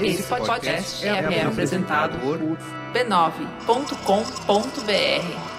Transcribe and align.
Esse 0.00 0.22
podcast 0.24 1.06
é, 1.06 1.42
apresentado 1.42 2.18
por 2.20 2.38
b9.com.br. 2.92 5.54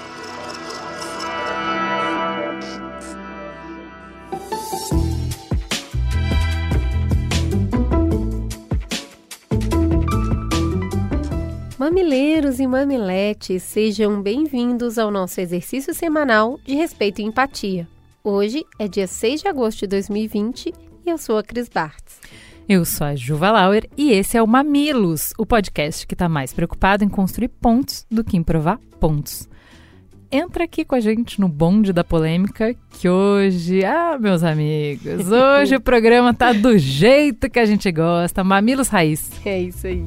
Mamileiros 11.77 12.59
e 12.59 12.65
mamiletes, 12.65 13.61
sejam 13.63 14.21
bem-vindos 14.21 14.97
ao 14.97 15.11
nosso 15.11 15.41
exercício 15.41 15.93
semanal 15.93 16.57
de 16.65 16.75
respeito 16.75 17.19
e 17.19 17.25
empatia. 17.25 17.85
Hoje 18.23 18.65
é 18.79 18.87
dia 18.87 19.05
6 19.05 19.41
de 19.41 19.49
agosto 19.49 19.81
de 19.81 19.87
2020 19.87 20.73
e 21.05 21.09
eu 21.09 21.17
sou 21.17 21.37
a 21.37 21.43
Cris 21.43 21.69
Bartz. 21.69 22.04
Eu 22.67 22.83
sou 22.83 23.05
a 23.05 23.15
Juva 23.15 23.51
Lauer 23.51 23.87
e 23.95 24.11
esse 24.11 24.35
é 24.35 24.41
o 24.41 24.47
Mamilos, 24.47 25.33
o 25.37 25.45
podcast 25.45 26.07
que 26.07 26.15
está 26.15 26.27
mais 26.27 26.51
preocupado 26.51 27.03
em 27.03 27.07
construir 27.07 27.47
pontos 27.47 28.07
do 28.09 28.23
que 28.23 28.35
em 28.35 28.41
provar 28.41 28.79
pontos. 28.99 29.47
Entra 30.31 30.63
aqui 30.63 30.83
com 30.83 30.95
a 30.95 30.99
gente 30.99 31.39
no 31.39 31.47
bonde 31.47 31.93
da 31.93 32.03
polêmica, 32.03 32.75
que 32.89 33.07
hoje, 33.07 33.85
ah, 33.85 34.17
meus 34.19 34.41
amigos, 34.41 35.29
hoje 35.29 35.75
o 35.75 35.79
programa 35.81 36.33
tá 36.33 36.53
do 36.53 36.75
jeito 36.75 37.51
que 37.51 37.59
a 37.59 37.65
gente 37.65 37.91
gosta, 37.91 38.43
Mamilos 38.43 38.87
Raiz. 38.87 39.29
É 39.45 39.61
isso 39.61 39.85
aí. 39.85 40.03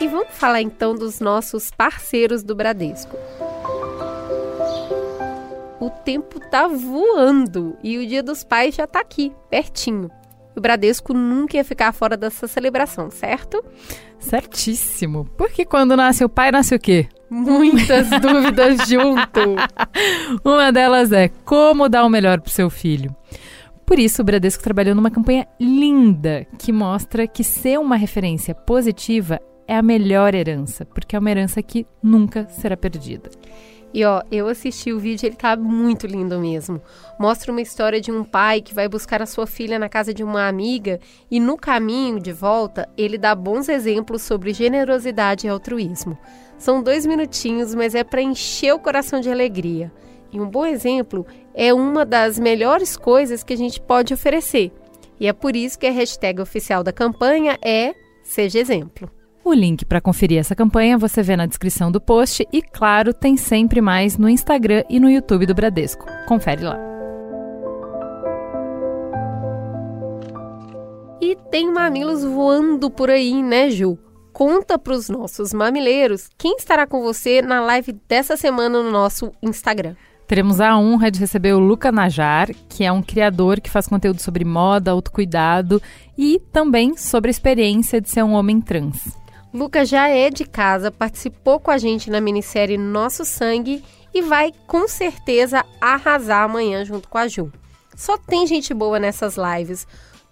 E 0.00 0.06
vamos 0.06 0.34
falar 0.34 0.62
então 0.62 0.94
dos 0.94 1.18
nossos 1.18 1.72
parceiros 1.72 2.44
do 2.44 2.54
Bradesco 2.54 3.16
o 5.84 5.90
tempo 5.90 6.40
tá 6.40 6.66
voando 6.66 7.76
e 7.82 7.98
o 7.98 8.06
Dia 8.06 8.22
dos 8.22 8.42
Pais 8.42 8.74
já 8.74 8.86
tá 8.86 9.00
aqui, 9.00 9.32
pertinho. 9.50 10.10
O 10.56 10.60
Bradesco 10.60 11.12
nunca 11.12 11.56
ia 11.56 11.64
ficar 11.64 11.92
fora 11.92 12.16
dessa 12.16 12.46
celebração, 12.46 13.10
certo? 13.10 13.62
Certíssimo. 14.18 15.24
Porque 15.36 15.64
quando 15.64 15.96
nasce 15.96 16.24
o 16.24 16.28
pai, 16.28 16.52
nasce 16.52 16.74
o 16.74 16.78
quê? 16.78 17.08
Muitas 17.28 18.08
dúvidas 18.22 18.88
junto. 18.88 19.56
Uma 20.44 20.70
delas 20.70 21.10
é 21.10 21.28
como 21.44 21.88
dar 21.88 22.04
o 22.04 22.08
melhor 22.08 22.40
pro 22.40 22.52
seu 22.52 22.70
filho. 22.70 23.14
Por 23.84 23.98
isso, 23.98 24.22
o 24.22 24.24
Bradesco 24.24 24.62
trabalhou 24.62 24.94
numa 24.94 25.10
campanha 25.10 25.46
linda 25.60 26.46
que 26.56 26.72
mostra 26.72 27.26
que 27.26 27.44
ser 27.44 27.78
uma 27.78 27.96
referência 27.96 28.54
positiva 28.54 29.40
é 29.66 29.76
a 29.76 29.82
melhor 29.82 30.34
herança, 30.34 30.86
porque 30.86 31.16
é 31.16 31.18
uma 31.18 31.30
herança 31.30 31.62
que 31.62 31.86
nunca 32.02 32.46
será 32.48 32.76
perdida. 32.76 33.30
E 33.94 34.04
ó, 34.04 34.22
eu 34.28 34.48
assisti 34.48 34.92
o 34.92 34.98
vídeo, 34.98 35.28
ele 35.28 35.36
tá 35.36 35.56
muito 35.56 36.04
lindo 36.04 36.36
mesmo. 36.40 36.82
Mostra 37.16 37.52
uma 37.52 37.60
história 37.60 38.00
de 38.00 38.10
um 38.10 38.24
pai 38.24 38.60
que 38.60 38.74
vai 38.74 38.88
buscar 38.88 39.22
a 39.22 39.26
sua 39.26 39.46
filha 39.46 39.78
na 39.78 39.88
casa 39.88 40.12
de 40.12 40.24
uma 40.24 40.48
amiga 40.48 40.98
e 41.30 41.38
no 41.38 41.56
caminho 41.56 42.18
de 42.18 42.32
volta 42.32 42.88
ele 42.98 43.16
dá 43.16 43.36
bons 43.36 43.68
exemplos 43.68 44.22
sobre 44.22 44.52
generosidade 44.52 45.46
e 45.46 45.48
altruísmo. 45.48 46.18
São 46.58 46.82
dois 46.82 47.06
minutinhos, 47.06 47.72
mas 47.72 47.94
é 47.94 48.02
para 48.02 48.20
encher 48.20 48.74
o 48.74 48.80
coração 48.80 49.20
de 49.20 49.30
alegria. 49.30 49.92
E 50.32 50.40
um 50.40 50.50
bom 50.50 50.66
exemplo 50.66 51.24
é 51.54 51.72
uma 51.72 52.04
das 52.04 52.36
melhores 52.36 52.96
coisas 52.96 53.44
que 53.44 53.52
a 53.52 53.56
gente 53.56 53.80
pode 53.80 54.12
oferecer. 54.12 54.72
E 55.20 55.28
é 55.28 55.32
por 55.32 55.54
isso 55.54 55.78
que 55.78 55.86
a 55.86 55.92
hashtag 55.92 56.40
oficial 56.40 56.82
da 56.82 56.92
campanha 56.92 57.56
é 57.62 57.94
Seja 58.24 58.58
Exemplo. 58.58 59.08
O 59.44 59.52
link 59.52 59.84
para 59.84 60.00
conferir 60.00 60.38
essa 60.38 60.56
campanha 60.56 60.96
você 60.96 61.22
vê 61.22 61.36
na 61.36 61.44
descrição 61.44 61.92
do 61.92 62.00
post 62.00 62.48
e, 62.50 62.62
claro, 62.62 63.12
tem 63.12 63.36
sempre 63.36 63.78
mais 63.82 64.16
no 64.16 64.26
Instagram 64.26 64.84
e 64.88 64.98
no 64.98 65.10
YouTube 65.10 65.44
do 65.44 65.54
Bradesco. 65.54 66.06
Confere 66.26 66.64
lá. 66.64 66.78
E 71.20 71.36
tem 71.50 71.70
mamilos 71.70 72.24
voando 72.24 72.90
por 72.90 73.10
aí, 73.10 73.42
né, 73.42 73.68
Ju? 73.68 73.98
Conta 74.32 74.78
para 74.78 74.94
os 74.94 75.10
nossos 75.10 75.52
mamileiros 75.52 76.30
quem 76.38 76.56
estará 76.56 76.86
com 76.86 77.02
você 77.02 77.42
na 77.42 77.60
live 77.60 77.92
dessa 78.08 78.38
semana 78.38 78.82
no 78.82 78.90
nosso 78.90 79.30
Instagram. 79.42 79.94
Teremos 80.26 80.58
a 80.58 80.74
honra 80.78 81.10
de 81.10 81.20
receber 81.20 81.52
o 81.52 81.58
Luca 81.58 81.92
Najar, 81.92 82.48
que 82.66 82.82
é 82.82 82.90
um 82.90 83.02
criador 83.02 83.60
que 83.60 83.70
faz 83.70 83.86
conteúdo 83.86 84.22
sobre 84.22 84.42
moda, 84.42 84.90
autocuidado 84.90 85.82
e 86.16 86.40
também 86.50 86.96
sobre 86.96 87.28
a 87.28 87.30
experiência 87.30 88.00
de 88.00 88.08
ser 88.08 88.22
um 88.22 88.32
homem 88.32 88.58
trans. 88.58 89.22
Lucas 89.54 89.88
já 89.88 90.08
é 90.08 90.30
de 90.30 90.44
casa, 90.44 90.90
participou 90.90 91.60
com 91.60 91.70
a 91.70 91.78
gente 91.78 92.10
na 92.10 92.20
minissérie 92.20 92.76
Nosso 92.76 93.24
Sangue 93.24 93.84
e 94.12 94.20
vai 94.20 94.52
com 94.66 94.88
certeza 94.88 95.64
arrasar 95.80 96.42
amanhã 96.42 96.84
junto 96.84 97.08
com 97.08 97.18
a 97.18 97.28
Ju. 97.28 97.52
Só 97.94 98.18
tem 98.18 98.48
gente 98.48 98.74
boa 98.74 98.98
nessas 98.98 99.36
lives. 99.36 99.86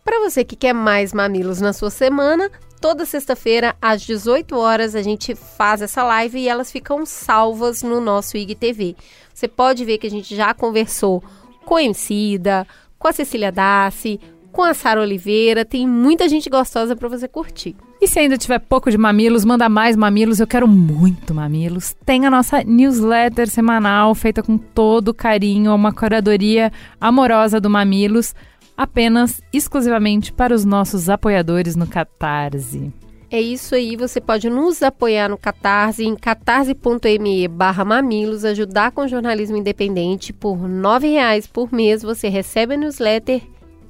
Para 0.05 0.19
você 0.19 0.43
que 0.43 0.57
quer 0.57 0.73
mais 0.73 1.13
mamilos 1.13 1.61
na 1.61 1.73
sua 1.73 1.89
semana, 1.89 2.51
toda 2.81 3.07
sexta-feira 3.07 3.77
às 3.81 4.03
18 4.03 4.57
horas 4.57 4.97
a 4.97 5.03
gente 5.03 5.37
faz 5.37 5.81
essa 5.83 6.03
live 6.03 6.41
e 6.41 6.49
elas 6.49 6.73
ficam 6.73 7.07
salvas 7.07 7.85
no 7.85 8.01
nosso 8.01 8.37
IGTV. 8.37 8.97
Você 9.33 9.47
pode 9.47 9.85
ver 9.85 9.99
que 9.99 10.07
a 10.09 10.11
gente 10.11 10.35
já 10.35 10.53
conversou 10.53 11.23
com 11.65 11.77
a 11.77 11.83
Emicida, 11.85 12.67
com 12.99 13.07
a 13.07 13.13
Cecília 13.13 13.53
Dassi, 13.53 14.21
com 14.53 14.63
a 14.63 14.75
Sara 14.75 15.01
Oliveira, 15.01 15.65
tem 15.65 15.89
muita 15.89 16.29
gente 16.29 16.51
gostosa 16.51 16.95
para 16.95 17.09
você 17.09 17.27
curtir. 17.27 17.75
E 18.01 18.07
se 18.07 18.19
ainda 18.19 18.37
tiver 18.37 18.59
pouco 18.59 18.91
de 18.91 18.99
mamilos, 18.99 19.45
manda 19.45 19.69
mais 19.69 19.97
mamilos, 19.97 20.39
eu 20.39 20.47
quero 20.47 20.69
muito 20.69 21.33
mamilos. 21.33 21.97
Tem 22.05 22.27
a 22.27 22.31
nossa 22.31 22.63
newsletter 22.63 23.49
semanal 23.49 24.15
feita 24.15 24.43
com 24.43 24.59
todo 24.59 25.15
carinho, 25.15 25.75
uma 25.75 25.93
curadoria 25.93 26.71
amorosa 27.01 27.61
do 27.61 27.71
Mamilos, 27.71 28.35
apenas 28.77 29.41
exclusivamente 29.53 30.33
para 30.33 30.55
os 30.55 30.65
nossos 30.65 31.09
apoiadores 31.09 31.75
no 31.77 31.87
Catarse. 31.87 32.93
É 33.31 33.41
isso 33.41 33.75
aí, 33.75 33.97
você 33.97 34.21
pode 34.21 34.51
nos 34.51 34.83
apoiar 34.83 35.31
no 35.31 35.39
Catarse 35.39 36.05
em 36.05 36.15
catarse.me 36.15 37.49
barra 37.49 37.83
mamilos, 37.83 38.45
ajudar 38.45 38.91
com 38.91 39.09
jornalismo 39.09 39.57
independente. 39.57 40.35
Por 40.35 40.59
R$ 40.59 41.09
reais 41.09 41.47
por 41.47 41.73
mês 41.73 42.03
você 42.03 42.29
recebe 42.29 42.75
a 42.75 42.77
newsletter 42.77 43.41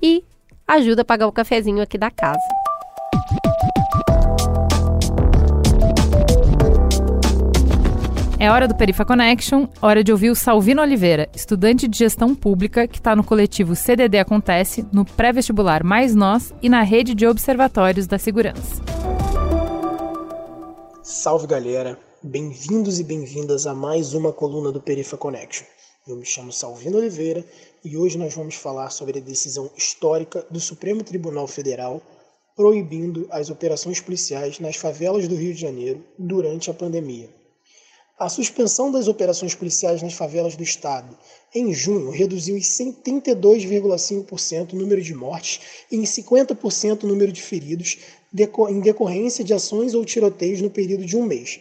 e 0.01 0.23
ajuda 0.67 1.03
a 1.03 1.05
pagar 1.05 1.27
o 1.27 1.33
cafezinho 1.33 1.83
aqui 1.83 1.99
da 1.99 2.11
casa. 2.11 2.41
É 8.39 8.51
hora 8.51 8.67
do 8.67 8.75
Perifa 8.75 9.05
Connection, 9.05 9.69
hora 9.81 10.03
de 10.03 10.11
ouvir 10.11 10.29
o 10.29 10.35
Salvino 10.35 10.83
Oliveira, 10.83 11.31
estudante 11.33 11.87
de 11.87 11.97
gestão 11.97 12.35
pública 12.35 12.89
que 12.89 12.99
está 12.99 13.15
no 13.15 13.23
coletivo 13.23 13.77
CDD 13.77 14.19
Acontece, 14.19 14.85
no 14.93 15.05
pré-vestibular 15.05 15.85
Mais 15.85 16.13
Nós 16.13 16.53
e 16.61 16.69
na 16.69 16.83
rede 16.83 17.15
de 17.15 17.25
observatórios 17.25 18.09
da 18.09 18.19
segurança. 18.19 18.83
Salve 21.05 21.47
galera, 21.47 21.97
bem-vindos 22.21 22.99
e 22.99 23.05
bem-vindas 23.05 23.65
a 23.65 23.75
mais 23.77 24.13
uma 24.13 24.33
coluna 24.33 24.73
do 24.73 24.81
Perifa 24.81 25.17
Connection. 25.17 25.65
Eu 26.09 26.17
me 26.17 26.27
chamo 26.27 26.51
Salvino 26.51 26.99
Oliveira 26.99 27.45
e 27.85 27.97
hoje 27.97 28.17
nós 28.17 28.35
vamos 28.35 28.55
falar 28.55 28.91
sobre 28.91 29.19
a 29.19 29.23
decisão 29.23 29.71
histórica 29.77 30.47
do 30.51 30.61
Supremo 30.61 31.03
Tribunal 31.03 31.47
Federal 31.47 32.01
proibindo 32.55 33.27
as 33.31 33.51
operações 33.51 34.01
policiais 34.01 34.59
nas 34.59 34.77
favelas 34.77 35.27
do 35.27 35.35
Rio 35.35 35.55
de 35.55 35.61
Janeiro 35.61 36.05
durante 36.19 36.71
a 36.71 36.75
pandemia. 36.75 37.31
A 38.19 38.29
suspensão 38.29 38.93
das 38.93 39.09
operações 39.09 39.55
policiais 39.55 40.03
nas 40.03 40.13
favelas 40.13 40.55
do 40.55 40.63
estado 40.63 41.17
em 41.55 41.73
junho 41.73 42.11
reduziu 42.11 42.57
em 42.57 42.61
72,5% 42.61 44.75
o 44.75 44.77
número 44.77 45.03
de 45.03 45.15
mortes 45.15 45.61
e 45.91 45.97
em 45.97 46.03
50% 46.03 47.03
o 47.03 47.07
número 47.07 47.33
de 47.33 47.43
feridos 47.43 47.99
em 48.71 48.81
decorrência 48.81 49.43
de 49.43 49.53
ações 49.53 49.95
ou 49.95 50.05
tiroteios 50.05 50.61
no 50.61 50.71
período 50.71 51.05
de 51.05 51.17
um 51.17 51.25
mês. 51.25 51.59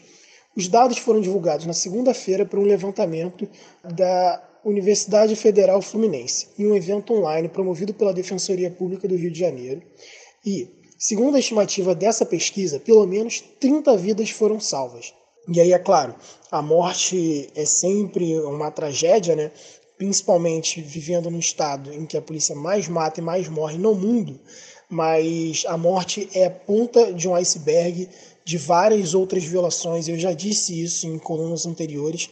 Os 0.56 0.68
dados 0.68 0.98
foram 0.98 1.22
divulgados 1.22 1.66
na 1.66 1.74
segunda-feira 1.74 2.46
por 2.46 2.60
um 2.60 2.64
levantamento 2.64 3.50
da 3.84 4.44
Universidade 4.64 5.36
Federal 5.36 5.82
Fluminense 5.82 6.48
em 6.58 6.68
um 6.68 6.76
evento 6.76 7.14
online 7.14 7.50
promovido 7.50 7.94
pela 7.94 8.14
Defensoria 8.14 8.70
Pública 8.70 9.08
do 9.08 9.16
Rio 9.16 9.32
de 9.32 9.40
Janeiro. 9.40 9.82
E, 10.46 10.68
segundo 10.98 11.36
a 11.36 11.40
estimativa 11.40 11.96
dessa 11.96 12.26
pesquisa, 12.26 12.80
pelo 12.80 13.06
menos 13.08 13.42
30 13.60 13.98
vidas 13.98 14.30
foram 14.30 14.60
salvas. 14.60 15.14
E 15.52 15.60
aí, 15.60 15.74
é 15.74 15.80
claro, 15.80 16.16
a 16.52 16.62
morte 16.62 17.50
é 17.56 17.66
sempre 17.66 18.40
uma 18.42 18.70
tragédia, 18.70 19.36
né? 19.36 19.52
principalmente 19.98 20.82
vivendo 20.82 21.30
num 21.30 21.38
estado 21.38 21.94
em 21.94 22.08
que 22.08 22.18
a 22.18 22.22
polícia 22.22 22.56
mais 22.56 22.88
mata 22.88 23.20
e 23.20 23.24
mais 23.24 23.48
morre 23.48 23.78
no 23.78 23.94
mundo, 23.94 24.40
mas 24.90 25.64
a 25.68 25.78
morte 25.78 26.28
é 26.34 26.46
a 26.46 26.50
ponta 26.50 27.14
de 27.14 27.30
um 27.30 27.36
iceberg 27.36 28.10
de 28.44 28.58
várias 28.58 29.14
outras 29.14 29.44
violações. 29.44 30.08
Eu 30.08 30.18
já 30.18 30.34
disse 30.34 30.82
isso 30.82 31.06
em 31.06 31.20
colunas 31.20 31.68
anteriores, 31.68 32.30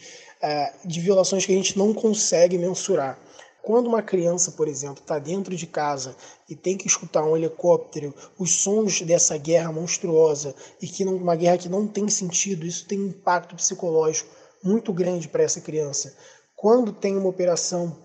de 0.86 1.00
violações 1.02 1.46
que 1.46 1.52
a 1.52 1.56
gente 1.56 1.78
não 1.78 1.94
consegue 1.94 2.58
mensurar. 2.58 3.20
Quando 3.62 3.88
uma 3.88 4.02
criança, 4.02 4.52
por 4.54 4.68
exemplo, 4.68 5.02
está 5.02 5.20
dentro 5.20 5.56
de 5.56 5.68
casa 5.68 6.16
e 6.48 6.56
tem 6.56 6.78
que 6.78 6.88
escutar 6.88 7.24
um 7.24 7.36
helicóptero, 7.36 8.16
os 8.38 8.64
sons 8.64 9.02
dessa 9.02 9.38
guerra 9.38 9.72
monstruosa 9.72 10.56
e 10.82 10.88
que 10.88 11.04
não, 11.04 11.16
uma 11.16 11.36
guerra 11.36 11.58
que 11.58 11.70
não 11.70 11.86
tem 11.86 12.08
sentido, 12.08 12.66
isso 12.66 12.88
tem 12.88 13.00
um 13.00 13.08
impacto 13.08 13.56
psicológico 13.56 14.30
muito 14.64 14.94
grande 14.94 15.28
para 15.28 15.44
essa 15.44 15.62
criança. 15.62 16.16
Quando 16.56 16.94
tem 16.94 17.18
uma 17.18 17.30
operação 17.30 17.96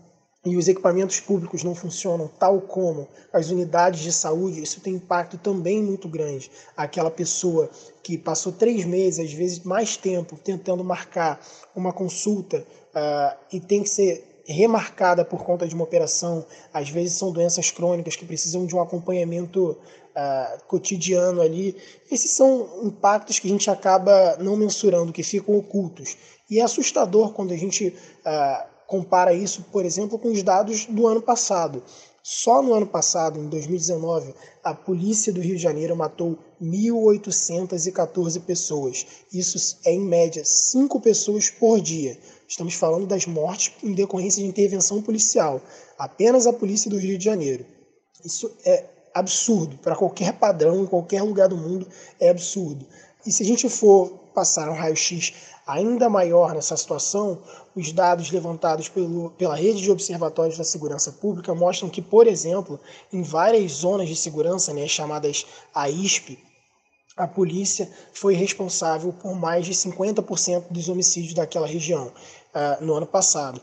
e 0.44 0.56
os 0.56 0.68
equipamentos 0.68 1.20
públicos 1.20 1.64
não 1.64 1.74
funcionam 1.74 2.28
tal 2.38 2.60
como 2.60 3.08
as 3.32 3.48
unidades 3.48 4.00
de 4.00 4.12
saúde, 4.12 4.62
isso 4.62 4.80
tem 4.80 4.94
impacto 4.94 5.38
também 5.38 5.82
muito 5.82 6.08
grande. 6.08 6.50
Aquela 6.76 7.10
pessoa 7.10 7.70
que 8.02 8.18
passou 8.18 8.52
três 8.52 8.84
meses, 8.84 9.24
às 9.24 9.32
vezes 9.32 9.60
mais 9.60 9.96
tempo, 9.96 10.36
tentando 10.36 10.84
marcar 10.84 11.40
uma 11.74 11.92
consulta 11.92 12.58
uh, 12.58 13.36
e 13.50 13.58
tem 13.58 13.82
que 13.82 13.88
ser 13.88 14.42
remarcada 14.46 15.24
por 15.24 15.42
conta 15.42 15.66
de 15.66 15.74
uma 15.74 15.84
operação, 15.84 16.44
às 16.72 16.90
vezes 16.90 17.16
são 17.16 17.32
doenças 17.32 17.70
crônicas 17.70 18.14
que 18.14 18.26
precisam 18.26 18.66
de 18.66 18.76
um 18.76 18.82
acompanhamento 18.82 19.70
uh, 19.70 20.64
cotidiano 20.66 21.40
ali. 21.40 21.74
Esses 22.10 22.32
são 22.32 22.68
impactos 22.82 23.38
que 23.38 23.48
a 23.48 23.50
gente 23.50 23.70
acaba 23.70 24.36
não 24.38 24.56
mensurando, 24.56 25.12
que 25.12 25.22
ficam 25.22 25.56
ocultos. 25.56 26.18
E 26.50 26.60
é 26.60 26.62
assustador 26.62 27.32
quando 27.32 27.54
a 27.54 27.56
gente 27.56 27.88
uh, 27.88 28.73
compara 28.94 29.34
isso, 29.34 29.64
por 29.72 29.84
exemplo, 29.84 30.16
com 30.20 30.30
os 30.30 30.40
dados 30.44 30.86
do 30.86 31.08
ano 31.08 31.20
passado. 31.20 31.82
Só 32.22 32.62
no 32.62 32.72
ano 32.72 32.86
passado, 32.86 33.40
em 33.40 33.48
2019, 33.48 34.32
a 34.62 34.72
polícia 34.72 35.32
do 35.32 35.40
Rio 35.40 35.56
de 35.56 35.62
Janeiro 35.62 35.96
matou 35.96 36.38
1.814 36.62 38.40
pessoas. 38.42 39.04
Isso 39.32 39.78
é, 39.84 39.92
em 39.92 40.00
média, 40.00 40.44
5 40.44 41.00
pessoas 41.00 41.50
por 41.50 41.80
dia. 41.80 42.16
Estamos 42.48 42.74
falando 42.74 43.06
das 43.06 43.26
mortes 43.26 43.72
em 43.82 43.92
decorrência 43.92 44.40
de 44.40 44.48
intervenção 44.48 45.02
policial. 45.02 45.60
Apenas 45.98 46.46
a 46.46 46.52
polícia 46.52 46.88
do 46.88 46.96
Rio 46.96 47.18
de 47.18 47.24
Janeiro. 47.24 47.66
Isso 48.24 48.50
é 48.64 48.84
absurdo. 49.12 49.76
Para 49.78 49.96
qualquer 49.96 50.34
padrão, 50.34 50.84
em 50.84 50.86
qualquer 50.86 51.22
lugar 51.22 51.48
do 51.48 51.56
mundo, 51.56 51.88
é 52.20 52.28
absurdo. 52.28 52.86
E 53.26 53.32
se 53.32 53.42
a 53.42 53.46
gente 53.46 53.68
for 53.68 54.08
passar 54.32 54.70
um 54.70 54.74
raio-x 54.74 55.32
ainda 55.66 56.08
maior 56.08 56.54
nessa 56.54 56.76
situação, 56.76 57.38
os 57.74 57.92
dados 57.92 58.30
levantados 58.30 58.88
pelo, 58.88 59.30
pela 59.30 59.54
rede 59.54 59.82
de 59.82 59.90
observatórios 59.90 60.58
da 60.58 60.64
segurança 60.64 61.12
pública 61.12 61.54
mostram 61.54 61.88
que, 61.88 62.02
por 62.02 62.26
exemplo, 62.26 62.78
em 63.12 63.22
várias 63.22 63.72
zonas 63.72 64.08
de 64.08 64.16
segurança, 64.16 64.72
né, 64.72 64.86
chamadas 64.86 65.46
AISP, 65.74 66.38
a 67.16 67.28
polícia 67.28 67.88
foi 68.12 68.34
responsável 68.34 69.12
por 69.12 69.34
mais 69.34 69.64
de 69.64 69.72
50% 69.72 70.64
dos 70.70 70.88
homicídios 70.88 71.34
daquela 71.34 71.66
região 71.66 72.08
uh, 72.08 72.84
no 72.84 72.94
ano 72.94 73.06
passado. 73.06 73.60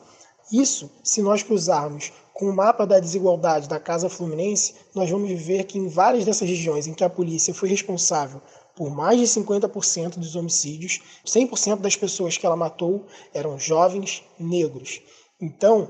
Isso, 0.51 0.89
se 1.03 1.21
nós 1.21 1.43
cruzarmos 1.43 2.11
com 2.33 2.49
o 2.49 2.55
mapa 2.55 2.87
da 2.87 2.99
desigualdade 2.99 3.67
da 3.67 3.79
Casa 3.79 4.09
Fluminense, 4.09 4.75
nós 4.95 5.09
vamos 5.09 5.29
ver 5.41 5.65
que 5.65 5.77
em 5.77 5.87
várias 5.87 6.25
dessas 6.25 6.47
regiões 6.47 6.87
em 6.87 6.93
que 6.93 7.03
a 7.03 7.09
polícia 7.09 7.53
foi 7.53 7.69
responsável 7.69 8.41
por 8.81 8.89
mais 8.89 9.19
de 9.19 9.27
50% 9.27 10.17
dos 10.17 10.35
homicídios, 10.35 11.01
100% 11.23 11.81
das 11.81 11.95
pessoas 11.95 12.35
que 12.35 12.47
ela 12.47 12.55
matou 12.55 13.05
eram 13.31 13.59
jovens 13.59 14.23
negros. 14.39 15.03
Então, 15.39 15.89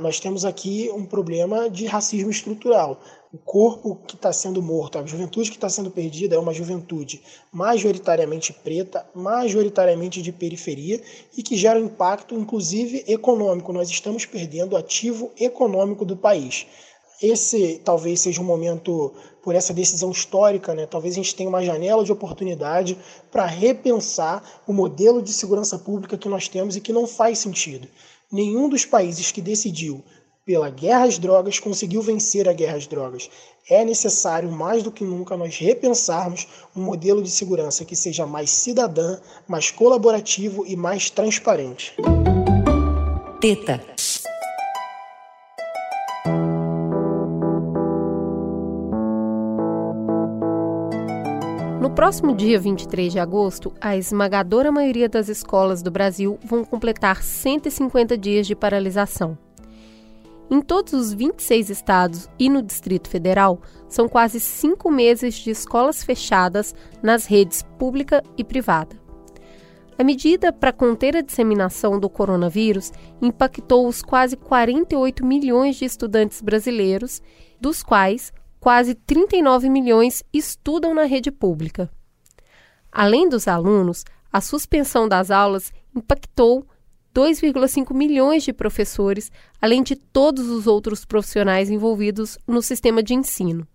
nós 0.00 0.18
temos 0.18 0.44
aqui 0.44 0.90
um 0.92 1.06
problema 1.06 1.70
de 1.70 1.86
racismo 1.86 2.28
estrutural. 2.28 3.00
O 3.32 3.38
corpo 3.38 3.94
que 4.04 4.16
está 4.16 4.32
sendo 4.32 4.60
morto, 4.60 4.98
a 4.98 5.06
juventude 5.06 5.48
que 5.48 5.56
está 5.56 5.68
sendo 5.68 5.92
perdida 5.92 6.34
é 6.34 6.38
uma 6.40 6.52
juventude 6.52 7.22
majoritariamente 7.52 8.52
preta, 8.52 9.06
majoritariamente 9.14 10.20
de 10.20 10.32
periferia 10.32 11.00
e 11.38 11.40
que 11.40 11.56
gera 11.56 11.78
um 11.78 11.84
impacto, 11.84 12.34
inclusive 12.34 13.04
econômico. 13.06 13.72
Nós 13.72 13.88
estamos 13.88 14.26
perdendo 14.26 14.72
o 14.72 14.76
ativo 14.76 15.30
econômico 15.38 16.04
do 16.04 16.16
país 16.16 16.66
esse 17.22 17.80
talvez 17.84 18.20
seja 18.20 18.40
um 18.40 18.44
momento, 18.44 19.12
por 19.42 19.54
essa 19.54 19.72
decisão 19.72 20.10
histórica, 20.10 20.74
né, 20.74 20.86
talvez 20.86 21.14
a 21.14 21.16
gente 21.16 21.34
tenha 21.34 21.48
uma 21.48 21.64
janela 21.64 22.04
de 22.04 22.12
oportunidade 22.12 22.98
para 23.30 23.46
repensar 23.46 24.42
o 24.66 24.72
modelo 24.72 25.22
de 25.22 25.32
segurança 25.32 25.78
pública 25.78 26.18
que 26.18 26.28
nós 26.28 26.48
temos 26.48 26.76
e 26.76 26.80
que 26.80 26.92
não 26.92 27.06
faz 27.06 27.38
sentido. 27.38 27.88
Nenhum 28.30 28.68
dos 28.68 28.84
países 28.84 29.30
que 29.30 29.40
decidiu 29.40 30.02
pela 30.44 30.70
guerra 30.70 31.04
às 31.04 31.18
drogas 31.18 31.60
conseguiu 31.60 32.02
vencer 32.02 32.48
a 32.48 32.52
guerra 32.52 32.76
às 32.76 32.86
drogas. 32.86 33.30
É 33.70 33.84
necessário, 33.84 34.50
mais 34.50 34.82
do 34.82 34.90
que 34.90 35.04
nunca, 35.04 35.36
nós 35.36 35.56
repensarmos 35.56 36.48
um 36.74 36.82
modelo 36.82 37.22
de 37.22 37.30
segurança 37.30 37.84
que 37.84 37.94
seja 37.94 38.26
mais 38.26 38.50
cidadã, 38.50 39.20
mais 39.46 39.70
colaborativo 39.70 40.66
e 40.66 40.74
mais 40.74 41.10
transparente. 41.10 41.94
Teta. 43.40 43.80
Próximo 52.02 52.34
dia 52.34 52.58
23 52.58 53.12
de 53.12 53.20
agosto, 53.20 53.72
a 53.80 53.96
esmagadora 53.96 54.72
maioria 54.72 55.08
das 55.08 55.28
escolas 55.28 55.84
do 55.84 55.90
Brasil 55.92 56.36
vão 56.44 56.64
completar 56.64 57.22
150 57.22 58.18
dias 58.18 58.44
de 58.44 58.56
paralisação. 58.56 59.38
Em 60.50 60.60
todos 60.60 60.94
os 60.94 61.12
26 61.14 61.70
estados 61.70 62.28
e 62.40 62.50
no 62.50 62.60
Distrito 62.60 63.08
Federal, 63.08 63.62
são 63.88 64.08
quase 64.08 64.40
cinco 64.40 64.90
meses 64.90 65.36
de 65.36 65.50
escolas 65.50 66.02
fechadas 66.02 66.74
nas 67.00 67.26
redes 67.26 67.62
pública 67.78 68.20
e 68.36 68.42
privada. 68.42 69.00
A 69.96 70.02
medida 70.02 70.52
para 70.52 70.72
conter 70.72 71.16
a 71.16 71.22
disseminação 71.22 72.00
do 72.00 72.10
coronavírus 72.10 72.90
impactou 73.22 73.86
os 73.86 74.02
quase 74.02 74.36
48 74.36 75.24
milhões 75.24 75.76
de 75.76 75.84
estudantes 75.84 76.40
brasileiros, 76.40 77.22
dos 77.60 77.80
quais 77.80 78.32
quase 78.62 78.94
39 78.94 79.68
milhões 79.68 80.22
estudam 80.32 80.94
na 80.94 81.02
rede 81.02 81.32
pública. 81.32 81.90
Além 82.92 83.28
dos 83.28 83.48
alunos, 83.48 84.04
a 84.32 84.40
suspensão 84.40 85.08
das 85.08 85.32
aulas 85.32 85.72
impactou 85.92 86.64
2,5 87.12 87.92
milhões 87.92 88.44
de 88.44 88.52
professores, 88.52 89.32
além 89.60 89.82
de 89.82 89.96
todos 89.96 90.48
os 90.48 90.68
outros 90.68 91.04
profissionais 91.04 91.70
envolvidos 91.70 92.38
no 92.46 92.62
sistema 92.62 93.02
de 93.02 93.14
ensino. 93.14 93.66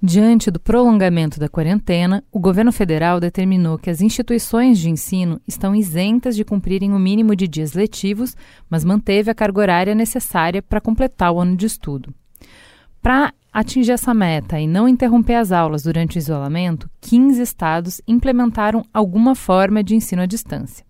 Diante 0.00 0.50
do 0.50 0.60
prolongamento 0.60 1.40
da 1.40 1.48
quarentena, 1.48 2.22
o 2.30 2.38
governo 2.38 2.70
federal 2.70 3.18
determinou 3.18 3.78
que 3.78 3.88
as 3.88 4.02
instituições 4.02 4.78
de 4.78 4.90
ensino 4.90 5.40
estão 5.48 5.74
isentas 5.74 6.36
de 6.36 6.44
cumprirem 6.44 6.92
o 6.92 6.98
mínimo 6.98 7.34
de 7.34 7.48
dias 7.48 7.72
letivos, 7.72 8.36
mas 8.68 8.84
manteve 8.84 9.30
a 9.30 9.34
carga 9.34 9.62
horária 9.62 9.94
necessária 9.94 10.60
para 10.60 10.82
completar 10.82 11.32
o 11.32 11.40
ano 11.40 11.56
de 11.56 11.64
estudo. 11.64 12.14
Para 13.00 13.32
atingir 13.52 13.92
essa 13.92 14.14
meta 14.14 14.58
e 14.58 14.66
não 14.66 14.88
interromper 14.88 15.34
as 15.34 15.52
aulas 15.52 15.82
durante 15.82 16.16
o 16.16 16.18
isolamento, 16.18 16.88
15 17.00 17.40
estados 17.40 18.00
implementaram 18.06 18.84
alguma 18.92 19.34
forma 19.34 19.82
de 19.82 19.94
ensino 19.94 20.22
à 20.22 20.26
distância. 20.26 20.84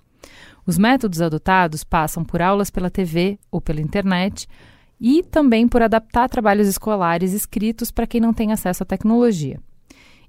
Os 0.67 0.77
métodos 0.77 1.23
adotados 1.23 1.83
passam 1.83 2.25
por 2.25 2.43
aulas 2.43 2.71
pela 2.71 2.91
TV 2.91 3.39
ou 3.51 3.61
pela 3.61 3.81
internet 3.81 4.47
e 5.01 5.23
também 5.23 5.67
por 5.67 5.83
adaptar 5.83 6.29
trabalhos 6.29 6.69
escolares 6.69 7.33
escritos 7.33 7.91
para 7.91 8.07
quem 8.07 8.21
não 8.21 8.35
tem 8.35 8.53
acesso 8.53 8.83
à 8.83 8.87
tecnologia. 8.87 9.61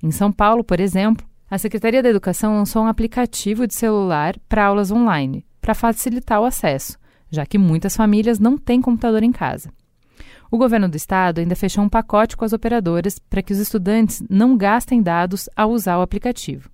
Em 0.01 0.11
São 0.11 0.31
Paulo, 0.31 0.63
por 0.63 0.79
exemplo, 0.79 1.27
a 1.49 1.57
Secretaria 1.57 2.01
da 2.01 2.09
Educação 2.09 2.55
lançou 2.55 2.83
um 2.83 2.87
aplicativo 2.87 3.67
de 3.67 3.73
celular 3.73 4.37
para 4.47 4.65
aulas 4.65 4.91
online, 4.91 5.45
para 5.59 5.73
facilitar 5.73 6.39
o 6.39 6.45
acesso, 6.45 6.97
já 7.29 7.45
que 7.45 7.57
muitas 7.57 7.95
famílias 7.95 8.39
não 8.39 8.57
têm 8.57 8.81
computador 8.81 9.23
em 9.23 9.31
casa. 9.31 9.69
O 10.51 10.57
governo 10.57 10.89
do 10.89 10.97
estado 10.97 11.39
ainda 11.39 11.55
fechou 11.55 11.83
um 11.83 11.89
pacote 11.89 12.35
com 12.35 12.43
as 12.43 12.53
operadoras 12.53 13.19
para 13.19 13.41
que 13.41 13.53
os 13.53 13.59
estudantes 13.59 14.23
não 14.29 14.57
gastem 14.57 15.01
dados 15.01 15.47
ao 15.55 15.69
usar 15.71 15.99
o 15.99 16.01
aplicativo. 16.01 16.69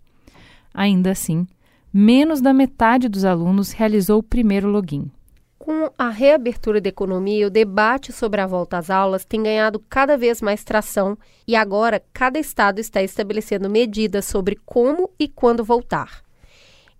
Ainda 0.73 1.11
assim, 1.11 1.45
menos 1.93 2.39
da 2.39 2.53
metade 2.53 3.09
dos 3.09 3.25
alunos 3.25 3.71
realizou 3.71 4.19
o 4.19 4.23
primeiro 4.23 4.69
login. 4.69 5.11
Com 5.57 5.89
a 5.97 6.09
reabertura 6.09 6.79
da 6.79 6.89
economia, 6.89 7.47
o 7.47 7.49
debate 7.49 8.13
sobre 8.13 8.39
a 8.39 8.45
volta 8.45 8.77
às 8.77 8.89
aulas 8.89 9.25
tem 9.25 9.41
ganhado 9.41 9.83
cada 9.89 10.15
vez 10.15 10.41
mais 10.41 10.63
tração 10.63 11.17
e 11.47 11.55
agora 11.55 12.03
cada 12.13 12.37
estado 12.37 12.79
está 12.79 13.01
estabelecendo 13.01 13.69
medidas 13.69 14.25
sobre 14.25 14.57
como 14.65 15.09
e 15.19 15.27
quando 15.27 15.63
voltar. 15.63 16.23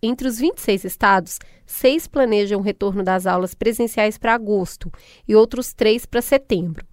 Entre 0.02 0.28
os 0.28 0.40
26 0.40 0.84
estados, 0.84 1.40
seis 1.66 2.08
planejam 2.08 2.60
o 2.60 2.64
retorno 2.64 3.04
das 3.04 3.26
aulas 3.26 3.54
presenciais 3.54 4.18
para 4.18 4.34
agosto 4.34 4.92
e 5.28 5.36
outros 5.36 5.74
três 5.74 6.06
para 6.06 6.22
setembro. 6.22 6.86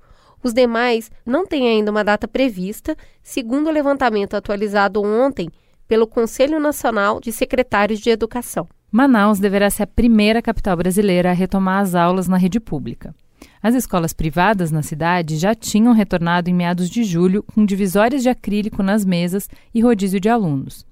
Os 0.42 0.52
demais 0.52 1.10
não 1.24 1.46
têm 1.46 1.68
ainda 1.68 1.90
uma 1.90 2.02
data 2.02 2.26
prevista, 2.26 2.96
segundo 3.22 3.68
o 3.68 3.72
levantamento 3.72 4.34
atualizado 4.34 5.00
ontem 5.02 5.48
pelo 5.86 6.06
Conselho 6.06 6.58
Nacional 6.58 7.20
de 7.20 7.30
Secretários 7.30 8.00
de 8.00 8.10
Educação. 8.10 8.68
Manaus 8.90 9.38
deverá 9.38 9.70
ser 9.70 9.84
a 9.84 9.86
primeira 9.86 10.42
capital 10.42 10.76
brasileira 10.76 11.30
a 11.30 11.34
retomar 11.34 11.80
as 11.80 11.94
aulas 11.94 12.28
na 12.28 12.36
rede 12.36 12.58
pública. 12.58 13.14
As 13.62 13.74
escolas 13.74 14.12
privadas 14.12 14.70
na 14.70 14.82
cidade 14.82 15.36
já 15.36 15.54
tinham 15.54 15.92
retornado 15.92 16.50
em 16.50 16.54
meados 16.54 16.90
de 16.90 17.04
julho 17.04 17.42
com 17.42 17.64
divisórias 17.64 18.22
de 18.22 18.28
acrílico 18.28 18.82
nas 18.82 19.04
mesas 19.04 19.48
e 19.72 19.80
rodízio 19.80 20.20
de 20.20 20.28
alunos. 20.28 20.84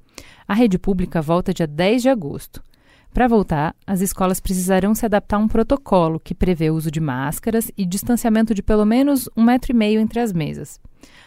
A 0.46 0.54
rede 0.54 0.78
pública 0.78 1.20
volta 1.20 1.52
dia 1.52 1.66
10 1.66 2.02
de 2.02 2.08
agosto. 2.08 2.62
Para 3.12 3.26
voltar, 3.26 3.75
as 3.85 4.00
escolas 4.00 4.38
precisarão 4.38 4.95
se 4.95 5.05
adaptar 5.05 5.37
a 5.37 5.40
um 5.40 5.49
protocolo 5.49 6.21
que 6.21 6.35
prevê 6.35 6.71
o 6.71 6.75
uso 6.75 6.90
de 6.90 7.00
máscaras 7.00 7.71
e 7.76 7.85
distanciamento 7.85 8.55
de 8.55 8.62
pelo 8.62 8.85
menos 8.85 9.29
um 9.37 9.43
metro 9.43 9.73
e 9.73 9.75
meio 9.75 10.00
entre 10.00 10.21
as 10.21 10.33
mesas. 10.33 10.81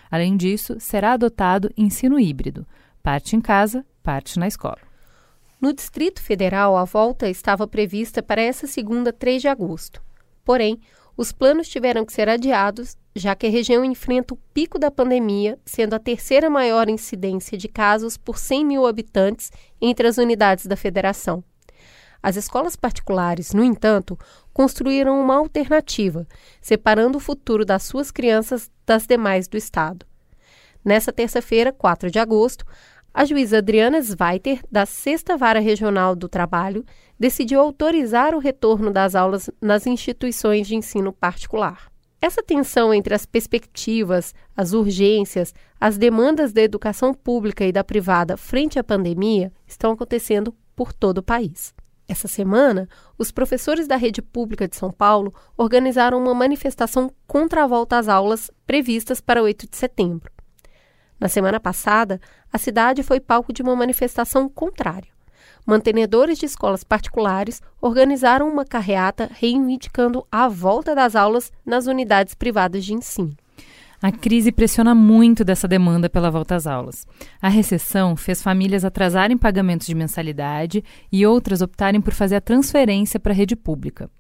Além 0.10 0.38
disso, 0.38 0.78
será 0.80 1.14
adotado 1.14 1.72
ensino 1.76 2.20
híbrido, 2.20 2.66
parte 3.02 3.36
em 3.36 3.42
casa, 3.42 3.86
parte 4.02 4.40
na 4.40 4.48
escola. 4.48 4.80
No 5.60 5.74
Distrito 5.74 6.22
Federal, 6.22 6.78
a 6.78 6.86
volta 6.86 7.30
estava 7.30 7.68
prevista 7.68 8.24
para 8.24 8.42
essa 8.42 8.66
segunda, 8.66 9.12
3 9.12 9.42
de 9.42 9.48
agosto. 9.48 10.02
Porém, 10.46 10.80
os 11.16 11.32
planos 11.32 11.68
tiveram 11.68 12.06
que 12.06 12.14
ser 12.14 12.28
adiados, 12.28 12.98
já 13.16 13.36
que 13.36 13.46
a 13.46 13.50
região 13.50 13.84
enfrenta 13.86 14.34
o 14.34 14.40
pico 14.54 14.80
da 14.80 14.90
pandemia, 14.90 15.60
sendo 15.66 15.94
a 15.94 16.00
terceira 16.00 16.50
maior 16.50 16.90
incidência 16.90 17.58
de 17.58 17.68
casos 17.68 18.18
por 18.18 18.38
100 18.38 18.66
mil 18.66 18.88
habitantes 18.88 19.52
entre 19.82 20.08
as 20.08 20.18
unidades 20.18 20.66
da 20.66 20.76
federação. 20.76 21.44
As 22.24 22.38
escolas 22.38 22.78
particulares, 22.78 23.54
no 23.54 23.62
entanto, 23.62 24.18
construíram 24.54 25.20
uma 25.20 25.36
alternativa, 25.36 26.26
separando 26.62 27.18
o 27.18 27.22
futuro 27.22 27.66
das 27.66 27.84
suas 27.84 28.12
crianças 28.12 28.72
das 28.86 29.06
demais 29.06 29.46
do 29.46 29.58
Estado. 29.58 30.06
Nessa 30.86 31.12
terça-feira, 31.12 31.74
4 31.74 32.10
de 32.10 32.20
agosto, 32.20 32.66
a 33.14 33.26
juíza 33.26 33.58
Adriana 33.58 34.02
Zweiter, 34.02 34.62
da 34.72 34.86
Sexta 34.86 35.36
Vara 35.36 35.60
Regional 35.60 36.16
do 36.16 36.30
Trabalho, 36.30 36.86
decidiu 37.20 37.60
autorizar 37.60 38.34
o 38.34 38.40
retorno 38.40 38.90
das 38.90 39.16
aulas 39.16 39.50
nas 39.62 39.86
instituições 39.86 40.66
de 40.66 40.76
ensino 40.76 41.12
particular. 41.12 41.92
Essa 42.22 42.42
tensão 42.42 42.94
entre 42.94 43.14
as 43.14 43.26
perspectivas, 43.26 44.34
as 44.56 44.72
urgências, 44.72 45.54
as 45.78 45.98
demandas 45.98 46.54
da 46.54 46.62
educação 46.62 47.14
pública 47.14 47.66
e 47.66 47.72
da 47.74 47.84
privada 47.84 48.38
frente 48.38 48.80
à 48.80 48.84
pandemia 48.84 49.52
estão 49.68 49.92
acontecendo 49.92 50.56
por 50.74 50.94
todo 50.94 51.18
o 51.18 51.24
país. 51.24 51.74
Essa 52.14 52.28
semana, 52.28 52.88
os 53.18 53.32
professores 53.32 53.88
da 53.88 53.96
rede 53.96 54.22
pública 54.22 54.68
de 54.68 54.76
São 54.76 54.92
Paulo 54.92 55.34
organizaram 55.58 56.22
uma 56.22 56.36
manifestação 56.36 57.12
contra 57.26 57.64
a 57.64 57.68
volta 57.68 57.98
às 57.98 58.08
aulas 58.08 58.52
previstas 58.68 59.20
para 59.20 59.42
8 59.42 59.68
de 59.68 59.76
setembro. 59.76 60.32
Na 61.20 61.28
semana 61.28 61.60
passada, 61.60 62.22
a 62.52 62.60
cidade 62.60 63.02
foi 63.02 63.20
palco 63.20 63.52
de 63.52 63.64
uma 63.64 63.76
manifestação 63.76 64.48
contrária. 64.48 65.12
Mantenedores 65.66 66.38
de 66.38 66.46
escolas 66.46 66.84
particulares 66.84 67.64
organizaram 67.82 68.48
uma 68.48 68.64
carreata 68.64 69.28
reivindicando 69.34 70.24
a 70.32 70.48
volta 70.48 70.94
das 70.94 71.16
aulas 71.16 71.52
nas 71.66 71.88
unidades 71.88 72.36
privadas 72.36 72.86
de 72.86 72.94
ensino. 72.94 73.36
A 74.04 74.12
crise 74.12 74.52
pressiona 74.52 74.94
muito 74.94 75.46
dessa 75.46 75.66
demanda 75.66 76.10
pela 76.10 76.30
volta 76.30 76.56
às 76.56 76.68
aulas. 76.68 77.08
A 77.42 77.48
recessão 77.48 78.18
fez 78.18 78.44
famílias 78.44 78.84
atrasarem 78.84 79.38
pagamentos 79.38 79.88
de 79.88 79.96
mensalidade 79.96 80.84
e 81.10 81.26
outras 81.26 81.62
optarem 81.62 82.02
por 82.02 82.14
fazer 82.14 82.36
a 82.36 82.42
transferência 82.42 83.18
para 83.18 83.32
a 83.32 83.36
rede 83.36 83.56
pública. 83.56 84.12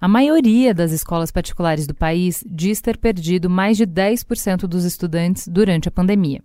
A 0.00 0.08
maioria 0.08 0.74
das 0.74 0.90
escolas 0.90 1.30
particulares 1.30 1.86
do 1.86 1.94
país 1.94 2.42
diz 2.44 2.80
ter 2.80 2.98
perdido 2.98 3.48
mais 3.48 3.76
de 3.76 3.86
10% 3.86 4.66
dos 4.66 4.84
estudantes 4.84 5.46
durante 5.46 5.88
a 5.88 5.92
pandemia. 5.92 6.42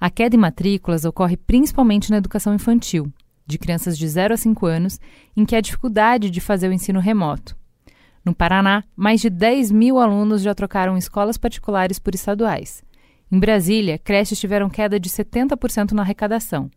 A 0.00 0.08
queda 0.08 0.36
em 0.36 0.38
matrículas 0.38 1.04
ocorre 1.04 1.36
principalmente 1.36 2.08
na 2.08 2.18
educação 2.18 2.54
infantil, 2.54 3.12
de 3.44 3.58
crianças 3.58 3.98
de 3.98 4.06
0 4.06 4.34
a 4.34 4.36
5 4.36 4.64
anos, 4.64 5.00
em 5.36 5.44
que 5.44 5.56
há 5.56 5.60
dificuldade 5.60 6.30
de 6.30 6.40
fazer 6.40 6.68
o 6.68 6.72
ensino 6.72 7.00
remoto. 7.00 7.58
No 8.24 8.34
Paraná, 8.34 8.84
mais 8.94 9.20
de 9.20 9.30
10 9.30 9.70
mil 9.70 9.98
alunos 9.98 10.42
já 10.42 10.54
trocaram 10.54 10.96
escolas 10.96 11.38
particulares 11.38 11.98
por 11.98 12.14
estaduais. 12.14 12.82
Em 13.32 13.38
Brasília, 13.38 13.98
creches 13.98 14.38
tiveram 14.38 14.68
queda 14.68 15.00
de 15.00 15.08
70% 15.08 15.92
na 15.92 16.02
arrecadação. 16.02 16.70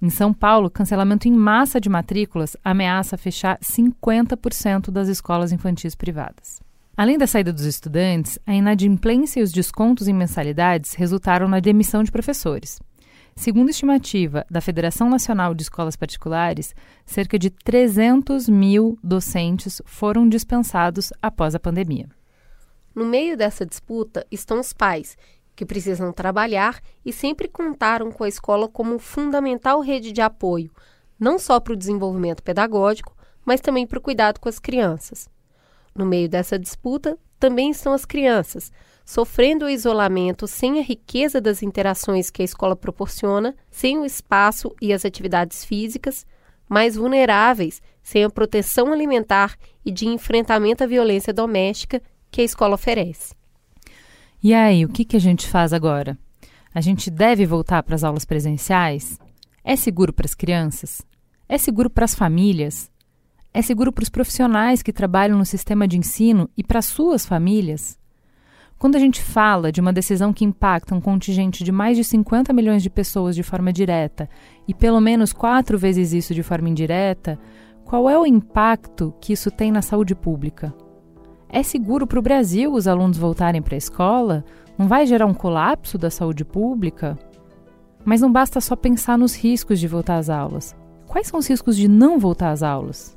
Em 0.00 0.10
São 0.10 0.34
Paulo, 0.34 0.70
cancelamento 0.70 1.26
em 1.26 1.32
massa 1.32 1.80
de 1.80 1.88
matrículas 1.88 2.56
ameaça 2.62 3.16
fechar 3.16 3.58
50% 3.60 4.90
das 4.90 5.08
escolas 5.08 5.52
infantis 5.52 5.94
privadas. 5.94 6.60
Além 6.94 7.16
da 7.16 7.26
saída 7.26 7.52
dos 7.52 7.64
estudantes, 7.64 8.38
a 8.46 8.54
inadimplência 8.54 9.40
e 9.40 9.42
os 9.42 9.52
descontos 9.52 10.08
em 10.08 10.12
mensalidades 10.12 10.94
resultaram 10.94 11.48
na 11.48 11.60
demissão 11.60 12.02
de 12.02 12.10
professores. 12.10 12.78
Segundo 13.38 13.68
estimativa 13.68 14.46
da 14.50 14.62
Federação 14.62 15.10
Nacional 15.10 15.54
de 15.54 15.62
Escolas 15.62 15.94
Particulares, 15.94 16.74
cerca 17.04 17.38
de 17.38 17.50
300 17.50 18.48
mil 18.48 18.98
docentes 19.04 19.82
foram 19.84 20.26
dispensados 20.26 21.12
após 21.20 21.54
a 21.54 21.60
pandemia. 21.60 22.08
No 22.94 23.04
meio 23.04 23.36
dessa 23.36 23.66
disputa 23.66 24.26
estão 24.32 24.58
os 24.58 24.72
pais, 24.72 25.18
que 25.54 25.66
precisam 25.66 26.12
trabalhar 26.12 26.80
e 27.04 27.12
sempre 27.12 27.46
contaram 27.46 28.10
com 28.10 28.24
a 28.24 28.28
escola 28.28 28.68
como 28.68 28.98
fundamental 28.98 29.80
rede 29.80 30.12
de 30.12 30.22
apoio, 30.22 30.72
não 31.20 31.38
só 31.38 31.60
para 31.60 31.74
o 31.74 31.76
desenvolvimento 31.76 32.42
pedagógico, 32.42 33.14
mas 33.44 33.60
também 33.60 33.86
para 33.86 33.98
o 33.98 34.02
cuidado 34.02 34.40
com 34.40 34.48
as 34.48 34.58
crianças. 34.58 35.28
No 35.94 36.06
meio 36.06 36.28
dessa 36.28 36.58
disputa 36.58 37.18
também 37.38 37.70
estão 37.70 37.92
as 37.92 38.06
crianças, 38.06 38.72
sofrendo 39.06 39.66
o 39.66 39.70
isolamento 39.70 40.48
sem 40.48 40.80
a 40.80 40.82
riqueza 40.82 41.40
das 41.40 41.62
interações 41.62 42.28
que 42.28 42.42
a 42.42 42.44
escola 42.44 42.74
proporciona, 42.74 43.54
sem 43.70 43.96
o 43.98 44.04
espaço 44.04 44.74
e 44.82 44.92
as 44.92 45.04
atividades 45.04 45.64
físicas, 45.64 46.26
mais 46.68 46.96
vulneráveis, 46.96 47.80
sem 48.02 48.24
a 48.24 48.28
proteção 48.28 48.92
alimentar 48.92 49.56
e 49.84 49.92
de 49.92 50.08
enfrentamento 50.08 50.82
à 50.82 50.88
violência 50.88 51.32
doméstica 51.32 52.02
que 52.32 52.40
a 52.40 52.44
escola 52.44 52.74
oferece. 52.74 53.32
E 54.42 54.52
aí, 54.52 54.84
o 54.84 54.88
que, 54.88 55.04
que 55.04 55.16
a 55.16 55.20
gente 55.20 55.48
faz 55.48 55.72
agora? 55.72 56.18
A 56.74 56.80
gente 56.80 57.08
deve 57.08 57.46
voltar 57.46 57.84
para 57.84 57.94
as 57.94 58.02
aulas 58.02 58.24
presenciais? 58.24 59.20
É 59.62 59.76
seguro 59.76 60.12
para 60.12 60.26
as 60.26 60.34
crianças? 60.34 61.00
É 61.48 61.56
seguro 61.56 61.88
para 61.88 62.04
as 62.04 62.14
famílias? 62.14 62.90
É 63.54 63.62
seguro 63.62 63.92
para 63.92 64.02
os 64.02 64.10
profissionais 64.10 64.82
que 64.82 64.92
trabalham 64.92 65.38
no 65.38 65.46
sistema 65.46 65.86
de 65.86 65.96
ensino 65.96 66.50
e 66.56 66.64
para 66.64 66.82
suas 66.82 67.24
famílias? 67.24 67.96
Quando 68.78 68.96
a 68.96 68.98
gente 68.98 69.22
fala 69.22 69.72
de 69.72 69.80
uma 69.80 69.92
decisão 69.92 70.34
que 70.34 70.44
impacta 70.44 70.94
um 70.94 71.00
contingente 71.00 71.64
de 71.64 71.72
mais 71.72 71.96
de 71.96 72.04
50 72.04 72.52
milhões 72.52 72.82
de 72.82 72.90
pessoas 72.90 73.34
de 73.34 73.42
forma 73.42 73.72
direta 73.72 74.28
e 74.68 74.74
pelo 74.74 75.00
menos 75.00 75.32
quatro 75.32 75.78
vezes 75.78 76.12
isso 76.12 76.34
de 76.34 76.42
forma 76.42 76.68
indireta, 76.68 77.38
qual 77.86 78.10
é 78.10 78.18
o 78.18 78.26
impacto 78.26 79.14
que 79.18 79.32
isso 79.32 79.50
tem 79.50 79.72
na 79.72 79.80
saúde 79.80 80.14
pública? 80.14 80.74
É 81.48 81.62
seguro 81.62 82.06
para 82.06 82.18
o 82.18 82.22
Brasil 82.22 82.74
os 82.74 82.86
alunos 82.86 83.16
voltarem 83.16 83.62
para 83.62 83.76
a 83.76 83.78
escola? 83.78 84.44
Não 84.76 84.86
vai 84.86 85.06
gerar 85.06 85.24
um 85.24 85.32
colapso 85.32 85.96
da 85.96 86.10
saúde 86.10 86.44
pública? 86.44 87.18
Mas 88.04 88.20
não 88.20 88.30
basta 88.30 88.60
só 88.60 88.76
pensar 88.76 89.16
nos 89.16 89.34
riscos 89.34 89.80
de 89.80 89.88
voltar 89.88 90.18
às 90.18 90.28
aulas. 90.28 90.76
Quais 91.06 91.28
são 91.28 91.38
os 91.38 91.48
riscos 91.48 91.76
de 91.76 91.88
não 91.88 92.18
voltar 92.18 92.50
às 92.50 92.62
aulas? 92.62 93.16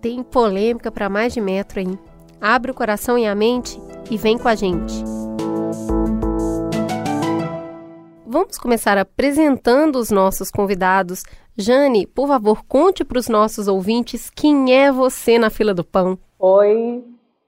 Tem 0.00 0.24
polêmica 0.24 0.90
para 0.90 1.08
mais 1.08 1.32
de 1.32 1.40
metro 1.40 1.78
aí. 1.78 2.11
Abre 2.44 2.72
o 2.72 2.74
coração 2.74 3.16
e 3.16 3.24
a 3.24 3.36
mente 3.36 3.80
e 4.10 4.16
vem 4.16 4.36
com 4.36 4.48
a 4.48 4.56
gente. 4.56 4.92
Vamos 8.26 8.58
começar 8.58 8.98
apresentando 8.98 9.94
os 9.94 10.10
nossos 10.10 10.50
convidados. 10.50 11.22
Jane, 11.56 12.04
por 12.04 12.26
favor, 12.26 12.64
conte 12.66 13.04
para 13.04 13.20
os 13.20 13.28
nossos 13.28 13.68
ouvintes 13.68 14.28
quem 14.28 14.74
é 14.74 14.90
você 14.90 15.38
na 15.38 15.50
fila 15.50 15.72
do 15.72 15.84
pão. 15.84 16.18
Oi, 16.36 17.04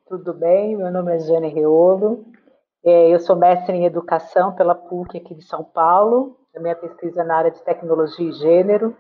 tudo 0.07 0.33
bem? 0.33 0.77
Meu 0.77 0.93
nome 0.93 1.17
é 1.17 1.19
Jane 1.19 1.49
Reolo. 1.49 2.25
É, 2.85 3.13
eu 3.13 3.19
sou 3.19 3.35
mestre 3.35 3.77
em 3.77 3.87
educação 3.87 4.55
pela 4.55 4.77
PUC 4.77 5.19
aqui 5.19 5.35
de 5.35 5.43
São 5.43 5.65
Paulo. 5.65 6.37
A 6.55 6.61
minha 6.61 6.77
pesquisa 6.77 7.23
é 7.23 7.25
na 7.25 7.35
área 7.37 7.51
de 7.51 7.61
tecnologia 7.65 8.29
e 8.29 8.33
gênero. 8.33 8.97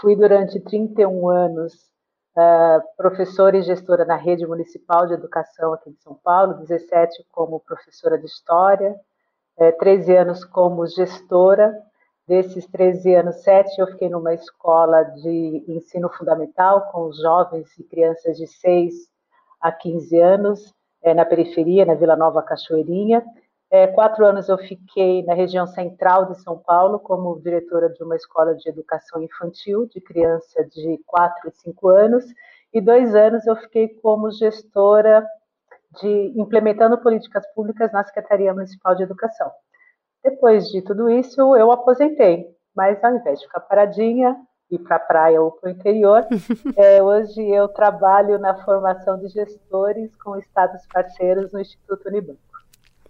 Fui 0.00 0.14
durante 0.14 0.60
31 0.60 1.28
anos 1.28 1.95
uh, 2.36 2.82
professora 2.96 3.56
e 3.56 3.62
gestora 3.62 4.04
na 4.04 4.16
rede 4.16 4.46
municipal 4.46 5.06
de 5.06 5.14
educação 5.14 5.72
aqui 5.72 5.90
de 5.90 6.00
São 6.02 6.14
Paulo, 6.14 6.54
17 6.54 7.24
como 7.32 7.60
professora 7.60 8.18
de 8.18 8.26
história, 8.26 8.94
13 9.78 10.12
é, 10.12 10.18
anos 10.18 10.44
como 10.44 10.86
gestora. 10.86 11.74
Desses 12.28 12.66
13 12.66 13.14
anos, 13.14 13.36
7 13.36 13.80
eu 13.80 13.86
fiquei 13.86 14.08
numa 14.08 14.34
escola 14.34 15.04
de 15.04 15.64
ensino 15.68 16.10
fundamental 16.10 16.88
com 16.90 17.12
jovens 17.12 17.68
e 17.78 17.84
crianças 17.84 18.36
de 18.36 18.48
6 18.48 18.94
há 19.60 19.70
15 19.70 20.18
anos, 20.18 20.74
é, 21.02 21.14
na 21.14 21.24
periferia, 21.24 21.84
na 21.84 21.94
Vila 21.94 22.16
Nova 22.16 22.42
Cachoeirinha. 22.42 23.24
É, 23.70 23.86
quatro 23.88 24.24
anos 24.24 24.48
eu 24.48 24.56
fiquei 24.58 25.24
na 25.24 25.34
região 25.34 25.66
central 25.66 26.26
de 26.26 26.40
São 26.40 26.56
Paulo 26.58 27.00
como 27.00 27.40
diretora 27.40 27.90
de 27.90 28.02
uma 28.02 28.14
escola 28.14 28.54
de 28.54 28.68
educação 28.68 29.20
infantil 29.22 29.86
de 29.86 30.00
criança 30.00 30.64
de 30.64 31.00
4 31.04 31.48
e 31.48 31.52
5 31.52 31.88
anos, 31.88 32.24
e 32.72 32.80
dois 32.80 33.14
anos 33.14 33.46
eu 33.46 33.56
fiquei 33.56 33.88
como 33.88 34.30
gestora 34.30 35.26
de 36.00 36.32
implementando 36.36 36.98
políticas 36.98 37.44
públicas 37.54 37.90
na 37.92 38.04
Secretaria 38.04 38.54
Municipal 38.54 38.94
de 38.94 39.02
Educação. 39.02 39.50
Depois 40.22 40.68
de 40.68 40.82
tudo 40.82 41.10
isso, 41.10 41.56
eu 41.56 41.70
aposentei, 41.72 42.46
mas 42.74 43.02
ao 43.02 43.16
invés 43.16 43.40
de 43.40 43.46
ficar 43.46 43.60
paradinha, 43.60 44.36
ir 44.70 44.78
para 44.80 44.96
a 44.96 45.00
praia 45.00 45.40
ou 45.40 45.52
para 45.52 45.68
o 45.68 45.72
interior. 45.72 46.26
É, 46.76 47.02
hoje 47.02 47.40
eu 47.48 47.68
trabalho 47.68 48.38
na 48.38 48.54
formação 48.64 49.18
de 49.18 49.28
gestores 49.28 50.14
com 50.16 50.36
estados 50.36 50.86
parceiros 50.92 51.52
no 51.52 51.60
Instituto 51.60 52.08
Unibanco. 52.08 52.45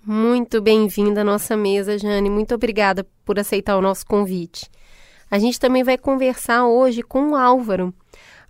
Muito 0.08 0.60
bem-vinda 0.60 1.22
à 1.22 1.25
nossa 1.25 1.56
mesa, 1.56 1.98
Jane. 1.98 2.30
Muito 2.30 2.54
obrigada 2.54 3.04
por 3.25 3.40
aceitar 3.40 3.76
o 3.76 3.82
nosso 3.82 4.06
convite. 4.06 4.70
A 5.28 5.36
gente 5.36 5.58
também 5.58 5.82
vai 5.82 5.98
conversar 5.98 6.64
hoje 6.64 7.02
com 7.02 7.30
o 7.30 7.34
Álvaro. 7.34 7.92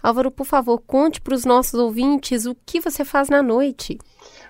Álvaro, 0.02 0.30
por 0.30 0.44
favor, 0.44 0.78
conte 0.86 1.18
para 1.18 1.34
os 1.34 1.46
nossos 1.46 1.72
ouvintes 1.72 2.44
o 2.44 2.54
que 2.54 2.78
você 2.78 3.06
faz 3.06 3.30
na 3.30 3.42
noite. 3.42 3.96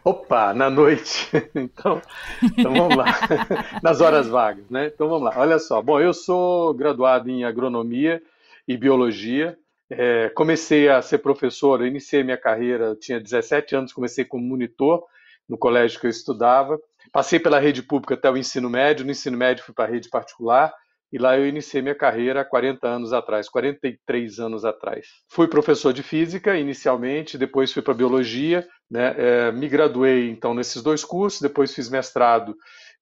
Opa, 0.02 0.52
na 0.52 0.68
noite. 0.68 1.30
Então, 1.54 2.02
então 2.42 2.74
vamos 2.74 2.96
lá. 2.96 3.06
Nas 3.80 4.00
horas 4.00 4.26
vagas, 4.26 4.68
né? 4.68 4.90
Então 4.92 5.08
vamos 5.08 5.26
lá. 5.26 5.34
Olha 5.36 5.60
só. 5.60 5.80
Bom, 5.80 6.00
eu 6.00 6.12
sou 6.12 6.74
graduado 6.74 7.30
em 7.30 7.44
agronomia 7.44 8.20
e 8.66 8.76
biologia. 8.76 9.56
É, 9.88 10.28
comecei 10.30 10.88
a 10.88 11.00
ser 11.00 11.18
professor, 11.18 11.86
iniciei 11.86 12.24
minha 12.24 12.36
carreira, 12.36 12.96
tinha 12.96 13.20
17 13.20 13.76
anos, 13.76 13.92
comecei 13.92 14.24
como 14.24 14.44
monitor 14.44 15.04
no 15.48 15.56
colégio 15.56 16.00
que 16.00 16.06
eu 16.06 16.10
estudava. 16.10 16.80
Passei 17.12 17.38
pela 17.38 17.58
rede 17.58 17.82
pública 17.82 18.14
até 18.14 18.30
o 18.30 18.36
ensino 18.36 18.68
médio, 18.68 19.04
no 19.04 19.10
ensino 19.10 19.36
médio 19.36 19.64
fui 19.64 19.74
para 19.74 19.84
a 19.84 19.90
rede 19.90 20.08
particular, 20.08 20.72
e 21.12 21.18
lá 21.18 21.38
eu 21.38 21.46
iniciei 21.46 21.80
minha 21.80 21.94
carreira 21.94 22.40
há 22.40 22.44
40 22.44 22.86
anos 22.86 23.12
atrás, 23.12 23.48
43 23.48 24.38
anos 24.40 24.64
atrás. 24.64 25.06
Fui 25.30 25.46
professor 25.46 25.92
de 25.92 26.02
física 26.02 26.56
inicialmente, 26.56 27.38
depois 27.38 27.72
fui 27.72 27.80
para 27.80 27.94
biologia, 27.94 28.66
né? 28.90 29.14
É, 29.16 29.52
me 29.52 29.68
graduei 29.68 30.28
então 30.28 30.52
nesses 30.52 30.82
dois 30.82 31.04
cursos, 31.04 31.40
depois 31.40 31.74
fiz 31.74 31.88
mestrado 31.88 32.56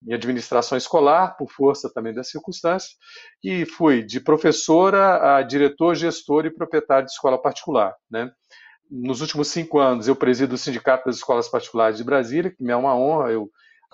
em 0.06 0.12
administração 0.12 0.76
escolar, 0.76 1.36
por 1.36 1.50
força 1.50 1.90
também 1.92 2.12
das 2.12 2.28
circunstâncias, 2.28 2.92
e 3.42 3.64
fui 3.64 4.02
de 4.02 4.20
professora 4.20 5.36
a 5.36 5.42
diretor, 5.42 5.94
gestor 5.94 6.44
e 6.44 6.54
proprietário 6.54 7.06
de 7.06 7.12
escola 7.12 7.40
particular. 7.40 7.94
Né? 8.10 8.30
Nos 8.90 9.22
últimos 9.22 9.48
cinco 9.48 9.78
anos, 9.78 10.06
eu 10.06 10.14
presido 10.14 10.54
o 10.54 10.58
Sindicato 10.58 11.06
das 11.06 11.16
Escolas 11.16 11.48
Particulares 11.48 11.96
de 11.96 12.04
Brasília, 12.04 12.50
que 12.50 12.62
me 12.62 12.70
é 12.70 12.76
uma 12.76 12.94
honra, 12.94 13.32
eu 13.32 13.50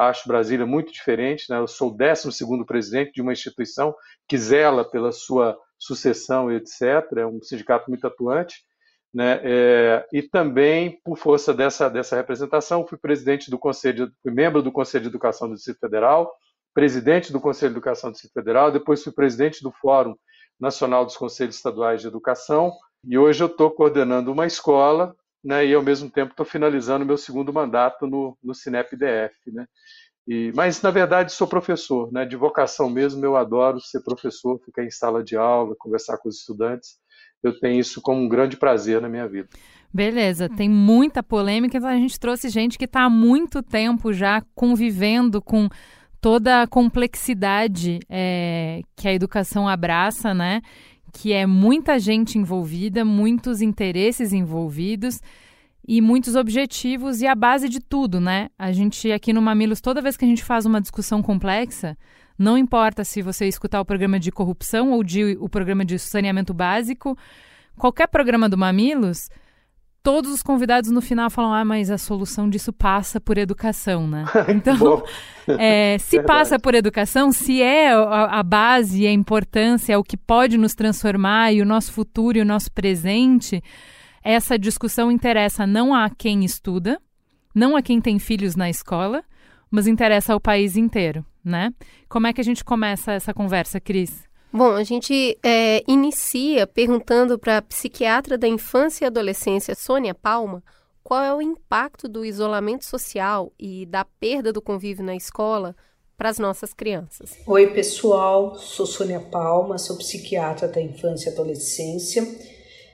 acho 0.09 0.28
Brasília 0.28 0.64
muito 0.64 0.92
diferente, 0.92 1.47
né? 1.50 1.59
eu 1.59 1.66
sou 1.66 1.90
o 1.90 1.97
12 1.97 2.64
presidente 2.66 3.12
de 3.12 3.23
uma 3.23 3.33
instituição 3.33 3.95
que 4.28 4.38
zela 4.38 4.85
pela 4.85 5.12
sua 5.12 5.59
sucessão 5.78 6.50
etc., 6.50 6.80
é 7.16 7.26
um 7.26 7.42
sindicato 7.42 7.90
muito 7.90 8.07
atuante, 8.07 8.64
né? 9.12 9.40
É, 9.42 10.07
e 10.12 10.23
também, 10.23 11.00
por 11.04 11.19
força 11.19 11.52
dessa, 11.52 11.88
dessa 11.88 12.14
representação, 12.14 12.87
fui 12.87 12.97
presidente 12.97 13.50
do 13.50 13.59
Conselho, 13.59 14.12
fui 14.23 14.30
membro 14.30 14.62
do 14.62 14.71
Conselho 14.71 15.02
de 15.02 15.09
Educação 15.09 15.49
do 15.49 15.54
Distrito 15.54 15.80
Federal, 15.80 16.33
presidente 16.73 17.33
do 17.33 17.40
Conselho 17.40 17.73
de 17.73 17.78
Educação 17.78 18.11
do 18.11 18.12
Distrito 18.12 18.35
Federal, 18.35 18.71
depois 18.71 19.02
fui 19.02 19.12
presidente 19.12 19.62
do 19.62 19.73
Fórum 19.73 20.14
Nacional 20.61 21.04
dos 21.04 21.16
Conselhos 21.16 21.57
Estaduais 21.57 22.02
de 22.02 22.07
Educação, 22.07 22.73
e 23.04 23.19
hoje 23.19 23.42
eu 23.42 23.49
estou 23.49 23.71
coordenando 23.71 24.30
uma 24.30 24.47
escola, 24.47 25.16
né, 25.42 25.66
e 25.66 25.75
ao 25.75 25.82
mesmo 25.82 26.11
tempo 26.11 26.32
estou 26.32 26.47
finalizando 26.47 27.04
meu 27.04 27.16
segundo 27.16 27.52
mandato 27.52 28.06
no, 28.06 28.37
no 28.42 28.54
Cinep 28.54 28.97
DF. 28.97 29.35
Né? 29.52 29.66
E, 30.26 30.52
mas, 30.54 30.80
na 30.82 30.90
verdade, 30.90 31.32
sou 31.32 31.47
professor, 31.47 32.12
né, 32.12 32.25
de 32.25 32.37
vocação 32.37 32.90
mesmo, 32.90 33.25
eu 33.25 33.37
adoro 33.37 33.80
ser 33.80 34.02
professor, 34.02 34.61
ficar 34.64 34.85
em 34.85 34.90
sala 34.90 35.25
de 35.25 35.37
aula, 35.37 35.75
conversar 35.78 36.18
com 36.18 36.28
os 36.28 36.38
estudantes, 36.38 36.99
eu 37.42 37.59
tenho 37.59 37.80
isso 37.80 38.00
como 38.02 38.20
um 38.20 38.28
grande 38.28 38.56
prazer 38.56 39.00
na 39.00 39.09
minha 39.09 39.26
vida. 39.26 39.49
Beleza, 39.92 40.49
tem 40.49 40.68
muita 40.68 41.23
polêmica, 41.23 41.76
então 41.76 41.90
a 41.90 41.97
gente 41.97 42.20
trouxe 42.20 42.49
gente 42.49 42.78
que 42.78 42.85
está 42.85 43.04
há 43.04 43.11
muito 43.11 43.62
tempo 43.62 44.12
já 44.12 44.42
convivendo 44.54 45.42
com 45.42 45.68
toda 46.20 46.62
a 46.62 46.66
complexidade 46.66 47.99
é, 48.09 48.82
que 48.94 49.09
a 49.09 49.12
educação 49.12 49.66
abraça, 49.66 50.32
né? 50.35 50.61
Que 51.12 51.33
é 51.33 51.47
muita 51.47 51.99
gente 51.99 52.38
envolvida, 52.38 53.05
muitos 53.05 53.61
interesses 53.61 54.33
envolvidos 54.33 55.21
e 55.87 56.00
muitos 56.00 56.37
objetivos 56.37 57.21
e 57.21 57.26
a 57.26 57.35
base 57.35 57.69
de 57.69 57.81
tudo, 57.81 58.21
né? 58.21 58.49
A 58.59 58.71
gente 58.73 59.11
aqui 59.11 59.33
no 59.33 59.43
Mamilos, 59.43 59.81
toda 59.81 60.02
vez 60.02 60.17
que 60.17 60.25
a 60.25 60.29
gente 60.29 60.45
faz 60.45 60.67
uma 60.67 60.81
discussão 60.81 61.23
complexa, 61.23 61.97
não 62.38 62.57
importa 62.57 63.05
se 63.05 63.23
você 63.23 63.47
escutar 63.47 63.81
o 63.81 63.85
programa 63.85 64.19
de 64.19 64.31
corrupção 64.31 64.93
ou 64.93 65.02
de, 65.02 65.37
o 65.40 65.49
programa 65.49 65.85
de 65.85 65.99
saneamento 65.99 66.55
básico, 66.55 67.17
qualquer 67.76 68.09
programa 68.09 68.49
do 68.49 68.57
Mamilos, 68.57 69.29
todos 70.02 70.30
os 70.30 70.42
convidados 70.42 70.90
no 70.90 71.00
final 71.00 71.30
falam: 71.30 71.52
ah, 71.52 71.64
mas 71.64 71.90
a 71.90 71.99
solução 71.99 72.49
disso 72.49 72.73
passa 72.73 73.21
por 73.21 73.38
educação, 73.38 74.07
né? 74.07 74.25
Então, 74.49 75.02
é, 75.59 75.99
se 75.99 76.16
Verdade. 76.16 76.26
passa 76.26 76.59
por 76.59 76.75
educação, 76.75 77.33
se 77.33 77.62
é 77.62 77.92
a, 77.92 78.38
a 78.40 78.42
base, 78.42 79.07
a 79.07 79.12
importância, 79.12 79.99
o 79.99 80.04
que 80.04 80.16
pode 80.16 80.57
nos 80.59 80.75
transformar 80.75 81.52
e 81.52 81.62
o 81.62 81.66
nosso 81.66 81.92
futuro 81.92 82.38
e 82.38 82.40
o 82.40 82.45
nosso 82.45 82.71
presente, 82.73 83.62
essa 84.23 84.59
discussão 84.59 85.11
interessa 85.11 85.66
não 85.66 85.95
a 85.95 86.11
quem 86.11 86.45
estuda, 86.45 87.00
não 87.54 87.76
a 87.76 87.83
quem 87.83 88.00
tem 88.00 88.19
filhos 88.19 88.57
na 88.57 88.69
escola, 88.69 89.23
mas 89.71 89.87
interessa 89.87 90.33
ao 90.33 90.40
país 90.40 90.77
inteiro 90.77 91.25
né? 91.44 91.72
Como 92.09 92.27
é 92.27 92.33
que 92.33 92.40
a 92.40 92.44
gente 92.44 92.64
começa 92.64 93.12
essa 93.12 93.33
conversa, 93.33 93.81
Cris? 93.81 94.29
Bom, 94.53 94.73
a 94.73 94.83
gente 94.83 95.39
é, 95.45 95.83
inicia 95.87 96.67
perguntando 96.67 97.39
para 97.39 97.59
a 97.59 97.63
psiquiatra 97.63 98.37
da 98.37 98.49
infância 98.49 99.05
e 99.05 99.07
adolescência, 99.07 99.77
Sônia 99.77 100.13
Palma, 100.13 100.61
qual 101.05 101.23
é 101.23 101.33
o 101.33 101.41
impacto 101.41 102.09
do 102.09 102.25
isolamento 102.25 102.85
social 102.85 103.53
e 103.57 103.87
da 103.87 104.05
perda 104.05 104.53
do 104.53 104.61
convívio 104.61 105.05
na 105.05 105.15
escola 105.15 105.77
para 106.17 106.29
as 106.29 106.39
nossas 106.39 106.75
crianças. 106.75 107.31
Oi, 107.47 107.69
pessoal, 107.69 108.57
sou 108.57 108.85
Sônia 108.85 109.21
Palma, 109.21 109.79
sou 109.79 109.97
psiquiatra 109.97 110.67
da 110.69 110.83
infância 110.83 111.31
e 111.31 111.33
adolescência. 111.33 112.27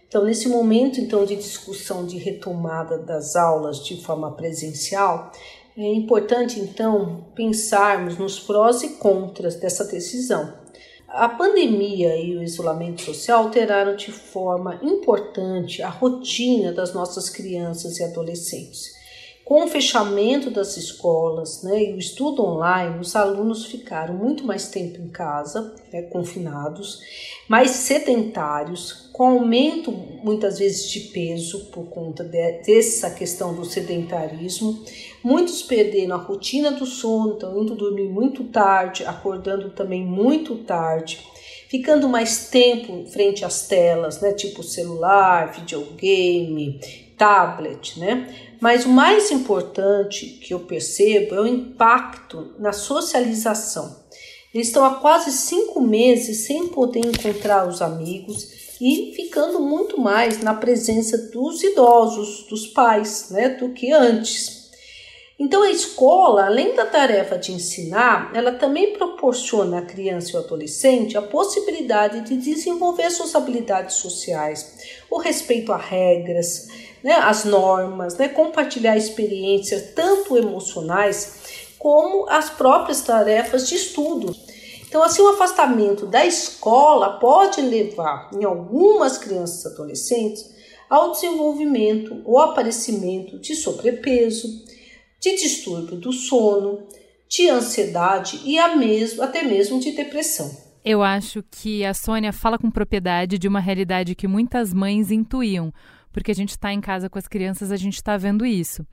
Então, 0.06 0.24
nesse 0.24 0.48
momento 0.48 1.00
então 1.00 1.24
de 1.24 1.34
discussão 1.36 2.06
de 2.06 2.18
retomada 2.18 2.98
das 2.98 3.34
aulas 3.34 3.84
de 3.84 4.00
forma 4.04 4.30
presencial, 4.30 5.32
é 5.76 5.92
importante 5.92 6.60
então 6.60 7.26
pensarmos 7.34 8.16
nos 8.16 8.38
prós 8.38 8.82
e 8.82 8.90
contras 8.90 9.56
dessa 9.56 9.84
decisão. 9.84 10.54
A 11.18 11.30
pandemia 11.30 12.14
e 12.18 12.36
o 12.36 12.42
isolamento 12.42 13.00
social 13.00 13.44
alteraram 13.44 13.96
de 13.96 14.12
forma 14.12 14.78
importante 14.82 15.82
a 15.82 15.88
rotina 15.88 16.72
das 16.72 16.92
nossas 16.92 17.30
crianças 17.30 17.98
e 17.98 18.04
adolescentes. 18.04 18.94
Com 19.42 19.64
o 19.64 19.66
fechamento 19.66 20.50
das 20.50 20.76
escolas 20.76 21.62
né, 21.62 21.84
e 21.84 21.94
o 21.94 21.98
estudo 21.98 22.44
online, 22.44 23.00
os 23.00 23.16
alunos 23.16 23.64
ficaram 23.64 24.12
muito 24.12 24.44
mais 24.44 24.68
tempo 24.68 25.00
em 25.00 25.08
casa, 25.08 25.74
né, 25.90 26.02
confinados, 26.02 27.00
mais 27.48 27.70
sedentários, 27.70 29.05
com 29.16 29.28
aumento 29.28 29.90
muitas 29.90 30.58
vezes 30.58 30.90
de 30.90 31.00
peso 31.00 31.70
por 31.70 31.86
conta 31.86 32.22
de, 32.22 32.60
dessa 32.66 33.08
questão 33.08 33.54
do 33.54 33.64
sedentarismo. 33.64 34.84
Muitos 35.24 35.62
perderam 35.62 36.16
a 36.16 36.18
rotina 36.18 36.70
do 36.72 36.84
sono, 36.84 37.32
estão 37.32 37.62
indo 37.62 37.74
dormir 37.74 38.10
muito 38.10 38.44
tarde, 38.44 39.06
acordando 39.06 39.70
também 39.70 40.04
muito 40.04 40.56
tarde 40.56 41.18
ficando 41.68 42.08
mais 42.08 42.48
tempo 42.48 43.06
frente 43.10 43.44
às 43.44 43.66
telas, 43.66 44.20
né, 44.20 44.32
tipo 44.32 44.62
celular, 44.62 45.52
videogame, 45.52 46.78
tablet, 47.18 47.98
né? 47.98 48.32
Mas 48.60 48.84
o 48.84 48.88
mais 48.88 49.32
importante 49.32 50.26
que 50.26 50.54
eu 50.54 50.60
percebo 50.60 51.34
é 51.34 51.40
o 51.40 51.46
impacto 51.46 52.54
na 52.60 52.72
socialização. 52.72 54.04
Eles 54.54 54.68
estão 54.68 54.84
há 54.84 54.94
quase 54.94 55.32
cinco 55.32 55.80
meses 55.80 56.46
sem 56.46 56.68
poder 56.68 57.00
encontrar 57.00 57.66
os 57.66 57.82
amigos 57.82 58.65
e 58.80 59.12
ficando 59.14 59.60
muito 59.60 60.00
mais 60.00 60.42
na 60.42 60.54
presença 60.54 61.16
dos 61.30 61.62
idosos, 61.62 62.46
dos 62.48 62.66
pais, 62.66 63.28
né, 63.30 63.50
do 63.50 63.70
que 63.70 63.92
antes. 63.92 64.66
Então 65.38 65.62
a 65.62 65.70
escola, 65.70 66.46
além 66.46 66.74
da 66.74 66.86
tarefa 66.86 67.36
de 67.36 67.52
ensinar, 67.52 68.30
ela 68.34 68.52
também 68.52 68.94
proporciona 68.94 69.80
à 69.80 69.82
criança 69.82 70.32
e 70.32 70.36
ao 70.36 70.44
adolescente 70.44 71.18
a 71.18 71.22
possibilidade 71.22 72.22
de 72.22 72.36
desenvolver 72.38 73.10
suas 73.10 73.34
habilidades 73.34 73.96
sociais, 73.96 74.78
o 75.10 75.18
respeito 75.18 75.72
a 75.72 75.76
regras, 75.76 76.68
né, 77.04 77.12
as 77.16 77.44
normas, 77.44 78.16
né, 78.16 78.28
compartilhar 78.28 78.96
experiências 78.96 79.90
tanto 79.94 80.38
emocionais 80.38 81.66
como 81.78 82.26
as 82.30 82.48
próprias 82.48 83.02
tarefas 83.02 83.68
de 83.68 83.74
estudo. 83.74 84.34
Então, 84.88 85.02
assim, 85.02 85.20
o 85.22 85.28
afastamento 85.28 86.06
da 86.06 86.24
escola 86.24 87.18
pode 87.18 87.60
levar, 87.60 88.30
em 88.32 88.44
algumas 88.44 89.18
crianças 89.18 89.64
e 89.64 89.74
adolescentes, 89.74 90.54
ao 90.88 91.12
desenvolvimento 91.12 92.22
ou 92.24 92.38
aparecimento 92.38 93.38
de 93.38 93.54
sobrepeso, 93.56 94.48
de 95.20 95.36
distúrbio 95.36 95.96
do 95.96 96.12
sono, 96.12 96.86
de 97.28 97.48
ansiedade 97.48 98.40
e 98.44 98.60
mesmo, 98.76 99.22
até 99.22 99.42
mesmo 99.42 99.80
de 99.80 99.92
depressão. 99.92 100.50
Eu 100.84 101.02
acho 101.02 101.42
que 101.50 101.84
a 101.84 101.92
Sônia 101.92 102.32
fala 102.32 102.56
com 102.56 102.70
propriedade 102.70 103.38
de 103.38 103.48
uma 103.48 103.58
realidade 103.58 104.14
que 104.14 104.28
muitas 104.28 104.72
mães 104.72 105.10
intuíam, 105.10 105.72
porque 106.12 106.30
a 106.30 106.34
gente 106.34 106.50
está 106.50 106.72
em 106.72 106.80
casa 106.80 107.10
com 107.10 107.18
as 107.18 107.26
crianças, 107.26 107.72
a 107.72 107.76
gente 107.76 107.96
está 107.96 108.16
vendo 108.16 108.46
isso. 108.46 108.86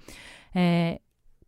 É, 0.55 0.99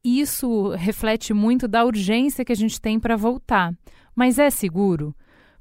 isso 0.04 0.70
reflete 0.70 1.34
muito 1.34 1.68
da 1.68 1.84
urgência 1.84 2.46
que 2.46 2.52
a 2.52 2.56
gente 2.56 2.80
tem 2.80 3.00
para 3.00 3.16
voltar. 3.16 3.74
Mas 4.16 4.40
é 4.40 4.50
seguro? 4.50 5.14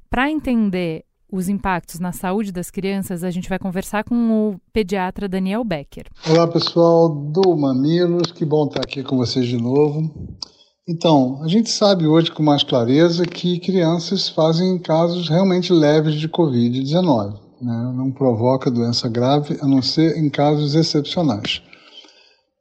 Para 0.09 0.31
entender 0.31 1.03
os 1.31 1.49
impactos 1.49 1.99
na 1.99 2.11
saúde 2.11 2.51
das 2.51 2.71
crianças, 2.71 3.23
a 3.23 3.29
gente 3.29 3.49
vai 3.49 3.59
conversar 3.59 4.03
com 4.03 4.15
o 4.15 4.59
pediatra 4.71 5.27
Daniel 5.27 5.63
Becker. 5.63 6.05
Olá, 6.29 6.47
pessoal 6.47 7.09
do 7.09 7.55
Mamilos, 7.55 8.31
que 8.31 8.45
bom 8.45 8.67
estar 8.67 8.81
aqui 8.81 9.03
com 9.03 9.17
vocês 9.17 9.45
de 9.45 9.57
novo. 9.57 10.09
Então, 10.87 11.41
a 11.41 11.47
gente 11.47 11.69
sabe 11.69 12.07
hoje 12.07 12.31
com 12.31 12.43
mais 12.43 12.63
clareza 12.63 13.25
que 13.25 13.59
crianças 13.59 14.29
fazem 14.29 14.77
casos 14.79 15.27
realmente 15.27 15.73
leves 15.73 16.15
de 16.15 16.29
Covid-19 16.29 17.45
né? 17.61 17.91
não 17.95 18.11
provoca 18.11 18.71
doença 18.71 19.07
grave, 19.09 19.57
a 19.61 19.67
não 19.67 19.81
ser 19.81 20.17
em 20.17 20.29
casos 20.29 20.75
excepcionais. 20.75 21.61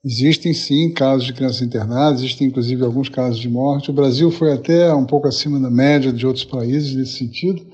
Existem 0.05 0.53
sim 0.53 0.93
casos 0.93 1.25
de 1.25 1.33
crianças 1.33 1.63
internadas, 1.63 2.21
existem 2.21 2.49
inclusive 2.49 2.85
alguns 2.85 3.09
casos 3.09 3.39
de 3.39 3.49
morte. 3.49 3.91
O 3.91 3.95
Brasil 3.95 4.31
foi 4.31 4.53
até 4.53 4.93
um 4.93 5.07
pouco 5.07 5.27
acima 5.27 5.59
da 5.59 5.71
média 5.71 6.13
de 6.13 6.27
outros 6.27 6.45
países 6.45 6.95
nesse 6.95 7.13
sentido. 7.13 7.65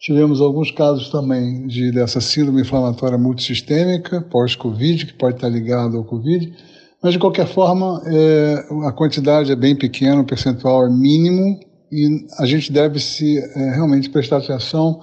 Tivemos 0.00 0.40
alguns 0.40 0.70
casos 0.70 1.10
também 1.10 1.66
de, 1.66 1.92
dessa 1.92 2.22
síndrome 2.22 2.62
inflamatória 2.62 3.18
multissistêmica, 3.18 4.22
pós-Covid, 4.22 5.04
que 5.04 5.12
pode 5.12 5.36
estar 5.36 5.48
ligado 5.48 5.98
ao 5.98 6.04
Covid, 6.04 6.54
mas 7.02 7.12
de 7.12 7.18
qualquer 7.18 7.46
forma 7.46 8.02
é, 8.06 8.64
a 8.86 8.92
quantidade 8.92 9.52
é 9.52 9.56
bem 9.56 9.76
pequena, 9.76 10.22
o 10.22 10.26
percentual 10.26 10.86
é 10.86 10.90
mínimo 10.90 11.60
e 11.92 12.26
a 12.38 12.46
gente 12.46 12.72
deve 12.72 12.98
se 12.98 13.38
é, 13.38 13.74
realmente 13.74 14.08
prestar 14.08 14.38
atenção 14.38 15.00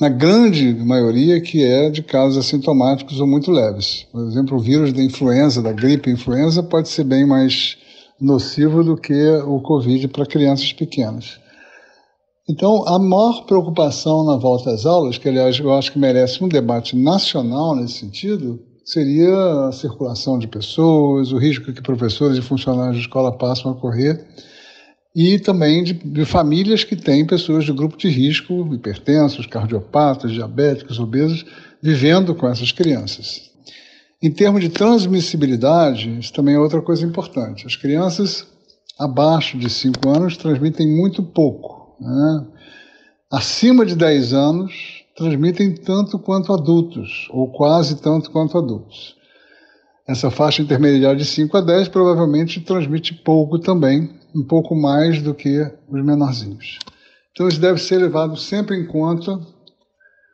na 0.00 0.08
grande 0.08 0.72
maioria 0.74 1.40
que 1.40 1.64
é 1.64 1.90
de 1.90 2.02
casos 2.02 2.38
assintomáticos 2.38 3.20
ou 3.20 3.26
muito 3.26 3.50
leves. 3.50 4.06
Por 4.12 4.26
exemplo, 4.26 4.56
o 4.56 4.60
vírus 4.60 4.92
da 4.92 5.02
influenza, 5.02 5.60
da 5.60 5.72
gripe 5.72 6.10
influenza, 6.10 6.62
pode 6.62 6.88
ser 6.88 7.04
bem 7.04 7.26
mais 7.26 7.76
nocivo 8.20 8.84
do 8.84 8.96
que 8.96 9.28
o 9.46 9.60
Covid 9.60 10.06
para 10.08 10.26
crianças 10.26 10.72
pequenas. 10.72 11.40
Então, 12.48 12.86
a 12.86 12.98
maior 12.98 13.44
preocupação 13.44 14.24
na 14.24 14.36
volta 14.36 14.70
às 14.70 14.86
aulas, 14.86 15.18
que 15.18 15.28
aliás 15.28 15.58
eu 15.58 15.72
acho 15.72 15.92
que 15.92 15.98
merece 15.98 16.42
um 16.42 16.48
debate 16.48 16.96
nacional 16.96 17.74
nesse 17.76 17.98
sentido, 17.98 18.58
seria 18.84 19.66
a 19.68 19.72
circulação 19.72 20.38
de 20.38 20.48
pessoas, 20.48 21.30
o 21.30 21.36
risco 21.36 21.72
que 21.72 21.82
professores 21.82 22.38
e 22.38 22.42
funcionários 22.42 22.96
de 22.96 23.02
escola 23.02 23.36
passam 23.36 23.72
a 23.72 23.74
correr, 23.74 24.24
e 25.20 25.36
também 25.40 25.82
de, 25.82 25.94
de 25.94 26.24
famílias 26.24 26.84
que 26.84 26.94
têm 26.94 27.26
pessoas 27.26 27.64
de 27.64 27.72
grupo 27.72 27.96
de 27.96 28.08
risco, 28.08 28.72
hipertensos, 28.72 29.46
cardiopatas, 29.46 30.30
diabéticos, 30.30 31.00
obesos, 31.00 31.44
vivendo 31.82 32.36
com 32.36 32.48
essas 32.48 32.70
crianças. 32.70 33.50
Em 34.22 34.30
termos 34.30 34.60
de 34.60 34.68
transmissibilidade, 34.68 36.20
isso 36.20 36.32
também 36.32 36.54
é 36.54 36.58
outra 36.60 36.80
coisa 36.80 37.04
importante. 37.04 37.66
As 37.66 37.74
crianças 37.74 38.46
abaixo 38.96 39.58
de 39.58 39.68
5 39.68 40.08
anos 40.08 40.36
transmitem 40.36 40.86
muito 40.86 41.20
pouco 41.20 41.96
né? 42.00 42.46
acima 43.28 43.84
de 43.84 43.96
10 43.96 44.32
anos 44.32 45.04
transmitem 45.16 45.74
tanto 45.74 46.16
quanto 46.16 46.52
adultos, 46.52 47.26
ou 47.30 47.50
quase 47.50 48.00
tanto 48.00 48.30
quanto 48.30 48.56
adultos. 48.56 49.16
Essa 50.06 50.30
faixa 50.30 50.62
intermediária 50.62 51.18
de 51.18 51.24
5 51.24 51.56
a 51.56 51.60
10 51.60 51.88
provavelmente 51.88 52.60
transmite 52.60 53.14
pouco 53.14 53.58
também, 53.58 54.17
um 54.38 54.44
pouco 54.44 54.74
mais 54.74 55.20
do 55.20 55.34
que 55.34 55.60
os 55.88 56.04
menorzinhos. 56.04 56.78
Então 57.32 57.48
isso 57.48 57.60
deve 57.60 57.80
ser 57.80 57.98
levado 57.98 58.36
sempre 58.36 58.76
em 58.76 58.86
conta 58.86 59.38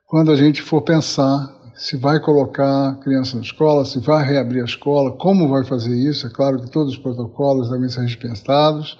quando 0.06 0.30
a 0.30 0.36
gente 0.36 0.62
for 0.62 0.82
pensar 0.82 1.52
se 1.74 1.96
vai 1.96 2.20
colocar 2.20 2.90
a 2.90 2.94
criança 2.94 3.36
na 3.36 3.42
escola, 3.42 3.84
se 3.84 3.98
vai 3.98 4.24
reabrir 4.24 4.62
a 4.62 4.64
escola, 4.64 5.10
como 5.12 5.48
vai 5.48 5.64
fazer 5.64 5.94
isso. 5.94 6.26
É 6.26 6.30
claro 6.30 6.60
que 6.60 6.70
todos 6.70 6.92
os 6.92 6.98
protocolos 6.98 7.68
devem 7.68 7.88
ser 7.88 8.02
respeitados, 8.02 8.96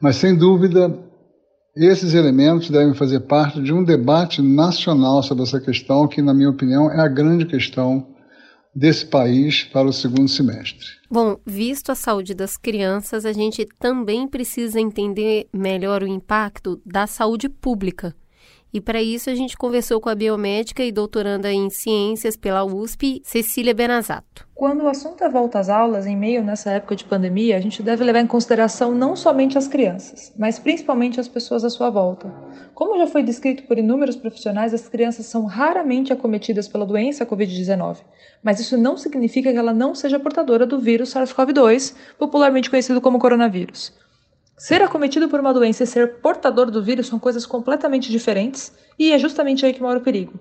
mas 0.00 0.16
sem 0.16 0.36
dúvida 0.36 0.96
esses 1.76 2.14
elementos 2.14 2.70
devem 2.70 2.94
fazer 2.94 3.20
parte 3.20 3.60
de 3.60 3.72
um 3.72 3.82
debate 3.82 4.40
nacional 4.40 5.24
sobre 5.24 5.42
essa 5.42 5.60
questão, 5.60 6.06
que, 6.06 6.22
na 6.22 6.32
minha 6.32 6.50
opinião, 6.50 6.88
é 6.88 7.00
a 7.00 7.08
grande 7.08 7.46
questão 7.46 8.13
desse 8.74 9.06
país 9.06 9.64
para 9.64 9.88
o 9.88 9.92
segundo 9.92 10.28
semestre. 10.28 10.86
Bom, 11.10 11.38
visto 11.46 11.92
a 11.92 11.94
saúde 11.94 12.34
das 12.34 12.56
crianças, 12.56 13.24
a 13.24 13.32
gente 13.32 13.66
também 13.78 14.26
precisa 14.26 14.80
entender 14.80 15.46
melhor 15.52 16.02
o 16.02 16.08
impacto 16.08 16.80
da 16.84 17.06
saúde 17.06 17.48
pública. 17.48 18.14
E 18.74 18.80
para 18.80 19.00
isso 19.00 19.30
a 19.30 19.36
gente 19.36 19.56
conversou 19.56 20.00
com 20.00 20.08
a 20.08 20.16
biomédica 20.16 20.82
e 20.82 20.90
doutoranda 20.90 21.52
em 21.52 21.70
ciências 21.70 22.36
pela 22.36 22.64
USP, 22.64 23.22
Cecília 23.22 23.72
Benazato. 23.72 24.48
Quando 24.52 24.82
o 24.82 24.88
assunto 24.88 25.22
é 25.22 25.28
volta 25.28 25.60
às 25.60 25.68
aulas, 25.68 26.06
em 26.06 26.16
meio 26.16 26.42
nessa 26.42 26.72
época 26.72 26.96
de 26.96 27.04
pandemia, 27.04 27.56
a 27.56 27.60
gente 27.60 27.84
deve 27.84 28.02
levar 28.02 28.18
em 28.18 28.26
consideração 28.26 28.92
não 28.92 29.14
somente 29.14 29.56
as 29.56 29.68
crianças, 29.68 30.32
mas 30.36 30.58
principalmente 30.58 31.20
as 31.20 31.28
pessoas 31.28 31.62
à 31.62 31.70
sua 31.70 31.88
volta. 31.88 32.34
Como 32.74 32.98
já 32.98 33.06
foi 33.06 33.22
descrito 33.22 33.62
por 33.62 33.78
inúmeros 33.78 34.16
profissionais, 34.16 34.74
as 34.74 34.88
crianças 34.88 35.26
são 35.26 35.44
raramente 35.44 36.12
acometidas 36.12 36.66
pela 36.66 36.84
doença 36.84 37.24
Covid-19, 37.24 37.98
mas 38.42 38.58
isso 38.58 38.76
não 38.76 38.96
significa 38.96 39.52
que 39.52 39.58
ela 39.58 39.72
não 39.72 39.94
seja 39.94 40.18
portadora 40.18 40.66
do 40.66 40.80
vírus 40.80 41.14
SARS-CoV-2, 41.14 41.94
popularmente 42.18 42.70
conhecido 42.70 43.00
como 43.00 43.20
coronavírus. 43.20 43.92
Ser 44.56 44.82
acometido 44.82 45.28
por 45.28 45.40
uma 45.40 45.52
doença 45.52 45.82
e 45.82 45.86
ser 45.86 46.14
portador 46.14 46.70
do 46.70 46.82
vírus 46.82 47.08
são 47.08 47.18
coisas 47.18 47.44
completamente 47.44 48.10
diferentes 48.10 48.72
e 48.96 49.12
é 49.12 49.18
justamente 49.18 49.66
aí 49.66 49.74
que 49.74 49.82
mora 49.82 49.98
o 49.98 50.02
perigo. 50.02 50.34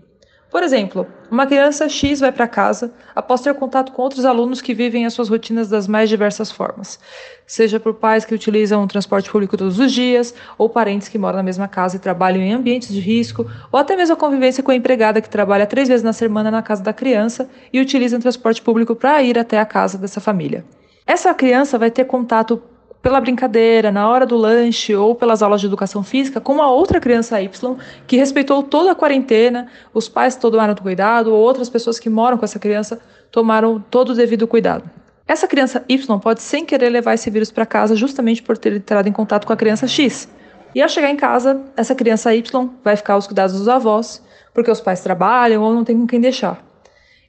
Por 0.52 0.62
exemplo, 0.62 1.08
uma 1.32 1.48
criança 1.48 1.90
X 1.90 2.20
vai 2.20 2.32
para 2.32 2.48
casa 2.48 2.94
após 3.16 3.42
ter 3.42 3.56
contato 3.56 3.92
com 3.92 4.04
outros 4.04 4.24
alunos 4.24 4.62
que 4.62 4.72
vivem 4.72 5.04
as 5.04 5.14
suas 5.14 5.28
rotinas 5.28 5.68
das 5.68 5.88
mais 5.88 6.08
diversas 6.08 6.52
formas, 6.52 7.00
seja 7.48 7.80
por 7.80 7.96
pais 7.96 8.24
que 8.24 8.36
utilizam 8.36 8.84
o 8.84 8.88
transporte 8.88 9.32
público 9.32 9.58
todos 9.58 9.80
os 9.80 9.92
dias, 9.92 10.32
ou 10.56 10.70
parentes 10.70 11.08
que 11.08 11.18
moram 11.18 11.38
na 11.38 11.44
mesma 11.44 11.68
casa 11.68 11.96
e 11.96 12.00
trabalham 12.00 12.40
em 12.40 12.54
ambientes 12.54 12.90
de 12.90 13.00
risco, 13.00 13.50
ou 13.72 13.80
até 13.80 13.96
mesmo 13.96 14.14
a 14.14 14.18
convivência 14.18 14.62
com 14.62 14.70
a 14.70 14.76
empregada 14.76 15.22
que 15.22 15.30
trabalha 15.30 15.66
três 15.66 15.88
vezes 15.88 16.04
na 16.04 16.14
semana 16.14 16.52
na 16.52 16.62
casa 16.62 16.84
da 16.84 16.94
criança 16.94 17.50
e 17.74 17.82
utiliza 17.82 18.18
o 18.18 18.22
transporte 18.22 18.62
público 18.62 18.96
para 18.96 19.24
ir 19.24 19.40
até 19.40 19.60
a 19.60 19.66
casa 19.66 19.98
dessa 19.98 20.22
família. 20.22 20.64
Essa 21.04 21.34
criança 21.34 21.80
vai 21.80 21.90
ter 21.90 22.06
contato 22.06 22.62
pela 23.04 23.20
brincadeira, 23.20 23.92
na 23.92 24.08
hora 24.08 24.26
do 24.26 24.38
lanche 24.38 24.96
ou 24.96 25.14
pelas 25.14 25.44
aulas 25.44 25.60
de 25.60 25.68
educação 25.68 26.02
física, 26.02 26.40
com 26.40 26.54
uma 26.54 26.72
outra 26.72 27.02
criança 27.02 27.42
Y 27.42 27.76
que 28.08 28.16
respeitou 28.16 28.64
toda 28.64 28.94
a 28.94 28.96
quarentena, 28.96 29.68
os 29.94 30.08
pais 30.08 30.38
tomaram 30.38 30.74
cuidado, 30.74 31.34
ou 31.34 31.38
outras 31.38 31.70
pessoas 31.70 32.00
que 32.00 32.10
moram 32.10 32.38
com 32.38 32.46
essa 32.46 32.58
criança 32.58 33.02
tomaram 33.30 33.84
todo 33.92 34.12
o 34.12 34.16
devido 34.16 34.48
cuidado. 34.48 34.90
Essa 35.28 35.50
criança 35.50 35.84
Y 35.90 36.18
pode 36.20 36.42
sem 36.42 36.66
querer 36.66 36.90
levar 36.90 37.14
esse 37.14 37.30
vírus 37.30 37.52
para 37.52 37.66
casa 37.66 37.94
justamente 37.94 38.42
por 38.42 38.58
ter 38.58 38.72
entrado 38.72 39.10
em 39.10 39.12
contato 39.12 39.46
com 39.46 39.52
a 39.52 39.58
criança 39.58 39.86
X. 39.86 40.30
E 40.74 40.82
ao 40.82 40.88
chegar 40.88 41.10
em 41.10 41.18
casa, 41.18 41.62
essa 41.76 41.94
criança 41.94 42.34
Y 42.34 42.70
vai 42.82 42.96
ficar 42.96 43.16
aos 43.16 43.28
cuidados 43.28 43.58
dos 43.58 43.68
avós, 43.68 44.24
porque 44.54 44.72
os 44.72 44.80
pais 44.80 45.02
trabalham 45.02 45.62
ou 45.62 45.74
não 45.74 45.84
tem 45.84 46.00
com 46.00 46.08
quem 46.08 46.22
deixar. 46.22 46.64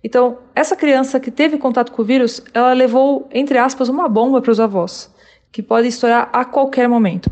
Então, 0.04 0.38
essa 0.54 0.76
criança 0.76 1.18
que 1.18 1.32
teve 1.32 1.58
contato 1.58 1.90
com 1.90 2.02
o 2.02 2.04
vírus, 2.04 2.40
ela 2.54 2.72
levou, 2.72 3.28
entre 3.32 3.58
aspas, 3.58 3.88
uma 3.88 4.08
bomba 4.08 4.40
para 4.40 4.52
os 4.52 4.60
avós 4.60 5.12
que 5.55 5.62
pode 5.62 5.87
estourar 5.87 6.29
a 6.33 6.45
qualquer 6.45 6.88
momento. 6.88 7.31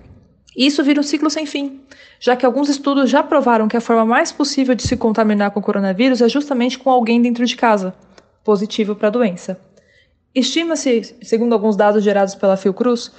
Isso 0.57 0.85
vira 0.85 1.01
um 1.01 1.03
ciclo 1.03 1.29
sem 1.29 1.45
fim, 1.45 1.81
já 2.21 2.37
que 2.37 2.47
alguns 2.47 2.69
estudos 2.69 3.11
já 3.11 3.21
provaram 3.21 3.67
que 3.67 3.77
a 3.77 3.81
forma 3.81 4.07
mais 4.07 4.31
possível 4.31 4.77
de 4.77 4.87
se 4.87 4.97
contaminar 4.97 5.51
com 5.51 5.59
o 5.59 5.63
coronavírus 5.63 6.23
é 6.23 6.29
justamente 6.29 6.79
com 6.79 6.89
alguém 6.89 7.21
dentro 7.21 7.45
de 7.45 7.57
casa, 7.57 7.93
positivo 8.45 8.95
para 8.95 9.09
a 9.09 9.11
doença. 9.11 9.59
Estima-se, 10.33 11.17
segundo 11.21 11.53
alguns 11.53 11.75
dados 11.75 12.05
gerados 12.05 12.37
pela 12.37 12.57
Fiocruz, 12.57 13.11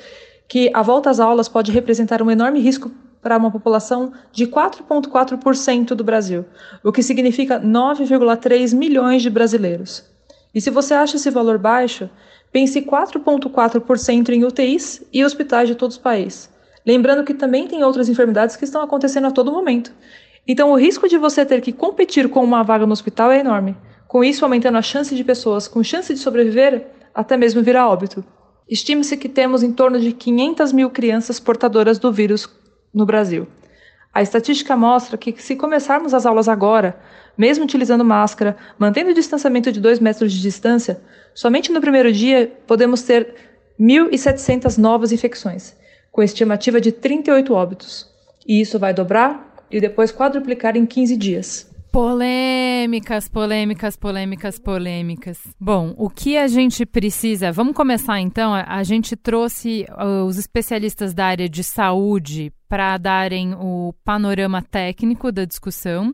que 0.48 0.72
a 0.74 0.82
volta 0.82 1.10
às 1.10 1.20
aulas 1.20 1.50
pode 1.50 1.70
representar 1.70 2.22
um 2.22 2.32
enorme 2.32 2.62
risco 2.62 2.89
para 3.22 3.36
uma 3.36 3.52
população 3.52 4.13
de 4.32 4.48
4,4% 4.48 5.96
do 5.96 6.04
Brasil, 6.04 6.46
o 6.82 6.94
que 6.94 7.04
significa 7.04 7.60
9,3 7.60 8.74
milhões 8.74 9.22
de 9.22 9.30
brasileiros. 9.30 10.06
E 10.56 10.62
se 10.62 10.70
você 10.70 10.94
acha 10.94 11.18
esse 11.18 11.30
valor 11.30 11.58
baixo, 11.58 12.10
pense 12.54 12.80
4,4% 12.84 14.30
em 14.30 14.46
UTIs 14.46 15.04
e 15.12 15.26
hospitais 15.26 15.68
de 15.68 15.76
todo 15.76 15.92
o 15.92 16.00
país. 16.00 16.50
Lembrando 16.86 17.24
que 17.24 17.34
também 17.34 17.68
tem 17.68 17.84
outras 17.84 18.08
enfermidades 18.08 18.56
que 18.56 18.63
estão 18.63 18.84
acontecendo 18.84 19.28
a 19.28 19.32
todo 19.32 19.52
momento. 19.52 19.92
Então, 20.48 20.72
o 20.72 20.78
risco 20.78 21.10
de 21.10 21.18
você 21.18 21.44
ter 21.46 21.62
que 21.62 21.74
competir 21.74 22.30
com 22.30 22.44
uma 22.44 22.63
vaga 22.63 22.86
no 22.86 22.94
hospital 22.94 23.32
é 23.32 23.39
enorme, 23.39 23.76
com 24.08 24.24
isso 24.24 24.46
aumentando 24.46 24.78
a 24.78 24.82
chance 24.82 25.16
de 25.16 25.24
pessoas 25.24 25.68
com 25.68 25.84
chance 25.84 26.13
de 26.13 26.20
sobreviver 26.20 26.86
até 27.16 27.36
mesmo 27.36 27.63
vir 27.63 27.76
a 27.76 27.89
óbito. 27.89 28.24
Estime-se 28.70 29.18
que 29.18 29.28
temos 29.28 29.63
em 29.63 29.72
torno 29.72 30.00
de 30.00 30.12
500 30.12 30.72
mil 30.72 30.89
crianças 30.89 31.39
portadoras 31.39 31.98
do 31.98 32.12
vírus 32.12 32.48
no 32.94 33.06
Brasil. 33.06 33.48
A 34.13 34.22
estatística 34.22 34.76
mostra 34.78 35.18
que, 35.18 35.34
se 35.42 35.56
começarmos 35.56 36.13
as 36.13 36.26
aulas 36.26 36.48
agora, 36.48 37.00
mesmo 37.38 37.63
utilizando 37.63 38.06
máscara, 38.06 38.56
mantendo 38.78 39.12
o 39.12 39.13
distanciamento 39.13 39.72
de 39.72 39.80
2 39.80 40.00
metros 40.00 40.32
de 40.32 40.41
distância, 40.41 41.02
somente 41.34 41.72
no 41.72 41.82
primeiro 41.82 42.12
dia 42.12 42.52
podemos 42.67 43.02
ter 43.02 43.34
1.700 43.80 44.78
novas 44.78 45.12
infecções, 45.12 45.76
com 46.12 46.22
estimativa 46.22 46.80
de 46.80 46.91
38 46.91 47.54
óbitos. 47.54 48.08
E 48.48 48.62
isso 48.62 48.78
vai 48.78 48.93
dobrar 48.93 49.65
e 49.72 49.80
depois 49.80 50.12
quadruplicar 50.12 50.78
em 50.78 50.86
15 50.86 51.17
dias. 51.17 51.74
Polêmicas, 51.91 53.28
polêmicas, 53.28 53.96
polêmicas, 53.96 54.58
polêmicas. 54.58 55.39
Bom, 55.60 55.93
o 55.96 56.10
que 56.10 56.38
a 56.38 56.48
gente 56.48 56.88
precisa? 56.88 57.52
Vamos 57.52 57.76
começar 57.76 58.19
então. 58.19 58.52
A 58.52 58.82
gente 58.82 59.15
trouxe 59.15 59.86
uh, 59.91 60.26
os 60.26 60.39
especialistas 60.39 61.13
da 61.13 61.28
área 61.28 61.48
de 61.48 61.63
saúde 61.63 62.52
para 62.67 62.98
darem 62.98 63.54
o 63.54 63.93
panorama 64.04 64.60
técnico 64.63 65.32
da 65.32 65.46
discussão. 65.46 66.12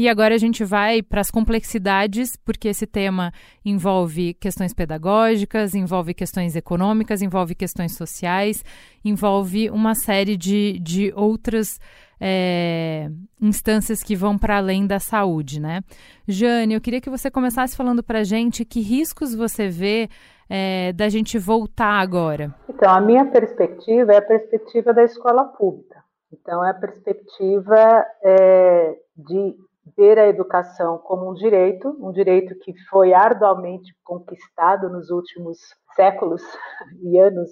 E 0.00 0.08
agora 0.08 0.34
a 0.34 0.38
gente 0.38 0.64
vai 0.64 1.02
para 1.02 1.20
as 1.20 1.30
complexidades, 1.30 2.30
porque 2.42 2.68
esse 2.68 2.86
tema 2.86 3.30
envolve 3.62 4.32
questões 4.32 4.72
pedagógicas, 4.72 5.74
envolve 5.74 6.14
questões 6.14 6.56
econômicas, 6.56 7.20
envolve 7.20 7.54
questões 7.54 7.94
sociais, 7.98 8.64
envolve 9.04 9.68
uma 9.68 9.94
série 9.94 10.38
de, 10.38 10.78
de 10.78 11.12
outras 11.14 11.78
é, 12.18 13.10
instâncias 13.38 14.02
que 14.02 14.16
vão 14.16 14.38
para 14.38 14.56
além 14.56 14.86
da 14.86 14.98
saúde, 14.98 15.60
né? 15.60 15.82
Jane, 16.26 16.72
eu 16.72 16.80
queria 16.80 17.02
que 17.02 17.10
você 17.10 17.30
começasse 17.30 17.76
falando 17.76 18.02
para 18.02 18.20
a 18.20 18.24
gente 18.24 18.64
que 18.64 18.80
riscos 18.80 19.34
você 19.34 19.68
vê 19.68 20.08
é, 20.48 20.94
da 20.94 21.10
gente 21.10 21.38
voltar 21.38 22.00
agora. 22.00 22.54
Então, 22.70 22.90
a 22.90 23.02
minha 23.02 23.26
perspectiva 23.26 24.14
é 24.14 24.16
a 24.16 24.22
perspectiva 24.22 24.94
da 24.94 25.04
escola 25.04 25.44
pública. 25.44 26.02
Então, 26.32 26.64
é 26.64 26.70
a 26.70 26.74
perspectiva 26.74 28.06
é, 28.22 28.96
de 29.14 29.54
ver 29.96 30.18
a 30.18 30.28
educação 30.28 30.98
como 30.98 31.30
um 31.30 31.34
direito, 31.34 31.88
um 32.00 32.12
direito 32.12 32.54
que 32.60 32.72
foi 32.88 33.12
arduamente 33.12 33.94
conquistado 34.04 34.88
nos 34.88 35.10
últimos 35.10 35.58
séculos 35.94 36.42
e 37.02 37.18
anos 37.18 37.50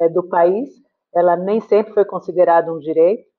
é, 0.00 0.08
do 0.08 0.28
país. 0.28 0.68
Ela 1.14 1.36
nem 1.36 1.60
sempre 1.60 1.92
foi 1.92 2.04
considerada 2.04 2.72
um 2.72 2.78
direito, 2.78 3.32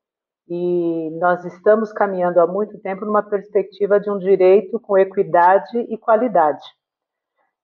e 0.48 1.10
nós 1.20 1.44
estamos 1.46 1.94
caminhando 1.94 2.40
há 2.40 2.46
muito 2.46 2.78
tempo 2.80 3.06
numa 3.06 3.24
perspectiva 3.24 4.00
de 4.00 4.12
um 4.12 4.18
direito 4.18 4.80
com 4.80 4.98
equidade 4.98 5.78
e 5.90 5.98
qualidade. 5.98 6.64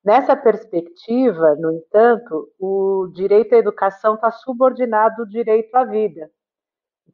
Nessa 0.04 0.36
perspectiva, 0.36 1.56
no 1.60 1.74
entanto, 1.74 2.50
o 2.58 3.12
direito 3.14 3.54
à 3.54 3.58
educação 3.58 4.16
está 4.16 4.32
subordinado 4.32 5.24
ao 5.24 5.28
direito 5.28 5.76
à 5.76 5.84
vida. 5.84 6.32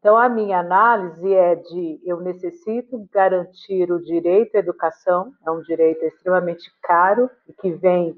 Então, 0.05 0.19
a 0.19 0.29
minha 0.29 0.59
análise 0.59 1.33
é 1.33 1.55
de 1.55 1.99
eu 2.05 2.21
necessito 2.21 3.09
garantir 3.11 3.91
o 3.91 3.99
direito 3.99 4.55
à 4.55 4.59
educação, 4.59 5.33
é 5.43 5.49
um 5.49 5.61
direito 5.61 6.05
extremamente 6.05 6.71
caro 6.83 7.27
e 7.49 7.53
que 7.53 7.71
vem, 7.71 8.15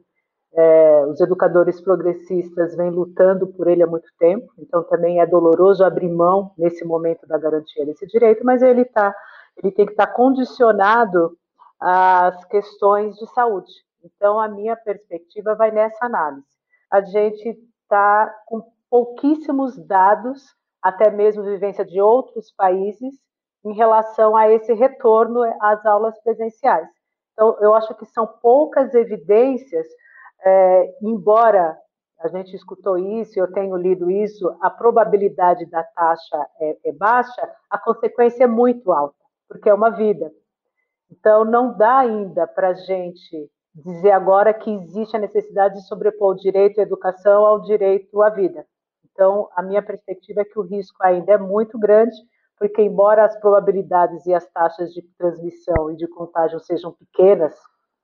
é, 0.53 1.05
os 1.05 1.21
educadores 1.21 1.79
progressistas 1.79 2.75
vêm 2.75 2.89
lutando 2.89 3.47
por 3.47 3.69
ele 3.69 3.83
há 3.83 3.87
muito 3.87 4.09
tempo, 4.19 4.51
então 4.59 4.83
também 4.83 5.21
é 5.21 5.25
doloroso 5.25 5.81
abrir 5.81 6.09
mão 6.09 6.51
nesse 6.57 6.83
momento 6.83 7.25
da 7.25 7.37
garantia 7.37 7.85
desse 7.85 8.05
direito, 8.05 8.43
mas 8.43 8.61
ele, 8.61 8.83
tá, 8.83 9.15
ele 9.55 9.71
tem 9.71 9.85
que 9.85 9.93
estar 9.93 10.07
tá 10.07 10.13
condicionado 10.13 11.37
às 11.79 12.43
questões 12.47 13.15
de 13.15 13.25
saúde. 13.27 13.71
Então, 14.03 14.37
a 14.37 14.49
minha 14.49 14.75
perspectiva 14.75 15.55
vai 15.55 15.71
nessa 15.71 16.05
análise. 16.05 16.47
A 16.91 16.99
gente 16.99 17.57
está 17.81 18.29
com 18.45 18.61
pouquíssimos 18.89 19.77
dados, 19.77 20.57
até 20.81 21.09
mesmo 21.09 21.43
vivência 21.43 21.85
de 21.85 21.99
outros 21.99 22.51
países, 22.51 23.13
em 23.65 23.73
relação 23.73 24.35
a 24.35 24.49
esse 24.49 24.73
retorno 24.73 25.41
às 25.59 25.85
aulas 25.85 26.17
presenciais. 26.21 26.87
Então, 27.33 27.57
eu 27.59 27.73
acho 27.73 27.93
que 27.95 28.05
são 28.05 28.25
poucas 28.41 28.93
evidências, 28.95 29.85
é, 30.43 30.95
embora 31.01 31.77
a 32.19 32.27
gente 32.29 32.55
escutou 32.55 32.97
isso, 32.97 33.39
eu 33.39 33.51
tenho 33.51 33.75
lido 33.75 34.09
isso, 34.09 34.57
a 34.61 34.69
probabilidade 34.69 35.65
da 35.67 35.83
taxa 35.83 36.47
é, 36.59 36.77
é 36.85 36.91
baixa, 36.91 37.51
a 37.69 37.77
consequência 37.77 38.45
é 38.45 38.47
muito 38.47 38.91
alta, 38.91 39.15
porque 39.47 39.69
é 39.69 39.73
uma 39.73 39.91
vida. 39.91 40.31
Então, 41.11 41.45
não 41.45 41.77
dá 41.77 41.99
ainda 41.99 42.47
para 42.47 42.69
a 42.69 42.73
gente 42.73 43.49
dizer 43.73 44.11
agora 44.11 44.53
que 44.53 44.71
existe 44.71 45.15
a 45.15 45.19
necessidade 45.19 45.75
de 45.75 45.87
sobrepor 45.87 46.33
o 46.33 46.37
direito 46.37 46.79
à 46.79 46.83
educação 46.83 47.45
ao 47.45 47.61
direito 47.61 48.21
à 48.23 48.29
vida. 48.29 48.65
Então, 49.17 49.49
a 49.55 49.63
minha 49.63 49.81
perspectiva 49.81 50.41
é 50.41 50.45
que 50.45 50.59
o 50.59 50.61
risco 50.61 50.95
ainda 51.01 51.33
é 51.33 51.37
muito 51.39 51.79
grande, 51.79 52.15
porque, 52.59 52.83
embora 52.83 53.25
as 53.25 53.35
probabilidades 53.39 54.27
e 54.27 54.33
as 54.33 54.45
taxas 54.51 54.93
de 54.93 55.01
transmissão 55.17 55.89
e 55.91 55.95
de 55.95 56.07
contágio 56.07 56.59
sejam 56.59 56.93
pequenas 56.93 57.55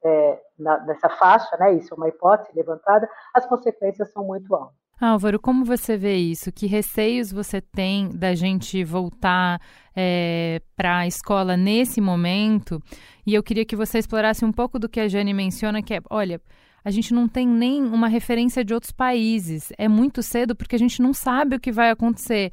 é, 0.04 0.42
na, 0.58 0.80
nessa 0.86 1.10
faixa, 1.10 1.56
né, 1.60 1.74
isso 1.74 1.94
é 1.94 1.98
uma 1.98 2.10
hipótese 2.10 2.52
levantada, 2.56 3.08
as 3.32 3.46
consequências 3.46 4.12
são 4.12 4.26
muito 4.26 4.56
altas. 4.56 4.76
Álvaro, 5.00 5.40
como 5.40 5.64
você 5.64 5.96
vê 5.98 6.16
isso? 6.16 6.52
Que 6.52 6.66
receios 6.66 7.32
você 7.32 7.62
tem 7.62 8.10
da 8.10 8.34
gente 8.34 8.84
voltar 8.84 9.62
é, 9.96 10.62
para 10.76 11.00
a 11.00 11.08
escola 11.08 11.56
nesse 11.56 12.02
momento? 12.02 12.82
E 13.26 13.36
eu 13.36 13.44
queria 13.44 13.66
que 13.66 13.76
você 13.76 14.00
explorasse 14.00 14.44
um 14.44 14.52
pouco 14.52 14.80
do 14.80 14.90
que 14.90 15.00
a 15.00 15.08
Jane 15.08 15.34
menciona, 15.34 15.84
que 15.84 15.94
é, 15.94 16.00
olha, 16.10 16.42
a 16.84 16.92
gente 16.92 17.14
não 17.14 17.28
tem 17.28 17.48
nem 17.48 17.84
uma 17.84 18.08
referência 18.08 18.64
de 18.64 18.74
outros 18.74 18.92
países. 18.92 19.72
É 19.78 19.88
muito 19.88 20.22
cedo 20.22 20.56
porque 20.56 20.76
a 20.76 20.80
gente 20.80 21.02
não 21.02 21.14
sabe 21.14 21.56
o 21.56 21.60
que 21.60 21.72
vai 21.72 21.90
acontecer. 21.90 22.52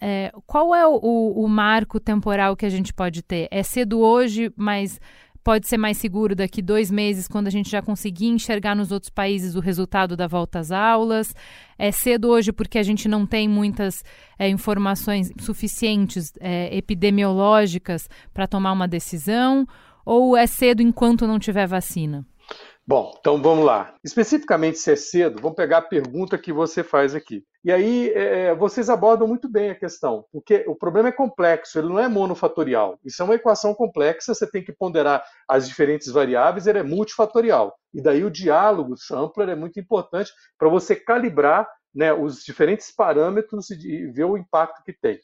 É, 0.00 0.32
qual 0.46 0.74
é 0.74 0.86
o, 0.86 0.98
o, 1.34 1.48
marco 1.48 1.98
temporal 1.98 2.56
que 2.56 2.66
a 2.66 2.70
gente 2.70 2.92
pode 2.92 3.22
ter? 3.22 3.48
É 3.50 3.62
cedo 3.62 4.00
hoje, 4.00 4.52
mas 4.54 5.00
pode 5.42 5.66
ser 5.66 5.76
mais 5.76 5.96
seguro 5.96 6.34
daqui 6.34 6.62
dois 6.62 6.90
meses, 6.90 7.26
quando 7.26 7.46
a 7.46 7.50
gente 7.50 7.70
já 7.70 7.82
conseguir 7.82 8.26
enxergar 8.26 8.76
nos 8.76 8.92
outros 8.92 9.10
países 9.10 9.54
o 9.54 9.60
resultado 9.60 10.16
da 10.16 10.26
volta 10.26 10.58
às 10.58 10.70
aulas. 10.70 11.34
É 11.78 11.90
cedo 11.90 12.28
hoje 12.28 12.52
porque 12.52 12.78
a 12.78 12.82
gente 12.82 13.08
não 13.08 13.26
tem 13.26 13.48
muitas 13.48 14.04
é, 14.38 14.48
informações 14.48 15.32
suficientes 15.40 16.32
é, 16.38 16.74
epidemiológicas 16.76 18.08
para 18.32 18.46
tomar 18.46 18.72
uma 18.72 18.86
decisão. 18.86 19.66
Ou 20.04 20.36
é 20.36 20.46
cedo 20.46 20.82
enquanto 20.82 21.26
não 21.26 21.38
tiver 21.38 21.66
vacina? 21.66 22.26
Bom, 22.84 23.14
então 23.20 23.40
vamos 23.40 23.64
lá. 23.64 23.94
Especificamente 24.02 24.76
se 24.76 24.90
é 24.90 24.96
cedo, 24.96 25.40
vamos 25.40 25.56
pegar 25.56 25.78
a 25.78 25.82
pergunta 25.82 26.36
que 26.36 26.52
você 26.52 26.82
faz 26.82 27.14
aqui. 27.14 27.44
E 27.64 27.70
aí 27.70 28.10
é, 28.10 28.46
é, 28.46 28.54
vocês 28.56 28.90
abordam 28.90 29.28
muito 29.28 29.48
bem 29.48 29.70
a 29.70 29.74
questão, 29.78 30.24
porque 30.32 30.64
o 30.66 30.74
problema 30.74 31.08
é 31.08 31.12
complexo, 31.12 31.78
ele 31.78 31.88
não 31.88 32.00
é 32.00 32.08
monofatorial. 32.08 32.98
Isso 33.04 33.22
é 33.22 33.24
uma 33.24 33.36
equação 33.36 33.72
complexa, 33.72 34.34
você 34.34 34.50
tem 34.50 34.64
que 34.64 34.72
ponderar 34.72 35.24
as 35.48 35.68
diferentes 35.68 36.08
variáveis, 36.08 36.66
ele 36.66 36.80
é 36.80 36.82
multifatorial. 36.82 37.72
E 37.94 38.02
daí 38.02 38.24
o 38.24 38.30
diálogo 38.30 38.96
sampler 38.96 39.50
é 39.50 39.54
muito 39.54 39.78
importante 39.78 40.32
para 40.58 40.68
você 40.68 40.96
calibrar 40.96 41.68
né, 41.94 42.12
os 42.12 42.42
diferentes 42.42 42.90
parâmetros 42.90 43.70
e 43.70 44.08
ver 44.08 44.24
o 44.24 44.36
impacto 44.36 44.82
que 44.82 44.92
tem. 44.92 45.20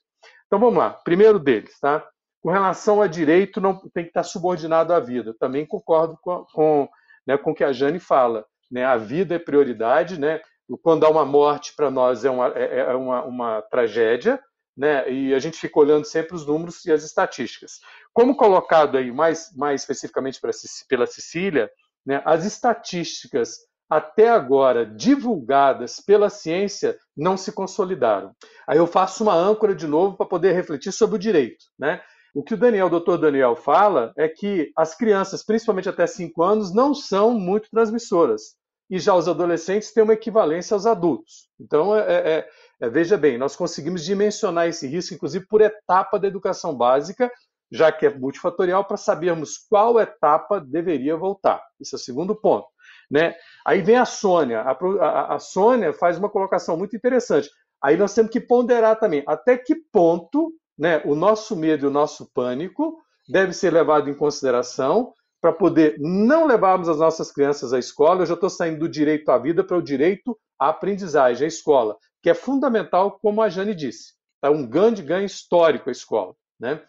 Então 0.47 0.61
vamos 0.61 0.79
lá. 0.79 0.91
Primeiro 0.91 1.41
deles, 1.41 1.77
tá? 1.81 2.07
Com 2.41 2.51
relação 2.51 3.03
a 3.03 3.09
direito, 3.09 3.61
não 3.61 3.77
tem 3.93 4.05
que 4.05 4.11
estar 4.11 4.23
subordinado 4.23 4.93
à 4.93 5.01
vida. 5.01 5.35
Também 5.41 5.67
concordo 5.67 6.17
com, 6.23 6.47
com 6.53 6.89
né, 7.29 7.37
com 7.37 7.51
o 7.51 7.55
que 7.55 7.63
a 7.63 7.73
Jane 7.73 8.01
fala. 8.01 8.47
Né, 8.73 8.85
a 8.85 8.97
vida 8.97 9.35
é 9.35 9.39
prioridade, 9.39 10.19
né? 10.19 10.41
quando 10.83 11.05
há 11.05 11.11
uma 11.11 11.25
morte 11.25 11.73
para 11.75 11.91
nós 11.91 12.25
é, 12.25 12.31
uma, 12.31 12.49
é, 12.49 12.81
é 12.81 12.95
uma, 12.95 13.25
uma 13.25 13.63
tragédia, 13.63 14.39
né? 14.77 15.11
E 15.11 15.35
a 15.35 15.39
gente 15.39 15.59
fica 15.59 15.81
olhando 15.81 16.05
sempre 16.05 16.35
os 16.35 16.47
números 16.47 16.85
e 16.85 16.93
as 16.93 17.03
estatísticas. 17.03 17.81
Como 18.13 18.37
colocado 18.37 18.99
aí 18.99 19.11
mais, 19.11 19.51
mais 19.57 19.81
especificamente 19.81 20.41
pra, 20.41 20.51
pela 20.89 21.07
Cecília, 21.07 21.71
né, 22.05 22.23
as 22.25 22.45
estatísticas 22.45 23.57
até 23.91 24.29
agora 24.29 24.85
divulgadas 24.85 26.01
pela 26.01 26.29
ciência 26.29 26.99
não 27.17 27.37
se 27.37 27.51
consolidaram. 27.51 28.33
Aí 28.69 28.77
eu 28.77 28.87
faço 28.87 29.23
uma 29.23 29.35
âncora 29.35 29.75
de 29.75 29.87
novo 29.87 30.17
para 30.17 30.27
poder 30.27 30.53
refletir 30.53 30.93
sobre 30.93 31.17
o 31.17 31.19
direito, 31.19 31.65
né? 31.79 32.03
O 32.39 32.43
que 32.45 32.55
o 32.55 32.57
Daniel, 32.57 32.87
o 32.87 32.91
doutor 32.91 33.19
Daniel 33.19 33.57
fala 33.57 34.13
é 34.17 34.29
que 34.29 34.71
as 34.77 34.97
crianças, 34.97 35.45
principalmente 35.45 35.89
até 35.89 36.07
5 36.07 36.41
anos, 36.41 36.73
não 36.73 36.95
são 36.95 37.33
muito 37.33 37.69
transmissoras. 37.69 38.55
E 38.89 38.97
já 39.01 39.13
os 39.13 39.27
adolescentes 39.27 39.93
têm 39.93 40.05
uma 40.05 40.13
equivalência 40.13 40.73
aos 40.73 40.87
adultos. 40.87 41.49
Então, 41.59 41.97
é, 41.97 42.03
é, 42.07 42.49
é, 42.81 42.89
veja 42.89 43.17
bem, 43.17 43.39
nós 43.39 43.57
conseguimos 43.57 44.05
dimensionar 44.05 44.69
esse 44.69 44.87
risco, 44.87 45.15
inclusive 45.15 45.49
por 45.49 45.61
etapa 45.61 46.17
da 46.17 46.29
educação 46.29 46.77
básica, 46.77 47.29
já 47.73 47.91
que 47.91 48.07
é 48.07 48.17
multifatorial, 48.17 48.85
para 48.85 48.97
sabermos 48.97 49.59
qual 49.69 49.99
etapa 49.99 50.61
deveria 50.61 51.17
voltar. 51.17 51.61
Esse 51.81 51.97
é 51.97 51.99
o 51.99 52.01
segundo 52.01 52.37
ponto. 52.37 52.69
Né? 53.11 53.35
Aí 53.67 53.83
vem 53.83 53.97
a 53.97 54.05
Sônia. 54.05 54.61
A, 54.61 54.71
a, 54.71 55.35
a 55.35 55.39
Sônia 55.41 55.93
faz 55.93 56.17
uma 56.17 56.31
colocação 56.31 56.77
muito 56.77 56.95
interessante. 56.95 57.51
Aí 57.83 57.97
nós 57.97 58.15
temos 58.15 58.31
que 58.31 58.41
ponderar 58.41 58.97
também 58.97 59.25
até 59.27 59.59
que 59.59 59.75
ponto 59.75 60.53
né, 60.79 61.03
o 61.05 61.15
nosso 61.15 61.57
medo 61.57 61.85
e 61.85 61.89
o 61.89 61.93
nosso 61.93 62.31
pânico 62.33 62.99
deve 63.29 63.53
ser 63.53 63.73
levado 63.73 64.09
em 64.09 64.15
consideração 64.15 65.13
para 65.41 65.53
poder 65.53 65.97
não 65.99 66.47
levarmos 66.47 66.89
as 66.89 66.99
nossas 66.99 67.31
crianças 67.31 67.73
à 67.73 67.79
escola. 67.79 68.23
Eu 68.23 68.27
já 68.27 68.35
estou 68.35 68.51
saindo 68.51 68.81
do 68.81 68.89
direito 68.89 69.29
à 69.31 69.39
vida 69.39 69.63
para 69.65 69.77
o 69.77 69.83
direito 69.83 70.39
à 70.59 70.69
aprendizagem, 70.69 71.45
à 71.45 71.49
escola, 71.49 71.97
que 72.23 72.31
é 72.31 72.35
fundamental, 72.35 73.19
como 73.21 73.43
a 73.43 73.49
Jane 73.49 73.75
disse. 73.75 74.15
É 74.43 74.49
um 74.49 74.67
grande 74.67 75.03
ganho 75.03 75.27
histórico 75.27 75.89
a 75.89 75.93
escola. 75.93 76.35
Né? 76.59 76.81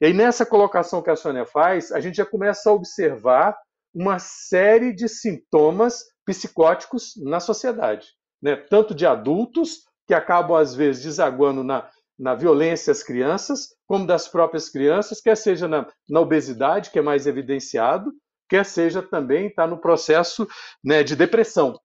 E 0.00 0.06
aí, 0.06 0.12
nessa 0.12 0.44
colocação 0.44 1.02
que 1.02 1.10
a 1.10 1.16
Sônia 1.16 1.46
faz, 1.46 1.92
a 1.92 2.00
gente 2.00 2.16
já 2.16 2.26
começa 2.26 2.68
a 2.68 2.72
observar 2.72 3.56
uma 3.94 4.18
série 4.18 4.92
de 4.92 5.08
sintomas 5.08 6.04
psicóticos 6.26 7.12
na 7.22 7.38
sociedade, 7.40 8.08
né? 8.42 8.56
tanto 8.56 8.94
de 8.94 9.06
adultos, 9.06 9.84
que 10.06 10.14
acabam, 10.14 10.56
às 10.56 10.74
vezes, 10.74 11.02
desaguando 11.02 11.64
na 11.64 11.88
na 12.18 12.34
violência 12.34 12.90
às 12.90 13.02
crianças, 13.02 13.68
como 13.86 14.06
das 14.06 14.28
próprias 14.28 14.68
crianças, 14.68 15.20
quer 15.20 15.36
seja 15.36 15.66
na, 15.66 15.86
na 16.08 16.20
obesidade, 16.20 16.90
que 16.90 16.98
é 16.98 17.02
mais 17.02 17.26
evidenciado, 17.26 18.12
quer 18.48 18.64
seja 18.64 19.02
também 19.02 19.48
está 19.48 19.66
no 19.66 19.78
processo 19.78 20.46
né, 20.82 21.02
de 21.02 21.16
depressão, 21.16 21.78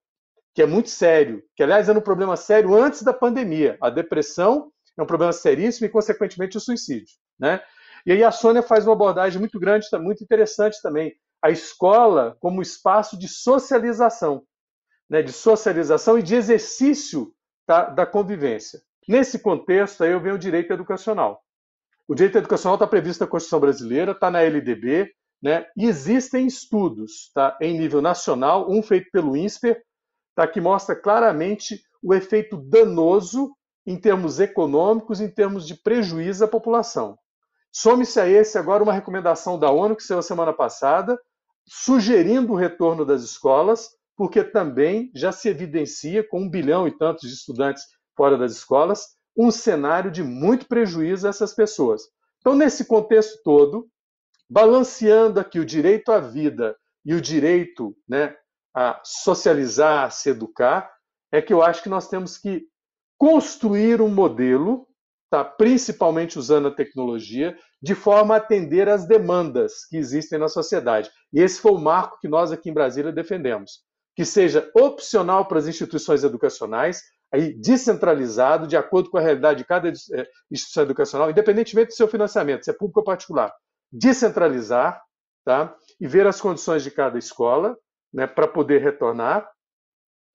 que 0.53 0.61
é 0.61 0.65
muito 0.65 0.89
sério, 0.89 1.43
que 1.55 1.63
aliás 1.63 1.89
era 1.89 1.97
um 1.97 2.01
problema 2.01 2.35
sério 2.35 2.75
antes 2.75 3.01
da 3.01 3.13
pandemia. 3.13 3.77
A 3.81 3.89
depressão 3.89 4.71
é 4.97 5.01
um 5.01 5.07
problema 5.07 5.33
seríssimo 5.33 5.87
e, 5.87 5.89
consequentemente, 5.89 6.57
o 6.57 6.61
suicídio. 6.61 7.15
Né? 7.39 7.61
E 8.05 8.11
aí 8.11 8.23
a 8.23 8.31
Sônia 8.31 8.61
faz 8.61 8.85
uma 8.85 8.93
abordagem 8.93 9.39
muito 9.39 9.59
grande, 9.59 9.87
muito 9.99 10.23
interessante 10.23 10.81
também. 10.81 11.13
A 11.41 11.49
escola 11.49 12.35
como 12.39 12.61
espaço 12.61 13.17
de 13.17 13.27
socialização, 13.27 14.43
né, 15.09 15.21
de 15.21 15.31
socialização 15.31 16.19
e 16.19 16.23
de 16.23 16.35
exercício 16.35 17.33
da, 17.67 17.85
da 17.85 18.05
convivência. 18.05 18.81
Nesse 19.07 19.39
contexto, 19.39 20.03
aí 20.03 20.12
eu 20.12 20.21
venho 20.21 20.35
o 20.35 20.39
direito 20.39 20.71
educacional. 20.71 21.41
O 22.07 22.15
direito 22.15 22.38
educacional 22.38 22.75
está 22.75 22.88
previsto 22.88 23.21
na 23.21 23.27
Constituição 23.27 23.59
Brasileira, 23.59 24.12
está 24.12 24.31
na 24.31 24.41
LDB, 24.41 25.12
né? 25.41 25.65
e 25.77 25.85
existem 25.85 26.45
estudos 26.47 27.31
tá, 27.33 27.57
em 27.62 27.77
nível 27.77 28.01
nacional, 28.01 28.69
um 28.69 28.81
feito 28.81 29.09
pelo 29.12 29.38
INSPER, 29.38 29.81
tá, 30.35 30.47
que 30.47 30.59
mostra 30.59 30.95
claramente 30.95 31.81
o 32.01 32.13
efeito 32.13 32.57
danoso 32.57 33.53
em 33.85 33.99
termos 33.99 34.39
econômicos, 34.39 35.21
em 35.21 35.29
termos 35.29 35.65
de 35.65 35.75
prejuízo 35.75 36.43
à 36.43 36.47
população. 36.47 37.17
Some-se 37.71 38.19
a 38.19 38.27
esse 38.27 38.57
agora 38.57 38.83
uma 38.83 38.93
recomendação 38.93 39.57
da 39.59 39.69
ONU 39.71 39.95
que 39.95 40.03
saiu 40.03 40.21
semana 40.21 40.53
passada, 40.53 41.19
sugerindo 41.65 42.53
o 42.53 42.55
retorno 42.55 43.05
das 43.05 43.21
escolas, 43.21 43.89
porque 44.17 44.43
também 44.43 45.12
já 45.15 45.31
se 45.31 45.47
evidencia, 45.47 46.27
com 46.27 46.41
um 46.41 46.49
bilhão 46.49 46.88
e 46.88 46.97
tantos 46.97 47.29
de 47.29 47.35
estudantes 47.35 47.83
fora 48.19 48.38
das 48.38 48.51
escolas, 48.51 49.15
um 49.38 49.49
cenário 49.49 50.12
de 50.12 50.21
muito 50.21 50.67
prejuízo 50.67 51.25
a 51.25 51.29
essas 51.29 51.53
pessoas. 51.53 52.01
Então, 52.39 52.53
nesse 52.53 52.84
contexto 52.84 53.41
todo, 53.45 53.88
balanceando 54.49 55.39
aqui 55.39 55.58
o 55.58 55.65
direito 55.65 56.12
à 56.12 56.19
vida 56.19 56.75
e 57.05 57.13
o 57.13 57.21
direito 57.21 57.95
né, 58.05 58.36
a 58.75 58.99
socializar, 59.05 60.03
a 60.03 60.10
se 60.10 60.32
educar, 60.32 60.91
é 61.32 61.41
que 61.41 61.53
eu 61.53 61.63
acho 61.63 61.82
que 61.82 61.88
nós 61.88 62.10
temos 62.10 62.38
que 62.38 62.65
construir 63.17 64.01
um 64.01 64.10
modelo, 64.10 64.86
tá, 65.29 65.45
principalmente 65.45 66.38
usando 66.38 66.67
a 66.67 66.75
tecnologia, 66.75 67.58
de 67.82 67.95
forma 67.95 68.34
a 68.34 68.38
atender 68.38 68.89
às 68.89 69.08
demandas 69.08 69.86
que 69.86 69.95
existem 69.95 70.38
na 70.38 70.49
sociedade. 70.49 71.10
E 71.32 71.39
esse 71.39 71.62
foi 71.62 71.71
o 71.71 71.79
marco 71.79 72.19
que 72.19 72.27
nós 72.27 72.51
aqui 72.51 72.69
em 72.69 72.73
Brasília 72.73 73.13
defendemos, 73.13 73.79
que 74.13 74.25
seja 74.25 74.69
opcional 74.75 75.45
para 75.45 75.60
as 75.60 75.67
instituições 75.67 76.25
educacionais, 76.25 77.01
aí 77.31 77.53
descentralizado, 77.53 78.67
de 78.67 78.75
acordo 78.75 79.09
com 79.09 79.17
a 79.17 79.21
realidade 79.21 79.59
de 79.59 79.65
cada 79.65 79.87
eh, 79.89 80.27
instituição 80.51 80.83
educacional, 80.83 81.29
independentemente 81.29 81.89
do 81.89 81.95
seu 81.95 82.07
financiamento, 82.07 82.63
se 82.63 82.71
é 82.71 82.73
público 82.73 82.99
ou 82.99 83.05
particular, 83.05 83.53
descentralizar, 83.91 85.01
tá? 85.45 85.75
E 85.99 86.07
ver 86.07 86.25
as 86.27 86.41
condições 86.41 86.83
de 86.83 86.91
cada 86.91 87.17
escola, 87.17 87.77
né, 88.13 88.25
para 88.25 88.47
poder 88.47 88.81
retornar 88.81 89.47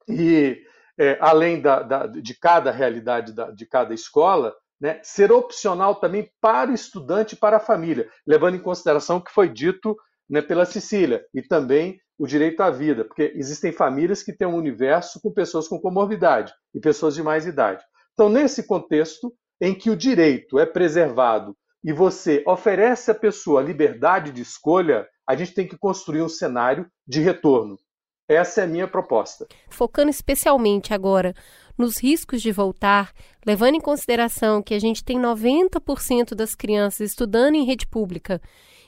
e 0.09 0.63
é, 0.99 1.19
além 1.21 1.61
da, 1.61 1.83
da, 1.83 2.07
de 2.07 2.39
cada 2.39 2.71
realidade 2.71 3.33
da, 3.33 3.51
de 3.51 3.67
cada 3.67 3.93
escola, 3.93 4.55
né, 4.81 5.01
ser 5.03 5.33
opcional 5.33 5.97
também 5.97 6.31
para 6.41 6.71
o 6.71 6.75
estudante 6.75 7.35
e 7.35 7.39
para 7.39 7.57
a 7.57 7.61
família, 7.61 8.09
levando 8.27 8.57
em 8.57 8.63
consideração 8.63 9.17
o 9.17 9.21
que 9.21 9.33
foi 9.33 9.49
dito 9.49 9.97
né, 10.29 10.41
pela 10.41 10.65
Cecília 10.65 11.25
e 11.35 11.43
também 11.43 11.99
o 12.19 12.27
direito 12.27 12.63
à 12.63 12.71
vida, 12.71 13.05
porque 13.05 13.33
existem 13.35 13.73
famílias 13.73 14.23
que 14.23 14.33
têm 14.33 14.47
um 14.47 14.57
universo 14.57 15.21
com 15.21 15.33
pessoas 15.33 15.67
com 15.67 15.81
comorbidade 15.81 16.53
e 16.75 16.81
pessoas 16.81 17.15
de 17.15 17.23
mais 17.23 17.47
idade. 17.47 17.83
Então, 18.13 18.29
nesse 18.29 18.63
contexto 18.63 19.33
em 19.61 19.75
que 19.75 19.91
o 19.91 19.97
direito 19.97 20.59
é 20.59 20.67
preservado 20.67 21.57
e 21.83 21.93
você 21.93 22.43
oferece 22.47 23.11
à 23.11 23.15
pessoa 23.15 23.61
liberdade 23.61 24.31
de 24.31 24.43
escolha, 24.43 25.07
a 25.27 25.35
gente 25.35 25.55
tem 25.55 25.67
que 25.67 25.77
construir 25.77 26.23
um 26.23 26.29
cenário 26.29 26.87
de 27.07 27.21
retorno. 27.21 27.79
Essa 28.27 28.63
é 28.63 28.65
a 28.65 28.67
minha 28.67 28.89
proposta. 28.89 29.47
Focando 29.69 30.11
especialmente 30.11 30.95
agora 30.95 31.35
nos 31.77 31.99
riscos 31.99 32.41
de 32.41 32.53
voltar, 32.53 33.13
levando 33.45 33.75
em 33.75 33.81
consideração 33.81 34.63
que 34.63 34.73
a 34.73 34.79
gente 34.79 35.05
tem 35.05 35.19
90% 35.19 36.35
das 36.35 36.55
crianças 36.55 37.11
estudando 37.11 37.57
em 37.57 37.67
rede 37.67 37.87
pública 37.87 38.41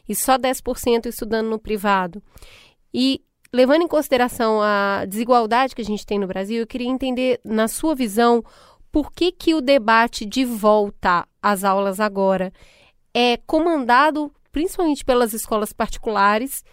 e 0.08 0.14
só 0.14 0.38
10% 0.38 1.06
estudando 1.06 1.50
no 1.50 1.58
privado. 1.58 2.22
E 2.98 3.20
levando 3.52 3.82
em 3.82 3.88
consideração 3.88 4.62
a 4.62 5.04
desigualdade 5.04 5.74
que 5.74 5.82
a 5.82 5.84
gente 5.84 6.06
tem 6.06 6.18
no 6.18 6.26
Brasil, 6.26 6.60
eu 6.60 6.66
queria 6.66 6.88
entender, 6.88 7.38
na 7.44 7.68
sua 7.68 7.94
visão, 7.94 8.42
por 8.90 9.12
que, 9.12 9.30
que 9.30 9.54
o 9.54 9.60
debate 9.60 10.24
de 10.24 10.46
volta 10.46 11.28
às 11.42 11.62
aulas 11.62 12.00
agora 12.00 12.50
é 13.12 13.36
comandado 13.46 14.32
principalmente 14.50 15.04
pelas 15.04 15.34
escolas 15.34 15.74
particulares 15.74 16.64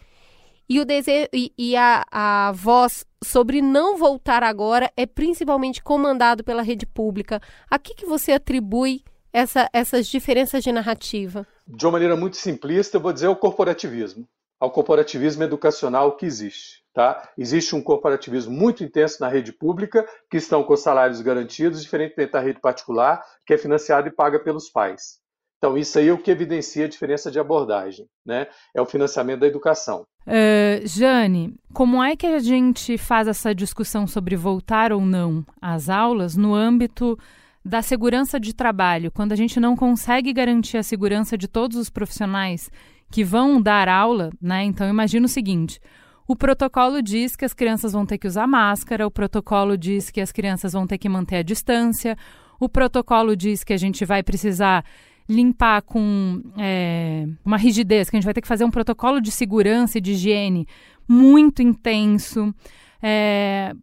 e, 0.69 0.79
o 0.79 0.85
dese... 0.85 1.27
e, 1.33 1.51
e 1.57 1.75
a, 1.75 2.05
a 2.09 2.53
voz 2.53 3.05
sobre 3.21 3.61
não 3.61 3.97
voltar 3.97 4.43
agora 4.43 4.89
é 4.95 5.05
principalmente 5.05 5.83
comandado 5.83 6.41
pela 6.41 6.61
rede 6.61 6.85
pública. 6.85 7.41
A 7.69 7.77
que, 7.77 7.93
que 7.95 8.05
você 8.05 8.31
atribui 8.31 9.03
essa, 9.33 9.69
essas 9.73 10.07
diferenças 10.07 10.63
de 10.63 10.71
narrativa? 10.71 11.45
De 11.67 11.85
uma 11.85 11.91
maneira 11.91 12.15
muito 12.15 12.37
simplista, 12.37 12.95
eu 12.95 13.01
vou 13.01 13.11
dizer 13.11 13.27
o 13.27 13.35
corporativismo, 13.35 14.25
ao 14.59 14.71
corporativismo 14.71 15.43
educacional 15.43 16.15
que 16.15 16.25
existe. 16.25 16.83
Tá? 16.93 17.29
Existe 17.37 17.75
um 17.75 17.81
corporativismo 17.81 18.53
muito 18.53 18.83
intenso 18.83 19.17
na 19.19 19.27
rede 19.27 19.51
pública, 19.51 20.07
que 20.29 20.37
estão 20.37 20.63
com 20.63 20.75
salários 20.75 21.21
garantidos, 21.21 21.81
diferentemente 21.81 22.31
da 22.31 22.39
rede 22.39 22.61
particular, 22.61 23.23
que 23.45 23.53
é 23.53 23.57
financiada 23.57 24.07
e 24.07 24.11
paga 24.11 24.39
pelos 24.39 24.69
pais. 24.69 25.23
Então, 25.57 25.77
isso 25.77 25.97
aí 25.97 26.09
é 26.09 26.13
o 26.13 26.17
que 26.17 26.29
evidencia 26.29 26.85
a 26.85 26.89
diferença 26.89 27.31
de 27.31 27.39
abordagem, 27.39 28.05
né? 28.25 28.47
É 28.75 28.81
o 28.81 28.85
financiamento 28.85 29.39
da 29.39 29.47
educação. 29.47 30.05
Uh, 30.27 30.85
Jane, 30.85 31.55
como 31.73 32.03
é 32.03 32.17
que 32.17 32.27
a 32.27 32.39
gente 32.39 32.97
faz 32.97 33.29
essa 33.29 33.55
discussão 33.55 34.05
sobre 34.05 34.35
voltar 34.35 34.91
ou 34.91 34.99
não 34.99 35.45
às 35.61 35.87
aulas 35.89 36.35
no 36.35 36.53
âmbito 36.53 37.17
da 37.63 37.81
segurança 37.81 38.39
de 38.39 38.53
trabalho, 38.53 39.09
quando 39.09 39.31
a 39.31 39.37
gente 39.37 39.57
não 39.57 39.75
consegue 39.75 40.33
garantir 40.33 40.77
a 40.77 40.83
segurança 40.83 41.37
de 41.37 41.47
todos 41.47 41.77
os 41.77 41.89
profissionais 41.89 42.69
que 43.13 43.23
vão 43.23 43.61
dar 43.61 43.87
aula, 43.87 44.31
né? 44.41 44.63
Então, 44.63 44.89
imagina 44.89 45.27
o 45.27 45.29
seguinte: 45.29 45.79
o 46.27 46.35
protocolo 46.35 46.99
diz 46.99 47.35
que 47.35 47.45
as 47.45 47.53
crianças 47.53 47.93
vão 47.93 48.07
ter 48.07 48.17
que 48.17 48.25
usar 48.25 48.47
máscara, 48.47 49.05
o 49.05 49.11
protocolo 49.11 49.77
diz 49.77 50.09
que 50.09 50.19
as 50.19 50.31
crianças 50.31 50.73
vão 50.73 50.87
ter 50.87 50.97
que 50.97 51.07
manter 51.07 51.35
a 51.35 51.43
distância, 51.43 52.17
o 52.59 52.67
protocolo 52.67 53.35
diz 53.35 53.63
que 53.63 53.71
a 53.71 53.77
gente 53.77 54.03
vai 54.03 54.23
precisar 54.23 54.83
limpar 55.29 55.83
com 55.83 56.41
é, 56.57 57.27
uma 57.45 57.55
rigidez, 57.55 58.09
que 58.09 58.15
a 58.15 58.19
gente 58.19 58.25
vai 58.25 58.33
ter 58.33 58.41
que 58.41 58.47
fazer 58.47 58.65
um 58.65 58.71
protocolo 58.71 59.21
de 59.21 59.29
segurança 59.29 59.99
e 59.99 60.01
de 60.01 60.13
higiene 60.13 60.67
muito 61.07 61.61
intenso. 61.61 62.51
É, 62.99 63.75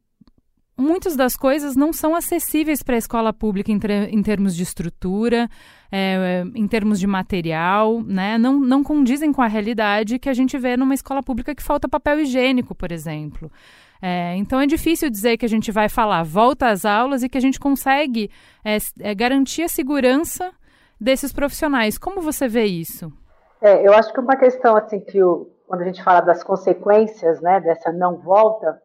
muitas 0.80 1.16
das 1.16 1.36
coisas 1.36 1.76
não 1.76 1.92
são 1.92 2.14
acessíveis 2.14 2.82
para 2.82 2.94
a 2.94 2.98
escola 2.98 3.32
pública 3.32 3.70
em, 3.70 3.78
em 4.10 4.22
termos 4.22 4.56
de 4.56 4.62
estrutura, 4.62 5.48
é, 5.90 6.42
em 6.54 6.66
termos 6.66 6.98
de 6.98 7.06
material, 7.06 8.02
né? 8.02 8.38
Não, 8.38 8.58
não 8.58 8.82
condizem 8.82 9.32
com 9.32 9.42
a 9.42 9.46
realidade 9.46 10.18
que 10.18 10.28
a 10.28 10.32
gente 10.34 10.56
vê 10.58 10.76
numa 10.76 10.94
escola 10.94 11.22
pública 11.22 11.54
que 11.54 11.62
falta 11.62 11.88
papel 11.88 12.20
higiênico, 12.20 12.74
por 12.74 12.92
exemplo. 12.92 13.50
É, 14.02 14.34
então 14.36 14.60
é 14.60 14.66
difícil 14.66 15.10
dizer 15.10 15.36
que 15.36 15.44
a 15.44 15.48
gente 15.48 15.70
vai 15.70 15.88
falar 15.88 16.22
volta 16.22 16.68
às 16.68 16.84
aulas 16.84 17.22
e 17.22 17.28
que 17.28 17.36
a 17.36 17.40
gente 17.40 17.60
consegue 17.60 18.30
é, 18.64 18.78
é 19.00 19.14
garantir 19.14 19.62
a 19.62 19.68
segurança 19.68 20.50
desses 20.98 21.32
profissionais. 21.32 21.98
Como 21.98 22.20
você 22.20 22.48
vê 22.48 22.64
isso? 22.64 23.12
É, 23.60 23.86
eu 23.86 23.92
acho 23.92 24.12
que 24.12 24.20
uma 24.20 24.36
questão 24.36 24.76
assim 24.76 25.00
que 25.00 25.22
o, 25.22 25.50
quando 25.66 25.82
a 25.82 25.84
gente 25.84 26.02
fala 26.02 26.20
das 26.20 26.42
consequências, 26.42 27.40
né, 27.40 27.60
dessa 27.60 27.92
não 27.92 28.16
volta, 28.16 28.80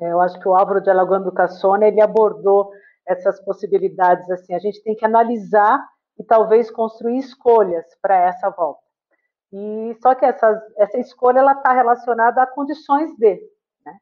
eu 0.00 0.20
acho 0.20 0.38
que 0.40 0.48
o 0.48 0.54
Álvaro 0.54 0.80
de 0.80 0.90
Alagoano 0.90 1.32
Cassone, 1.32 1.86
ele 1.86 2.00
abordou 2.00 2.70
essas 3.06 3.40
possibilidades 3.44 4.28
assim. 4.30 4.54
A 4.54 4.58
gente 4.58 4.82
tem 4.82 4.94
que 4.94 5.04
analisar 5.04 5.78
e 6.18 6.24
talvez 6.24 6.70
construir 6.70 7.18
escolhas 7.18 7.84
para 8.02 8.16
essa 8.16 8.50
volta. 8.50 8.80
E 9.52 9.96
só 10.02 10.14
que 10.14 10.24
essa, 10.24 10.62
essa 10.76 10.98
escolha 10.98 11.38
ela 11.38 11.52
está 11.52 11.72
relacionada 11.72 12.42
a 12.42 12.46
condições 12.46 13.14
de. 13.16 13.40
Né? 13.84 13.92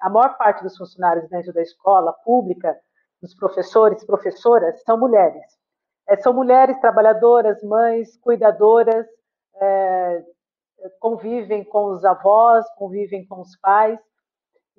A 0.00 0.10
maior 0.10 0.36
parte 0.36 0.62
dos 0.62 0.76
funcionários 0.76 1.28
dentro 1.28 1.52
da 1.52 1.62
escola 1.62 2.12
pública, 2.24 2.76
dos 3.20 3.34
professores, 3.34 4.04
professoras, 4.04 4.82
são 4.82 4.98
mulheres. 4.98 5.44
É, 6.08 6.16
são 6.16 6.32
mulheres 6.32 6.78
trabalhadoras, 6.80 7.62
mães, 7.62 8.16
cuidadoras, 8.18 9.06
é, 9.60 10.22
convivem 10.98 11.64
com 11.64 11.92
os 11.92 12.04
avós, 12.04 12.66
convivem 12.76 13.26
com 13.26 13.40
os 13.40 13.56
pais. 13.58 13.98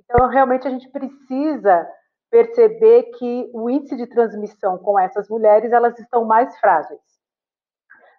Então, 0.04 0.28
realmente, 0.28 0.68
a 0.68 0.72
gente 0.72 0.90
precisa 0.90 1.88
perceber 2.30 3.04
que 3.18 3.50
o 3.54 3.70
índice 3.70 3.96
de 3.96 4.08
transmissão 4.08 4.78
com 4.78 5.00
essas 5.00 5.28
mulheres, 5.30 5.72
elas 5.72 5.98
estão 6.00 6.26
mais 6.26 6.58
frágeis. 6.60 7.00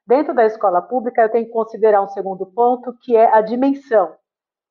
Dentro 0.07 0.35
da 0.35 0.45
escola 0.45 0.83
pública, 0.83 1.23
eu 1.23 1.31
tenho 1.31 1.47
que 1.47 1.53
considerar 1.53 2.03
um 2.03 2.09
segundo 2.09 2.45
ponto, 2.47 2.97
que 3.03 3.17
é 3.17 3.33
a 3.33 3.41
dimensão. 3.41 4.15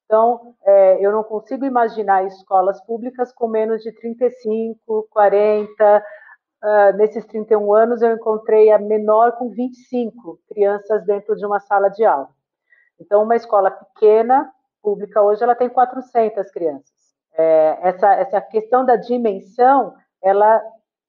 Então, 0.06 0.56
é, 0.64 1.06
eu 1.06 1.12
não 1.12 1.24
consigo 1.24 1.66
imaginar 1.66 2.26
escolas 2.26 2.82
públicas 2.86 3.32
com 3.34 3.48
menos 3.48 3.82
de 3.82 3.92
35, 3.94 5.08
40, 5.10 6.04
Uh, 6.64 6.96
nesses 6.96 7.26
31 7.26 7.74
anos, 7.74 8.04
eu 8.04 8.14
encontrei 8.14 8.72
a 8.72 8.78
menor 8.78 9.32
com 9.32 9.50
25 9.50 10.40
crianças 10.48 11.04
dentro 11.06 11.36
de 11.36 11.44
uma 11.44 11.60
sala 11.60 11.90
de 11.90 12.06
aula. 12.06 12.30
Então, 13.00 13.24
uma 13.24 13.36
escola 13.36 13.72
pequena, 13.72 14.48
pública 14.80 15.24
hoje, 15.24 15.42
ela 15.42 15.56
tem 15.56 15.68
400 15.68 16.52
crianças. 16.52 17.01
É, 17.42 17.80
essa, 17.82 18.14
essa 18.14 18.40
questão 18.40 18.86
da 18.86 18.96
dimensão, 18.96 19.96
ela 20.24 20.62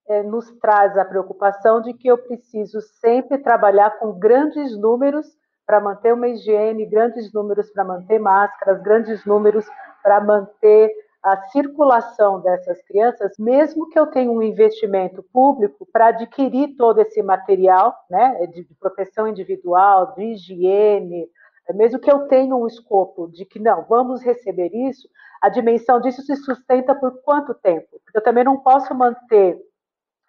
é, 0.09 0.23
nos 0.23 0.51
traz 0.53 0.97
a 0.97 1.05
preocupação 1.05 1.83
de 1.83 1.93
que 1.93 2.09
eu 2.09 2.17
preciso 2.17 2.81
sempre 2.81 3.37
trabalhar 3.37 3.99
com 3.99 4.19
grandes 4.19 4.75
números 4.77 5.27
para 5.67 5.79
manter 5.79 6.15
uma 6.15 6.29
higiene, 6.29 6.87
grandes 6.87 7.31
números 7.33 7.71
para 7.71 7.85
manter 7.85 8.19
máscaras, 8.19 8.83
grandes 8.83 9.25
números 9.27 9.67
para 10.03 10.21
manter 10.21 10.91
a 11.23 11.37
circulação 11.49 12.41
dessas 12.41 12.83
crianças, 12.83 13.37
mesmo 13.39 13.89
que 13.91 13.99
eu 13.99 14.07
tenha 14.07 14.31
um 14.31 14.43
investimento 14.43 15.23
público 15.33 15.87
para 15.93 16.07
adquirir 16.09 16.75
todo 16.77 17.01
esse 17.01 17.23
material, 17.23 17.95
né, 18.11 18.47
de 18.47 18.67
proteção 18.81 19.29
individual, 19.29 20.15
de 20.15 20.33
higiene, 20.33 21.29
mesmo 21.75 22.01
que 22.01 22.11
eu 22.11 22.27
tenha 22.27 22.57
um 22.57 22.67
escopo 22.67 23.29
de 23.29 23.45
que 23.45 23.61
não, 23.61 23.85
vamos 23.85 24.21
receber 24.23 24.75
isso, 24.75 25.09
a 25.43 25.49
dimensão 25.49 26.01
disso 26.01 26.23
se 26.23 26.37
sustenta 26.37 26.95
por 26.95 27.21
quanto 27.23 27.53
tempo? 27.55 28.01
Eu 28.15 28.23
também 28.23 28.45
não 28.45 28.61
posso 28.61 28.95
manter 28.95 29.61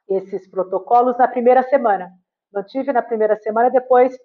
esses 0.10 0.50
protocolos 0.50 1.16
na 1.18 1.28
primeira 1.28 1.62
semana. 1.64 2.12
Mantive 2.52 2.92
na 2.92 3.02
primeira 3.04 3.38
semana, 3.38 3.70
depois 3.70 4.18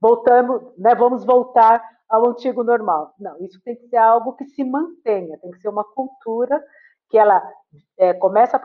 voltamos, 0.00 0.62
né, 0.78 0.94
vamos 0.94 1.24
voltar 1.24 1.82
ao 2.08 2.28
antigo 2.28 2.62
normal. 2.62 3.14
Não, 3.18 3.36
isso 3.40 3.60
tem 3.64 3.74
que 3.74 3.88
ser 3.88 3.96
algo 3.96 4.34
que 4.34 4.44
se 4.44 4.62
mantenha, 4.62 5.38
tem 5.38 5.50
que 5.50 5.58
ser 5.58 5.68
uma 5.68 5.84
cultura 5.84 6.62
que 7.10 7.18
ela 7.18 7.42
é, 7.98 8.14
começa 8.14 8.60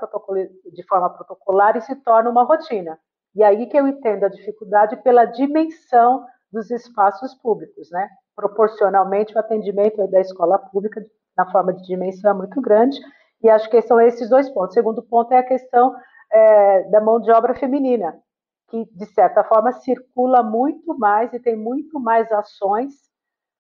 de 0.72 0.84
forma 0.88 1.10
protocolar 1.10 1.76
e 1.76 1.82
se 1.82 1.96
torna 2.04 2.30
uma 2.30 2.44
rotina. 2.44 3.00
E 3.34 3.44
aí 3.44 3.66
que 3.66 3.78
eu 3.78 3.88
entendo 3.88 4.26
a 4.26 4.30
dificuldade 4.30 4.98
pela 4.98 5.26
dimensão 5.26 6.24
dos 6.52 6.70
espaços 6.70 7.34
públicos, 7.36 7.90
né? 7.92 8.10
Proporcionalmente, 8.36 9.36
o 9.36 9.40
atendimento 9.40 10.08
da 10.08 10.20
escola 10.22 10.58
pública, 10.58 11.04
na 11.38 11.50
forma 11.52 11.74
de 11.74 11.84
dimensão, 11.84 12.32
é 12.32 12.34
muito 12.34 12.60
grande, 12.62 13.00
e 13.44 13.50
acho 13.50 13.70
que 13.70 13.82
são 13.82 14.00
esses 14.00 14.30
dois 14.30 14.50
pontos. 14.50 14.72
O 14.72 14.74
segundo 14.74 15.04
ponto 15.04 15.34
é 15.34 15.38
a 15.38 15.44
questão 15.44 15.96
é, 16.32 16.84
da 16.90 17.02
mão 17.02 17.20
de 17.20 17.32
obra 17.32 17.54
feminina, 17.56 18.18
que, 18.70 18.86
de 18.94 19.06
certa 19.08 19.44
forma, 19.44 19.72
circula 19.74 20.42
muito 20.42 20.98
mais 20.98 21.34
e 21.34 21.40
tem 21.40 21.56
muito 21.56 22.00
mais 22.00 22.32
ações 22.32 22.94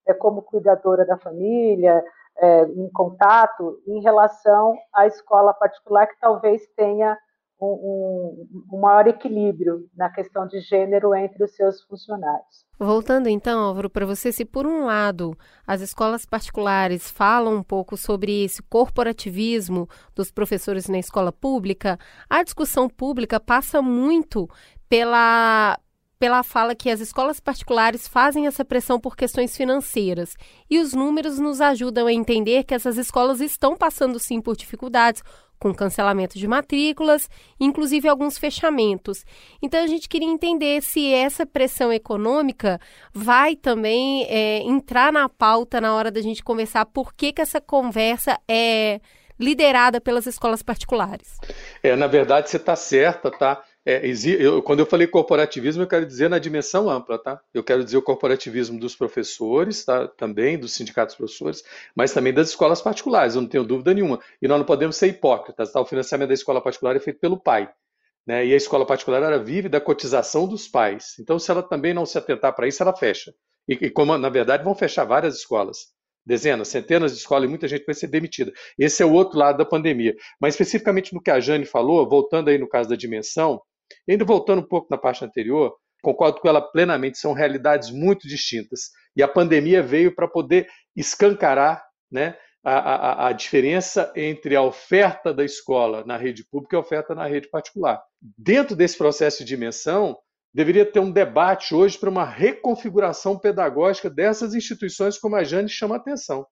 é, 0.08 0.14
como 0.14 0.42
cuidadora 0.42 1.06
da 1.06 1.18
família, 1.18 2.04
é, 2.38 2.64
em 2.64 2.90
contato, 2.92 3.80
em 3.86 4.02
relação 4.02 4.76
à 4.94 5.06
escola 5.06 5.54
particular, 5.54 6.08
que 6.08 6.20
talvez 6.20 6.66
tenha 6.76 7.18
um, 7.66 8.48
um, 8.72 8.80
maior 8.80 9.08
equilíbrio 9.08 9.88
na 9.96 10.10
questão 10.10 10.48
de 10.48 10.60
gênero 10.62 11.14
entre 11.14 11.44
os 11.44 11.56
seus 11.56 11.82
funcionários. 11.84 12.66
Voltando 12.80 13.30
então, 13.30 13.60
Álvaro, 13.60 13.90
para 13.90 14.06
você, 14.06 14.32
se 14.32 14.44
por 14.44 14.66
um 14.66 14.86
lado 14.86 15.38
as 15.68 15.82
escolas 15.82 16.26
particulares 16.26 17.12
falam 17.12 17.56
um 17.58 17.64
pouco 17.64 17.96
sobre 17.96 18.44
esse 18.44 18.64
corporativismo 18.64 19.88
dos 20.16 20.32
professores 20.32 20.90
na 20.90 20.98
escola 20.98 21.32
pública, 21.32 22.00
a 22.28 22.44
discussão 22.44 22.90
pública 22.90 23.40
passa 23.40 23.82
muito 23.82 24.50
pela 24.90 25.80
pela 26.22 26.44
fala 26.44 26.76
que 26.76 26.88
as 26.88 27.00
escolas 27.00 27.40
particulares 27.40 28.08
fazem 28.08 28.46
essa 28.46 28.64
pressão 28.64 29.00
por 29.00 29.18
questões 29.18 29.58
financeiras. 29.58 30.36
E 30.70 30.78
os 30.78 30.94
números 30.94 31.40
nos 31.40 31.60
ajudam 31.60 32.06
a 32.06 32.14
entender 32.14 32.64
que 32.64 32.76
essas 32.76 32.96
escolas 32.96 33.42
estão 33.42 33.76
passando 33.76 34.20
sim 34.20 34.40
por 34.40 34.56
dificuldades, 34.56 35.24
com 35.58 35.74
cancelamento 35.74 36.38
de 36.38 36.48
matrículas, 36.48 37.28
inclusive 37.60 38.08
alguns 38.08 38.38
fechamentos. 38.38 39.26
Então 39.64 39.84
a 39.84 39.88
gente 39.88 40.08
queria 40.08 40.28
entender 40.28 40.84
se 40.84 41.12
essa 41.12 41.44
pressão 41.44 41.92
econômica 41.92 42.80
vai 43.12 43.56
também 43.56 44.24
é, 44.26 44.60
entrar 44.60 45.12
na 45.12 45.28
pauta 45.28 45.82
na 45.82 45.96
hora 45.96 46.12
da 46.12 46.22
gente 46.22 46.44
conversar 46.44 46.86
por 46.86 47.16
que, 47.16 47.34
que 47.34 47.42
essa 47.42 47.60
conversa 47.60 48.38
é 48.48 49.02
liderada 49.40 50.00
pelas 50.00 50.28
escolas 50.28 50.62
particulares. 50.62 51.40
É, 51.82 51.96
na 51.96 52.06
verdade, 52.06 52.48
você 52.48 52.58
está 52.58 52.76
certa, 52.76 53.32
tá? 53.32 53.64
É, 53.84 54.02
eu, 54.40 54.62
quando 54.62 54.80
eu 54.80 54.86
falei 54.86 55.08
corporativismo, 55.08 55.82
eu 55.82 55.88
quero 55.88 56.06
dizer 56.06 56.30
na 56.30 56.38
dimensão 56.38 56.88
ampla, 56.88 57.18
tá? 57.18 57.42
Eu 57.52 57.64
quero 57.64 57.84
dizer 57.84 57.98
o 57.98 58.02
corporativismo 58.02 58.80
dos 58.80 58.96
professores, 58.96 59.84
tá? 59.84 60.08
também 60.08 60.58
dos 60.58 60.74
sindicatos 60.74 61.16
professores, 61.16 61.64
mas 61.96 62.14
também 62.14 62.32
das 62.32 62.50
escolas 62.50 62.80
particulares, 62.80 63.34
eu 63.34 63.42
não 63.42 63.50
tenho 63.50 63.64
dúvida 63.64 63.92
nenhuma. 63.94 64.20
E 64.40 64.48
nós 64.48 64.60
não 64.60 64.66
podemos 64.66 64.96
ser 64.96 65.08
hipócritas, 65.08 65.72
tá? 65.72 65.82
O 65.82 65.86
financiamento 65.86 66.28
da 66.28 66.34
escola 66.36 66.62
particular 66.62 66.96
é 66.96 67.00
feito 67.00 67.20
pelo 67.20 67.40
pai, 67.40 67.72
né? 68.26 68.46
E 68.46 68.54
a 68.54 68.58
escola 68.58 68.86
particular 68.86 69.24
ela 69.24 69.40
vive 69.40 69.68
da 69.68 69.82
cotização 69.82 70.48
dos 70.48 70.68
pais. 70.68 71.16
Então, 71.20 71.40
se 71.40 71.50
ela 71.50 71.64
também 71.64 71.94
não 71.94 72.06
se 72.06 72.18
atentar 72.20 72.54
para 72.56 72.68
isso, 72.68 72.84
ela 72.84 72.96
fecha. 72.96 73.34
E, 73.68 73.74
e 73.74 73.90
como 73.90 74.16
na 74.16 74.30
verdade 74.30 74.64
vão 74.64 74.76
fechar 74.76 75.06
várias 75.06 75.38
escolas, 75.38 75.88
dezenas, 76.24 76.68
centenas 76.68 77.14
de 77.14 77.18
escolas 77.18 77.46
e 77.46 77.50
muita 77.50 77.68
gente 77.68 77.86
vai 77.86 77.96
ser 77.96 78.08
demitida. 78.08 78.52
Esse 78.78 79.02
é 79.02 79.06
o 79.08 79.12
outro 79.12 79.40
lado 79.40 79.58
da 79.58 79.66
pandemia. 79.66 80.16
Mas 80.40 80.54
especificamente 80.54 81.16
no 81.16 81.22
que 81.22 81.32
a 81.32 81.40
Jane 81.40 81.66
falou, 81.66 82.08
voltando 82.08 82.50
aí 82.50 82.60
no 82.60 82.70
caso 82.70 82.88
da 82.90 82.96
dimensão, 82.96 83.60
ainda 84.10 84.26
voltando 84.26 84.60
um 84.60 84.68
pouco 84.68 84.88
na 84.90 84.98
parte 84.98 85.24
anterior, 85.24 85.76
concordo 86.02 86.40
com 86.40 86.48
ela 86.48 86.62
plenamente, 86.62 87.18
são 87.18 87.34
realidades 87.34 87.92
muito 87.92 88.28
distintas. 88.28 88.90
E 89.16 89.22
a 89.22 89.28
pandemia 89.28 89.84
veio 89.84 90.14
para 90.14 90.28
poder 90.28 90.68
escancarar 90.96 91.84
né, 92.12 92.36
a, 92.64 92.74
a, 92.74 93.28
a, 93.28 93.34
diferença 93.34 94.12
entre 94.16 94.56
a 94.56 94.62
oferta 94.62 95.34
da 95.34 95.44
escola 95.44 96.04
na 96.06 96.18
rede 96.18 96.46
pública 96.50 96.76
e 96.76 96.78
a 96.78 96.82
oferta 96.82 97.16
na 97.16 97.26
rede 97.28 97.50
particular. 97.50 98.02
Dentro 98.38 98.76
desse 98.76 98.98
processo 98.98 99.40
de 99.40 99.46
dimensão, 99.46 100.18
deveria 100.54 100.86
ter 100.86 101.00
um 101.00 101.12
debate 101.12 101.74
hoje 101.74 101.98
para 101.98 102.10
uma 102.10 102.26
reconfiguração 102.26 103.40
pedagógica 103.40 104.10
dessas 104.10 104.54
instituições, 104.54 105.18
como 105.18 105.36
a 105.36 105.44
Jane 105.44 105.70
chama 105.70 105.96
a 105.96 105.98
atenção. 105.98 106.46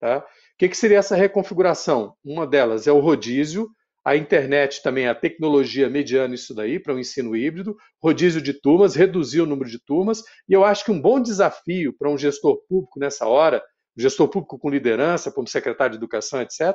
Tá? 0.00 0.18
O 0.18 0.22
que, 0.58 0.68
que 0.68 0.76
seria 0.76 0.98
essa 0.98 1.16
reconfiguração? 1.16 2.14
Uma 2.24 2.46
delas 2.46 2.86
é 2.86 2.92
o 2.92 3.00
rodízio, 3.00 3.68
a 4.06 4.16
internet 4.16 4.84
também, 4.84 5.08
a 5.08 5.16
tecnologia 5.16 5.90
mediana 5.90 6.32
isso 6.32 6.54
daí 6.54 6.78
para 6.78 6.92
o 6.92 6.96
um 6.96 7.00
ensino 7.00 7.34
híbrido, 7.34 7.76
rodízio 8.00 8.40
de 8.40 8.52
turmas, 8.52 8.94
reduzir 8.94 9.40
o 9.40 9.46
número 9.46 9.68
de 9.68 9.84
turmas, 9.84 10.22
e 10.48 10.52
eu 10.52 10.64
acho 10.64 10.84
que 10.84 10.92
um 10.92 11.00
bom 11.00 11.20
desafio 11.20 11.92
para 11.92 12.08
um 12.08 12.16
gestor 12.16 12.56
público 12.68 13.00
nessa 13.00 13.26
hora, 13.26 13.60
gestor 13.96 14.28
público 14.28 14.60
com 14.60 14.70
liderança, 14.70 15.32
como 15.32 15.48
secretário 15.48 15.90
de 15.90 15.96
educação, 15.96 16.40
etc., 16.40 16.72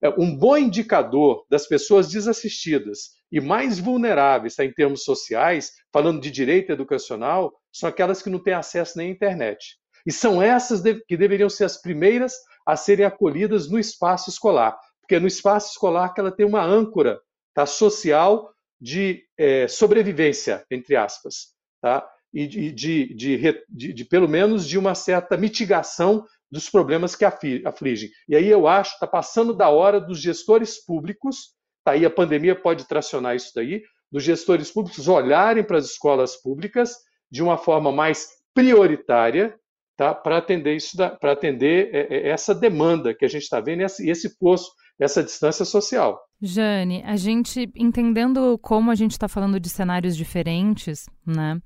é 0.00 0.08
um 0.18 0.34
bom 0.34 0.56
indicador 0.56 1.44
das 1.50 1.66
pessoas 1.66 2.08
desassistidas 2.08 3.10
e 3.30 3.38
mais 3.38 3.78
vulneráveis 3.78 4.54
tá, 4.54 4.64
em 4.64 4.72
termos 4.72 5.04
sociais, 5.04 5.72
falando 5.92 6.22
de 6.22 6.30
direito 6.30 6.72
educacional, 6.72 7.52
são 7.70 7.86
aquelas 7.86 8.22
que 8.22 8.30
não 8.30 8.42
têm 8.42 8.54
acesso 8.54 8.96
nem 8.96 9.08
à 9.08 9.10
internet. 9.10 9.76
E 10.06 10.10
são 10.10 10.40
essas 10.40 10.80
que 11.06 11.18
deveriam 11.18 11.50
ser 11.50 11.64
as 11.64 11.80
primeiras 11.82 12.32
a 12.66 12.76
serem 12.76 13.04
acolhidas 13.04 13.68
no 13.70 13.78
espaço 13.78 14.30
escolar 14.30 14.74
porque 15.12 15.20
no 15.20 15.26
espaço 15.26 15.72
escolar 15.72 16.14
que 16.14 16.20
ela 16.20 16.32
tem 16.32 16.46
uma 16.46 16.64
âncora 16.64 17.20
tá, 17.54 17.66
social 17.66 18.50
de 18.80 19.22
é, 19.36 19.68
sobrevivência, 19.68 20.64
entre 20.70 20.96
aspas, 20.96 21.48
tá? 21.82 22.08
e 22.32 22.46
de, 22.46 22.72
de, 22.72 23.14
de, 23.68 23.92
de, 23.92 24.04
pelo 24.06 24.26
menos 24.26 24.66
de 24.66 24.78
uma 24.78 24.94
certa 24.94 25.36
mitigação 25.36 26.24
dos 26.50 26.70
problemas 26.70 27.14
que 27.14 27.26
afligem. 27.26 28.08
E 28.26 28.34
aí 28.34 28.48
eu 28.48 28.66
acho 28.66 28.92
que 28.92 28.96
está 28.96 29.06
passando 29.06 29.52
da 29.52 29.68
hora 29.68 30.00
dos 30.00 30.18
gestores 30.18 30.82
públicos, 30.82 31.50
tá 31.84 31.92
aí 31.92 32.06
a 32.06 32.10
pandemia 32.10 32.56
pode 32.56 32.88
tracionar 32.88 33.36
isso 33.36 33.52
daí, 33.54 33.82
dos 34.10 34.22
gestores 34.22 34.70
públicos 34.70 35.08
olharem 35.08 35.62
para 35.62 35.76
as 35.76 35.84
escolas 35.84 36.36
públicas 36.36 36.94
de 37.30 37.42
uma 37.42 37.58
forma 37.58 37.92
mais 37.92 38.28
prioritária, 38.54 39.54
tá, 39.94 40.14
para 40.14 40.38
atender 40.38 40.74
isso, 40.74 40.96
para 40.96 41.32
atender 41.32 41.94
é, 41.94 42.16
é, 42.16 42.28
essa 42.30 42.54
demanda 42.54 43.12
que 43.12 43.26
a 43.26 43.28
gente 43.28 43.42
está 43.42 43.60
vendo 43.60 43.82
e 43.82 43.84
esse, 43.84 44.08
esse 44.08 44.38
poço 44.38 44.72
essa 45.02 45.22
distância 45.22 45.64
social. 45.64 46.20
Jane, 46.40 47.02
a 47.04 47.16
gente 47.16 47.70
entendendo 47.76 48.58
como 48.58 48.90
a 48.90 48.94
gente 48.94 49.12
está 49.12 49.28
falando 49.28 49.60
de 49.60 49.68
cenários 49.68 50.16
diferentes, 50.16 51.06
né? 51.26 51.60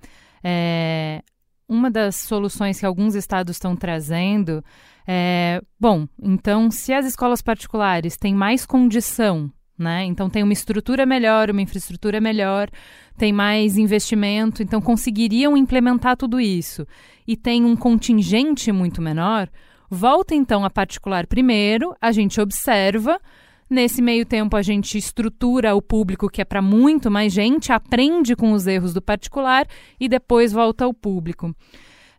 É, 0.45 1.22
uma 1.68 1.91
das 1.91 2.16
soluções 2.16 2.78
que 2.78 2.87
alguns 2.87 3.14
estados 3.14 3.57
estão 3.57 3.74
trazendo 3.74 4.62
é, 5.07 5.61
bom, 5.80 6.07
então 6.20 6.70
se 6.70 6.93
as 6.93 7.07
escolas 7.07 7.43
particulares 7.43 8.16
têm 8.16 8.34
mais 8.34 8.66
condição, 8.66 9.51
né? 9.78 10.05
Então 10.05 10.30
tem 10.30 10.43
uma 10.43 10.53
estrutura 10.53 11.05
melhor, 11.05 11.51
uma 11.51 11.62
infraestrutura 11.62 12.20
melhor, 12.20 12.68
tem 13.16 13.32
mais 13.32 13.76
investimento, 13.76 14.62
então 14.62 14.80
conseguiriam 14.80 15.57
implementar 15.57 16.16
tudo 16.16 16.41
isso 16.41 16.87
e 17.26 17.37
tem 17.37 17.64
um 17.64 17.76
contingente 17.76 18.70
muito 18.72 19.03
menor, 19.03 19.49
Volta 19.91 20.34
então 20.34 20.64
a 20.64 20.70
particular 20.70 21.26
primeiro, 21.26 21.95
a 22.01 22.11
gente 22.11 22.41
observa. 22.41 23.20
Nesse 23.68 24.01
meio 24.01 24.24
tempo, 24.24 24.57
a 24.57 24.62
gente 24.62 24.97
estrutura 24.97 25.74
o 25.74 25.82
público, 25.82 26.28
que 26.28 26.41
é 26.41 26.45
para 26.45 26.62
muito 26.62 27.11
mais 27.11 27.32
gente, 27.32 27.72
aprende 27.72 28.37
com 28.37 28.53
os 28.53 28.66
erros 28.66 28.95
do 28.95 29.03
particular 29.03 29.66
e 29.99 30.09
depois 30.09 30.53
volta 30.53 30.84
ao 30.84 30.95
público. 30.95 31.53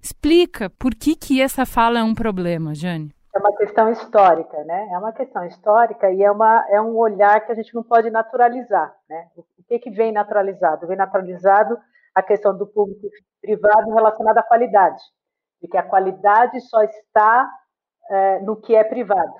Explica 0.02 0.70
por 0.72 0.94
que, 0.94 1.16
que 1.16 1.42
essa 1.42 1.66
fala 1.66 2.00
é 2.00 2.04
um 2.04 2.14
problema, 2.14 2.76
Jane. 2.76 3.14
É 3.34 3.40
uma 3.40 3.56
questão 3.56 3.90
histórica, 3.92 4.62
né? 4.66 4.90
É 4.92 4.98
uma 4.98 5.14
questão 5.14 5.46
histórica 5.46 6.12
e 6.12 6.22
é, 6.22 6.32
uma, 6.32 6.66
é 6.70 6.82
um 6.82 6.98
olhar 6.98 7.46
que 7.46 7.52
a 7.52 7.56
gente 7.56 7.74
não 7.74 7.84
pode 7.84 8.10
naturalizar, 8.10 8.94
né? 9.10 9.28
O 9.38 9.64
que, 9.68 9.80
que 9.80 9.92
vem 9.92 10.12
naturalizado? 10.12 10.88
Vem 10.88 10.98
naturalizado 10.98 11.78
a 12.16 12.22
questão 12.22 12.58
do 12.58 12.66
público 12.68 13.08
privado 13.42 13.94
relacionada 13.94 14.40
à 14.40 14.44
qualidade 14.44 15.02
de 15.62 15.68
que 15.68 15.78
a 15.78 15.84
qualidade 15.84 16.60
só 16.62 16.84
está 16.84 17.50
é, 18.10 18.40
no 18.40 18.56
que 18.56 18.76
é 18.76 18.84
privado 18.84 19.36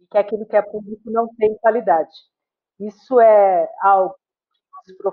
e 0.00 0.06
que 0.06 0.18
aquilo 0.18 0.46
que 0.46 0.56
é 0.56 0.62
público 0.62 1.10
não 1.10 1.28
tem 1.36 1.56
qualidade. 1.58 2.12
Isso 2.80 3.20
é 3.20 3.68
algo 3.82 4.14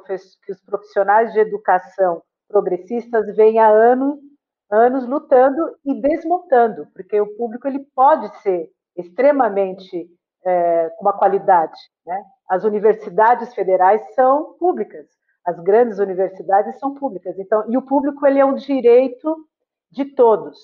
que 0.05 0.51
os 0.51 0.61
profissionais 0.61 1.31
de 1.31 1.39
educação 1.39 2.21
progressistas 2.47 3.33
vêm 3.35 3.59
há 3.59 3.69
anos, 3.69 4.19
anos 4.69 5.07
lutando 5.07 5.77
e 5.85 5.99
desmontando, 6.01 6.85
porque 6.93 7.19
o 7.19 7.35
público 7.37 7.67
ele 7.67 7.79
pode 7.95 8.35
ser 8.41 8.69
extremamente 8.97 10.09
é, 10.43 10.89
com 10.89 11.05
uma 11.05 11.17
qualidade. 11.17 11.79
Né? 12.05 12.23
As 12.49 12.63
universidades 12.63 13.53
federais 13.53 14.01
são 14.15 14.55
públicas, 14.59 15.07
as 15.45 15.57
grandes 15.61 15.99
universidades 15.99 16.77
são 16.79 16.93
públicas. 16.93 17.37
Então, 17.39 17.63
e 17.69 17.77
o 17.77 17.81
público 17.81 18.25
ele 18.27 18.39
é 18.39 18.45
um 18.45 18.55
direito 18.55 19.37
de 19.91 20.05
todos. 20.05 20.57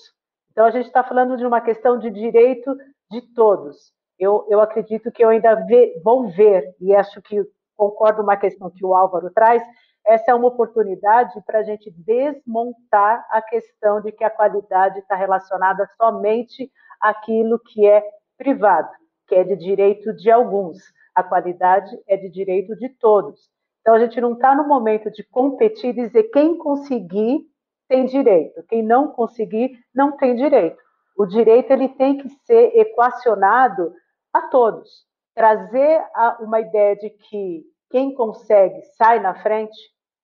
Então, 0.50 0.64
a 0.64 0.70
gente 0.70 0.86
está 0.86 1.04
falando 1.04 1.36
de 1.36 1.46
uma 1.46 1.60
questão 1.60 1.98
de 1.98 2.10
direito 2.10 2.74
de 3.10 3.22
todos. 3.34 3.92
Eu, 4.18 4.46
eu 4.48 4.60
acredito 4.60 5.12
que 5.12 5.24
eu 5.24 5.28
ainda 5.28 5.54
ve, 5.54 5.94
ver, 6.34 6.74
e 6.80 6.94
acho 6.94 7.22
que 7.22 7.40
concordo 7.76 8.22
uma 8.22 8.36
questão 8.36 8.70
que 8.70 8.84
o 8.84 8.94
Álvaro 8.94 9.30
traz, 9.30 9.62
essa 10.04 10.30
é 10.30 10.34
uma 10.34 10.48
oportunidade 10.48 11.40
para 11.46 11.60
a 11.60 11.62
gente 11.62 11.90
desmontar 11.90 13.26
a 13.30 13.42
questão 13.42 14.00
de 14.00 14.10
que 14.10 14.24
a 14.24 14.30
qualidade 14.30 14.98
está 15.00 15.14
relacionada 15.14 15.88
somente 15.96 16.72
àquilo 17.00 17.58
que 17.58 17.86
é 17.86 18.02
privado, 18.36 18.90
que 19.26 19.34
é 19.34 19.44
de 19.44 19.54
direito 19.54 20.12
de 20.14 20.30
alguns. 20.30 20.78
A 21.14 21.22
qualidade 21.22 21.94
é 22.08 22.16
de 22.16 22.30
direito 22.30 22.74
de 22.76 22.88
todos. 22.88 23.50
Então, 23.80 23.94
a 23.94 23.98
gente 23.98 24.20
não 24.20 24.32
está 24.32 24.54
no 24.54 24.66
momento 24.66 25.10
de 25.10 25.22
competir 25.22 25.90
e 25.90 26.06
dizer 26.06 26.24
quem 26.24 26.56
conseguir 26.56 27.46
tem 27.88 28.04
direito, 28.04 28.62
quem 28.68 28.82
não 28.82 29.08
conseguir 29.08 29.78
não 29.94 30.16
tem 30.16 30.36
direito. 30.36 30.78
O 31.16 31.26
direito 31.26 31.72
ele 31.72 31.88
tem 31.88 32.18
que 32.18 32.28
ser 32.46 32.76
equacionado 32.76 33.92
a 34.32 34.42
todos. 34.42 35.06
Trazer 35.34 36.00
uma 36.40 36.60
ideia 36.60 36.96
de 36.96 37.10
que 37.10 37.64
quem 37.90 38.14
consegue 38.14 38.82
sai 38.96 39.20
na 39.20 39.34
frente 39.34 39.76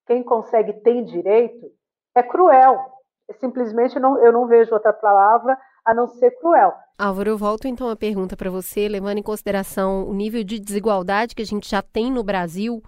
quem 0.06 0.22
consegue 0.22 0.72
tem 0.72 1.04
direito, 1.04 1.66
é 2.14 2.22
cruel. 2.22 2.78
É 3.28 3.32
simplesmente 3.34 3.98
não, 3.98 4.18
eu 4.18 4.32
não 4.32 4.46
vejo 4.46 4.74
outra 4.74 4.92
palavra 4.92 5.58
a 5.84 5.94
não 5.94 6.06
ser 6.06 6.30
cruel. 6.38 6.74
Álvaro, 6.98 7.30
eu 7.30 7.38
volto 7.38 7.66
então 7.66 7.88
a 7.88 7.96
pergunta 7.96 8.36
para 8.36 8.50
você, 8.50 8.86
levando 8.86 9.18
em 9.18 9.22
consideração 9.22 10.06
o 10.06 10.14
nível 10.14 10.44
de 10.44 10.60
desigualdade 10.60 11.34
que 11.34 11.42
a 11.42 11.46
gente 11.46 11.68
já 11.68 11.82
tem 11.82 12.10
no 12.10 12.22
Brasil. 12.22 12.82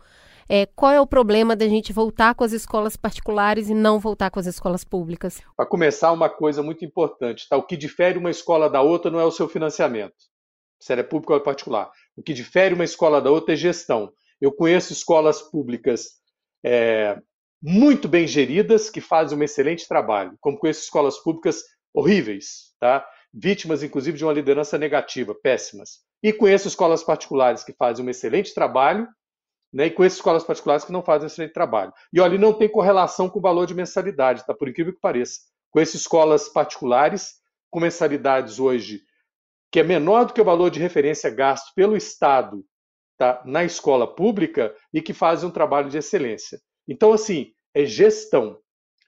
É, 0.49 0.67
qual 0.67 0.93
é 0.93 1.01
o 1.01 1.07
problema 1.07 1.57
da 1.57 1.67
gente 1.67 1.93
voltar 1.93 2.35
com 2.35 2.45
as 2.45 2.53
escolas 2.53 2.97
particulares 2.97 3.69
e 3.69 3.75
não 3.75 3.99
voltar 3.99 4.31
com 4.31 4.39
as 4.39 4.47
escolas 4.47 4.85
públicas? 4.85 5.41
Para 5.57 5.67
começar, 5.67 6.13
uma 6.13 6.29
coisa 6.29 6.63
muito 6.63 6.85
importante, 6.85 7.49
tá? 7.49 7.57
O 7.57 7.63
que 7.65 7.77
difere 7.77 8.19
uma 8.19 8.31
escola 8.31 8.71
da 8.71 8.81
outra 8.81 9.11
não 9.11 9.19
é 9.19 9.25
o 9.25 9.31
seu 9.31 9.49
financiamento, 9.49 10.15
se 10.81 10.93
ela 10.93 11.01
é 11.01 11.05
pública 11.05 11.33
ou 11.33 11.41
é 11.41 11.43
particular. 11.43 11.91
O 12.17 12.23
que 12.23 12.33
difere 12.33 12.75
uma 12.75 12.85
escola 12.85 13.21
da 13.21 13.31
outra 13.31 13.55
é 13.55 13.57
gestão. 13.57 14.13
Eu 14.41 14.53
conheço 14.53 14.93
escolas 14.93 15.43
públicas 15.43 16.07
é, 16.65 17.19
muito 17.61 18.09
bem 18.09 18.27
geridas, 18.27 18.89
que 18.89 19.01
fazem 19.01 19.37
um 19.37 19.43
excelente 19.43 19.89
trabalho, 19.89 20.37
como 20.41 20.59
conheço 20.59 20.83
escolas 20.83 21.19
públicas 21.19 21.63
horríveis, 21.93 22.73
tá? 22.79 23.05
vítimas, 23.37 23.83
inclusive, 23.83 24.17
de 24.17 24.25
uma 24.25 24.33
liderança 24.33 24.79
negativa, 24.79 25.35
péssimas. 25.35 26.01
E 26.23 26.33
conheço 26.33 26.69
escolas 26.69 27.05
particulares 27.05 27.63
que 27.63 27.75
fazem 27.75 28.05
um 28.05 28.09
excelente 28.09 28.55
trabalho, 28.55 29.07
né? 29.73 29.87
e 29.87 29.91
conheço 29.91 30.17
escolas 30.17 30.45
particulares 30.45 30.85
que 30.85 30.93
não 30.93 31.03
fazem 31.03 31.27
excelente 31.27 31.53
trabalho. 31.53 31.93
E 32.13 32.21
olha, 32.21 32.39
não 32.39 32.53
tem 32.53 32.69
correlação 32.69 33.29
com 33.29 33.39
o 33.39 33.43
valor 33.43 33.67
de 33.67 33.75
mensalidade, 33.75 34.45
tá? 34.47 34.55
por 34.55 34.69
incrível 34.69 34.93
que 34.93 35.01
pareça. 35.01 35.41
Conheço 35.71 35.97
escolas 35.97 36.49
particulares 36.49 37.35
com 37.71 37.81
mensalidades 37.81 38.59
hoje 38.59 39.03
que 39.71 39.81
é 39.81 39.83
menor 39.83 40.25
do 40.25 40.33
que 40.33 40.41
o 40.41 40.45
valor 40.45 40.71
de 40.71 40.81
referência 40.81 41.29
gasto 41.29 41.73
pelo 41.75 41.97
Estado 41.97 42.65
tá, 43.19 43.43
na 43.45 43.65
escola 43.65 44.07
pública 44.07 44.75
e 44.93 45.03
que 45.03 45.13
fazem 45.13 45.49
um 45.49 45.53
trabalho 45.53 45.91
de 45.91 45.99
excelência. 45.99 46.61
Então, 46.89 47.13
assim, 47.13 47.53
é 47.75 47.85
gestão. 47.85 48.59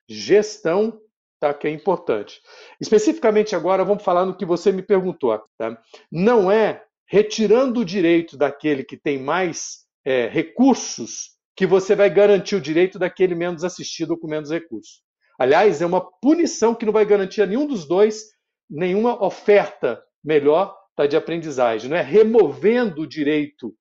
Gestão 0.09 1.01
tá, 1.41 1.55
que 1.55 1.67
é 1.67 1.71
importante. 1.71 2.41
Especificamente 2.81 3.55
agora, 3.55 3.85
vamos 3.85 4.03
falar 4.03 4.27
no 4.27 4.37
que 4.37 4.45
você 4.45 4.73
me 4.73 4.83
perguntou. 4.83 5.43
Tá? 5.57 5.81
Não 6.11 6.51
é 6.51 6.85
retirando 7.07 7.81
o 7.81 7.85
direito 7.85 8.37
daquele 8.37 8.85
que 8.85 8.97
tem 8.97 9.19
mais 9.19 9.87
é, 10.09 10.27
recursos 10.27 11.33
que 11.55 11.67
você 11.67 11.95
vai 11.95 12.09
garantir 12.09 12.57
o 12.57 12.61
direito 12.63 12.99
daquele 12.99 13.35
menos 13.35 13.63
assistido 13.63 14.13
ou 14.13 14.19
com 14.19 14.27
menos 14.27 14.51
recursos. 14.51 15.03
Aliás, 15.39 15.83
é 15.83 15.87
uma 15.87 16.01
punição 16.01 16.75
que 16.75 16.87
não 16.87 16.95
vai 16.95 17.05
garantir 17.05 17.43
a 17.43 17.47
nenhum 17.47 17.67
dos 17.67 17.87
dois 17.87 18.25
nenhuma 18.71 19.23
oferta 19.23 20.03
melhor 20.25 20.75
tá, 20.97 21.07
de 21.07 21.15
aprendizagem. 21.15 21.91
Não 21.91 21.97
é 21.99 22.01
removendo 22.01 23.03
o 23.03 23.07
direito 23.07 23.75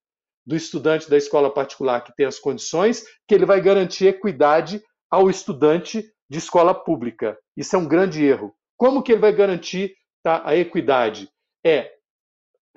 do 0.46 0.54
estudante 0.54 1.10
da 1.10 1.16
escola 1.16 1.50
particular 1.50 2.02
que 2.02 2.14
tem 2.14 2.26
as 2.26 2.40
condições, 2.40 3.06
que 3.26 3.34
ele 3.34 3.46
vai 3.46 3.62
garantir 3.62 4.08
equidade 4.08 4.84
ao 5.10 5.30
estudante 5.30 6.04
de 6.30 6.38
escola 6.40 6.74
pública. 6.74 7.38
Isso 7.56 7.74
é 7.74 7.80
um 7.80 7.88
grande 7.88 8.26
erro. 8.26 8.54
Como 8.76 9.02
que 9.02 9.14
ele 9.14 9.22
vai 9.22 9.32
garantir 9.32 9.96
tá, 10.22 10.42
a 10.46 10.58
equidade? 10.58 11.30
É 11.66 11.90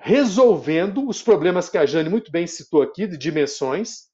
resolvendo 0.01 1.07
os 1.07 1.21
problemas 1.21 1.69
que 1.69 1.77
a 1.77 1.85
Jane 1.85 2.09
muito 2.09 2.31
bem 2.31 2.47
citou 2.47 2.81
aqui, 2.81 3.05
de 3.05 3.17
dimensões, 3.17 4.07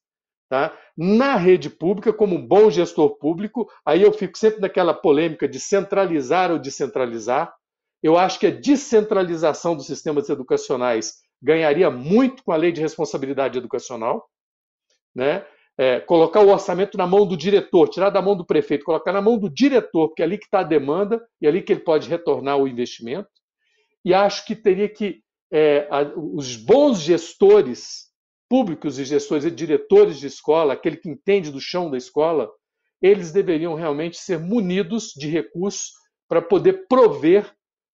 tá? 0.48 0.76
na 0.96 1.36
rede 1.36 1.70
pública, 1.70 2.12
como 2.12 2.36
um 2.36 2.46
bom 2.46 2.70
gestor 2.70 3.16
público. 3.18 3.66
Aí 3.86 4.02
eu 4.02 4.12
fico 4.12 4.36
sempre 4.36 4.60
naquela 4.60 4.92
polêmica 4.92 5.48
de 5.48 5.58
centralizar 5.58 6.52
ou 6.52 6.58
descentralizar. 6.58 7.52
Eu 8.02 8.18
acho 8.18 8.38
que 8.38 8.46
a 8.46 8.50
descentralização 8.50 9.74
dos 9.74 9.86
sistemas 9.86 10.28
educacionais 10.28 11.14
ganharia 11.40 11.90
muito 11.90 12.44
com 12.44 12.52
a 12.52 12.56
lei 12.56 12.70
de 12.70 12.80
responsabilidade 12.80 13.56
educacional, 13.56 14.28
né? 15.14 15.44
É, 15.80 16.00
colocar 16.00 16.40
o 16.40 16.48
orçamento 16.48 16.98
na 16.98 17.06
mão 17.06 17.24
do 17.24 17.36
diretor, 17.36 17.88
tirar 17.88 18.10
da 18.10 18.20
mão 18.20 18.36
do 18.36 18.44
prefeito, 18.44 18.84
colocar 18.84 19.12
na 19.12 19.22
mão 19.22 19.38
do 19.38 19.48
diretor, 19.48 20.08
porque 20.08 20.22
é 20.22 20.24
ali 20.24 20.36
que 20.36 20.46
está 20.46 20.58
a 20.58 20.64
demanda 20.64 21.24
e 21.40 21.46
é 21.46 21.48
ali 21.48 21.62
que 21.62 21.72
ele 21.72 21.80
pode 21.80 22.08
retornar 22.08 22.56
o 22.56 22.66
investimento. 22.66 23.28
E 24.04 24.12
acho 24.12 24.44
que 24.44 24.56
teria 24.56 24.88
que 24.88 25.22
é, 25.52 25.88
a, 25.90 26.02
os 26.16 26.56
bons 26.56 27.00
gestores 27.00 28.08
públicos 28.48 28.98
e 28.98 29.04
gestores 29.04 29.44
e 29.44 29.50
diretores 29.50 30.18
de 30.18 30.26
escola, 30.26 30.72
aquele 30.72 30.96
que 30.96 31.08
entende 31.08 31.50
do 31.50 31.60
chão 31.60 31.90
da 31.90 31.98
escola, 31.98 32.50
eles 33.00 33.30
deveriam 33.30 33.74
realmente 33.74 34.16
ser 34.16 34.38
munidos 34.38 35.12
de 35.14 35.28
recursos 35.28 35.92
para 36.28 36.42
poder 36.42 36.86
prover 36.88 37.52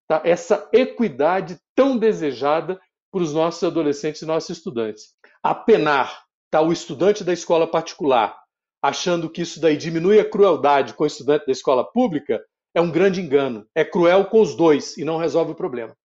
tá, 0.09 0.23
essa 0.25 0.69
equidade 0.73 1.59
tão 1.75 1.99
desejada 1.99 2.81
para 3.13 3.23
os 3.23 3.33
nossos 3.33 3.63
adolescentes 3.63 4.23
e 4.23 4.27
nossos 4.27 4.57
estudantes. 4.57 5.15
Apenar 5.43 6.25
tá, 6.51 6.61
o 6.61 6.73
estudante 6.73 7.23
da 7.23 7.33
escola 7.33 7.67
particular 7.67 8.37
achando 8.85 9.31
que 9.31 9.41
isso 9.41 9.59
daí 9.63 9.79
diminui 9.79 10.21
a 10.21 10.29
crueldade 10.29 10.93
com 10.93 11.05
o 11.05 11.07
estudante 11.07 11.47
da 11.47 11.53
escola 11.53 11.83
pública 11.83 12.45
é 12.75 12.83
um 12.83 12.91
grande 12.91 13.19
engano. 13.19 13.67
É 13.75 13.83
cruel 13.83 14.27
com 14.27 14.43
os 14.43 14.55
dois 14.55 14.99
e 14.99 15.05
não 15.07 15.17
resolve 15.17 15.53
o 15.53 15.55
problema. 15.55 15.97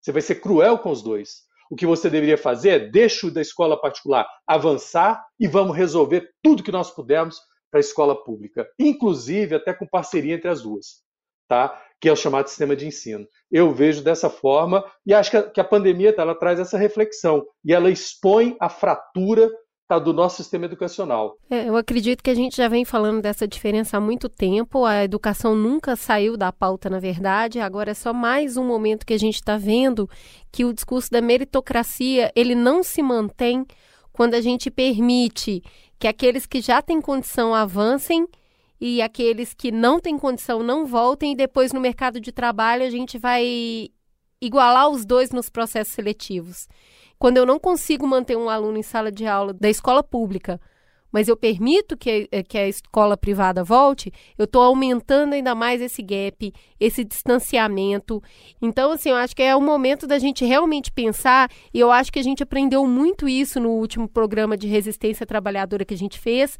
Você 0.00 0.12
vai 0.12 0.22
ser 0.22 0.36
cruel 0.36 0.78
com 0.78 0.90
os 0.90 1.02
dois. 1.02 1.46
O 1.70 1.76
que 1.76 1.86
você 1.86 2.08
deveria 2.08 2.38
fazer 2.38 2.68
é 2.70 2.78
deixa 2.78 3.26
o 3.26 3.30
da 3.30 3.40
escola 3.40 3.80
particular 3.80 4.26
avançar 4.46 5.22
e 5.38 5.46
vamos 5.46 5.76
resolver 5.76 6.30
tudo 6.42 6.62
que 6.62 6.72
nós 6.72 6.90
pudermos 6.90 7.38
para 7.70 7.78
a 7.78 7.80
escola 7.80 8.24
pública, 8.24 8.66
inclusive 8.78 9.54
até 9.54 9.74
com 9.74 9.86
parceria 9.86 10.34
entre 10.34 10.48
as 10.48 10.62
duas 10.62 11.06
tá? 11.48 11.82
que 12.00 12.08
é 12.08 12.12
o 12.12 12.16
chamado 12.16 12.46
sistema 12.46 12.76
de 12.76 12.86
ensino. 12.86 13.26
Eu 13.50 13.72
vejo 13.72 14.04
dessa 14.04 14.30
forma 14.30 14.84
e 15.04 15.12
acho 15.12 15.30
que 15.52 15.60
a, 15.60 15.64
pandemia 15.64 16.14
ela 16.16 16.34
traz 16.34 16.60
essa 16.60 16.78
reflexão 16.78 17.44
e 17.64 17.72
ela 17.72 17.90
expõe 17.90 18.56
a 18.60 18.68
fratura 18.68 19.50
tá, 19.88 19.98
do 19.98 20.12
nosso 20.12 20.36
sistema 20.36 20.66
educacional. 20.66 21.38
É, 21.50 21.68
eu 21.68 21.76
acredito 21.76 22.22
que 22.22 22.28
a 22.28 22.34
gente 22.34 22.56
já 22.56 22.68
vem 22.68 22.84
falando 22.84 23.22
dessa 23.22 23.48
diferença 23.48 23.96
há 23.96 24.00
muito 24.00 24.28
tempo. 24.28 24.84
A 24.84 25.02
educação 25.02 25.56
nunca 25.56 25.96
saiu 25.96 26.36
da 26.36 26.52
pauta, 26.52 26.90
na 26.90 27.00
verdade. 27.00 27.58
Agora 27.58 27.92
é 27.92 27.94
só 27.94 28.12
mais 28.12 28.58
um 28.58 28.64
momento 28.66 29.06
que 29.06 29.14
a 29.14 29.18
gente 29.18 29.36
está 29.36 29.56
vendo 29.56 30.08
que 30.52 30.64
o 30.64 30.74
discurso 30.74 31.10
da 31.10 31.22
meritocracia 31.22 32.30
ele 32.36 32.54
não 32.54 32.82
se 32.82 33.02
mantém 33.02 33.66
quando 34.12 34.34
a 34.34 34.40
gente 34.40 34.70
permite 34.70 35.62
que 35.98 36.06
aqueles 36.06 36.44
que 36.44 36.60
já 36.60 36.82
têm 36.82 37.00
condição 37.00 37.54
avancem 37.54 38.26
e 38.80 39.00
aqueles 39.00 39.54
que 39.54 39.72
não 39.72 39.98
têm 39.98 40.18
condição 40.18 40.62
não 40.62 40.86
voltem, 40.86 41.32
e 41.32 41.36
depois 41.36 41.72
no 41.72 41.80
mercado 41.80 42.20
de 42.20 42.30
trabalho 42.30 42.84
a 42.84 42.90
gente 42.90 43.18
vai 43.18 43.88
igualar 44.40 44.88
os 44.88 45.04
dois 45.04 45.30
nos 45.30 45.48
processos 45.48 45.92
seletivos. 45.94 46.68
Quando 47.18 47.36
eu 47.36 47.46
não 47.46 47.58
consigo 47.58 48.06
manter 48.06 48.36
um 48.36 48.48
aluno 48.48 48.78
em 48.78 48.82
sala 48.82 49.10
de 49.10 49.26
aula 49.26 49.52
da 49.52 49.68
escola 49.68 50.02
pública, 50.02 50.60
mas 51.10 51.26
eu 51.26 51.36
permito 51.36 51.96
que, 51.96 52.28
que 52.48 52.58
a 52.58 52.68
escola 52.68 53.16
privada 53.16 53.64
volte, 53.64 54.12
eu 54.36 54.44
estou 54.44 54.62
aumentando 54.62 55.32
ainda 55.32 55.54
mais 55.54 55.80
esse 55.80 56.02
gap, 56.02 56.52
esse 56.78 57.02
distanciamento. 57.02 58.22
Então, 58.60 58.92
assim, 58.92 59.08
eu 59.08 59.16
acho 59.16 59.34
que 59.34 59.42
é 59.42 59.56
o 59.56 59.60
momento 59.60 60.06
da 60.06 60.18
gente 60.18 60.44
realmente 60.44 60.92
pensar, 60.92 61.50
e 61.72 61.80
eu 61.80 61.90
acho 61.90 62.12
que 62.12 62.18
a 62.18 62.22
gente 62.22 62.42
aprendeu 62.42 62.86
muito 62.86 63.28
isso 63.28 63.58
no 63.58 63.70
último 63.70 64.08
programa 64.08 64.56
de 64.56 64.66
resistência 64.66 65.26
trabalhadora 65.26 65.84
que 65.84 65.94
a 65.94 65.98
gente 65.98 66.18
fez 66.18 66.58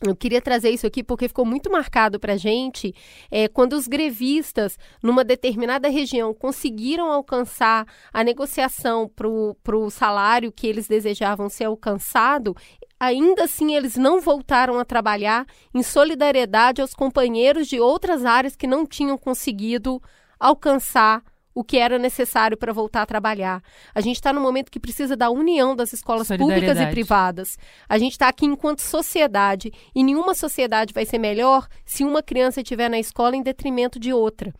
eu 0.00 0.14
queria 0.14 0.40
trazer 0.40 0.70
isso 0.70 0.86
aqui 0.86 1.02
porque 1.02 1.26
ficou 1.26 1.44
muito 1.44 1.70
marcado 1.70 2.20
para 2.20 2.34
a 2.34 2.36
gente 2.36 2.94
é, 3.30 3.48
quando 3.48 3.72
os 3.72 3.88
grevistas, 3.88 4.78
numa 5.02 5.24
determinada 5.24 5.88
região, 5.88 6.32
conseguiram 6.32 7.10
alcançar 7.10 7.84
a 8.12 8.22
negociação 8.22 9.08
para 9.08 9.76
o 9.76 9.90
salário 9.90 10.52
que 10.52 10.66
eles 10.66 10.86
desejavam 10.86 11.48
ser 11.48 11.64
alcançado, 11.64 12.54
ainda 12.98 13.44
assim 13.44 13.74
eles 13.74 13.96
não 13.96 14.20
voltaram 14.20 14.78
a 14.78 14.84
trabalhar 14.84 15.44
em 15.74 15.82
solidariedade 15.82 16.80
aos 16.80 16.94
companheiros 16.94 17.66
de 17.66 17.80
outras 17.80 18.24
áreas 18.24 18.54
que 18.54 18.66
não 18.66 18.86
tinham 18.86 19.18
conseguido 19.18 20.00
alcançar 20.38 21.22
o 21.58 21.64
que 21.64 21.76
era 21.76 21.98
necessário 21.98 22.56
para 22.56 22.72
voltar 22.72 23.02
a 23.02 23.06
trabalhar. 23.06 23.60
A 23.92 24.00
gente 24.00 24.14
está 24.14 24.32
no 24.32 24.40
momento 24.40 24.70
que 24.70 24.78
precisa 24.78 25.16
da 25.16 25.28
união 25.28 25.74
das 25.74 25.92
escolas 25.92 26.28
públicas 26.28 26.78
e 26.78 26.86
privadas. 26.86 27.58
A 27.88 27.98
gente 27.98 28.12
está 28.12 28.28
aqui 28.28 28.46
enquanto 28.46 28.78
sociedade 28.78 29.72
e 29.92 30.04
nenhuma 30.04 30.34
sociedade 30.34 30.94
vai 30.94 31.04
ser 31.04 31.18
melhor 31.18 31.66
se 31.84 32.04
uma 32.04 32.22
criança 32.22 32.60
estiver 32.60 32.88
na 32.88 33.00
escola 33.00 33.34
em 33.34 33.42
detrimento 33.42 33.98
de 33.98 34.12
outra. 34.12 34.54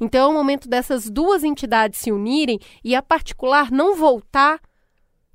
Então 0.00 0.24
é 0.24 0.28
o 0.28 0.32
momento 0.32 0.70
dessas 0.70 1.10
duas 1.10 1.44
entidades 1.44 2.00
se 2.00 2.10
unirem 2.10 2.58
e 2.82 2.94
a 2.94 3.02
particular 3.02 3.70
não 3.70 3.94
voltar 3.94 4.58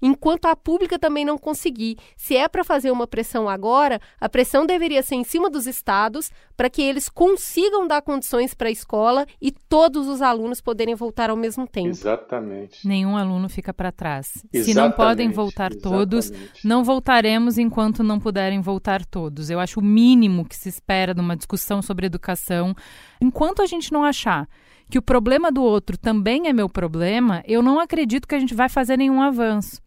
enquanto 0.03 0.45
a 0.47 0.55
pública 0.55 0.99
também 0.99 1.23
não 1.23 1.37
conseguir. 1.37 1.97
Se 2.17 2.35
é 2.35 2.49
para 2.49 2.61
fazer 2.65 2.91
uma 2.91 3.07
pressão 3.07 3.47
agora, 3.47 4.01
a 4.19 4.27
pressão 4.27 4.65
deveria 4.65 5.01
ser 5.01 5.15
em 5.15 5.23
cima 5.23 5.49
dos 5.49 5.65
estados 5.65 6.29
para 6.57 6.69
que 6.69 6.81
eles 6.81 7.07
consigam 7.07 7.87
dar 7.87 8.01
condições 8.01 8.53
para 8.53 8.67
a 8.67 8.71
escola 8.71 9.25
e 9.41 9.49
todos 9.49 10.07
os 10.09 10.21
alunos 10.21 10.59
poderem 10.59 10.93
voltar 10.93 11.29
ao 11.29 11.37
mesmo 11.37 11.65
tempo. 11.65 11.87
Exatamente. 11.87 12.85
Nenhum 12.85 13.15
aluno 13.15 13.47
fica 13.47 13.73
para 13.73 13.93
trás. 13.93 14.27
Exatamente, 14.51 14.65
Se 14.65 14.73
não 14.73 14.91
podem 14.91 15.31
voltar 15.31 15.71
exatamente. 15.71 15.97
todos, 15.97 16.31
não 16.65 16.83
voltaremos 16.83 17.57
enquanto 17.57 18.03
não 18.03 18.19
puderem 18.19 18.59
voltar 18.59 19.05
todos. 19.05 19.49
Eu 19.49 19.59
acho 19.59 19.79
o 19.79 19.83
mínimo 19.83 20.43
que 20.43 20.55
se 20.55 20.67
espera 20.67 21.13
numa 21.13 21.37
discussão 21.37 21.81
sobre 21.81 22.05
educação. 22.07 22.75
Enquanto 23.21 23.61
a 23.61 23.65
gente 23.65 23.93
não 23.93 24.03
achar 24.03 24.49
que 24.89 24.97
o 24.97 25.01
problema 25.01 25.51
do 25.51 25.63
outro 25.63 25.97
também 25.97 26.47
é 26.47 26.53
meu 26.53 26.69
problema, 26.69 27.43
eu 27.47 27.61
não 27.61 27.79
acredito 27.79 28.27
que 28.27 28.35
a 28.35 28.39
gente 28.39 28.53
vai 28.53 28.69
fazer 28.69 28.97
nenhum 28.97 29.21
avanço. 29.21 29.81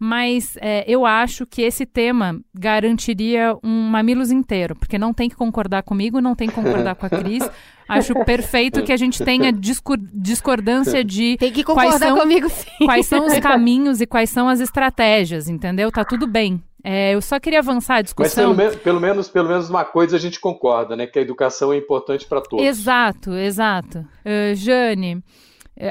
Mas 0.00 0.56
é, 0.60 0.84
eu 0.86 1.04
acho 1.04 1.44
que 1.44 1.62
esse 1.62 1.84
tema 1.84 2.40
garantiria 2.54 3.56
um 3.64 3.88
mamilos 3.88 4.30
inteiro, 4.30 4.76
porque 4.76 4.96
não 4.96 5.12
tem 5.12 5.28
que 5.28 5.34
concordar 5.34 5.82
comigo, 5.82 6.20
não 6.20 6.36
tem 6.36 6.48
que 6.48 6.54
concordar 6.54 6.94
com 6.94 7.06
a 7.06 7.10
Cris. 7.10 7.48
Acho 7.88 8.12
perfeito 8.26 8.82
que 8.82 8.92
a 8.92 8.98
gente 8.98 9.24
tenha 9.24 9.50
discor 9.50 9.96
discordância 10.12 11.02
de 11.02 11.38
Tem 11.38 11.50
que 11.50 11.64
concordar 11.64 11.98
são, 11.98 12.18
comigo 12.18 12.46
sim. 12.50 12.84
quais 12.84 13.06
são 13.06 13.24
os 13.24 13.32
caminhos 13.40 14.02
e 14.02 14.06
quais 14.06 14.28
são 14.28 14.46
as 14.46 14.60
estratégias, 14.60 15.48
entendeu? 15.48 15.90
Tá 15.90 16.04
tudo 16.04 16.26
bem. 16.26 16.62
É, 16.84 17.12
eu 17.14 17.20
só 17.20 17.40
queria 17.40 17.58
avançar 17.58 17.94
a 17.94 17.96
Mas 17.98 18.04
discussão. 18.04 18.54
pelo, 18.56 18.70
me- 18.70 18.76
pelo 18.78 19.00
menos, 19.00 19.28
pelo 19.28 19.48
menos 19.48 19.68
uma 19.68 19.84
coisa 19.84 20.16
a 20.16 20.18
gente 20.20 20.38
concorda, 20.38 20.94
né? 20.96 21.06
Que 21.06 21.18
a 21.18 21.22
educação 21.22 21.72
é 21.72 21.76
importante 21.76 22.26
para 22.26 22.40
todos. 22.40 22.64
Exato, 22.64 23.32
exato. 23.32 23.98
Uh, 24.24 24.54
Jane, 24.54 25.22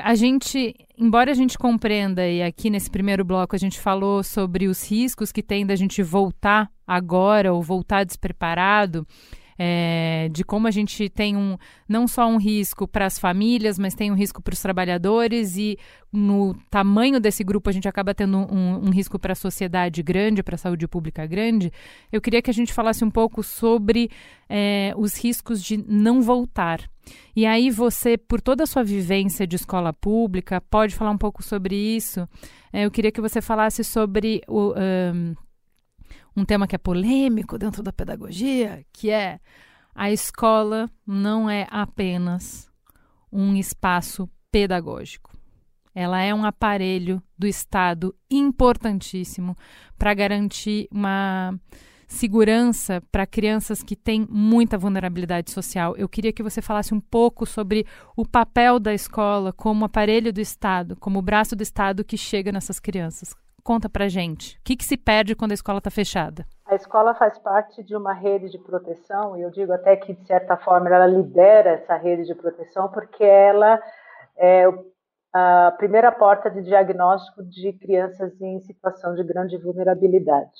a 0.04 0.16
gente, 0.16 0.74
embora 0.98 1.32
a 1.32 1.34
gente 1.34 1.58
compreenda, 1.58 2.28
e 2.28 2.42
aqui 2.42 2.70
nesse 2.70 2.90
primeiro 2.90 3.24
bloco 3.26 3.56
a 3.56 3.60
gente 3.60 3.80
falou 3.80 4.24
sobre 4.24 4.68
os 4.68 4.90
riscos 4.90 5.32
que 5.32 5.44
tem 5.44 5.66
da 5.66 5.76
gente 5.76 6.02
voltar 6.02 6.70
agora 6.86 7.54
ou 7.54 7.62
voltar 7.62 8.06
despreparado, 8.06 9.06
eh, 9.58 10.30
de 10.32 10.44
como 10.44 10.68
a 10.68 10.72
gente 10.72 11.10
tem 11.10 11.36
um 11.36 11.58
não 11.88 12.08
só 12.08 12.28
um 12.28 12.38
risco 12.38 12.88
para 12.88 13.06
as 13.06 13.18
famílias, 13.18 13.80
mas 13.80 13.96
tem 13.96 14.12
um 14.12 14.16
risco 14.16 14.42
para 14.42 14.54
os 14.54 14.62
trabalhadores 14.62 15.58
e 15.58 15.78
no 16.12 16.56
tamanho 16.70 17.20
desse 17.20 17.44
grupo 17.44 17.70
a 17.70 17.74
gente 17.74 17.88
acaba 17.88 18.14
tendo 18.14 18.38
um, 18.38 18.88
um 18.88 18.90
risco 18.90 19.20
para 19.20 19.34
a 19.34 19.36
sociedade 19.36 20.02
grande, 20.04 20.44
para 20.44 20.56
a 20.56 20.58
saúde 20.58 20.88
pública 20.88 21.26
grande. 21.26 21.72
Eu 22.12 22.22
queria 22.22 22.42
que 22.42 22.50
a 22.50 22.54
gente 22.54 22.74
falasse 22.74 23.04
um 23.04 23.12
pouco 23.12 23.44
sobre 23.44 24.10
eh, 24.50 24.94
os 24.96 25.16
riscos 25.18 25.64
de 25.64 25.78
não 25.78 26.22
voltar. 26.22 26.82
E 27.36 27.46
aí 27.46 27.70
você, 27.70 28.18
por 28.18 28.42
toda 28.42 28.64
a 28.64 28.68
sua 28.68 28.84
vivência 28.84 29.48
de 29.48 29.56
escola 29.56 29.94
pública, 29.94 30.62
pode 30.62 30.96
falar 30.96 31.12
um 31.12 31.18
pouco 31.18 31.44
sobre 31.44 31.76
isso. 31.76 32.28
Eh, 32.74 32.86
eu 32.86 32.92
queria 32.92 33.12
que 33.12 33.22
você 33.22 33.42
falasse 33.42 33.84
sobre 33.84 34.42
o, 34.48 34.74
ahn, 34.76 35.36
um 36.38 36.46
tema 36.46 36.68
que 36.68 36.76
é 36.76 36.78
polêmico 36.78 37.58
dentro 37.58 37.82
da 37.82 37.92
pedagogia, 37.92 38.86
que 38.94 39.10
é 39.10 39.40
a 39.96 40.12
escola 40.12 40.88
não 41.06 41.50
é 41.50 41.66
apenas 41.72 42.70
um 43.32 43.56
espaço 43.56 44.30
pedagógico. 44.52 45.36
Ela 45.96 46.22
é 46.22 46.32
um 46.32 46.46
aparelho 46.46 47.20
do 47.36 47.48
Estado 47.48 48.16
importantíssimo 48.30 49.56
para 49.98 50.14
garantir 50.14 50.88
uma 50.92 51.60
segurança 52.08 53.02
para 53.12 53.26
crianças 53.26 53.82
que 53.82 53.96
têm 53.96 54.28
muita 54.30 54.78
vulnerabilidade 54.78 55.50
social. 55.50 55.96
Eu 55.98 56.08
queria 56.08 56.32
que 56.32 56.44
você 56.44 56.62
falasse 56.62 56.94
um 56.94 57.00
pouco 57.00 57.48
sobre 57.48 57.84
o 58.16 58.24
papel 58.24 58.80
da 58.80 58.94
escola 58.94 59.52
como 59.52 59.86
aparelho 59.86 60.32
do 60.32 60.40
Estado, 60.40 60.96
como 60.98 61.20
braço 61.20 61.56
do 61.56 61.64
Estado 61.64 62.06
que 62.06 62.16
chega 62.16 62.52
nessas 62.52 62.80
crianças. 62.80 63.36
Conta 63.68 63.90
pra 63.90 64.08
gente. 64.08 64.56
O 64.60 64.62
que, 64.64 64.78
que 64.78 64.86
se 64.86 64.96
perde 64.96 65.36
quando 65.36 65.52
a 65.52 65.54
escola 65.54 65.80
está 65.80 65.92
fechada? 65.92 66.46
A 66.66 66.76
escola 66.76 67.14
faz 67.14 67.38
parte 67.38 67.84
de 67.84 67.98
uma 67.98 68.14
rede 68.14 68.50
de 68.50 68.58
proteção, 68.58 69.38
e 69.38 69.42
eu 69.42 69.52
digo 69.52 69.74
até 69.74 69.98
que, 69.98 70.14
de 70.14 70.26
certa 70.26 70.56
forma, 70.56 70.88
ela 70.88 71.06
lidera 71.06 71.72
essa 71.72 71.98
rede 71.98 72.24
de 72.24 72.34
proteção, 72.34 72.88
porque 72.88 73.26
ela 73.26 73.78
é 74.38 74.64
a 75.34 75.74
primeira 75.78 76.14
porta 76.14 76.50
de 76.50 76.62
diagnóstico 76.62 77.44
de 77.44 77.74
crianças 77.74 78.40
em 78.40 78.62
situação 78.62 79.14
de 79.16 79.24
grande 79.26 79.58
vulnerabilidade. 79.58 80.56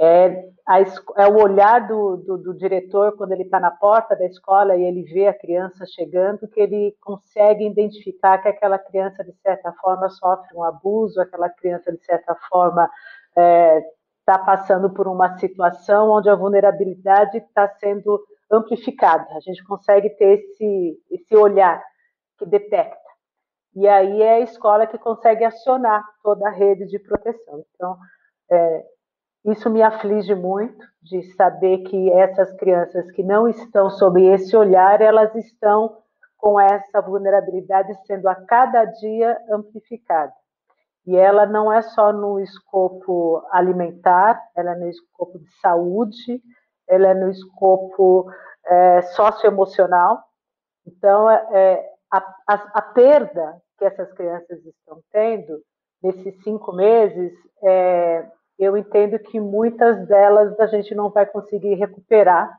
É, 0.00 0.44
a, 0.64 0.78
é 0.80 1.26
o 1.26 1.42
olhar 1.42 1.88
do, 1.88 2.18
do, 2.18 2.38
do 2.38 2.54
diretor 2.54 3.16
quando 3.16 3.32
ele 3.32 3.42
está 3.42 3.58
na 3.58 3.70
porta 3.70 4.14
da 4.14 4.26
escola 4.26 4.76
e 4.76 4.84
ele 4.84 5.02
vê 5.02 5.26
a 5.26 5.34
criança 5.36 5.84
chegando, 5.86 6.46
que 6.46 6.60
ele 6.60 6.94
consegue 7.00 7.66
identificar 7.66 8.38
que 8.38 8.48
aquela 8.48 8.78
criança, 8.78 9.24
de 9.24 9.32
certa 9.42 9.72
forma, 9.72 10.08
sofre 10.08 10.56
um 10.56 10.62
abuso, 10.62 11.20
aquela 11.20 11.48
criança, 11.48 11.90
de 11.90 12.04
certa 12.04 12.36
forma, 12.48 12.88
está 13.30 13.42
é, 13.42 13.82
tá 14.24 14.38
passando 14.38 14.88
por 14.90 15.08
uma 15.08 15.36
situação 15.36 16.10
onde 16.10 16.30
a 16.30 16.36
vulnerabilidade 16.36 17.38
está 17.38 17.68
sendo 17.80 18.22
amplificada. 18.48 19.26
A 19.34 19.40
gente 19.40 19.64
consegue 19.64 20.10
ter 20.10 20.38
esse, 20.38 21.02
esse 21.10 21.36
olhar 21.36 21.82
que 22.38 22.46
detecta. 22.46 23.08
E 23.74 23.88
aí 23.88 24.22
é 24.22 24.34
a 24.34 24.40
escola 24.40 24.86
que 24.86 24.96
consegue 24.96 25.44
acionar 25.44 26.04
toda 26.22 26.48
a 26.48 26.52
rede 26.52 26.86
de 26.86 27.00
proteção. 27.00 27.64
Então, 27.74 27.96
é, 28.50 28.84
isso 29.44 29.70
me 29.70 29.82
aflige 29.82 30.34
muito 30.34 30.86
de 31.02 31.22
saber 31.34 31.78
que 31.78 32.10
essas 32.12 32.52
crianças 32.56 33.10
que 33.12 33.22
não 33.22 33.48
estão 33.48 33.88
sob 33.90 34.22
esse 34.22 34.56
olhar, 34.56 35.00
elas 35.00 35.34
estão 35.34 35.96
com 36.36 36.58
essa 36.58 37.00
vulnerabilidade 37.00 37.92
sendo 38.06 38.28
a 38.28 38.34
cada 38.34 38.84
dia 38.84 39.40
amplificada. 39.50 40.32
E 41.06 41.16
ela 41.16 41.46
não 41.46 41.72
é 41.72 41.80
só 41.82 42.12
no 42.12 42.38
escopo 42.38 43.42
alimentar, 43.50 44.40
ela 44.54 44.72
é 44.72 44.76
no 44.76 44.88
escopo 44.88 45.38
de 45.38 45.50
saúde, 45.60 46.42
ela 46.86 47.08
é 47.08 47.14
no 47.14 47.30
escopo 47.30 48.30
é, 48.66 49.02
socioemocional. 49.02 50.22
Então, 50.86 51.30
é, 51.30 51.90
a, 52.12 52.18
a, 52.46 52.54
a 52.74 52.82
perda 52.82 53.60
que 53.78 53.84
essas 53.84 54.12
crianças 54.12 54.64
estão 54.64 55.00
tendo 55.10 55.62
nesses 56.02 56.42
cinco 56.42 56.72
meses 56.72 57.32
é, 57.62 58.30
eu 58.58 58.76
entendo 58.76 59.18
que 59.18 59.38
muitas 59.38 60.06
delas 60.06 60.58
a 60.58 60.66
gente 60.66 60.94
não 60.94 61.10
vai 61.10 61.24
conseguir 61.24 61.74
recuperar, 61.74 62.50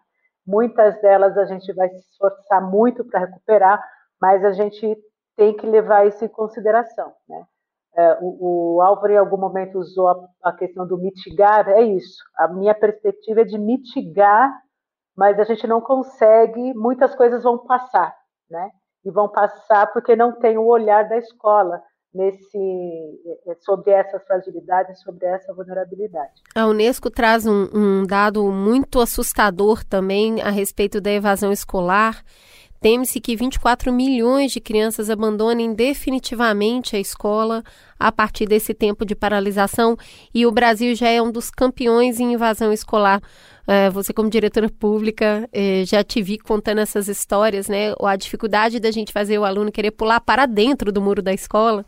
muitas 0.47 0.99
delas 1.01 1.37
a 1.37 1.45
gente 1.45 1.71
vai 1.73 1.89
se 1.89 1.99
esforçar 2.11 2.61
muito 2.61 3.03
para 3.03 3.19
recuperar, 3.19 3.83
mas 4.21 4.43
a 4.45 4.51
gente 4.51 4.97
tem 5.35 5.55
que 5.55 5.67
levar 5.67 6.07
isso 6.07 6.23
em 6.23 6.29
consideração. 6.29 7.13
Né? 7.27 7.45
É, 7.95 8.17
o, 8.21 8.75
o, 8.75 8.81
Álvaro, 8.81 9.11
em 9.11 9.17
algum 9.17 9.37
momento, 9.37 9.77
usou 9.77 10.07
a, 10.07 10.27
a, 10.43 10.53
questão 10.53 10.87
do 10.87 10.97
mitigar, 10.97 11.67
é 11.69 11.81
isso. 11.81 12.23
A 12.37 12.47
minha 12.47 12.73
perspectiva 12.73 13.41
é 13.41 13.45
de 13.45 13.57
mitigar, 13.57 14.51
mas 15.15 15.39
a 15.39 15.43
gente 15.43 15.67
não 15.67 15.81
consegue, 15.81 16.73
muitas 16.73 17.13
coisas 17.13 17.43
vão 17.43 17.57
passar, 17.57 18.15
né? 18.49 18.69
E 19.03 19.11
vão 19.11 19.29
passar 19.29 19.91
porque 19.91 20.15
não 20.15 20.39
tem 20.39 20.57
o 20.57 20.65
olhar 20.65 21.07
da 21.07 21.17
escola 21.17 21.81
nesse 22.13 22.57
sobre 23.61 23.91
essas 23.91 24.25
fragilidades, 24.25 25.01
sobre 25.01 25.25
essa 25.25 25.53
vulnerabilidade. 25.53 26.41
A 26.55 26.65
Unesco 26.65 27.09
traz 27.09 27.45
um, 27.45 27.69
um 27.73 28.05
dado 28.05 28.51
muito 28.51 28.99
assustador 28.99 29.83
também 29.83 30.41
a 30.41 30.49
respeito 30.49 30.99
da 30.99 31.11
evasão 31.11 31.51
escolar. 31.51 32.23
Teme-se 32.81 33.19
que 33.19 33.35
24 33.35 33.91
milhões 33.91 34.53
de 34.53 34.61
crianças 34.61 35.09
abandonem 35.09 35.73
definitivamente 35.73 36.95
a 36.95 36.99
escola 36.99 37.61
a 37.99 38.09
partir 38.09 38.45
desse 38.45 38.73
tempo 38.73 39.05
de 39.05 39.13
paralisação 39.15 39.97
e 40.33 40.45
o 40.45 40.51
Brasil 40.51 40.95
já 40.95 41.09
é 41.09 41.21
um 41.21 41.29
dos 41.29 41.51
campeões 41.51 42.21
em 42.21 42.33
invasão 42.33 42.71
escolar. 42.71 43.21
É, 43.71 43.87
você, 43.87 44.11
como 44.11 44.31
diretora 44.31 44.67
pública, 44.67 45.47
é, 45.53 45.83
já 45.85 46.03
te 46.03 46.23
vi 46.23 46.39
contando 46.39 46.79
essas 46.79 47.07
histórias, 47.07 47.69
né? 47.69 47.93
A 48.01 48.15
dificuldade 48.15 48.79
da 48.79 48.89
gente 48.89 49.13
fazer 49.13 49.37
o 49.37 49.45
aluno 49.45 49.71
querer 49.71 49.91
pular 49.91 50.19
para 50.19 50.47
dentro 50.47 50.91
do 50.91 50.99
muro 50.99 51.21
da 51.21 51.31
escola. 51.31 51.85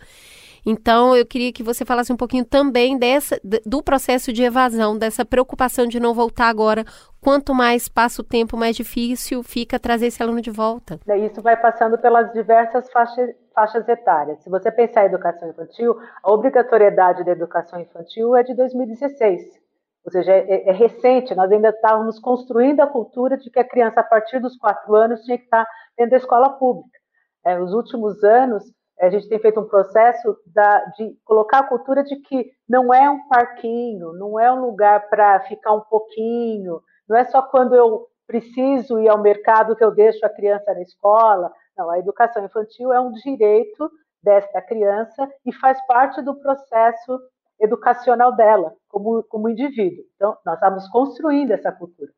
Então, 0.63 1.15
eu 1.15 1.25
queria 1.25 1.51
que 1.51 1.63
você 1.63 1.83
falasse 1.83 2.13
um 2.13 2.15
pouquinho 2.15 2.45
também 2.45 2.99
dessa, 2.99 3.41
do 3.65 3.81
processo 3.81 4.31
de 4.31 4.43
evasão, 4.43 4.95
dessa 4.95 5.25
preocupação 5.25 5.87
de 5.87 5.99
não 5.99 6.13
voltar 6.13 6.49
agora. 6.49 6.85
Quanto 7.19 7.51
mais 7.51 7.87
passa 7.87 8.21
o 8.21 8.25
tempo, 8.25 8.55
mais 8.55 8.75
difícil 8.75 9.41
fica 9.41 9.79
trazer 9.79 10.05
esse 10.05 10.21
aluno 10.21 10.39
de 10.39 10.51
volta. 10.51 10.99
Isso 11.25 11.41
vai 11.41 11.57
passando 11.57 11.97
pelas 11.97 12.31
diversas 12.31 12.91
faixas, 12.91 13.31
faixas 13.55 13.89
etárias. 13.89 14.37
Se 14.43 14.51
você 14.51 14.71
pensar 14.71 15.01
em 15.01 15.07
educação 15.07 15.49
infantil, 15.49 15.97
a 16.21 16.31
obrigatoriedade 16.31 17.23
da 17.23 17.31
educação 17.31 17.79
infantil 17.79 18.35
é 18.35 18.43
de 18.43 18.55
2016. 18.55 19.70
Ou 20.05 20.11
seja, 20.11 20.31
é, 20.31 20.69
é 20.69 20.71
recente, 20.71 21.35
nós 21.35 21.51
ainda 21.51 21.69
estávamos 21.69 22.19
construindo 22.19 22.79
a 22.81 22.87
cultura 22.87 23.37
de 23.37 23.49
que 23.49 23.59
a 23.59 23.67
criança, 23.67 23.99
a 23.99 24.03
partir 24.03 24.39
dos 24.39 24.57
quatro 24.57 24.95
anos, 24.95 25.21
tinha 25.21 25.37
que 25.37 25.43
estar 25.43 25.65
dentro 25.97 26.11
da 26.11 26.17
escola 26.17 26.49
pública. 26.49 26.99
É, 27.45 27.57
nos 27.57 27.73
últimos 27.73 28.23
anos, 28.23 28.63
a 28.99 29.09
gente 29.09 29.27
tem 29.27 29.39
feito 29.39 29.59
um 29.59 29.67
processo 29.67 30.37
da, 30.45 30.85
de 30.97 31.15
colocar 31.25 31.59
a 31.59 31.67
cultura 31.67 32.03
de 32.03 32.15
que 32.17 32.51
não 32.69 32.93
é 32.93 33.09
um 33.09 33.27
parquinho, 33.27 34.13
não 34.13 34.39
é 34.39 34.51
um 34.51 34.61
lugar 34.61 35.09
para 35.09 35.39
ficar 35.41 35.73
um 35.73 35.81
pouquinho, 35.81 36.81
não 37.09 37.17
é 37.17 37.25
só 37.25 37.41
quando 37.41 37.75
eu 37.75 38.07
preciso 38.27 38.99
ir 38.99 39.09
ao 39.09 39.21
mercado 39.21 39.75
que 39.75 39.83
eu 39.83 39.91
deixo 39.91 40.25
a 40.25 40.29
criança 40.29 40.73
na 40.73 40.81
escola. 40.81 41.51
Não, 41.77 41.89
a 41.89 41.99
educação 41.99 42.45
infantil 42.45 42.93
é 42.93 42.99
um 42.99 43.11
direito 43.11 43.91
desta 44.23 44.61
criança 44.61 45.27
e 45.45 45.51
faz 45.53 45.83
parte 45.87 46.21
do 46.21 46.35
processo 46.35 47.19
educacional 47.61 48.35
dela, 48.35 48.73
como, 48.89 49.23
como 49.23 49.49
indivíduo. 49.49 50.03
Então, 50.15 50.37
nós 50.45 50.55
estávamos 50.55 50.87
construindo 50.89 51.51
essa 51.51 51.71
cultura. 51.71 52.11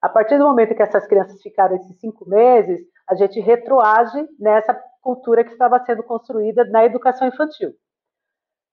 A 0.00 0.08
partir 0.08 0.38
do 0.38 0.44
momento 0.44 0.74
que 0.74 0.82
essas 0.82 1.06
crianças 1.06 1.40
ficaram 1.42 1.76
esses 1.76 1.98
cinco 1.98 2.28
meses, 2.28 2.80
a 3.08 3.14
gente 3.14 3.40
retroage 3.40 4.28
nessa 4.38 4.74
cultura 5.00 5.44
que 5.44 5.52
estava 5.52 5.78
sendo 5.84 6.02
construída 6.02 6.64
na 6.64 6.84
educação 6.84 7.26
infantil, 7.26 7.72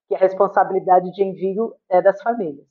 que 0.08 0.16
a 0.16 0.20
responsabilidade 0.20 1.12
de 1.12 1.24
envio 1.24 1.74
é 1.90 2.02
das 2.02 2.22
famílias. 2.22 2.68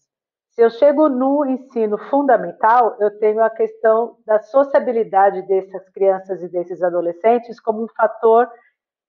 Se 0.51 0.63
eu 0.63 0.71
chego 0.71 1.09
no 1.09 1.45
ensino 1.45 1.99
fundamental, 1.99 2.97
eu 3.01 3.19
tenho 3.19 3.43
a 3.43 3.51
questão 3.51 4.19
da 4.25 4.39
sociabilidade 4.39 5.43
dessas 5.49 5.89
crianças 5.91 6.41
e 6.43 6.49
desses 6.49 6.81
adolescentes 6.81 7.59
como 7.59 7.83
um 7.83 7.89
fator 7.89 8.49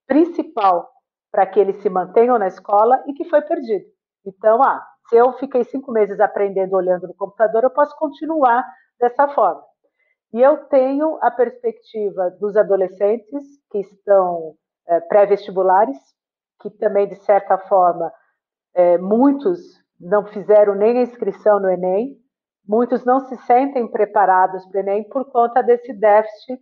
principal 0.07 0.89
para 1.31 1.45
que 1.45 1.59
eles 1.59 1.75
se 1.83 1.89
mantenham 1.89 2.39
na 2.39 2.47
escola 2.47 3.03
e 3.05 3.13
que 3.13 3.25
foi 3.25 3.41
perdido. 3.41 3.85
Então, 4.25 4.61
ah, 4.63 4.85
se 5.09 5.15
eu 5.15 5.33
fiquei 5.33 5.63
cinco 5.63 5.91
meses 5.91 6.19
aprendendo 6.19 6.75
olhando 6.75 7.07
no 7.07 7.13
computador, 7.13 7.63
eu 7.63 7.69
posso 7.69 7.95
continuar 7.97 8.65
dessa 8.99 9.27
forma. 9.29 9.63
E 10.33 10.41
eu 10.41 10.65
tenho 10.65 11.17
a 11.21 11.31
perspectiva 11.31 12.31
dos 12.39 12.57
adolescentes 12.57 13.43
que 13.71 13.79
estão 13.79 14.55
é, 14.87 14.99
pré-vestibulares, 14.99 15.97
que 16.61 16.69
também, 16.69 17.07
de 17.07 17.15
certa 17.23 17.57
forma, 17.57 18.11
é, 18.73 18.97
muitos 18.97 19.61
não 19.99 20.25
fizeram 20.25 20.75
nem 20.75 20.97
a 20.97 21.03
inscrição 21.03 21.59
no 21.59 21.69
Enem, 21.69 22.17
muitos 22.67 23.05
não 23.05 23.19
se 23.21 23.37
sentem 23.45 23.87
preparados 23.87 24.65
para 24.65 24.79
o 24.79 24.81
Enem 24.81 25.07
por 25.07 25.31
conta 25.31 25.61
desse 25.61 25.93
déficit 25.93 26.59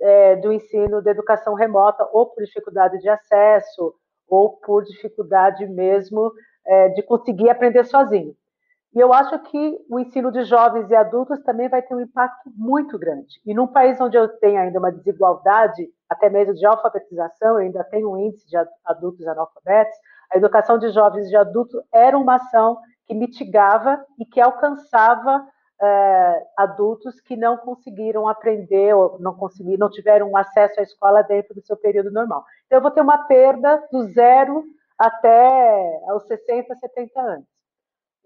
é, 0.00 0.36
do 0.36 0.52
ensino 0.52 1.02
da 1.02 1.10
educação 1.10 1.54
remota, 1.54 2.08
ou 2.12 2.26
por 2.26 2.44
dificuldade 2.44 2.98
de 2.98 3.08
acesso, 3.08 3.94
ou 4.28 4.58
por 4.58 4.84
dificuldade 4.84 5.66
mesmo 5.66 6.30
é, 6.68 6.90
de 6.90 7.02
conseguir 7.02 7.50
aprender 7.50 7.84
sozinho. 7.84 8.34
E 8.94 9.00
eu 9.00 9.12
acho 9.12 9.38
que 9.40 9.78
o 9.88 9.98
ensino 9.98 10.32
de 10.32 10.44
jovens 10.44 10.90
e 10.90 10.94
adultos 10.94 11.40
também 11.42 11.68
vai 11.68 11.82
ter 11.82 11.94
um 11.94 12.00
impacto 12.00 12.50
muito 12.56 12.98
grande. 12.98 13.40
E 13.44 13.54
num 13.54 13.66
país 13.66 14.00
onde 14.00 14.16
eu 14.16 14.28
tenho 14.38 14.58
ainda 14.58 14.78
uma 14.78 14.92
desigualdade, 14.92 15.88
até 16.08 16.30
mesmo 16.30 16.54
de 16.54 16.64
alfabetização, 16.64 17.50
eu 17.50 17.66
ainda 17.66 17.84
tenho 17.84 18.10
um 18.10 18.16
índice 18.16 18.48
de 18.48 18.56
adultos 18.84 19.26
analfabetos, 19.26 19.94
a 20.32 20.36
educação 20.36 20.78
de 20.78 20.90
jovens 20.90 21.26
e 21.26 21.30
de 21.30 21.36
adultos 21.36 21.80
era 21.92 22.16
uma 22.16 22.36
ação 22.36 22.78
que 23.06 23.14
mitigava 23.14 24.04
e 24.18 24.24
que 24.24 24.40
alcançava 24.40 25.46
é, 25.80 26.46
adultos 26.56 27.20
que 27.20 27.36
não 27.36 27.56
conseguiram 27.56 28.26
aprender 28.26 28.94
ou 28.94 29.18
não 29.20 29.34
conseguiram, 29.34 29.78
não 29.78 29.90
tiveram 29.90 30.36
acesso 30.36 30.80
à 30.80 30.82
escola 30.82 31.22
dentro 31.22 31.54
do 31.54 31.64
seu 31.64 31.76
período 31.76 32.10
normal. 32.10 32.44
Então, 32.66 32.78
eu 32.78 32.82
vou 32.82 32.90
ter 32.90 33.00
uma 33.00 33.26
perda 33.26 33.82
do 33.90 34.02
zero 34.12 34.64
até 34.98 36.00
aos 36.08 36.26
60, 36.26 36.74
70 36.74 37.20
anos. 37.20 37.46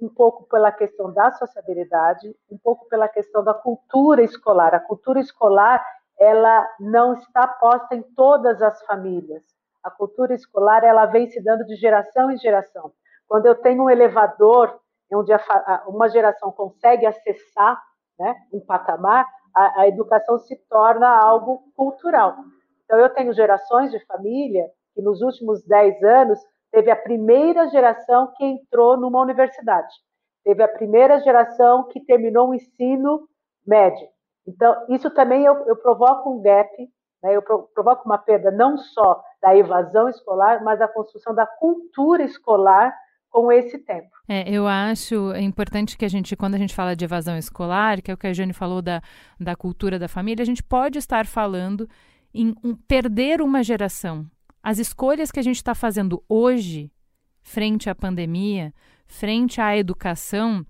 Um 0.00 0.08
pouco 0.08 0.44
pela 0.48 0.72
questão 0.72 1.12
da 1.12 1.30
sociabilidade, 1.32 2.34
um 2.50 2.58
pouco 2.58 2.88
pela 2.88 3.08
questão 3.08 3.44
da 3.44 3.54
cultura 3.54 4.22
escolar. 4.22 4.74
A 4.74 4.80
cultura 4.80 5.20
escolar, 5.20 5.84
ela 6.18 6.66
não 6.80 7.14
está 7.14 7.46
posta 7.46 7.94
em 7.94 8.02
todas 8.02 8.62
as 8.62 8.82
famílias. 8.84 9.42
A 9.82 9.90
cultura 9.90 10.34
escolar, 10.34 10.82
ela 10.82 11.06
vem 11.06 11.28
se 11.28 11.42
dando 11.42 11.64
de 11.66 11.76
geração 11.76 12.30
em 12.30 12.38
geração. 12.38 12.92
Quando 13.28 13.46
eu 13.46 13.54
tenho 13.54 13.84
um 13.84 13.90
elevador 13.90 14.80
onde 15.14 15.32
uma 15.86 16.08
geração 16.08 16.50
consegue 16.50 17.04
acessar 17.04 17.80
né, 18.18 18.34
um 18.52 18.60
patamar, 18.60 19.26
a, 19.54 19.82
a 19.82 19.88
educação 19.88 20.38
se 20.38 20.56
torna 20.68 21.08
algo 21.08 21.62
cultural. 21.76 22.36
Então, 22.84 22.98
eu 22.98 23.10
tenho 23.10 23.32
gerações 23.32 23.90
de 23.90 23.98
família 24.06 24.66
que 24.94 25.02
nos 25.02 25.20
últimos 25.22 25.62
10 25.64 26.02
anos 26.02 26.38
teve 26.72 26.90
a 26.90 26.96
primeira 26.96 27.68
geração 27.68 28.32
que 28.36 28.44
entrou 28.44 28.96
numa 28.96 29.20
universidade, 29.20 29.94
teve 30.42 30.62
a 30.62 30.68
primeira 30.68 31.20
geração 31.20 31.86
que 31.88 32.00
terminou 32.00 32.48
o 32.48 32.54
ensino 32.54 33.28
médio. 33.64 34.08
Então, 34.46 34.74
isso 34.88 35.08
também 35.10 35.44
eu, 35.44 35.54
eu 35.66 35.76
provoco 35.76 36.30
um 36.30 36.42
gap, 36.42 36.68
né, 37.22 37.36
eu 37.36 37.42
provoco 37.42 38.04
uma 38.04 38.18
perda 38.18 38.50
não 38.50 38.76
só 38.76 39.22
da 39.40 39.56
evasão 39.56 40.08
escolar, 40.08 40.64
mas 40.64 40.78
da 40.78 40.88
construção 40.88 41.34
da 41.34 41.46
cultura 41.46 42.24
escolar 42.24 42.92
com 43.30 43.50
esse 43.50 43.78
tempo. 43.78 44.10
É, 44.28 44.48
eu 44.48 44.66
acho 44.66 45.34
importante 45.36 45.96
que 45.96 46.04
a 46.04 46.08
gente, 46.08 46.36
quando 46.36 46.54
a 46.54 46.58
gente 46.58 46.74
fala 46.74 46.94
de 46.94 47.04
evasão 47.04 47.36
escolar, 47.36 48.02
que 48.02 48.10
é 48.10 48.14
o 48.14 48.16
que 48.16 48.26
a 48.26 48.32
Jane 48.32 48.52
falou 48.52 48.82
da, 48.82 49.00
da 49.40 49.56
cultura 49.56 49.98
da 49.98 50.06
família, 50.06 50.42
a 50.42 50.46
gente 50.46 50.62
pode 50.62 50.98
estar 50.98 51.26
falando 51.26 51.88
em 52.34 52.54
um, 52.62 52.74
perder 52.74 53.40
uma 53.40 53.62
geração. 53.62 54.26
As 54.62 54.78
escolhas 54.78 55.32
que 55.32 55.40
a 55.40 55.42
gente 55.42 55.56
está 55.56 55.74
fazendo 55.74 56.22
hoje, 56.28 56.90
frente 57.42 57.90
à 57.90 57.94
pandemia, 57.94 58.72
frente 59.06 59.60
à 59.60 59.76
educação, 59.76 60.64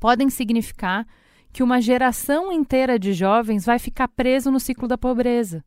podem 0.00 0.30
significar 0.30 1.06
que 1.52 1.62
uma 1.62 1.80
geração 1.80 2.50
inteira 2.50 2.98
de 2.98 3.12
jovens 3.12 3.66
vai 3.66 3.78
ficar 3.78 4.08
preso 4.08 4.50
no 4.50 4.58
ciclo 4.58 4.88
da 4.88 4.96
pobreza. 4.96 5.62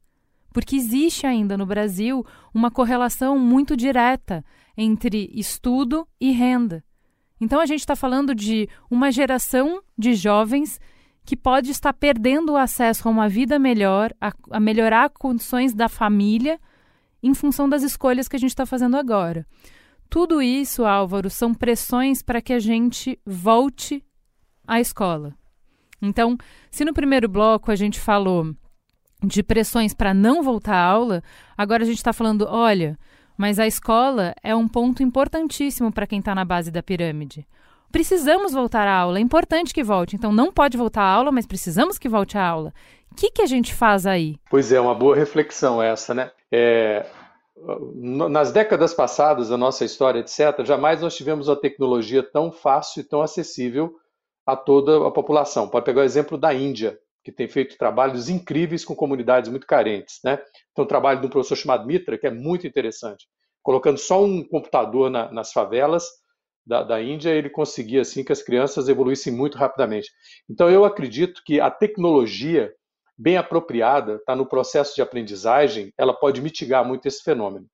Porque 0.52 0.76
existe 0.76 1.28
ainda 1.28 1.56
no 1.56 1.66
Brasil 1.66 2.26
uma 2.54 2.72
correlação 2.72 3.38
muito 3.38 3.78
direta 3.78 4.44
entre 4.76 5.30
estudo 5.34 6.08
e 6.20 6.32
renda. 6.32 6.84
Então 7.40 7.60
a 7.60 7.66
gente 7.68 7.82
está 7.82 7.96
falando 7.96 8.34
de 8.34 8.68
uma 8.90 9.12
geração 9.12 9.82
de 9.98 10.16
jovens 10.16 10.80
que 11.24 11.38
pode 11.38 11.70
estar 11.70 11.94
perdendo 11.94 12.54
o 12.54 12.58
acesso 12.58 13.08
a 13.08 13.12
uma 13.12 13.30
vida 13.30 13.60
melhor, 13.60 14.12
a, 14.20 14.34
a 14.50 14.60
melhorar 14.60 15.12
condições 15.12 15.74
da 15.74 15.88
família 15.88 16.60
em 17.22 17.34
função 17.34 17.68
das 17.68 17.84
escolhas 17.84 18.28
que 18.28 18.36
a 18.36 18.40
gente 18.40 18.52
está 18.52 18.66
fazendo 18.66 18.98
agora. 18.98 19.46
Tudo 20.10 20.42
isso, 20.42 20.86
Álvaro, 20.86 21.30
são 21.30 21.54
pressões 21.54 22.22
para 22.22 22.42
que 22.42 22.54
a 22.54 22.60
gente 22.60 23.20
volte 23.26 24.04
à 24.68 24.80
escola. 24.80 25.36
Então, 26.02 26.38
se 26.72 26.84
no 26.84 26.94
primeiro 26.94 27.28
bloco 27.28 27.72
a 27.72 27.76
gente 27.76 28.00
falou 28.00 28.56
de 29.24 29.44
pressões 29.44 29.94
para 29.94 30.14
não 30.14 30.42
voltar 30.42 30.76
à 30.76 30.84
aula, 30.84 31.22
agora 31.58 31.84
a 31.84 31.86
gente 31.86 31.98
está 31.98 32.14
falando, 32.14 32.48
olha, 32.48 32.98
mas 33.38 33.60
a 33.60 33.68
escola 33.68 34.34
é 34.42 34.56
um 34.56 34.68
ponto 34.68 35.04
importantíssimo 35.04 35.92
para 35.92 36.08
quem 36.08 36.20
está 36.20 36.34
na 36.34 36.46
base 36.46 36.72
da 36.72 36.82
pirâmide. 36.82 37.46
Precisamos 37.92 38.54
voltar 38.54 38.88
à 38.88 38.96
aula, 38.96 39.18
é 39.18 39.22
importante 39.22 39.74
que 39.74 39.84
volte. 39.84 40.16
Então, 40.16 40.32
não 40.32 40.52
pode 40.52 40.78
voltar 40.78 41.02
à 41.02 41.12
aula, 41.12 41.32
mas 41.32 41.48
precisamos 41.48 41.98
que 41.98 42.08
volte 42.08 42.38
à 42.38 42.46
aula. 42.46 42.74
O 43.12 43.16
que, 43.16 43.32
que 43.32 43.42
a 43.42 43.48
gente 43.48 43.74
faz 43.74 44.06
aí? 44.06 44.38
Pois 44.50 44.72
é, 44.72 44.80
uma 44.80 44.94
boa 44.94 45.16
reflexão 45.16 45.82
essa, 45.82 46.14
né? 46.14 46.32
É, 46.52 47.06
nas 47.96 48.52
décadas 48.52 48.94
passadas 48.94 49.50
da 49.50 49.58
nossa 49.58 49.84
história, 49.84 50.20
etc., 50.20 50.64
jamais 50.64 51.02
nós 51.02 51.16
tivemos 51.16 51.48
uma 51.48 51.60
tecnologia 51.60 52.24
tão 52.24 52.52
fácil 52.52 53.02
e 53.02 53.04
tão 53.04 53.22
acessível 53.22 53.96
a 54.46 54.56
toda 54.56 55.08
a 55.08 55.12
população. 55.12 55.68
Pode 55.68 55.86
pegar 55.86 56.02
o 56.02 56.06
exemplo 56.06 56.38
da 56.38 56.54
Índia, 56.54 56.98
que 57.24 57.32
tem 57.32 57.48
feito 57.48 57.78
trabalhos 57.78 58.30
incríveis 58.30 58.86
com 58.86 58.96
comunidades 58.96 59.50
muito 59.50 59.68
carentes. 59.68 60.20
Né? 60.24 60.38
Tem 60.74 60.86
um 60.86 60.88
trabalho 60.88 61.20
de 61.20 61.28
um 61.28 61.30
professor 61.30 61.56
chamado 61.56 61.86
Mitra, 61.86 62.18
que 62.18 62.28
é 62.28 62.32
muito 62.32 62.66
interessante. 62.66 63.28
Colocando 63.62 63.98
só 63.98 64.24
um 64.24 64.44
computador 64.44 65.10
na, 65.10 65.32
nas 65.32 65.52
favelas 65.52 66.06
da, 66.66 66.84
da 66.84 67.02
Índia, 67.02 67.32
ele 67.32 67.50
conseguia 67.50 68.02
assim 68.02 68.24
que 68.24 68.32
as 68.32 68.42
crianças 68.42 68.88
evoluíssem 68.88 69.34
muito 69.34 69.58
rapidamente. 69.58 70.10
Então, 70.50 70.70
eu 70.70 70.86
acredito 70.86 71.42
que 71.46 71.60
a 71.60 71.72
tecnologia 71.72 72.74
bem 73.20 73.36
apropriada, 73.36 74.16
está 74.16 74.34
no 74.34 74.46
processo 74.46 74.96
de 74.96 75.02
aprendizagem, 75.02 75.94
ela 75.98 76.14
pode 76.14 76.42
mitigar 76.42 76.86
muito 76.88 77.06
esse 77.06 77.22
fenômeno. 77.22 77.68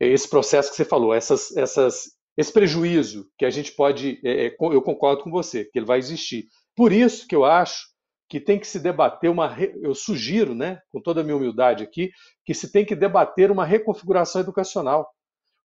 Esse 0.00 0.28
processo 0.28 0.70
que 0.70 0.76
você 0.76 0.86
falou, 0.86 1.12
essas, 1.12 1.54
essas, 1.54 2.04
esse 2.34 2.50
prejuízo 2.50 3.28
que 3.38 3.44
a 3.44 3.50
gente 3.50 3.72
pode, 3.72 4.18
é, 4.24 4.46
é 4.46 4.56
eu 4.58 4.80
concordo 4.80 5.22
com 5.22 5.30
você, 5.30 5.66
que 5.66 5.78
ele 5.78 5.84
vai 5.86 5.98
existir. 5.98 6.46
Por 6.74 6.92
isso 6.92 7.26
que 7.28 7.36
eu 7.36 7.44
acho 7.44 7.86
que 8.28 8.40
tem 8.40 8.58
que 8.58 8.66
se 8.66 8.80
debater 8.80 9.30
uma. 9.30 9.54
Eu 9.82 9.94
sugiro, 9.94 10.54
né, 10.54 10.80
com 10.90 11.00
toda 11.00 11.20
a 11.20 11.24
minha 11.24 11.36
humildade 11.36 11.84
aqui, 11.84 12.10
que 12.44 12.54
se 12.54 12.72
tem 12.72 12.84
que 12.84 12.96
debater 12.96 13.50
uma 13.50 13.64
reconfiguração 13.64 14.40
educacional. 14.40 15.08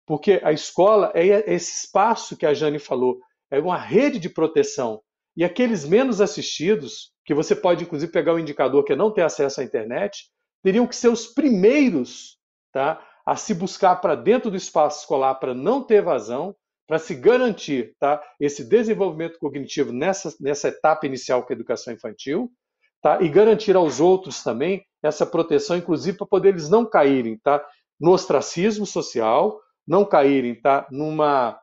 Porque 0.07 0.41
a 0.43 0.53
escola 0.53 1.13
é 1.15 1.53
esse 1.53 1.85
espaço 1.85 2.37
que 2.37 2.47
a 2.47 2.55
Jane 2.55 2.79
falou, 2.79 3.19
é 3.51 3.59
uma 3.59 3.79
rede 3.79 4.19
de 4.19 4.29
proteção. 4.29 5.01
E 5.37 5.45
aqueles 5.45 5.85
menos 5.85 6.21
assistidos, 6.21 7.13
que 7.25 7.35
você 7.35 7.55
pode 7.55 7.85
inclusive 7.85 8.11
pegar 8.11 8.35
o 8.35 8.39
indicador 8.39 8.85
que 8.85 8.93
é 8.93 8.97
não 8.97 9.13
ter 9.13 9.23
acesso 9.23 9.61
à 9.61 9.65
internet, 9.65 10.29
teriam 10.63 10.87
que 10.87 10.97
ser 10.97 11.09
os 11.09 11.27
primeiros 11.27 12.39
tá, 12.73 13.05
a 13.25 13.37
se 13.37 13.55
buscar 13.55 13.97
para 13.97 14.15
dentro 14.15 14.51
do 14.51 14.57
espaço 14.57 15.01
escolar 15.01 15.37
para 15.37 15.55
não 15.55 15.83
ter 15.83 15.97
evasão, 15.97 16.55
para 16.87 16.99
se 16.99 17.15
garantir 17.15 17.95
tá, 17.99 18.23
esse 18.41 18.65
desenvolvimento 18.65 19.39
cognitivo 19.39 19.93
nessa, 19.93 20.35
nessa 20.41 20.69
etapa 20.69 21.07
inicial 21.07 21.47
que 21.47 21.53
é 21.53 21.55
a 21.55 21.59
educação 21.59 21.95
infantil, 21.95 22.51
tá, 23.01 23.23
e 23.23 23.29
garantir 23.29 23.77
aos 23.77 24.01
outros 24.01 24.43
também 24.43 24.85
essa 25.03 25.25
proteção, 25.25 25.77
inclusive 25.77 26.19
para 26.19 26.27
poder 26.27 26.49
eles 26.51 26.69
não 26.69 26.85
caírem 26.85 27.39
tá, 27.39 27.65
no 27.99 28.11
ostracismo 28.11 28.85
social, 28.85 29.61
não 29.91 30.05
caírem 30.05 30.55
tá, 30.55 30.87
numa, 30.89 31.61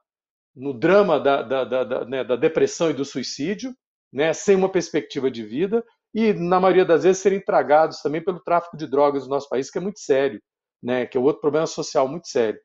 no 0.54 0.74
drama 0.74 1.18
da, 1.18 1.42
da, 1.42 1.64
da, 1.64 1.84
da, 1.86 2.06
né, 2.06 2.26
da 2.26 2.36
depressão 2.36 2.90
e 2.90 2.94
do 2.94 3.06
suicídio, 3.06 3.74
né, 4.12 4.34
sem 4.34 4.54
uma 4.54 4.70
perspectiva 4.70 5.32
de 5.32 5.46
vida, 5.46 5.82
e 6.14 6.34
na 6.34 6.60
maioria 6.60 6.84
das 6.84 7.04
vezes 7.04 7.22
serem 7.22 7.40
tragados 7.40 8.02
também 8.02 8.22
pelo 8.22 8.42
tráfico 8.42 8.76
de 8.76 8.86
drogas 8.86 9.24
no 9.24 9.30
nosso 9.30 9.48
país, 9.48 9.72
que 9.72 9.78
é 9.78 9.82
muito 9.82 10.02
sério, 10.02 10.42
né, 10.84 11.06
que 11.06 11.18
é 11.18 11.22
outro 11.22 11.40
problema 11.40 11.66
social 11.66 12.06
muito 12.06 12.28
sério. 12.28 12.60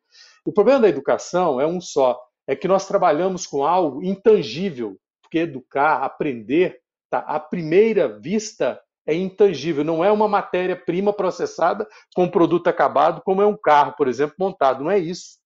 O 0.44 0.52
problema 0.52 0.80
da 0.80 0.88
educação 0.88 1.60
é 1.60 1.66
um 1.66 1.80
só, 1.80 2.20
é 2.44 2.56
que 2.56 2.66
nós 2.66 2.88
trabalhamos 2.88 3.46
com 3.46 3.64
algo 3.64 4.02
intangível, 4.02 4.98
porque 5.22 5.38
educar, 5.38 6.02
aprender, 6.02 6.80
tá? 7.08 7.20
à 7.20 7.38
primeira 7.38 8.18
vista 8.18 8.80
é 9.06 9.14
intangível, 9.14 9.84
não 9.84 10.04
é 10.04 10.10
uma 10.10 10.26
matéria-prima 10.26 11.12
processada 11.12 11.86
com 12.16 12.28
produto 12.28 12.66
acabado, 12.66 13.22
como 13.22 13.40
é 13.40 13.46
um 13.46 13.56
carro, 13.56 13.94
por 13.96 14.08
exemplo, 14.08 14.34
montado. 14.40 14.82
Não 14.82 14.90
é 14.90 14.98
isso. 14.98 15.40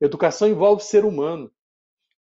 Educação 0.00 0.48
envolve 0.48 0.82
ser 0.82 1.04
humano. 1.04 1.50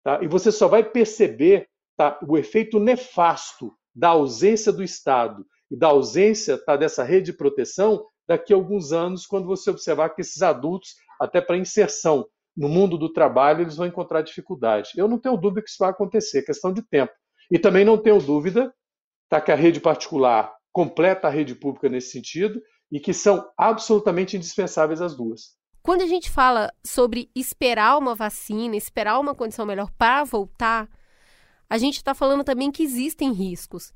Tá? 0.03 0.19
E 0.21 0.27
você 0.27 0.51
só 0.51 0.67
vai 0.67 0.83
perceber 0.83 1.67
tá, 1.97 2.19
o 2.27 2.37
efeito 2.37 2.79
nefasto 2.79 3.73
da 3.93 4.09
ausência 4.09 4.71
do 4.71 4.83
Estado 4.83 5.45
e 5.69 5.77
da 5.77 5.87
ausência 5.87 6.57
tá, 6.57 6.75
dessa 6.75 7.03
rede 7.03 7.31
de 7.31 7.37
proteção 7.37 8.05
daqui 8.27 8.53
a 8.53 8.55
alguns 8.55 8.91
anos, 8.91 9.25
quando 9.25 9.47
você 9.47 9.71
observar 9.71 10.09
que 10.09 10.21
esses 10.21 10.41
adultos, 10.41 10.95
até 11.19 11.41
para 11.41 11.57
inserção 11.57 12.27
no 12.55 12.69
mundo 12.69 12.97
do 12.97 13.11
trabalho, 13.11 13.61
eles 13.61 13.75
vão 13.75 13.87
encontrar 13.87 14.21
dificuldade. 14.21 14.91
Eu 14.95 15.07
não 15.07 15.17
tenho 15.17 15.35
dúvida 15.35 15.63
que 15.63 15.69
isso 15.69 15.79
vai 15.79 15.89
acontecer, 15.89 16.39
é 16.39 16.43
questão 16.43 16.71
de 16.71 16.81
tempo. 16.83 17.11
E 17.49 17.57
também 17.57 17.83
não 17.83 17.97
tenho 17.97 18.19
dúvida 18.19 18.73
tá, 19.27 19.41
que 19.41 19.51
a 19.51 19.55
rede 19.55 19.79
particular 19.79 20.53
completa 20.71 21.27
a 21.27 21.31
rede 21.31 21.55
pública 21.55 21.89
nesse 21.89 22.11
sentido 22.11 22.61
e 22.91 22.99
que 22.99 23.13
são 23.13 23.49
absolutamente 23.57 24.37
indispensáveis 24.37 25.01
as 25.01 25.15
duas. 25.15 25.58
Quando 25.81 26.01
a 26.01 26.07
gente 26.07 26.29
fala 26.29 26.71
sobre 26.83 27.29
esperar 27.35 27.97
uma 27.97 28.13
vacina, 28.13 28.75
esperar 28.75 29.19
uma 29.19 29.33
condição 29.33 29.65
melhor 29.65 29.89
para 29.97 30.23
voltar, 30.23 30.89
a 31.69 31.77
gente 31.77 31.97
está 31.97 32.13
falando 32.13 32.43
também 32.43 32.71
que 32.71 32.83
existem 32.83 33.31
riscos. 33.31 33.93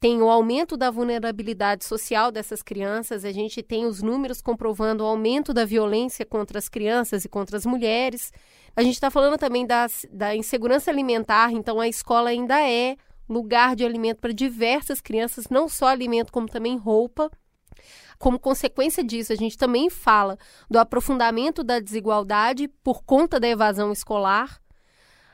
Tem 0.00 0.22
o 0.22 0.30
aumento 0.30 0.78
da 0.78 0.90
vulnerabilidade 0.90 1.84
social 1.84 2.32
dessas 2.32 2.62
crianças, 2.62 3.22
a 3.22 3.32
gente 3.32 3.62
tem 3.62 3.84
os 3.84 4.00
números 4.00 4.40
comprovando 4.40 5.04
o 5.04 5.06
aumento 5.06 5.52
da 5.52 5.66
violência 5.66 6.24
contra 6.24 6.58
as 6.58 6.70
crianças 6.70 7.24
e 7.24 7.28
contra 7.28 7.58
as 7.58 7.66
mulheres. 7.66 8.32
A 8.74 8.82
gente 8.82 8.94
está 8.94 9.10
falando 9.10 9.36
também 9.36 9.66
das, 9.66 10.06
da 10.10 10.34
insegurança 10.34 10.90
alimentar, 10.90 11.52
então 11.52 11.78
a 11.78 11.86
escola 11.86 12.30
ainda 12.30 12.66
é 12.66 12.96
lugar 13.28 13.76
de 13.76 13.84
alimento 13.84 14.20
para 14.20 14.32
diversas 14.32 15.02
crianças, 15.02 15.50
não 15.50 15.68
só 15.68 15.88
alimento, 15.88 16.32
como 16.32 16.48
também 16.48 16.78
roupa. 16.78 17.30
Como 18.18 18.38
consequência 18.38 19.02
disso, 19.02 19.32
a 19.32 19.36
gente 19.36 19.56
também 19.56 19.88
fala 19.88 20.38
do 20.68 20.78
aprofundamento 20.78 21.64
da 21.64 21.78
desigualdade 21.80 22.68
por 22.82 23.02
conta 23.02 23.40
da 23.40 23.48
evasão 23.48 23.92
escolar. 23.92 24.60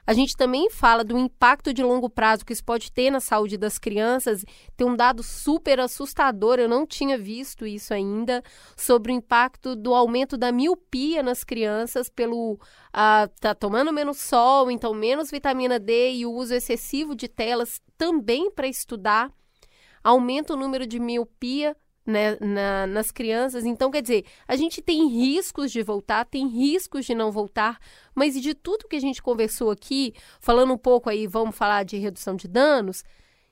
A 0.06 0.14
gente 0.14 0.36
também 0.36 0.70
fala 0.70 1.02
do 1.02 1.18
impacto 1.18 1.74
de 1.74 1.82
longo 1.82 2.08
prazo 2.08 2.44
que 2.44 2.52
isso 2.52 2.64
pode 2.64 2.92
ter 2.92 3.10
na 3.10 3.18
saúde 3.18 3.56
das 3.56 3.76
crianças. 3.76 4.44
Tem 4.76 4.86
um 4.86 4.94
dado 4.94 5.20
super 5.20 5.80
assustador, 5.80 6.60
eu 6.60 6.68
não 6.68 6.86
tinha 6.86 7.18
visto 7.18 7.66
isso 7.66 7.92
ainda, 7.92 8.40
sobre 8.76 9.10
o 9.10 9.14
impacto 9.14 9.74
do 9.74 9.92
aumento 9.92 10.36
da 10.36 10.52
miopia 10.52 11.24
nas 11.24 11.42
crianças 11.42 12.08
pelo 12.08 12.52
uh, 12.52 13.28
tá 13.40 13.52
tomando 13.52 13.92
menos 13.92 14.18
sol, 14.18 14.70
então 14.70 14.94
menos 14.94 15.28
vitamina 15.28 15.76
D 15.76 16.12
e 16.12 16.24
o 16.24 16.30
uso 16.30 16.54
excessivo 16.54 17.16
de 17.16 17.26
telas 17.26 17.80
também 17.98 18.48
para 18.48 18.68
estudar. 18.68 19.32
Aumenta 20.04 20.54
o 20.54 20.56
número 20.56 20.86
de 20.86 21.00
miopia 21.00 21.76
né, 22.06 22.36
na, 22.40 22.86
nas 22.86 23.10
crianças. 23.10 23.64
Então, 23.64 23.90
quer 23.90 24.00
dizer, 24.00 24.24
a 24.46 24.56
gente 24.56 24.80
tem 24.80 25.08
riscos 25.08 25.72
de 25.72 25.82
voltar, 25.82 26.24
tem 26.24 26.46
riscos 26.46 27.04
de 27.04 27.14
não 27.14 27.32
voltar, 27.32 27.78
mas 28.14 28.40
de 28.40 28.54
tudo 28.54 28.88
que 28.88 28.96
a 28.96 29.00
gente 29.00 29.22
conversou 29.22 29.70
aqui, 29.70 30.14
falando 30.40 30.72
um 30.72 30.78
pouco 30.78 31.10
aí, 31.10 31.26
vamos 31.26 31.56
falar 31.56 31.84
de 31.84 31.96
redução 31.96 32.36
de 32.36 32.46
danos. 32.46 33.04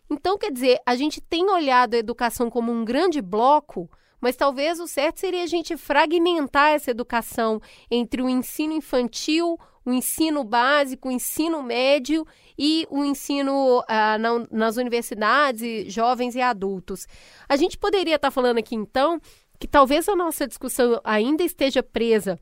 Então, 0.08 0.38
quer 0.38 0.52
dizer, 0.52 0.78
a 0.86 0.94
gente 0.94 1.20
tem 1.20 1.50
olhado 1.50 1.94
a 1.94 1.98
educação 1.98 2.48
como 2.48 2.70
um 2.70 2.84
grande 2.84 3.20
bloco, 3.20 3.90
mas 4.20 4.36
talvez 4.36 4.78
o 4.80 4.86
certo 4.86 5.20
seria 5.20 5.42
a 5.42 5.46
gente 5.46 5.76
fragmentar 5.76 6.70
essa 6.70 6.90
educação 6.90 7.60
entre 7.90 8.22
o 8.22 8.28
ensino 8.28 8.72
infantil, 8.72 9.58
o 9.84 9.92
ensino 9.92 10.42
básico, 10.44 11.08
o 11.08 11.12
ensino 11.12 11.62
médio 11.62 12.26
e 12.58 12.86
o 12.90 13.04
ensino 13.04 13.80
uh, 13.80 14.18
na, 14.18 14.46
nas 14.50 14.76
universidades, 14.76 15.92
jovens 15.92 16.34
e 16.34 16.40
adultos. 16.40 17.06
A 17.48 17.56
gente 17.56 17.76
poderia 17.76 18.16
estar 18.16 18.28
tá 18.28 18.32
falando 18.32 18.58
aqui, 18.58 18.74
então, 18.74 19.20
que 19.58 19.68
talvez 19.68 20.08
a 20.08 20.16
nossa 20.16 20.46
discussão 20.46 21.00
ainda 21.04 21.42
esteja 21.42 21.82
presa 21.82 22.38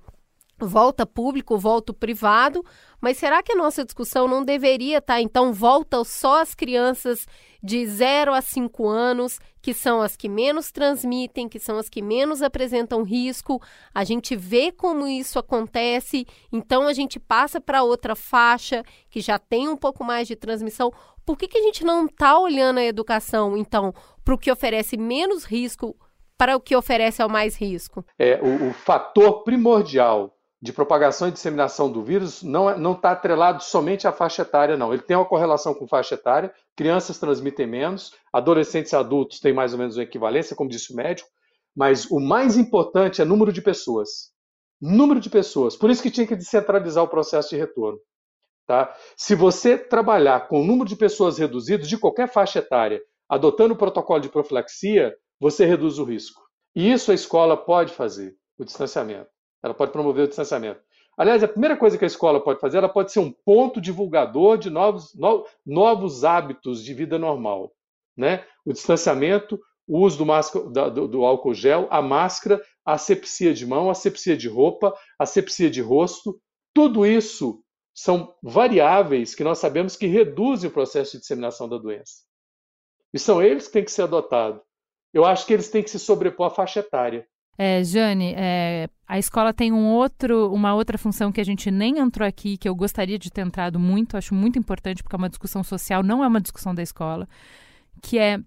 volta 0.66 1.06
público, 1.06 1.58
volta 1.58 1.92
privado, 1.92 2.64
mas 3.00 3.18
será 3.18 3.42
que 3.42 3.52
a 3.52 3.56
nossa 3.56 3.84
discussão 3.84 4.28
não 4.28 4.44
deveria 4.44 4.98
estar, 4.98 5.14
tá, 5.14 5.20
então, 5.20 5.52
volta 5.52 6.04
só 6.04 6.40
as 6.40 6.54
crianças 6.54 7.26
de 7.62 7.86
0 7.86 8.32
a 8.32 8.40
5 8.40 8.88
anos, 8.88 9.40
que 9.60 9.72
são 9.72 10.02
as 10.02 10.16
que 10.16 10.28
menos 10.28 10.72
transmitem, 10.72 11.48
que 11.48 11.58
são 11.58 11.78
as 11.78 11.88
que 11.88 12.02
menos 12.02 12.42
apresentam 12.42 13.02
risco? 13.02 13.62
A 13.94 14.02
gente 14.04 14.34
vê 14.34 14.72
como 14.72 15.06
isso 15.06 15.38
acontece, 15.38 16.26
então 16.52 16.88
a 16.88 16.92
gente 16.92 17.20
passa 17.20 17.60
para 17.60 17.82
outra 17.82 18.16
faixa 18.16 18.84
que 19.08 19.20
já 19.20 19.38
tem 19.38 19.68
um 19.68 19.76
pouco 19.76 20.02
mais 20.02 20.26
de 20.26 20.34
transmissão. 20.34 20.92
Por 21.24 21.36
que, 21.36 21.46
que 21.46 21.58
a 21.58 21.62
gente 21.62 21.84
não 21.84 22.06
está 22.06 22.38
olhando 22.38 22.78
a 22.78 22.84
educação, 22.84 23.56
então, 23.56 23.94
para 24.24 24.34
o 24.34 24.38
que 24.38 24.50
oferece 24.50 24.96
menos 24.96 25.44
risco? 25.44 25.96
Para 26.36 26.56
o 26.56 26.60
que 26.60 26.74
oferece 26.74 27.22
ao 27.22 27.28
mais 27.28 27.56
risco? 27.56 28.04
É, 28.18 28.40
o, 28.42 28.70
o 28.70 28.72
fator 28.72 29.44
primordial 29.44 30.36
de 30.62 30.72
propagação 30.72 31.26
e 31.26 31.32
disseminação 31.32 31.90
do 31.90 32.04
vírus 32.04 32.40
não 32.40 32.70
está 32.70 32.94
tá 32.94 33.10
atrelado 33.10 33.64
somente 33.64 34.06
à 34.06 34.12
faixa 34.12 34.42
etária, 34.42 34.76
não. 34.76 34.92
Ele 34.92 35.02
tem 35.02 35.16
uma 35.16 35.26
correlação 35.26 35.74
com 35.74 35.88
faixa 35.88 36.14
etária, 36.14 36.54
crianças 36.76 37.18
transmitem 37.18 37.66
menos, 37.66 38.12
adolescentes 38.32 38.92
e 38.92 38.96
adultos 38.96 39.40
têm 39.40 39.52
mais 39.52 39.72
ou 39.72 39.78
menos 39.80 39.96
uma 39.96 40.04
equivalência, 40.04 40.54
como 40.54 40.70
disse 40.70 40.92
o 40.92 40.96
médico, 40.96 41.28
mas 41.74 42.08
o 42.08 42.20
mais 42.20 42.56
importante 42.56 43.20
é 43.20 43.24
número 43.24 43.52
de 43.52 43.60
pessoas. 43.60 44.30
Número 44.80 45.18
de 45.18 45.28
pessoas. 45.28 45.76
Por 45.76 45.90
isso 45.90 46.02
que 46.02 46.12
tinha 46.12 46.26
que 46.26 46.36
descentralizar 46.36 47.02
o 47.02 47.08
processo 47.08 47.50
de 47.50 47.56
retorno. 47.56 47.98
Tá? 48.64 48.94
Se 49.16 49.34
você 49.34 49.76
trabalhar 49.76 50.46
com 50.46 50.60
o 50.60 50.64
número 50.64 50.88
de 50.88 50.94
pessoas 50.94 51.38
reduzido 51.38 51.88
de 51.88 51.98
qualquer 51.98 52.28
faixa 52.28 52.60
etária, 52.60 53.02
adotando 53.28 53.74
o 53.74 53.76
protocolo 53.76 54.20
de 54.20 54.28
profilaxia, 54.28 55.12
você 55.40 55.64
reduz 55.64 55.98
o 55.98 56.04
risco. 56.04 56.40
E 56.76 56.92
isso 56.92 57.10
a 57.10 57.14
escola 57.14 57.56
pode 57.56 57.92
fazer, 57.92 58.36
o 58.56 58.64
distanciamento. 58.64 59.31
Ela 59.62 59.74
pode 59.74 59.92
promover 59.92 60.24
o 60.24 60.28
distanciamento. 60.28 60.80
Aliás, 61.16 61.42
a 61.42 61.48
primeira 61.48 61.76
coisa 61.76 61.98
que 61.98 62.04
a 62.04 62.06
escola 62.06 62.42
pode 62.42 62.60
fazer, 62.60 62.78
ela 62.78 62.88
pode 62.88 63.12
ser 63.12 63.20
um 63.20 63.30
ponto 63.30 63.80
divulgador 63.80 64.56
de 64.56 64.70
novos, 64.70 65.14
no, 65.14 65.46
novos 65.64 66.24
hábitos 66.24 66.82
de 66.82 66.94
vida 66.94 67.18
normal. 67.18 67.72
Né? 68.16 68.44
O 68.64 68.72
distanciamento, 68.72 69.60
o 69.86 70.00
uso 70.00 70.24
do, 70.24 70.90
do, 70.90 71.08
do 71.08 71.24
álcool 71.24 71.54
gel, 71.54 71.86
a 71.90 72.00
máscara, 72.00 72.62
a 72.84 72.94
asepsia 72.94 73.52
de 73.52 73.66
mão, 73.66 73.88
a 73.88 73.92
asepsia 73.92 74.36
de 74.36 74.48
roupa, 74.48 74.94
a 75.18 75.24
asepsia 75.24 75.70
de 75.70 75.80
rosto, 75.80 76.40
tudo 76.74 77.04
isso 77.04 77.62
são 77.94 78.34
variáveis 78.42 79.34
que 79.34 79.44
nós 79.44 79.58
sabemos 79.58 79.96
que 79.96 80.06
reduzem 80.06 80.70
o 80.70 80.72
processo 80.72 81.12
de 81.12 81.18
disseminação 81.18 81.68
da 81.68 81.76
doença. 81.76 82.22
E 83.12 83.18
são 83.18 83.42
eles 83.42 83.66
que 83.66 83.74
têm 83.74 83.84
que 83.84 83.92
ser 83.92 84.02
adotados. 84.02 84.62
Eu 85.12 85.26
acho 85.26 85.46
que 85.46 85.52
eles 85.52 85.68
têm 85.68 85.82
que 85.82 85.90
se 85.90 85.98
sobrepor 85.98 86.46
à 86.46 86.50
faixa 86.50 86.80
etária. 86.80 87.28
É, 87.58 87.84
Jane, 87.84 88.34
é, 88.36 88.88
a 89.06 89.18
escola 89.18 89.52
tem 89.52 89.72
um 89.72 89.86
outro, 89.90 90.52
uma 90.52 90.74
outra 90.74 90.96
função 90.96 91.30
que 91.30 91.40
a 91.40 91.44
gente 91.44 91.70
nem 91.70 91.98
entrou 91.98 92.26
aqui, 92.26 92.56
que 92.56 92.68
eu 92.68 92.74
gostaria 92.74 93.18
de 93.18 93.30
ter 93.30 93.42
entrado 93.42 93.78
muito, 93.78 94.16
acho 94.16 94.34
muito 94.34 94.58
importante, 94.58 95.02
porque 95.02 95.14
é 95.14 95.18
uma 95.18 95.28
discussão 95.28 95.62
social, 95.62 96.02
não 96.02 96.24
é 96.24 96.26
uma 96.26 96.40
discussão 96.40 96.74
da 96.74 96.82
escola, 96.82 97.28
que 98.00 98.18
é 98.18 98.38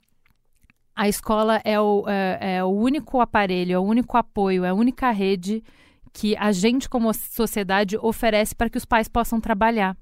a 0.96 1.10
escola 1.10 1.62
é 1.64 1.80
o, 1.80 2.06
é, 2.08 2.56
é 2.58 2.64
o 2.64 2.70
único 2.70 3.20
aparelho, 3.20 3.74
é 3.74 3.80
o 3.80 3.84
único 3.84 4.18
apoio, 4.18 4.64
é 4.64 4.70
a 4.70 4.74
única 4.74 5.12
rede 5.12 5.62
que 6.14 6.36
a 6.38 6.52
gente, 6.54 6.88
como 6.88 7.14
sociedade, 7.14 7.98
oferece 7.98 8.56
para 8.56 8.70
que 8.70 8.78
os 8.78 8.86
pais 8.86 9.10
possam 9.10 9.40
trabalhar. 9.42 9.98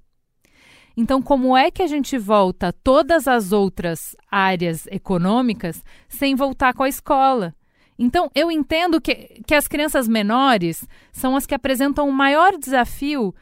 Então, 0.96 1.24
como 1.24 1.58
é 1.58 1.72
que 1.72 1.82
a 1.82 1.88
gente 1.88 2.18
volta 2.20 2.72
todas 2.72 3.28
as 3.28 3.52
outras 3.52 4.16
áreas 4.30 4.86
econômicas 4.88 5.84
sem 6.08 6.36
voltar 6.36 6.76
com 6.76 6.84
a 6.84 6.90
escola? 6.90 7.56
Então, 7.98 8.30
eu 8.34 8.52
entendo 8.52 9.00
que, 9.00 9.42
que 9.46 9.56
as 9.56 9.68
crianças 9.68 10.08
menores 10.08 10.88
são 11.12 11.36
as 11.36 11.46
que 11.46 11.56
apresentam 11.56 12.08
o 12.08 12.14
maior 12.14 12.58
desafio 12.58 13.34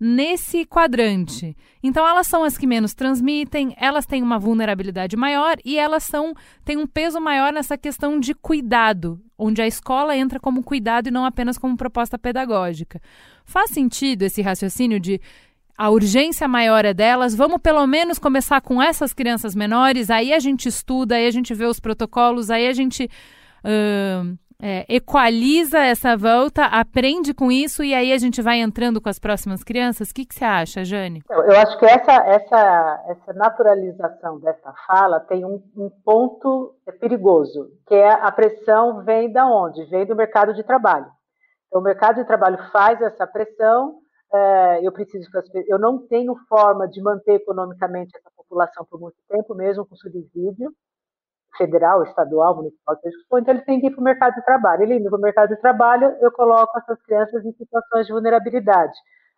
nesse 0.00 0.64
quadrante. 0.64 1.56
Então, 1.82 2.06
elas 2.06 2.26
são 2.26 2.44
as 2.44 2.56
que 2.56 2.66
menos 2.66 2.94
transmitem, 2.94 3.74
elas 3.78 4.06
têm 4.06 4.22
uma 4.22 4.38
vulnerabilidade 4.38 5.16
maior 5.16 5.56
e 5.64 5.76
elas 5.76 6.04
são 6.04 6.34
têm 6.64 6.76
um 6.76 6.86
peso 6.86 7.20
maior 7.20 7.52
nessa 7.52 7.76
questão 7.76 8.20
de 8.20 8.34
cuidado, 8.34 9.20
onde 9.36 9.60
a 9.60 9.66
escola 9.66 10.16
entra 10.16 10.38
como 10.38 10.62
cuidado 10.62 11.08
e 11.08 11.10
não 11.10 11.24
apenas 11.24 11.58
como 11.58 11.76
proposta 11.76 12.16
pedagógica. 12.18 13.00
Faz 13.44 13.70
sentido 13.70 14.22
esse 14.22 14.40
raciocínio 14.40 15.00
de 15.00 15.20
a 15.76 15.90
urgência 15.90 16.48
maior 16.48 16.84
é 16.84 16.92
delas, 16.92 17.36
vamos 17.36 17.60
pelo 17.60 17.86
menos 17.86 18.18
começar 18.18 18.60
com 18.60 18.82
essas 18.82 19.12
crianças 19.12 19.54
menores, 19.54 20.10
aí 20.10 20.32
a 20.32 20.40
gente 20.40 20.68
estuda, 20.68 21.14
aí 21.14 21.24
a 21.24 21.30
gente 21.30 21.54
vê 21.54 21.66
os 21.66 21.78
protocolos, 21.78 22.50
aí 22.50 22.66
a 22.66 22.72
gente 22.72 23.08
é, 24.60 24.84
equaliza 24.88 25.78
essa 25.78 26.16
volta, 26.16 26.64
aprende 26.64 27.32
com 27.32 27.50
isso 27.50 27.84
e 27.84 27.94
aí 27.94 28.12
a 28.12 28.18
gente 28.18 28.42
vai 28.42 28.58
entrando 28.58 29.00
com 29.00 29.08
as 29.08 29.18
próximas 29.18 29.62
crianças? 29.62 30.10
O 30.10 30.14
que, 30.14 30.26
que 30.26 30.34
você 30.34 30.44
acha, 30.44 30.84
Jane? 30.84 31.22
Eu, 31.30 31.52
acho 31.60 31.78
que 31.78 31.86
essa, 31.86 32.12
essa, 32.26 33.04
essa 33.08 33.32
naturalização 33.34 34.40
dessa 34.40 34.72
fala 34.86 35.20
tem 35.20 35.44
um, 35.44 35.62
um 35.76 35.90
ponto 36.04 36.74
perigoso, 37.00 37.70
que 37.86 37.94
é 37.94 38.10
a 38.10 38.32
pressão 38.32 39.04
vem 39.04 39.30
da 39.30 39.46
onde? 39.46 39.84
Vem 39.86 40.04
do 40.04 40.16
mercado 40.16 40.52
de 40.52 40.64
trabalho. 40.64 41.06
Então, 41.68 41.80
o 41.80 41.84
mercado 41.84 42.16
de 42.16 42.26
trabalho 42.26 42.58
faz 42.72 43.00
essa 43.00 43.26
pressão, 43.26 43.98
é, 44.32 44.80
eu 44.86 44.90
preciso 44.90 45.28
eu 45.68 45.78
não 45.78 46.04
tenho 46.06 46.34
forma 46.48 46.88
de 46.88 47.00
manter 47.00 47.34
economicamente 47.34 48.16
essa 48.16 48.30
população 48.36 48.84
por 48.90 48.98
muito 48.98 49.16
tempo, 49.28 49.54
mesmo 49.54 49.86
com 49.86 49.94
subsídio 49.94 50.72
federal, 51.56 52.02
estadual, 52.02 52.56
municipal, 52.56 52.96
então 53.38 53.54
ele 53.54 53.62
tem 53.62 53.80
que 53.80 53.86
ir 53.86 53.90
para 53.90 54.00
o 54.00 54.04
mercado 54.04 54.34
de 54.34 54.44
trabalho. 54.44 54.82
Ele 54.82 54.96
indo 54.96 55.08
para 55.08 55.18
o 55.18 55.22
mercado 55.22 55.48
de 55.48 55.60
trabalho, 55.60 56.16
eu 56.20 56.30
coloco 56.32 56.78
essas 56.78 57.00
crianças 57.02 57.44
em 57.44 57.52
situações 57.52 58.06
de 58.06 58.12
vulnerabilidade. 58.12 58.92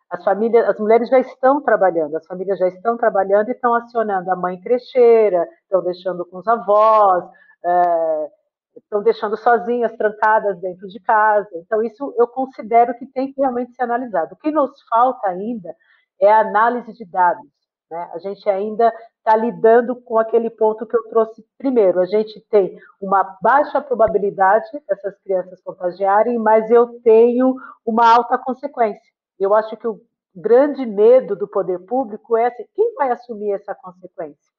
As 0.09 0.23
famílias, 0.23 0.67
as 0.67 0.77
mulheres 0.77 1.09
já 1.09 1.19
estão 1.19 1.61
trabalhando, 1.61 2.17
as 2.17 2.25
famílias 2.25 2.59
já 2.59 2.67
estão 2.67 2.97
trabalhando 2.97 3.47
e 3.47 3.53
estão 3.53 3.73
acionando 3.73 4.29
a 4.29 4.35
mãe 4.35 4.59
crecheira, 4.59 5.47
estão 5.63 5.81
deixando 5.81 6.25
com 6.25 6.39
os 6.39 6.47
avós, 6.47 7.23
é, 7.63 8.29
estão 8.75 9.01
deixando 9.01 9.37
sozinhas, 9.37 9.95
trancadas 9.95 10.59
dentro 10.59 10.87
de 10.87 10.99
casa. 10.99 11.49
Então, 11.55 11.81
isso 11.81 12.13
eu 12.17 12.27
considero 12.27 12.93
que 12.97 13.05
tem 13.05 13.31
que 13.31 13.39
realmente 13.39 13.73
ser 13.73 13.83
analisado. 13.83 14.33
O 14.33 14.37
que 14.37 14.51
nos 14.51 14.71
falta 14.89 15.29
ainda 15.29 15.73
é 16.21 16.31
a 16.31 16.41
análise 16.41 16.91
de 16.93 17.05
dados. 17.05 17.60
Né? 17.91 18.09
A 18.13 18.19
gente 18.19 18.49
ainda 18.49 18.91
está 19.17 19.35
lidando 19.35 19.97
com 19.97 20.17
aquele 20.17 20.49
ponto 20.49 20.85
que 20.85 20.95
eu 20.95 21.03
trouxe 21.09 21.45
primeiro. 21.57 21.99
A 21.99 22.05
gente 22.05 22.39
tem 22.49 22.79
uma 23.01 23.37
baixa 23.41 23.81
probabilidade 23.81 24.65
dessas 24.87 25.19
crianças 25.19 25.61
contagiarem, 25.61 26.39
mas 26.39 26.71
eu 26.71 27.01
tenho 27.01 27.53
uma 27.85 28.09
alta 28.09 28.37
consequência. 28.37 29.11
Eu 29.37 29.53
acho 29.53 29.75
que 29.75 29.87
o 29.87 29.99
grande 30.33 30.85
medo 30.85 31.35
do 31.35 31.47
poder 31.47 31.79
público 31.79 32.37
é 32.37 32.47
assim, 32.47 32.65
quem 32.73 32.95
vai 32.95 33.11
assumir 33.11 33.51
essa 33.51 33.75
consequência? 33.75 34.49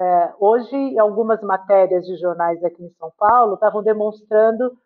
É, 0.00 0.32
hoje, 0.40 0.98
algumas 0.98 1.40
matérias 1.42 2.04
de 2.04 2.16
jornais 2.16 2.62
aqui 2.64 2.82
em 2.82 2.90
São 2.98 3.12
Paulo 3.16 3.54
estavam 3.54 3.84
demonstrando 3.84 4.76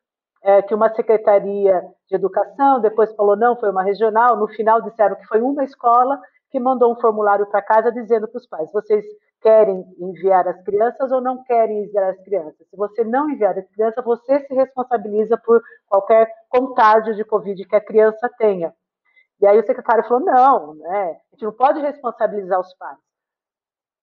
é, 0.43 0.61
que 0.61 0.75
uma 0.75 0.95
secretaria 0.95 1.83
de 2.07 2.15
educação 2.15 2.81
depois 2.81 3.15
falou 3.15 3.37
não, 3.37 3.57
foi 3.57 3.71
uma 3.71 3.83
regional, 3.83 4.37
no 4.37 4.47
final 4.49 4.83
disseram 4.83 5.17
que 5.17 5.27
foi 5.27 5.41
uma 5.41 5.65
escola 5.65 6.21
que 6.57 6.61
mandou 6.61 6.91
um 6.91 6.99
formulário 6.99 7.47
para 7.47 7.61
casa 7.61 7.93
dizendo 7.93 8.27
para 8.27 8.39
os 8.39 8.47
pais: 8.49 8.73
vocês 8.73 9.05
querem 9.43 9.85
enviar 9.99 10.49
as 10.49 10.59
crianças 10.63 11.13
ou 11.13 11.21
não 11.21 11.45
querem 11.45 11.85
enviar 11.85 12.09
as 12.09 12.21
crianças? 12.23 12.67
Se 12.71 12.77
você 12.77 13.05
não 13.05 13.29
enviar 13.29 13.59
as 13.59 13.69
crianças, 13.69 14.03
você 14.03 14.41
se 14.47 14.55
responsabiliza 14.55 15.37
por 15.37 15.63
qualquer 15.87 16.33
contágio 16.49 17.15
de 17.15 17.25
Covid 17.25 17.63
que 17.67 17.77
a 17.77 17.85
criança 17.85 18.31
tenha. 18.39 18.73
E 19.39 19.47
aí 19.47 19.59
o 19.59 19.67
secretário 19.67 20.05
falou: 20.05 20.25
não, 20.25 20.75
né, 20.77 21.11
a 21.11 21.35
gente 21.35 21.45
não 21.45 21.53
pode 21.53 21.79
responsabilizar 21.81 22.59
os 22.59 22.75
pais. 22.79 22.99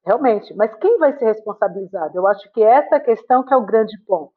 Realmente, 0.05 0.53
mas 0.53 0.75
quem 0.75 0.99
vai 0.99 1.17
ser 1.17 1.25
responsabilizado? 1.25 2.15
Eu 2.15 2.27
acho 2.27 2.51
que 2.51 2.61
essa 2.61 2.99
questão 2.99 3.43
que 3.43 3.53
é 3.53 3.57
o 3.57 3.65
grande 3.65 3.97
ponto. 4.05 4.33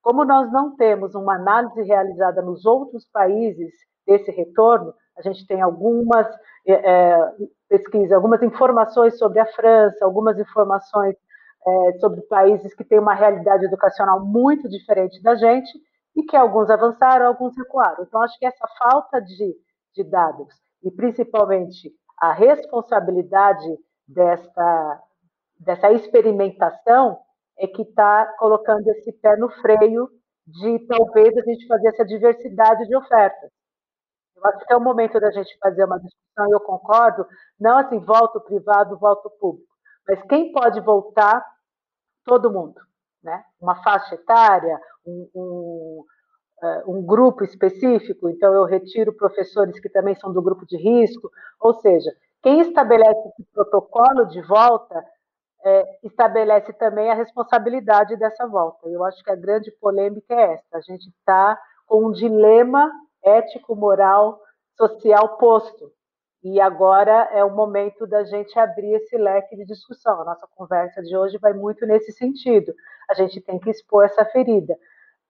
Como 0.00 0.24
nós 0.24 0.50
não 0.50 0.74
temos 0.74 1.14
uma 1.14 1.34
análise 1.34 1.82
realizada 1.82 2.40
nos 2.40 2.64
outros 2.64 3.06
países 3.12 3.74
desse 4.06 4.30
retorno, 4.30 4.94
a 5.18 5.22
gente 5.22 5.46
tem 5.46 5.60
algumas 5.60 6.26
é, 6.66 6.72
é 6.72 7.32
pesquisas, 7.68 8.12
algumas 8.12 8.42
informações 8.42 9.18
sobre 9.18 9.38
a 9.40 9.46
França, 9.46 10.04
algumas 10.04 10.38
informações 10.38 11.16
é, 11.66 11.98
sobre 11.98 12.22
países 12.22 12.74
que 12.74 12.84
têm 12.84 12.98
uma 12.98 13.14
realidade 13.14 13.64
educacional 13.64 14.24
muito 14.24 14.68
diferente 14.68 15.22
da 15.22 15.34
gente 15.34 15.70
e 16.16 16.22
que 16.22 16.36
alguns 16.36 16.70
avançaram, 16.70 17.26
alguns 17.26 17.56
recuaram. 17.56 18.04
Então, 18.04 18.22
acho 18.22 18.38
que 18.38 18.46
essa 18.46 18.66
falta 18.78 19.20
de 19.20 19.54
de 19.98 20.04
dados 20.04 20.54
e 20.82 20.90
principalmente 20.90 21.92
a 22.20 22.32
responsabilidade 22.32 23.66
desta, 24.06 25.02
dessa 25.58 25.92
experimentação 25.92 27.18
é 27.58 27.66
que 27.66 27.82
está 27.82 28.26
colocando 28.38 28.86
esse 28.88 29.12
pé 29.12 29.36
no 29.36 29.50
freio 29.50 30.08
de 30.46 30.78
talvez 30.86 31.36
a 31.36 31.42
gente 31.42 31.66
fazer 31.66 31.88
essa 31.88 32.04
diversidade 32.04 32.86
de 32.86 32.96
ofertas. 32.96 33.50
Eu 34.38 34.50
acho 34.50 34.66
que 34.66 34.72
é 34.72 34.76
o 34.76 34.80
momento 34.80 35.18
da 35.20 35.30
gente 35.30 35.58
fazer 35.58 35.84
uma 35.84 35.98
discussão, 35.98 36.48
e 36.48 36.52
eu 36.52 36.60
concordo, 36.60 37.26
não 37.58 37.78
assim, 37.78 37.98
volta 37.98 38.38
o 38.38 38.42
privado, 38.42 38.98
volta 38.98 39.28
o 39.28 39.32
público, 39.32 39.68
mas 40.06 40.22
quem 40.22 40.52
pode 40.52 40.80
voltar? 40.80 41.44
Todo 42.24 42.52
mundo. 42.52 42.80
Né? 43.22 43.42
Uma 43.60 43.82
faixa 43.82 44.14
etária, 44.14 44.78
um, 45.04 45.28
um 45.34 46.04
uh, 46.62 46.98
um 46.98 47.04
grupo 47.04 47.44
específico, 47.44 48.28
então 48.28 48.52
eu 48.52 48.64
retiro 48.64 49.12
professores 49.12 49.78
que 49.80 49.88
também 49.88 50.14
são 50.14 50.32
do 50.32 50.42
grupo 50.42 50.66
de 50.66 50.76
risco, 50.76 51.30
ou 51.60 51.74
seja, 51.74 52.10
quem 52.42 52.60
estabelece 52.60 53.28
esse 53.28 53.44
protocolo 53.52 54.26
de 54.26 54.40
volta 54.42 55.04
é, 55.64 55.98
estabelece 56.04 56.72
também 56.74 57.10
a 57.10 57.14
responsabilidade 57.14 58.16
dessa 58.16 58.46
volta. 58.46 58.88
Eu 58.88 59.04
acho 59.04 59.22
que 59.24 59.30
a 59.30 59.36
grande 59.36 59.72
polêmica 59.72 60.32
é 60.32 60.54
essa: 60.54 60.78
a 60.78 60.80
gente 60.80 61.08
está 61.08 61.58
com 61.86 62.06
um 62.06 62.12
dilema 62.12 62.90
ético, 63.28 63.76
moral, 63.76 64.40
social 64.76 65.36
posto. 65.36 65.92
E 66.42 66.60
agora 66.60 67.28
é 67.32 67.44
o 67.44 67.54
momento 67.54 68.06
da 68.06 68.22
gente 68.24 68.58
abrir 68.58 68.94
esse 68.94 69.16
leque 69.18 69.56
de 69.56 69.64
discussão. 69.64 70.20
A 70.20 70.24
nossa 70.24 70.46
conversa 70.56 71.02
de 71.02 71.16
hoje 71.16 71.36
vai 71.38 71.52
muito 71.52 71.84
nesse 71.84 72.12
sentido. 72.12 72.72
A 73.10 73.14
gente 73.14 73.40
tem 73.40 73.58
que 73.58 73.70
expor 73.70 74.04
essa 74.04 74.24
ferida. 74.24 74.76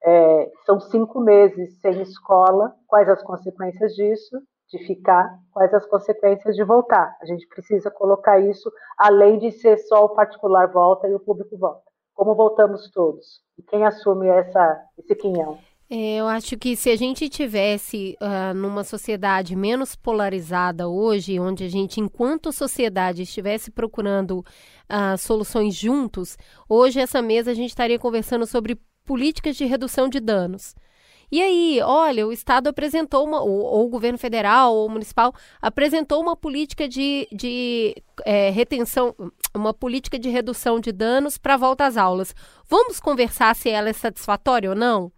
É, 0.05 0.53
são 0.67 0.79
cinco 0.79 1.19
meses 1.21 1.81
sem 1.81 2.03
escola. 2.03 2.75
Quais 2.87 3.09
as 3.09 3.23
consequências 3.23 3.95
disso? 3.95 4.39
De 4.71 4.79
ficar, 4.87 5.35
quais 5.51 5.73
as 5.73 5.87
consequências 5.87 6.55
de 6.55 6.63
voltar? 6.63 7.17
A 7.23 7.25
gente 7.25 7.49
precisa 7.49 7.91
colocar 7.91 8.39
isso 8.39 8.71
além 8.99 9.39
de 9.39 9.51
ser 9.51 9.79
só 9.79 10.05
o 10.05 10.11
particular 10.11 10.71
volta 10.71 11.09
e 11.09 11.15
o 11.15 11.21
público 11.21 11.57
volta. 11.57 11.89
Como 12.15 12.35
voltamos 12.35 12.91
todos? 12.91 13.41
E 13.57 13.63
quem 13.63 13.87
assume 13.87 14.29
essa, 14.29 14.85
esse 14.99 15.15
quinhão? 15.15 15.59
É, 15.91 16.17
eu 16.17 16.27
acho 16.29 16.59
que 16.59 16.77
se 16.77 16.91
a 16.91 16.97
gente 16.97 17.31
tivesse 17.31 18.15
uh, 18.21 18.53
numa 18.55 18.85
sociedade 18.85 19.57
menos 19.57 19.97
polarizada 19.97 20.87
hoje, 20.87 21.41
onde 21.41 21.65
a 21.65 21.69
gente, 21.69 21.99
enquanto 21.99 22.53
sociedade, 22.53 23.23
estivesse 23.23 23.71
procurando 23.71 24.41
uh, 24.41 25.17
soluções 25.17 25.75
juntos, 25.75 26.37
hoje 26.69 27.01
essa 27.01 27.23
mesa 27.23 27.53
a 27.53 27.55
gente 27.55 27.71
estaria 27.71 27.99
conversando 27.99 28.47
sobre 28.47 28.79
políticas 29.03 29.57
de 29.57 29.65
redução 29.65 30.11
de 30.11 30.21
danos. 30.21 30.75
E 31.33 31.43
aí, 31.43 31.81
olha, 31.83 32.27
o 32.27 32.33
Estado 32.33 32.69
apresentou 32.69 33.25
uma, 33.25 33.41
ou, 33.41 33.61
ou 33.61 33.87
o 33.87 33.89
governo 33.89 34.19
federal 34.19 34.75
ou 34.75 34.89
municipal 34.91 35.35
apresentou 35.61 36.21
uma 36.21 36.37
política 36.37 36.87
de, 36.87 37.27
de 37.33 37.95
é, 38.27 38.51
retenção, 38.51 39.15
uma 39.55 39.73
política 39.73 40.19
de 40.19 40.29
redução 40.29 40.81
de 40.81 40.93
danos 40.93 41.39
para 41.39 41.57
volta 41.57 41.87
às 41.87 41.97
aulas. 41.97 42.35
Vamos 42.69 43.01
conversar 43.01 43.57
se 43.57 43.71
ela 43.71 43.89
é 43.89 43.93
satisfatória 43.95 44.69
ou 44.69 44.77
não? 44.77 45.13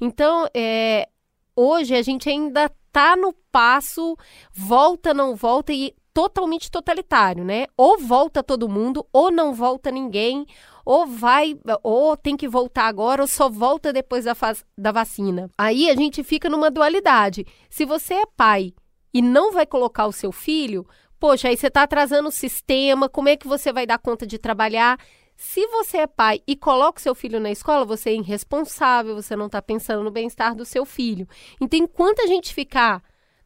Então, 0.00 0.48
é, 0.54 1.08
hoje 1.54 1.94
a 1.94 2.02
gente 2.02 2.28
ainda 2.28 2.66
está 2.66 3.16
no 3.16 3.32
passo 3.50 4.16
volta, 4.52 5.12
não 5.12 5.34
volta 5.34 5.72
e 5.72 5.94
totalmente 6.16 6.70
totalitário, 6.70 7.44
né? 7.44 7.66
Ou 7.76 7.98
volta 7.98 8.42
todo 8.42 8.70
mundo, 8.70 9.06
ou 9.12 9.30
não 9.30 9.52
volta 9.52 9.90
ninguém, 9.90 10.46
ou 10.82 11.06
vai, 11.06 11.54
ou 11.82 12.16
tem 12.16 12.38
que 12.38 12.48
voltar 12.48 12.86
agora, 12.86 13.20
ou 13.20 13.28
só 13.28 13.50
volta 13.50 13.92
depois 13.92 14.24
da, 14.24 14.34
da 14.78 14.92
vacina. 14.92 15.50
Aí 15.58 15.90
a 15.90 15.94
gente 15.94 16.24
fica 16.24 16.48
numa 16.48 16.70
dualidade. 16.70 17.44
Se 17.68 17.84
você 17.84 18.14
é 18.14 18.26
pai 18.34 18.72
e 19.12 19.20
não 19.20 19.52
vai 19.52 19.66
colocar 19.66 20.06
o 20.06 20.12
seu 20.12 20.32
filho, 20.32 20.86
poxa, 21.20 21.48
aí 21.48 21.56
você 21.56 21.66
está 21.66 21.82
atrasando 21.82 22.30
o 22.30 22.32
sistema, 22.32 23.10
como 23.10 23.28
é 23.28 23.36
que 23.36 23.46
você 23.46 23.70
vai 23.70 23.86
dar 23.86 23.98
conta 23.98 24.26
de 24.26 24.38
trabalhar? 24.38 24.98
Se 25.36 25.66
você 25.66 25.98
é 25.98 26.06
pai 26.06 26.40
e 26.46 26.56
coloca 26.56 26.98
o 26.98 27.02
seu 27.02 27.14
filho 27.14 27.38
na 27.38 27.50
escola, 27.50 27.84
você 27.84 28.10
é 28.10 28.14
irresponsável, 28.14 29.14
você 29.14 29.36
não 29.36 29.46
está 29.46 29.60
pensando 29.60 30.02
no 30.02 30.10
bem-estar 30.10 30.54
do 30.54 30.64
seu 30.64 30.86
filho. 30.86 31.28
Então, 31.60 31.78
enquanto 31.78 32.20
a 32.20 32.26
gente 32.26 32.54
ficar 32.54 33.02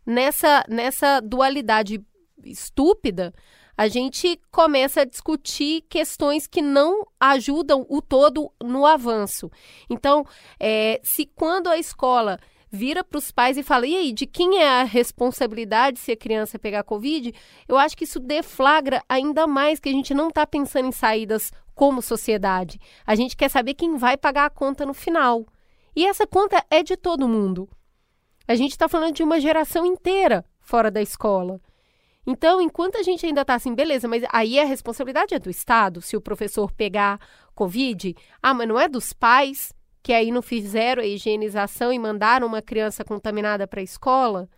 nessa, 0.07 0.64
nessa 0.68 1.20
dualidade 1.20 2.01
estúpida, 2.45 3.34
a 3.76 3.88
gente 3.88 4.38
começa 4.51 5.01
a 5.01 5.05
discutir 5.05 5.82
questões 5.88 6.47
que 6.47 6.62
não 6.62 7.07
ajudam 7.18 7.84
o 7.88 8.01
todo 8.01 8.53
no 8.62 8.86
avanço. 8.86 9.51
Então, 9.88 10.24
é, 10.61 11.01
se 11.03 11.26
quando 11.26 11.68
a 11.68 11.78
escola 11.78 12.38
vira 12.70 13.03
para 13.03 13.18
os 13.18 13.32
pais 13.32 13.57
e 13.57 13.62
fala: 13.62 13.86
e 13.86 13.97
aí, 13.97 14.12
de 14.12 14.26
quem 14.26 14.59
é 14.59 14.68
a 14.68 14.84
responsabilidade 14.84 15.99
se 15.99 16.12
a 16.12 16.16
criança 16.16 16.59
pegar 16.59 16.84
Covid? 16.84 17.34
Eu 17.66 17.76
acho 17.76 17.97
que 17.97 18.05
isso 18.05 18.20
deflagra 18.20 19.03
ainda 19.09 19.47
mais 19.47 19.80
que 19.80 19.88
a 19.88 19.93
gente 19.93 20.14
não 20.14 20.28
está 20.28 20.47
pensando 20.47 20.88
em 20.88 20.93
saídas 20.93 21.51
como 21.81 22.03
sociedade. 22.03 22.78
A 23.07 23.14
gente 23.14 23.35
quer 23.35 23.49
saber 23.49 23.72
quem 23.72 23.97
vai 23.97 24.14
pagar 24.14 24.45
a 24.45 24.51
conta 24.51 24.85
no 24.85 24.93
final. 24.93 25.47
E 25.97 26.07
essa 26.07 26.26
conta 26.26 26.62
é 26.70 26.83
de 26.83 26.95
todo 26.95 27.26
mundo. 27.26 27.66
A 28.47 28.55
gente 28.55 28.72
está 28.72 28.87
falando 28.87 29.14
de 29.14 29.22
uma 29.22 29.41
geração 29.41 29.87
inteira 29.87 30.45
fora 30.61 30.91
da 30.91 31.01
escola. 31.01 31.59
Então, 32.26 32.61
enquanto 32.61 32.99
a 32.99 33.03
gente 33.03 33.24
ainda 33.24 33.41
está 33.41 33.55
assim, 33.55 33.74
beleza, 33.74 34.07
mas 34.07 34.22
aí 34.31 34.61
a 34.61 34.66
responsabilidade 34.66 35.35
é 35.35 35.39
do 35.39 35.49
Estado, 35.49 36.03
se 36.03 36.18
o 36.18 36.20
professor 36.20 36.70
pegar 36.70 37.18
Covid. 37.55 38.14
Ah, 38.43 38.53
mas 38.53 38.68
não 38.68 38.78
é 38.78 38.87
dos 38.87 39.14
pais 39.14 39.72
que 40.03 40.12
aí 40.12 40.31
não 40.31 40.43
fizeram 40.43 41.03
a 41.03 41.07
higienização 41.07 41.91
e 41.91 41.99
mandaram 41.99 42.47
uma 42.47 42.61
criança 42.61 43.03
contaminada 43.07 43.66
para 43.66 43.81
a 43.81 43.83
escola? 43.83 44.51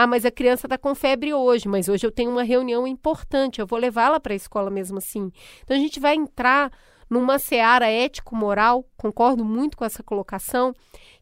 Ah, 0.00 0.06
mas 0.06 0.24
a 0.24 0.30
criança 0.30 0.68
está 0.68 0.78
com 0.78 0.94
febre 0.94 1.34
hoje, 1.34 1.66
mas 1.66 1.88
hoje 1.88 2.06
eu 2.06 2.12
tenho 2.12 2.30
uma 2.30 2.44
reunião 2.44 2.86
importante, 2.86 3.60
eu 3.60 3.66
vou 3.66 3.76
levá-la 3.76 4.20
para 4.20 4.32
a 4.32 4.36
escola 4.36 4.70
mesmo 4.70 4.98
assim. 4.98 5.32
Então, 5.64 5.76
a 5.76 5.80
gente 5.80 5.98
vai 5.98 6.14
entrar 6.14 6.70
numa 7.10 7.36
seara 7.36 7.90
ético-moral, 7.90 8.88
concordo 8.96 9.44
muito 9.44 9.76
com 9.76 9.84
essa 9.84 10.00
colocação, 10.00 10.72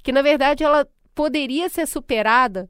que 0.02 0.12
na 0.12 0.20
verdade 0.20 0.62
ela 0.62 0.86
poderia 1.14 1.70
ser 1.70 1.86
superada 1.86 2.68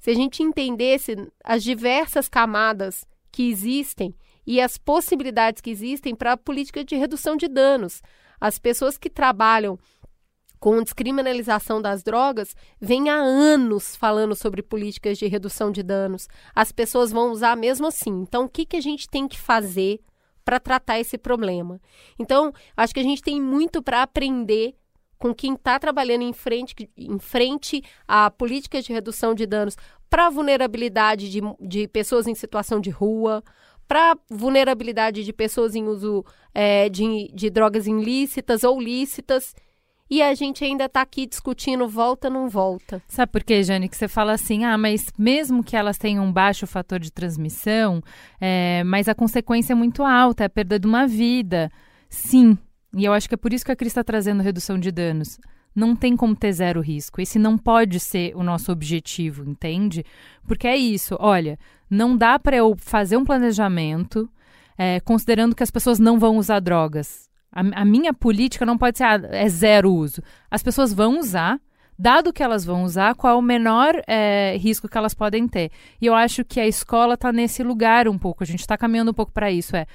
se 0.00 0.10
a 0.10 0.14
gente 0.14 0.42
entendesse 0.42 1.14
as 1.44 1.62
diversas 1.62 2.28
camadas 2.28 3.06
que 3.30 3.48
existem 3.48 4.16
e 4.44 4.60
as 4.60 4.76
possibilidades 4.76 5.62
que 5.62 5.70
existem 5.70 6.12
para 6.12 6.32
a 6.32 6.36
política 6.36 6.84
de 6.84 6.96
redução 6.96 7.36
de 7.36 7.46
danos. 7.46 8.02
As 8.40 8.58
pessoas 8.58 8.98
que 8.98 9.08
trabalham 9.08 9.78
com 10.58 10.82
descriminalização 10.82 11.80
das 11.80 12.02
drogas 12.02 12.56
vêm 12.80 13.08
há 13.08 13.16
anos 13.16 13.94
falando 13.96 14.34
sobre 14.34 14.62
políticas 14.62 15.18
de 15.18 15.26
redução 15.26 15.70
de 15.70 15.82
danos. 15.82 16.28
As 16.54 16.72
pessoas 16.72 17.12
vão 17.12 17.30
usar 17.30 17.56
mesmo 17.56 17.86
assim. 17.86 18.22
Então, 18.22 18.44
o 18.44 18.48
que, 18.48 18.64
que 18.64 18.76
a 18.76 18.80
gente 18.80 19.08
tem 19.08 19.28
que 19.28 19.38
fazer 19.38 20.00
para 20.44 20.60
tratar 20.60 20.98
esse 20.98 21.18
problema? 21.18 21.80
Então, 22.18 22.52
acho 22.76 22.94
que 22.94 23.00
a 23.00 23.04
gente 23.04 23.22
tem 23.22 23.40
muito 23.40 23.82
para 23.82 24.02
aprender 24.02 24.74
com 25.18 25.34
quem 25.34 25.54
está 25.54 25.78
trabalhando 25.78 26.22
em 26.22 26.32
frente, 26.32 26.74
em 26.96 27.18
frente 27.18 27.82
a 28.06 28.30
políticas 28.30 28.84
de 28.84 28.92
redução 28.92 29.34
de 29.34 29.46
danos 29.46 29.76
para 30.10 30.30
vulnerabilidade 30.30 31.30
de, 31.30 31.40
de 31.60 31.88
pessoas 31.88 32.26
em 32.26 32.34
situação 32.34 32.80
de 32.80 32.90
rua, 32.90 33.42
para 33.88 34.16
vulnerabilidade 34.28 35.24
de 35.24 35.32
pessoas 35.32 35.74
em 35.74 35.84
uso 35.84 36.24
é, 36.52 36.88
de, 36.88 37.30
de 37.32 37.50
drogas 37.50 37.86
ilícitas 37.86 38.64
ou 38.64 38.80
lícitas. 38.80 39.54
E 40.08 40.22
a 40.22 40.32
gente 40.34 40.64
ainda 40.64 40.84
está 40.84 41.02
aqui 41.02 41.26
discutindo 41.26 41.88
volta 41.88 42.30
não 42.30 42.48
volta. 42.48 43.02
Sabe 43.08 43.32
por 43.32 43.42
quê, 43.42 43.62
Jane? 43.62 43.88
Que 43.88 43.96
você 43.96 44.06
fala 44.06 44.32
assim, 44.32 44.64
ah, 44.64 44.78
mas 44.78 45.06
mesmo 45.18 45.64
que 45.64 45.76
elas 45.76 45.98
tenham 45.98 46.24
um 46.24 46.32
baixo 46.32 46.66
fator 46.66 47.00
de 47.00 47.10
transmissão, 47.10 48.00
é, 48.40 48.84
mas 48.84 49.08
a 49.08 49.14
consequência 49.14 49.72
é 49.72 49.76
muito 49.76 50.04
alta, 50.04 50.44
é 50.44 50.46
a 50.46 50.50
perda 50.50 50.78
de 50.78 50.86
uma 50.86 51.06
vida. 51.06 51.70
Sim, 52.08 52.56
e 52.94 53.04
eu 53.04 53.12
acho 53.12 53.28
que 53.28 53.34
é 53.34 53.38
por 53.38 53.52
isso 53.52 53.64
que 53.64 53.72
a 53.72 53.76
Cris 53.76 53.90
está 53.90 54.04
trazendo 54.04 54.42
redução 54.42 54.78
de 54.78 54.92
danos. 54.92 55.38
Não 55.74 55.94
tem 55.94 56.16
como 56.16 56.34
ter 56.34 56.52
zero 56.52 56.80
risco. 56.80 57.20
Esse 57.20 57.38
não 57.38 57.58
pode 57.58 58.00
ser 58.00 58.34
o 58.34 58.42
nosso 58.42 58.72
objetivo, 58.72 59.44
entende? 59.48 60.04
Porque 60.46 60.66
é 60.66 60.76
isso. 60.76 61.16
Olha, 61.20 61.58
não 61.90 62.16
dá 62.16 62.38
para 62.38 62.56
eu 62.56 62.74
fazer 62.78 63.16
um 63.16 63.24
planejamento 63.24 64.30
é, 64.78 65.00
considerando 65.00 65.54
que 65.54 65.62
as 65.62 65.70
pessoas 65.70 65.98
não 65.98 66.18
vão 66.18 66.38
usar 66.38 66.60
drogas. 66.60 67.25
A, 67.56 67.80
a 67.80 67.84
minha 67.86 68.12
política 68.12 68.66
não 68.66 68.76
pode 68.76 68.98
ser 68.98 69.04
ah, 69.04 69.18
é 69.32 69.48
zero 69.48 69.90
uso. 69.90 70.22
As 70.50 70.62
pessoas 70.62 70.92
vão 70.92 71.18
usar, 71.18 71.58
dado 71.98 72.34
que 72.34 72.42
elas 72.42 72.66
vão 72.66 72.84
usar, 72.84 73.14
qual 73.14 73.32
é 73.32 73.36
o 73.38 73.40
menor 73.40 73.94
é, 74.06 74.58
risco 74.58 74.86
que 74.86 74.98
elas 74.98 75.14
podem 75.14 75.48
ter. 75.48 75.70
E 75.98 76.04
eu 76.04 76.14
acho 76.14 76.44
que 76.44 76.60
a 76.60 76.66
escola 76.66 77.14
está 77.14 77.32
nesse 77.32 77.62
lugar 77.62 78.08
um 78.08 78.18
pouco. 78.18 78.44
A 78.44 78.46
gente 78.46 78.60
está 78.60 78.76
caminhando 78.76 79.10
um 79.10 79.14
pouco 79.14 79.32
para 79.32 79.50
isso. 79.50 79.74
É 79.74 79.86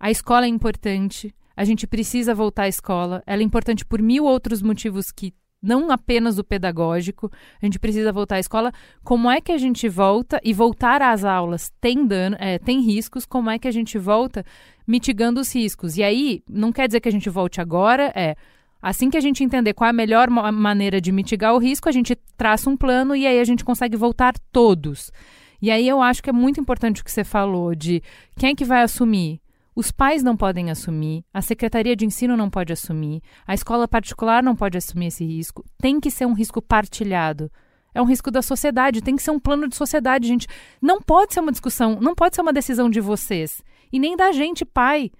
a 0.00 0.10
escola 0.10 0.46
é 0.46 0.48
importante. 0.48 1.32
A 1.56 1.64
gente 1.64 1.86
precisa 1.86 2.34
voltar 2.34 2.64
à 2.64 2.68
escola. 2.68 3.22
Ela 3.26 3.42
é 3.42 3.44
importante 3.44 3.84
por 3.84 4.02
mil 4.02 4.24
outros 4.24 4.60
motivos 4.60 5.12
que 5.12 5.32
não 5.64 5.90
apenas 5.90 6.38
o 6.38 6.44
pedagógico. 6.44 7.30
A 7.60 7.64
gente 7.64 7.78
precisa 7.78 8.12
voltar 8.12 8.36
à 8.36 8.40
escola. 8.40 8.72
Como 9.02 9.30
é 9.30 9.40
que 9.40 9.50
a 9.50 9.58
gente 9.58 9.88
volta 9.88 10.40
e 10.44 10.52
voltar 10.52 11.00
às 11.00 11.24
aulas 11.24 11.72
tem 11.80 12.06
dano, 12.06 12.36
é, 12.38 12.58
tem 12.58 12.80
riscos? 12.80 13.24
Como 13.24 13.50
é 13.50 13.58
que 13.58 13.66
a 13.66 13.70
gente 13.72 13.98
volta 13.98 14.44
mitigando 14.86 15.40
os 15.40 15.54
riscos? 15.54 15.96
E 15.96 16.02
aí 16.02 16.42
não 16.48 16.70
quer 16.70 16.86
dizer 16.86 17.00
que 17.00 17.08
a 17.08 17.12
gente 17.12 17.30
volte 17.30 17.60
agora. 17.60 18.12
É 18.14 18.36
assim 18.82 19.08
que 19.08 19.16
a 19.16 19.20
gente 19.20 19.42
entender 19.42 19.72
qual 19.72 19.86
é 19.86 19.90
a 19.90 19.94
melhor 19.94 20.28
maneira 20.28 21.00
de 21.00 21.10
mitigar 21.10 21.54
o 21.54 21.58
risco, 21.58 21.88
a 21.88 21.92
gente 21.92 22.14
traça 22.36 22.68
um 22.68 22.76
plano 22.76 23.16
e 23.16 23.26
aí 23.26 23.40
a 23.40 23.44
gente 23.44 23.64
consegue 23.64 23.96
voltar 23.96 24.34
todos. 24.52 25.10
E 25.62 25.70
aí 25.70 25.88
eu 25.88 26.02
acho 26.02 26.22
que 26.22 26.28
é 26.28 26.32
muito 26.32 26.60
importante 26.60 27.00
o 27.00 27.04
que 27.04 27.10
você 27.10 27.24
falou 27.24 27.74
de 27.74 28.02
quem 28.36 28.50
é 28.50 28.54
que 28.54 28.66
vai 28.66 28.82
assumir 28.82 29.40
os 29.74 29.90
pais 29.90 30.22
não 30.22 30.36
podem 30.36 30.70
assumir, 30.70 31.24
a 31.32 31.42
secretaria 31.42 31.96
de 31.96 32.06
ensino 32.06 32.36
não 32.36 32.48
pode 32.48 32.72
assumir, 32.72 33.20
a 33.46 33.54
escola 33.54 33.88
particular 33.88 34.42
não 34.42 34.54
pode 34.54 34.78
assumir 34.78 35.06
esse 35.06 35.24
risco. 35.24 35.64
Tem 35.78 35.98
que 35.98 36.10
ser 36.10 36.26
um 36.26 36.32
risco 36.32 36.62
partilhado. 36.62 37.50
É 37.92 38.02
um 38.02 38.06
risco 38.06 38.30
da 38.30 38.42
sociedade, 38.42 39.02
tem 39.02 39.14
que 39.14 39.22
ser 39.22 39.30
um 39.30 39.38
plano 39.38 39.68
de 39.68 39.76
sociedade, 39.76 40.26
gente. 40.26 40.48
Não 40.80 41.00
pode 41.00 41.32
ser 41.32 41.40
uma 41.40 41.52
discussão, 41.52 41.98
não 42.00 42.14
pode 42.14 42.34
ser 42.34 42.42
uma 42.42 42.52
decisão 42.52 42.90
de 42.90 43.00
vocês 43.00 43.62
e 43.92 43.98
nem 43.98 44.16
da 44.16 44.32
gente, 44.32 44.64
pai. 44.64 45.10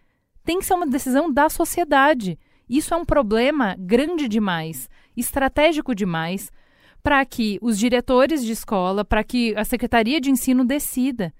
Tem 0.44 0.58
que 0.58 0.66
ser 0.66 0.74
uma 0.74 0.86
decisão 0.86 1.32
da 1.32 1.48
sociedade. 1.48 2.38
Isso 2.68 2.92
é 2.92 2.96
um 2.96 3.04
problema 3.04 3.76
grande 3.78 4.26
demais, 4.28 4.88
estratégico 5.16 5.94
demais, 5.94 6.50
para 7.02 7.24
que 7.24 7.58
os 7.62 7.78
diretores 7.78 8.44
de 8.44 8.52
escola, 8.52 9.04
para 9.04 9.22
que 9.22 9.54
a 9.56 9.64
secretaria 9.64 10.20
de 10.20 10.30
ensino 10.30 10.64
decida. 10.64 11.32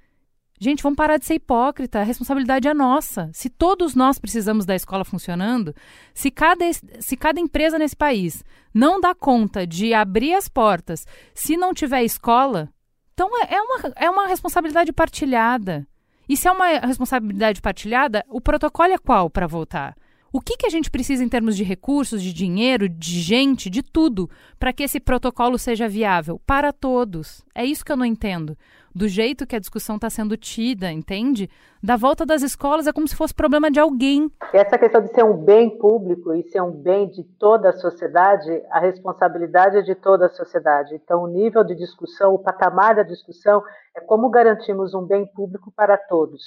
Gente, 0.64 0.82
vamos 0.82 0.96
parar 0.96 1.18
de 1.18 1.26
ser 1.26 1.34
hipócrita. 1.34 2.00
A 2.00 2.04
responsabilidade 2.04 2.66
é 2.66 2.72
nossa. 2.72 3.28
Se 3.34 3.50
todos 3.50 3.94
nós 3.94 4.18
precisamos 4.18 4.64
da 4.64 4.74
escola 4.74 5.04
funcionando, 5.04 5.74
se 6.14 6.30
cada, 6.30 6.64
se 7.00 7.18
cada 7.18 7.38
empresa 7.38 7.78
nesse 7.78 7.94
país 7.94 8.42
não 8.72 8.98
dá 8.98 9.14
conta 9.14 9.66
de 9.66 9.92
abrir 9.92 10.32
as 10.32 10.48
portas, 10.48 11.06
se 11.34 11.54
não 11.54 11.74
tiver 11.74 12.02
escola, 12.02 12.70
então 13.12 13.28
é, 13.42 13.56
é 13.56 13.60
uma, 13.60 13.92
é 13.94 14.08
uma 14.08 14.26
responsabilidade 14.26 14.90
partilhada. 14.90 15.86
E 16.26 16.34
se 16.34 16.48
é 16.48 16.50
uma 16.50 16.78
responsabilidade 16.78 17.60
partilhada, 17.60 18.24
o 18.30 18.40
protocolo 18.40 18.94
é 18.94 18.96
qual 18.96 19.28
para 19.28 19.46
voltar? 19.46 19.94
O 20.32 20.40
que, 20.40 20.56
que 20.56 20.66
a 20.66 20.70
gente 20.70 20.90
precisa 20.90 21.22
em 21.22 21.28
termos 21.28 21.58
de 21.58 21.62
recursos, 21.62 22.22
de 22.22 22.32
dinheiro, 22.32 22.88
de 22.88 23.20
gente, 23.20 23.68
de 23.68 23.82
tudo, 23.82 24.30
para 24.58 24.72
que 24.72 24.82
esse 24.82 24.98
protocolo 24.98 25.58
seja 25.58 25.86
viável 25.86 26.40
para 26.46 26.72
todos? 26.72 27.44
É 27.54 27.66
isso 27.66 27.84
que 27.84 27.92
eu 27.92 27.96
não 27.98 28.06
entendo 28.06 28.56
do 28.94 29.08
jeito 29.08 29.46
que 29.46 29.56
a 29.56 29.58
discussão 29.58 29.96
está 29.96 30.08
sendo 30.08 30.36
tida, 30.36 30.90
entende? 30.92 31.50
Da 31.82 31.96
volta 31.96 32.24
das 32.24 32.42
escolas 32.42 32.86
é 32.86 32.92
como 32.92 33.08
se 33.08 33.16
fosse 33.16 33.34
problema 33.34 33.70
de 33.70 33.80
alguém. 33.80 34.30
Essa 34.52 34.78
questão 34.78 35.02
de 35.02 35.12
ser 35.12 35.24
um 35.24 35.36
bem 35.36 35.76
público 35.76 36.32
e 36.32 36.44
ser 36.44 36.62
um 36.62 36.70
bem 36.70 37.08
de 37.08 37.24
toda 37.38 37.70
a 37.70 37.72
sociedade, 37.72 38.62
a 38.70 38.78
responsabilidade 38.78 39.78
é 39.78 39.82
de 39.82 39.94
toda 39.96 40.26
a 40.26 40.30
sociedade. 40.30 40.94
Então, 40.94 41.22
o 41.22 41.26
nível 41.26 41.64
de 41.64 41.74
discussão, 41.74 42.34
o 42.34 42.38
patamar 42.38 42.94
da 42.94 43.02
discussão 43.02 43.62
é 43.96 44.00
como 44.00 44.30
garantimos 44.30 44.94
um 44.94 45.04
bem 45.04 45.26
público 45.26 45.72
para 45.74 45.96
todos. 45.96 46.42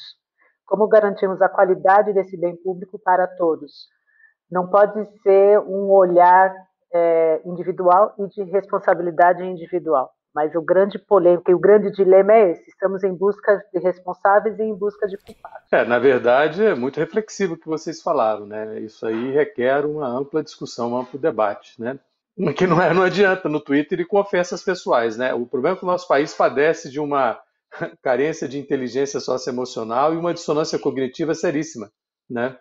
Como 0.65 0.87
garantimos 0.87 1.41
a 1.41 1.49
qualidade 1.49 2.13
desse 2.13 2.37
bem 2.37 2.55
público 2.55 2.97
para 2.97 3.27
todos. 3.27 3.87
Não 4.49 4.67
pode 4.69 5.05
ser 5.21 5.59
um 5.59 5.91
olhar 5.91 6.53
é, 6.93 7.41
individual 7.45 8.13
e 8.17 8.27
de 8.27 8.43
responsabilidade 8.43 9.43
individual. 9.43 10.09
Mas 10.33 10.53
o 10.55 10.61
grande 10.61 10.99
polêmica 10.99 11.51
e 11.51 11.55
o 11.55 11.59
grande 11.59 11.91
dilema 11.91 12.33
é 12.33 12.51
esse: 12.51 12.69
estamos 12.69 13.03
em 13.03 13.13
busca 13.13 13.63
de 13.73 13.79
responsáveis 13.79 14.57
e 14.59 14.63
em 14.63 14.75
busca 14.75 15.07
de 15.07 15.17
culpados. 15.17 15.67
É, 15.71 15.83
na 15.83 15.99
verdade, 15.99 16.63
é 16.63 16.75
muito 16.75 16.99
reflexivo 16.99 17.55
o 17.55 17.57
que 17.57 17.67
vocês 17.67 18.01
falaram, 18.01 18.45
né? 18.45 18.79
Isso 18.79 19.05
aí 19.05 19.31
requer 19.31 19.85
uma 19.85 20.07
ampla 20.07 20.43
discussão, 20.43 20.91
um 20.91 20.97
amplo 20.97 21.19
debate, 21.19 21.81
né? 21.81 21.99
Que 22.55 22.67
não, 22.67 22.79
é, 22.79 22.93
não 22.93 23.01
adianta 23.01 23.49
no 23.49 23.59
Twitter 23.59 23.99
e 23.99 24.05
com 24.05 24.19
ofensas 24.19 24.63
pessoais, 24.63 25.17
né? 25.17 25.33
O 25.33 25.45
problema 25.45 25.75
é 25.75 25.79
que 25.79 25.83
o 25.83 25.87
nosso 25.87 26.07
país 26.07 26.33
padece 26.33 26.91
de 26.91 26.99
uma 26.99 27.39
carência 28.03 28.47
de 28.47 28.59
inteligência 28.59 29.19
socioemocional 29.19 30.13
e 30.13 30.17
uma 30.17 30.33
dissonância 30.33 30.77
cognitiva 30.77 31.33
seríssima, 31.33 31.91
né? 32.29 32.57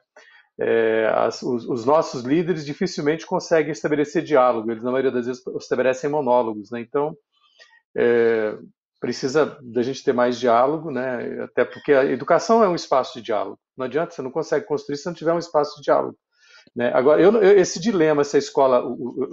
É, 0.58 1.12
as, 1.14 1.42
os, 1.42 1.68
os, 1.68 1.84
nossos 1.84 2.22
líderes 2.22 2.64
dificilmente 2.64 3.26
conseguem 3.26 3.72
estabelecer 3.72 4.22
diálogo, 4.22 4.70
eles 4.70 4.82
na 4.82 4.90
maioria 4.90 5.12
das 5.12 5.26
vezes 5.26 5.42
estabelecem 5.60 6.08
monólogos, 6.08 6.70
né? 6.70 6.80
Então, 6.80 7.14
é, 7.96 8.56
precisa 9.00 9.58
da 9.62 9.82
gente 9.82 10.04
ter 10.04 10.12
mais 10.12 10.38
diálogo, 10.38 10.90
né? 10.90 11.44
Até 11.44 11.64
porque 11.64 11.92
a 11.92 12.04
educação 12.04 12.62
é 12.62 12.68
um 12.68 12.74
espaço 12.74 13.14
de 13.14 13.22
diálogo. 13.22 13.58
Não 13.76 13.86
adianta, 13.86 14.14
você 14.14 14.22
não 14.22 14.30
consegue 14.30 14.66
construir 14.66 14.96
se 14.96 15.06
não 15.06 15.14
tiver 15.14 15.32
um 15.32 15.38
espaço 15.38 15.76
de 15.76 15.82
diálogo. 15.82 16.16
Né? 16.74 16.90
Agora, 16.94 17.22
eu, 17.22 17.42
esse 17.42 17.80
dilema, 17.80 18.22
essa 18.22 18.38
escola, 18.38 18.84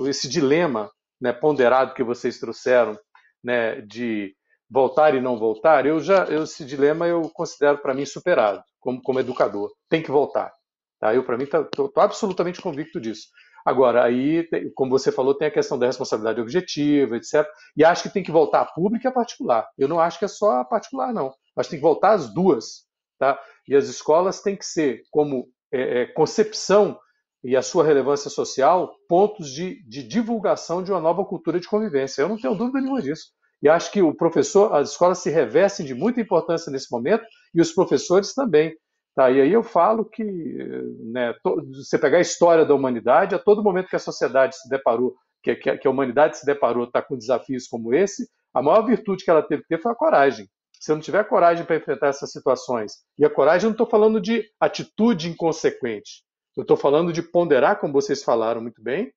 esse 0.08 0.30
dilema 0.30 0.90
né, 1.20 1.34
ponderado 1.34 1.94
que 1.94 2.04
vocês 2.04 2.40
trouxeram, 2.40 2.98
né, 3.44 3.82
de 3.82 4.34
voltar 4.70 5.14
e 5.16 5.22
não 5.22 5.38
voltar, 5.38 5.86
eu 5.86 6.00
já, 6.00 6.26
esse 6.30 6.66
dilema 6.66 7.08
eu 7.08 7.30
considero 7.34 7.78
para 7.78 7.94
mim 7.94 8.06
superado, 8.06 8.62
como, 8.80 9.02
como 9.02 9.20
educador. 9.20 9.72
Tem 9.90 10.02
que 10.02 10.12
voltar. 10.12 10.52
Tá? 11.00 11.14
Eu, 11.14 11.24
para 11.24 11.38
mim, 11.38 11.44
estou 11.44 11.92
absolutamente 11.98 12.62
convicto 12.62 13.00
disso. 13.00 13.28
Agora, 13.66 14.04
aí, 14.04 14.48
como 14.76 14.92
você 14.92 15.12
falou, 15.12 15.34
tem 15.34 15.48
a 15.48 15.52
questão 15.52 15.80
da 15.80 15.86
responsabilidade 15.86 16.42
objetiva, 16.42 17.16
etc. 17.16 17.48
E 17.78 17.84
acho 17.84 18.04
que 18.04 18.14
tem 18.14 18.24
que 18.24 18.32
voltar 18.32 18.62
a 18.62 18.66
pública 18.66 19.08
e 19.08 19.10
a 19.10 19.14
particular. 19.14 19.68
Eu 19.78 19.88
não 19.88 20.00
acho 20.00 20.20
que 20.20 20.26
é 20.26 20.28
só 20.28 20.60
a 20.62 20.66
particular, 20.66 21.14
não. 21.14 21.34
Acho 21.56 21.70
que 21.70 21.76
tem 21.76 21.80
que 21.80 21.88
voltar 21.88 22.12
as 22.12 22.34
duas. 22.34 22.86
Tá? 23.18 23.40
E 23.68 23.76
as 23.76 23.88
escolas 23.88 24.42
têm 24.42 24.56
que 24.56 24.66
ser, 24.66 25.04
como 25.10 25.48
é, 25.72 26.02
é, 26.02 26.06
concepção 26.08 27.00
e 27.44 27.56
a 27.56 27.62
sua 27.62 27.84
relevância 27.84 28.30
social, 28.30 28.94
pontos 29.08 29.50
de, 29.50 29.84
de 29.88 30.04
divulgação 30.04 30.84
de 30.84 30.92
uma 30.92 31.02
nova 31.02 31.26
cultura 31.26 31.60
de 31.60 31.68
convivência. 31.68 32.22
Eu 32.22 32.30
não 32.30 32.38
tenho 32.38 32.56
dúvida 32.56 32.80
nenhuma 32.80 33.02
disso. 33.02 33.32
E 33.62 33.70
acho 33.70 33.92
que 33.92 34.02
o 34.02 34.14
professor, 34.14 34.74
as 34.74 34.92
escolas 34.92 35.20
se 35.20 35.30
revestem 35.30 35.86
de 35.86 35.94
muita 35.94 36.20
importância 36.20 36.72
nesse 36.72 36.92
momento 36.92 37.26
e 37.56 37.62
os 37.62 37.72
professores 37.72 38.34
também. 38.34 38.76
Tá, 39.16 39.30
e 39.30 39.40
aí 39.40 39.54
eu 39.54 39.62
falo 39.62 40.06
que, 40.06 40.24
né, 40.24 41.36
você 41.76 42.00
pegar 42.00 42.18
a 42.18 42.22
história 42.22 42.66
da 42.66 42.74
humanidade, 42.74 43.36
a 43.36 43.40
todo 43.40 43.64
momento 43.64 43.88
que 43.88 43.96
a 43.96 44.00
sociedade 44.00 44.58
se 44.58 44.68
deparou, 44.68 45.16
que, 45.44 45.56
que, 45.56 45.78
que 45.78 45.88
a 45.88 45.92
humanidade 45.92 46.38
se 46.38 46.46
deparou, 46.46 46.86
está 46.86 47.00
com 47.00 47.16
desafios 47.16 47.68
como 47.68 47.94
esse, 47.94 48.28
a 48.52 48.62
maior 48.62 48.84
virtude 48.84 49.24
que 49.24 49.30
ela 49.30 49.44
teve 49.44 49.62
que 49.62 49.68
ter 49.68 49.82
foi 49.82 49.92
a 49.92 49.96
coragem. 49.96 50.48
Se 50.80 50.92
eu 50.92 50.96
não 50.96 51.02
tiver 51.02 51.24
coragem 51.26 51.64
para 51.64 51.76
enfrentar 51.76 52.08
essas 52.08 52.32
situações, 52.32 52.94
e 53.18 53.24
a 53.24 53.30
coragem 53.30 53.66
eu 53.66 53.70
não 53.70 53.74
estou 53.74 53.88
falando 53.88 54.20
de 54.20 54.50
atitude 54.60 55.30
inconsequente, 55.30 56.24
eu 56.58 56.64
estou 56.64 56.76
falando 56.76 57.14
de 57.14 57.22
ponderar, 57.22 57.80
como 57.80 57.94
vocês 57.94 58.24
falaram 58.24 58.62
muito 58.62 58.82
bem, 58.82 59.14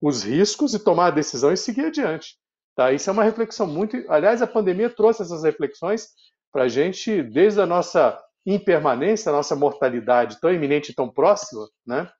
os 0.00 0.22
riscos 0.22 0.74
e 0.74 0.78
tomar 0.78 1.06
a 1.06 1.10
decisão 1.10 1.52
e 1.52 1.56
seguir 1.56 1.86
adiante. 1.86 2.36
Tá? 2.74 2.92
Isso 2.92 3.10
é 3.10 3.12
uma 3.12 3.24
reflexão 3.24 3.66
muito. 3.66 3.96
Aliás, 4.08 4.40
a 4.40 4.46
pandemia 4.46 4.88
trouxe 4.88 5.22
essas 5.22 5.42
reflexões 5.42 6.08
para 6.52 6.64
a 6.64 6.68
gente, 6.68 7.22
desde 7.22 7.60
a 7.60 7.66
nossa 7.66 8.18
impermanência, 8.46 9.30
a 9.30 9.34
nossa 9.34 9.54
mortalidade 9.54 10.40
tão 10.40 10.52
iminente 10.52 10.92
e 10.92 10.94
tão 10.94 11.08
próxima, 11.08 11.68
né? 11.86 12.10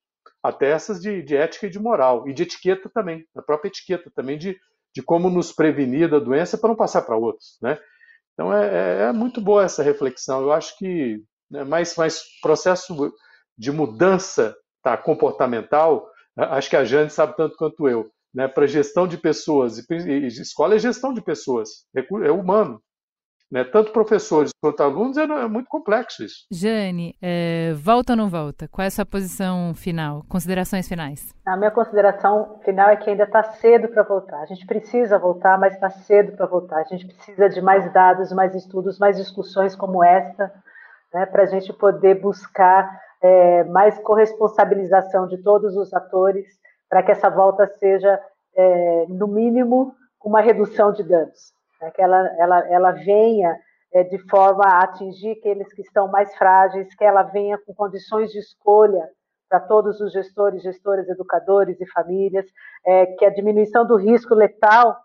até 0.43 0.71
essas 0.71 1.01
de, 1.01 1.23
de, 1.23 1.37
ética 1.37 1.67
e 1.67 1.71
de 1.71 1.79
moral, 1.79 2.29
e 2.29 2.33
de 2.33 2.43
etiqueta 2.43 2.91
também, 2.93 3.27
a 3.37 3.43
própria 3.43 3.69
etiqueta 3.69 4.11
também 4.15 4.39
de, 4.39 4.59
de 4.95 5.03
como 5.03 5.29
nos 5.29 5.53
prevenir 5.53 6.09
da 6.09 6.19
doença 6.19 6.57
para 6.57 6.69
não 6.69 6.77
passar 6.77 7.03
para 7.03 7.17
outros. 7.17 7.59
Né? 7.61 7.79
Então 8.35 8.53
é, 8.53 8.67
é, 8.67 9.03
é, 9.09 9.13
muito 9.13 9.41
boa 9.41 9.65
essa 9.65 9.83
reflexão. 9.83 10.43
Eu 10.43 10.53
acho 10.53 10.77
que 10.79 11.23
né, 11.51 11.65
mais, 11.65 11.95
mais 11.97 12.23
processo 12.41 13.13
de 13.57 13.71
mudança 13.71 14.57
tá, 14.83 14.97
comportamental, 14.97 16.09
acho 16.37 16.71
que 16.71 16.77
a 16.77 16.85
Jane 16.85 17.11
sabe 17.11 17.37
tanto 17.37 17.57
quanto 17.57 17.89
eu 17.89 18.11
né, 18.33 18.49
para 18.49 18.67
gestão 18.67 19.07
de 19.07 19.19
pessoas, 19.19 19.79
e, 19.79 19.85
e, 19.91 20.27
escola 20.27 20.77
é 20.77 20.79
gestão 20.79 21.13
de 21.13 21.23
pessoas, 21.23 21.85
é, 21.95 22.01
é 22.01 22.31
humano. 22.31 22.81
Né? 23.51 23.65
Tanto 23.65 23.93
professores 23.93 24.51
quanto 24.63 24.83
alunos 24.83 25.17
é, 25.17 25.25
é 25.25 25.49
muito 25.49 25.69
complexo 25.69 26.23
isso. 26.23 26.47
Jane, 26.53 27.17
é, 27.21 27.73
volta 27.75 28.13
ou 28.13 28.17
não 28.17 28.29
volta? 28.29 28.69
Qual 28.69 28.85
é 28.85 28.89
a 28.89 28.91
sua 28.91 29.05
posição 29.05 29.75
final? 29.75 30.25
Considerações 30.29 30.89
finais? 30.89 31.35
A 31.45 31.57
minha 31.57 31.71
consideração 31.71 32.61
final 32.65 32.89
é 32.89 32.97
que 32.97 33.11
ainda 33.11 33.25
está 33.25 33.43
cedo 33.43 33.89
para 33.89 34.05
voltar. 34.05 34.41
A 34.41 34.47
gente 34.47 34.65
precisa 34.67 35.19
voltar, 35.19 35.59
mas 35.59 35.75
está 35.75 35.91
cedo 35.91 36.37
para 36.37 36.47
voltar. 36.47 36.79
A 36.79 36.85
gente 36.85 37.07
precisa 37.07 37.49
de 37.49 37.61
mais 37.61 37.93
dados, 37.93 38.33
mais 38.33 38.55
estudos, 38.55 38.99
mais 38.99 39.17
discussões 39.17 39.75
como 39.75 40.05
essa, 40.05 40.53
né, 41.13 41.27
para 41.27 41.43
a 41.43 41.47
gente 41.47 41.73
poder 41.73 42.21
buscar 42.21 42.89
é, 43.23 43.65
mais 43.65 43.99
corresponsabilização 43.99 45.27
de 45.27 45.39
todos 45.39 45.77
os 45.77 45.93
atores 45.93 46.47
para 46.89 47.03
que 47.03 47.13
essa 47.13 47.31
volta 47.31 47.67
seja, 47.79 48.21
é, 48.57 49.07
no 49.09 49.29
mínimo, 49.29 49.95
uma 50.25 50.41
redução 50.41 50.93
de 50.93 51.03
danos, 51.03 51.53
né? 51.81 51.91
que 51.91 52.03
ela, 52.03 52.27
ela, 52.39 52.59
ela 52.69 52.91
venha 52.93 53.57
é, 53.93 54.05
de 54.05 54.19
forma 54.29 54.65
a 54.65 54.85
atingir 54.85 55.33
aqueles 55.33 55.73
que 55.73 55.83
estão 55.83 56.09
mais 56.09 56.35
frágeis, 56.37 56.95
que 56.95 57.05
ela 57.05 57.23
venha 57.23 57.59
com 57.59 57.75
condições 57.75 58.31
de 58.31 58.39
escolha 58.39 59.09
para 59.49 59.61
todos 59.61 60.01
os 60.01 60.13
gestores, 60.13 60.63
gestoras, 60.63 61.09
educadores 61.09 61.81
e 61.81 61.87
famílias, 61.91 62.47
é, 62.87 63.07
que 63.07 63.25
a 63.25 63.31
diminuição 63.31 63.85
do 63.85 63.97
risco 63.97 64.35
letal 64.35 64.97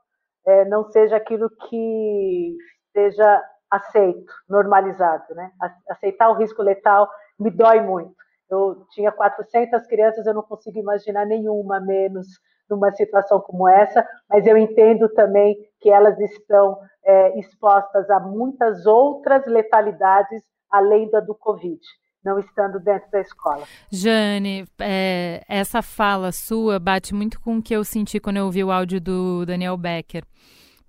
é, 0.46 0.66
não 0.66 0.84
seja 0.92 1.18
aquilo 1.18 1.50
que 1.50 2.56
seja 2.94 3.44
aceito, 3.72 4.32
normalizado. 4.48 5.34
Né? 5.34 5.52
Aceitar 5.90 6.30
o 6.30 6.36
risco 6.36 6.62
letal 6.62 7.10
me 7.40 7.50
dói 7.50 7.82
muito. 7.82 8.16
Eu 8.50 8.86
tinha 8.92 9.12
400 9.12 9.88
crianças, 9.88 10.28
eu 10.28 10.34
não 10.34 10.44
consigo 10.44 10.78
imaginar 10.78 11.26
nenhuma 11.26 11.80
menos 11.80 12.28
numa 12.70 12.92
situação 12.92 13.40
como 13.40 13.68
essa, 13.68 14.06
mas 14.30 14.46
eu 14.46 14.58
entendo 14.58 15.08
também 15.10 15.56
que 15.80 15.90
elas 15.90 16.20
estão 16.20 16.78
é, 17.04 17.40
expostas 17.40 18.10
a 18.10 18.20
muitas 18.20 18.86
outras 18.86 19.46
letalidades 19.46 20.42
além 20.72 21.10
da 21.10 21.20
do 21.20 21.36
Covid, 21.36 21.80
não 22.24 22.40
estando 22.40 22.80
dentro 22.80 23.10
da 23.12 23.22
escola. 23.22 23.64
Jane, 23.92 24.66
é, 24.80 25.44
essa 25.48 25.82
fala 25.82 26.32
sua 26.32 26.80
bate 26.80 27.14
muito 27.14 27.40
com 27.40 27.58
o 27.58 27.62
que 27.62 27.76
eu 27.76 27.84
senti 27.84 28.20
quando 28.20 28.38
eu 28.38 28.46
ouvi 28.46 28.64
o 28.64 28.72
áudio 28.72 29.00
do 29.00 29.46
Daniel 29.46 29.78
Becker 29.78 30.24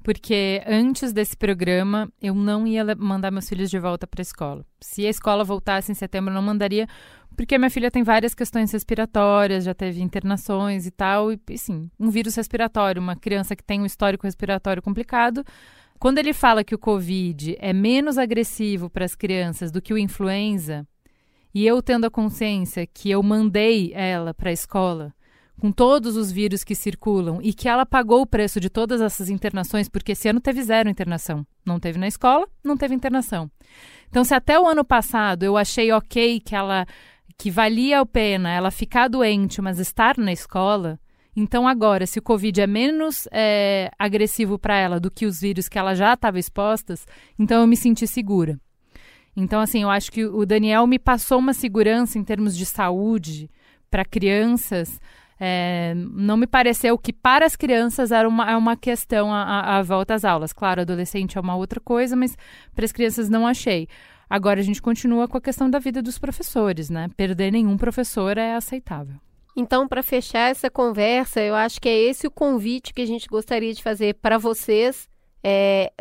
porque 0.07 0.63
antes 0.69 1.13
desse 1.13 1.37
programa 1.37 2.09
eu 2.23 2.33
não 2.33 2.65
ia 2.65 2.85
mandar 2.95 3.33
meus 3.33 3.49
filhos 3.49 3.69
de 3.69 3.77
volta 3.77 4.07
para 4.07 4.21
a 4.21 4.23
escola. 4.23 4.65
Se 4.81 5.05
a 5.05 5.11
escola 5.11 5.43
voltasse 5.43 5.91
em 5.91 5.97
setembro, 5.97 6.31
eu 6.31 6.35
não 6.37 6.43
mandaria, 6.43 6.87
porque 7.37 7.59
minha 7.59 7.69
filha 7.69 7.91
tem 7.91 8.05
várias 8.05 8.33
questões 8.33 8.71
respiratórias, 8.71 9.65
já 9.65 9.75
teve 9.75 10.01
internações 10.01 10.87
e 10.87 10.93
tal, 10.93 11.33
e 11.33 11.59
sim, 11.59 11.91
um 11.99 12.09
vírus 12.09 12.37
respiratório, 12.37 13.03
uma 13.03 13.17
criança 13.17 13.57
que 13.57 13.65
tem 13.65 13.81
um 13.81 13.85
histórico 13.85 14.29
respiratório 14.29 14.81
complicado. 14.81 15.43
Quando 15.99 16.19
ele 16.19 16.33
fala 16.33 16.63
que 16.63 16.77
o 16.77 16.79
Covid 16.79 17.57
é 17.59 17.73
menos 17.73 18.17
agressivo 18.17 18.89
para 18.89 19.05
as 19.05 19.17
crianças 19.17 19.73
do 19.73 19.83
que 19.83 19.93
o 19.93 19.99
influenza, 19.99 20.87
e 21.53 21.67
eu 21.67 21.83
tendo 21.83 22.05
a 22.05 22.11
consciência 22.11 22.87
que 22.87 23.11
eu 23.11 23.21
mandei 23.25 23.91
ela 23.93 24.33
para 24.33 24.51
a 24.51 24.53
escola 24.53 25.13
com 25.61 25.73
todos 25.73 26.17
os 26.17 26.31
vírus 26.31 26.63
que 26.63 26.75
circulam 26.75 27.41
e 27.43 27.53
que 27.53 27.69
ela 27.69 27.87
pagou 27.87 28.21
o 28.21 28.27
preço 28.27 28.61
de 28.61 28.69
todas 28.69 29.01
essas 29.01 29.31
internações, 29.31 29.89
porque 29.89 30.13
esse 30.13 30.29
ano 30.29 30.41
teve 30.41 30.63
zero 30.63 30.89
internação. 30.89 31.47
Não 31.65 31.81
teve 31.81 31.99
na 31.99 32.07
escola, 32.07 32.47
não 32.63 32.77
teve 32.77 32.95
internação. 32.95 33.51
Então, 34.09 34.25
se 34.25 34.35
até 34.35 34.59
o 34.61 34.67
ano 34.67 34.85
passado 34.85 35.43
eu 35.43 35.57
achei 35.57 35.91
ok 35.93 36.41
que 36.41 36.55
ela 36.55 36.87
que 37.39 37.51
valia 37.51 38.01
a 38.01 38.07
pena 38.07 38.51
ela 38.51 38.71
ficar 38.71 39.09
doente, 39.09 39.61
mas 39.61 39.79
estar 39.79 40.17
na 40.17 40.33
escola, 40.33 40.99
então 41.37 41.69
agora, 41.69 42.07
se 42.07 42.19
o 42.19 42.23
Covid 42.23 42.63
é 42.63 42.67
menos 42.67 43.29
é, 43.31 43.91
agressivo 43.99 44.59
para 44.59 44.79
ela 44.79 44.99
do 44.99 45.11
que 45.11 45.27
os 45.27 45.39
vírus 45.39 45.69
que 45.69 45.79
ela 45.79 45.95
já 45.95 46.15
estava 46.15 46.39
expostas, 46.39 47.07
então 47.39 47.61
eu 47.61 47.67
me 47.67 47.77
senti 47.77 48.07
segura. 48.07 48.59
Então, 49.37 49.61
assim, 49.61 49.83
eu 49.83 49.91
acho 49.91 50.11
que 50.11 50.25
o 50.25 50.47
Daniel 50.47 50.87
me 50.87 50.99
passou 50.99 51.39
uma 51.39 51.53
segurança 51.53 52.19
em 52.19 52.25
termos 52.25 52.57
de 52.57 52.65
saúde 52.65 53.51
para 53.91 54.03
crianças 54.03 54.99
é, 55.39 55.93
não 55.95 56.37
me 56.37 56.47
pareceu 56.47 56.97
que 56.97 57.13
para 57.13 57.45
as 57.45 57.55
crianças 57.55 58.11
era 58.11 58.29
uma, 58.29 58.51
é 58.51 58.57
uma 58.57 58.77
questão 58.77 59.33
a, 59.33 59.79
a, 59.79 59.83
volta 59.83 60.15
às 60.15 60.25
aulas. 60.25 60.53
Claro, 60.53 60.81
adolescente 60.81 61.37
é 61.37 61.41
uma 61.41 61.57
outra 61.57 61.79
coisa, 61.79 62.17
mas 62.17 62.37
para 62.75 62.85
as 62.85 62.93
crianças 62.93 63.29
não 63.29 63.47
achei. 63.47 63.87
Agora 64.29 64.61
a 64.61 64.63
gente 64.63 64.81
continua 64.83 65.29
com 65.29 65.37
a 65.37 65.41
questão 65.41 65.71
da 65.71 65.79
vida 65.79 66.03
dos 66.03 66.19
professores, 66.19 66.91
né? 66.91 67.09
Perder 67.17 67.53
nenhum 67.53 67.77
professor 67.77 68.39
é 68.39 68.55
aceitável. 68.55 69.17
Então, 69.55 69.87
para 69.87 70.03
fechar 70.03 70.51
essa 70.51 70.69
conversa, 70.69 71.41
eu 71.41 71.55
acho 71.55 71.81
que 71.81 71.89
é 71.89 71.97
esse 71.97 72.27
o 72.27 72.31
convite 72.31 72.93
que 72.93 73.03
a 73.03 73.07
gente 73.07 73.29
gostaria 73.29 73.73
de 73.73 73.83
fazer 73.83 74.15
para 74.15 74.37
vocês, 74.37 75.09
é, 75.43 75.93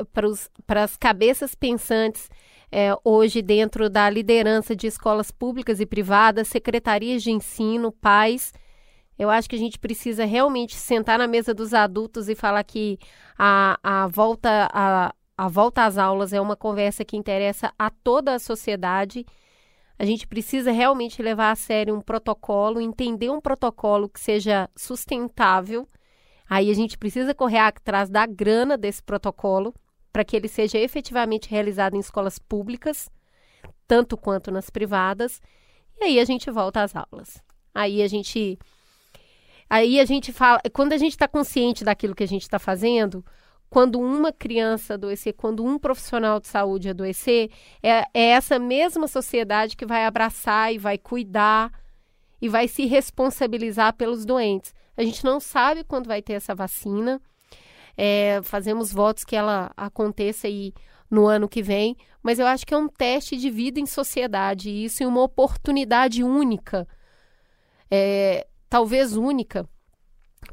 para 0.66 0.84
as 0.84 0.98
cabeças 0.98 1.53
pensantes 1.56 2.30
é, 2.72 2.94
hoje 3.03 3.41
dentro 3.41 3.90
da 3.90 4.10
liderança 4.10 4.76
de 4.76 4.88
escolas 4.88 5.30
públicas 5.30 5.80
e 5.80 5.86
privadas, 5.86 6.48
secretarias 6.48 7.22
de 7.22 7.32
ensino, 7.32 7.91
pais 7.91 8.52
eu 9.18 9.30
acho 9.30 9.50
que 9.50 9.56
a 9.56 9.60
gente 9.60 9.80
precisa 9.80 10.26
realmente 10.26 10.76
sentar 10.76 11.18
na 11.18 11.28
mesa 11.28 11.54
dos 11.54 11.74
adultos 11.74 12.28
e 12.28 12.36
falar 12.36 12.64
que 12.64 13.00
a, 13.38 13.80
a, 13.82 14.08
volta, 14.08 14.70
a, 14.74 15.14
a 15.38 15.48
volta 15.48 15.86
às 15.86 15.98
aulas 15.98 16.34
é 16.34 16.42
uma 16.42 16.56
conversa 16.56 17.06
que 17.06 17.16
interessa 17.16 17.74
a 17.80 17.90
toda 17.90 18.36
a 18.36 18.40
sociedade. 18.40 19.26
A 19.98 20.06
gente 20.06 20.28
precisa 20.28 20.72
realmente 20.72 21.22
levar 21.22 21.52
a 21.52 21.56
sério 21.56 21.96
um 21.96 22.02
protocolo, 22.02 22.82
entender 22.82 23.30
um 23.30 23.40
protocolo 23.40 24.10
que 24.10 24.20
seja 24.20 24.70
sustentável. 24.76 25.88
Aí 26.50 26.70
a 26.70 26.74
gente 26.74 26.98
precisa 26.98 27.34
correr 27.34 27.60
atrás 27.60 28.10
da 28.10 28.26
grana 28.26 28.78
desse 28.78 29.02
protocolo 29.02 29.74
para 30.12 30.26
que 30.26 30.36
ele 30.36 30.50
seja 30.50 30.78
efetivamente 30.78 31.50
realizado 31.50 31.96
em 31.96 32.00
escolas 32.00 32.38
públicas, 32.38 33.10
tanto 33.88 34.18
quanto 34.18 34.52
nas 34.52 34.70
privadas. 34.70 35.42
E 35.98 36.04
aí 36.04 36.20
a 36.20 36.26
gente 36.26 36.52
volta 36.52 36.84
às 36.84 36.94
aulas. 36.96 37.42
Aí 37.74 38.02
a 38.02 38.08
gente 38.08 38.60
Aí 39.70 40.00
a 40.00 40.06
gente 40.06 40.32
fala, 40.32 40.60
quando 40.72 40.94
a 40.94 40.98
gente 40.98 41.14
está 41.14 41.28
consciente 41.28 41.84
daquilo 41.84 42.16
que 42.16 42.24
a 42.24 42.28
gente 42.28 42.44
está 42.44 42.60
fazendo, 42.60 43.26
quando 43.70 44.00
uma 44.00 44.32
criança 44.32 44.94
adoecer, 44.94 45.34
quando 45.34 45.66
um 45.66 45.78
profissional 45.78 46.40
de 46.40 46.48
saúde 46.48 46.90
adoecer, 46.90 47.50
é, 47.82 48.06
é 48.14 48.30
essa 48.30 48.60
mesma 48.60 49.08
sociedade 49.08 49.76
que 49.76 49.86
vai 49.86 50.06
abraçar 50.06 50.74
e 50.74 50.78
vai 50.78 50.98
cuidar 50.98 51.72
e 52.42 52.48
vai 52.48 52.68
se 52.68 52.86
responsabilizar 52.86 53.94
pelos 53.96 54.26
doentes. 54.26 54.74
A 54.96 55.04
gente 55.04 55.26
não 55.26 55.40
sabe 55.40 55.84
quando 55.84 56.08
vai 56.08 56.22
ter 56.22 56.34
essa 56.34 56.54
vacina. 56.54 57.22
É, 57.98 58.40
fazemos 58.44 58.94
votos 58.94 59.24
que 59.24 59.36
ela 59.36 59.72
aconteça 59.76 60.48
aí 60.48 60.74
no 61.10 61.26
ano 61.26 61.48
que 61.48 61.62
vem, 61.62 61.96
mas 62.22 62.40
eu 62.40 62.48
acho 62.48 62.66
que 62.66 62.74
é 62.74 62.78
um 62.78 62.88
teste 62.88 63.38
de 63.38 63.50
vida 63.50 63.80
em 63.80 63.86
sociedade 63.86 64.70
e 64.70 64.86
isso 64.86 65.04
é 65.04 65.08
uma 65.08 65.22
oportunidade 65.22 66.24
única. 66.24 66.88
É, 67.90 68.46
talvez 68.76 69.15
única, 69.15 69.65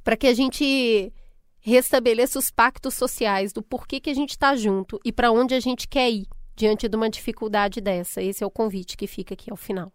para 0.05 0.17
que 0.17 0.29
a 0.29 0.33
gente 0.33 1.13
restabeleça 1.59 2.39
os 2.39 2.53
pactos 2.53 2.95
sociais 2.95 3.53
do 3.53 3.61
porquê 3.61 3.99
que 3.99 4.11
a 4.11 4.15
gente 4.15 4.31
está 4.31 4.55
junto 4.55 5.01
e 5.05 5.11
para 5.11 5.33
onde 5.33 5.57
a 5.57 5.59
gente 5.59 5.89
quer 5.89 6.09
ir 6.09 6.29
diante 6.55 6.89
de 6.89 6.95
uma 6.97 7.11
dificuldade 7.11 7.81
dessa. 7.81 8.23
Esse 8.23 8.45
é 8.45 8.47
o 8.47 8.51
convite 8.51 8.97
que 8.97 9.09
fica 9.09 9.35
aqui 9.35 9.51
ao 9.51 9.57
final. 9.57 9.91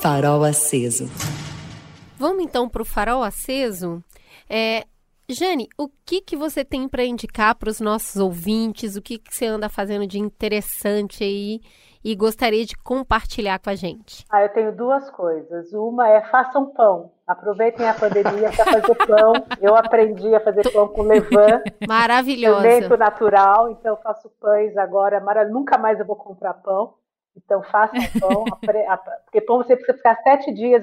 Farol 0.00 0.42
aceso. 0.42 1.08
Vamos 2.18 2.42
então 2.42 2.68
para 2.68 2.82
o 2.82 2.84
farol 2.84 3.22
aceso. 3.22 4.02
É, 4.50 4.84
Jane, 5.30 5.68
o 5.78 5.88
que, 6.04 6.20
que 6.20 6.36
você 6.36 6.64
tem 6.64 6.88
para 6.88 7.04
indicar 7.04 7.54
para 7.54 7.70
os 7.70 7.78
nossos 7.78 8.16
ouvintes? 8.16 8.96
O 8.96 9.02
que, 9.02 9.18
que 9.18 9.32
você 9.32 9.46
anda 9.46 9.68
fazendo 9.68 10.04
de 10.04 10.18
interessante 10.18 11.22
aí 11.22 11.60
e 12.04 12.14
gostaria 12.14 12.64
de 12.64 12.76
compartilhar 12.76 13.58
com 13.58 13.70
a 13.70 13.74
gente? 13.74 14.24
Ah, 14.30 14.42
eu 14.42 14.48
tenho 14.50 14.74
duas 14.74 15.10
coisas. 15.10 15.72
Uma 15.72 16.08
é 16.08 16.22
façam 16.22 16.66
pão. 16.66 17.12
Aproveitem 17.26 17.88
a 17.88 17.94
pandemia 17.94 18.50
para 18.50 18.64
fazer 18.64 18.94
pão. 19.06 19.32
Eu 19.60 19.76
aprendi 19.76 20.34
a 20.34 20.40
fazer 20.40 20.70
pão 20.72 20.88
com 20.88 21.02
levain. 21.02 21.60
Maravilhosa. 21.86 22.62
Fermento 22.62 22.96
natural, 22.96 23.70
então 23.70 23.92
eu 23.94 24.02
faço 24.02 24.30
pães 24.40 24.76
agora. 24.76 25.20
Nunca 25.48 25.76
mais 25.76 25.98
eu 26.00 26.06
vou 26.06 26.16
comprar 26.16 26.54
pão. 26.54 26.94
Então 27.36 27.62
façam 27.62 28.00
pão, 28.20 28.44
porque 29.24 29.40
pão 29.40 29.58
você 29.58 29.76
precisa 29.76 29.96
ficar 29.96 30.16
sete 30.22 30.52
dias 30.52 30.82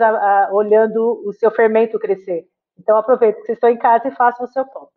olhando 0.51 1.21
o 1.25 1.33
seu 1.33 1.51
fermento 1.51 1.99
crescer. 1.99 2.45
Então 2.79 2.97
aproveite 2.97 3.39
que 3.39 3.45
vocês 3.45 3.57
estão 3.57 3.69
em 3.69 3.77
casa 3.77 4.07
e 4.07 4.15
façam 4.15 4.45
o 4.45 4.49
seu 4.49 4.65
pão. 4.65 4.87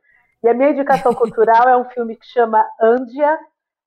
E 0.42 0.48
a 0.48 0.54
minha 0.54 0.70
indicação 0.70 1.12
cultural 1.14 1.68
é 1.68 1.76
um 1.76 1.84
filme 1.86 2.14
que 2.14 2.26
chama 2.26 2.64
Ândia, 2.80 3.38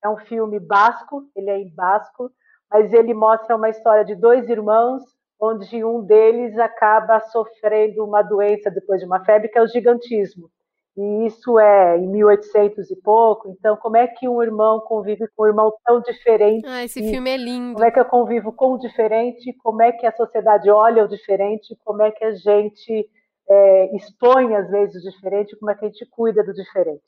é 0.04 0.10
um 0.10 0.18
filme 0.18 0.60
basco, 0.60 1.24
ele 1.36 1.50
é 1.50 1.58
em 1.60 1.74
basco, 1.74 2.32
mas 2.70 2.92
ele 2.94 3.14
mostra 3.14 3.56
uma 3.56 3.70
história 3.70 4.04
de 4.06 4.16
dois 4.16 4.50
irmãos, 4.50 5.04
onde 5.40 5.84
um 5.84 6.04
deles 6.04 6.58
acaba 6.58 7.20
sofrendo 7.20 8.06
uma 8.06 8.22
doença 8.22 8.70
depois 8.70 9.00
de 9.00 9.06
uma 9.06 9.24
febre, 9.26 9.50
que 9.50 9.58
é 9.58 9.62
o 9.62 9.68
gigantismo. 9.68 10.50
E 10.98 11.26
isso 11.26 11.58
é 11.58 11.98
em 11.98 12.08
1800 12.08 12.92
e 12.92 12.96
pouco. 12.98 13.50
Então, 13.50 13.78
como 13.78 13.96
é 13.96 14.08
que 14.08 14.28
um 14.28 14.44
irmão 14.44 14.82
convive 14.82 15.26
com 15.36 15.44
um 15.44 15.48
irmão 15.48 15.74
tão 15.86 16.02
diferente? 16.02 16.68
Ah, 16.68 16.84
esse 16.84 17.02
filme 17.02 17.30
é 17.30 17.38
lindo. 17.38 17.74
Como 17.74 17.86
é 17.86 17.92
que 17.92 18.00
eu 18.00 18.06
convivo 18.06 18.52
com 18.52 18.74
o 18.74 18.78
diferente? 18.78 19.54
Como 19.64 19.82
é 19.82 19.92
que 19.94 20.06
a 20.06 20.12
sociedade 20.12 20.70
olha 20.70 21.06
o 21.06 21.08
diferente? 21.08 21.78
Como 21.86 22.02
é 22.02 22.12
que 22.12 22.24
a 22.26 22.34
gente 22.34 23.10
é, 23.50 23.96
expõe, 23.96 24.54
às 24.56 24.70
vezes, 24.70 25.04
o 25.04 25.10
diferente? 25.10 25.58
Como 25.58 25.72
é 25.72 25.76
que 25.76 25.86
a 25.86 25.88
gente 25.88 26.06
cuida 26.08 26.44
do 26.44 26.54
diferente? 26.54 27.02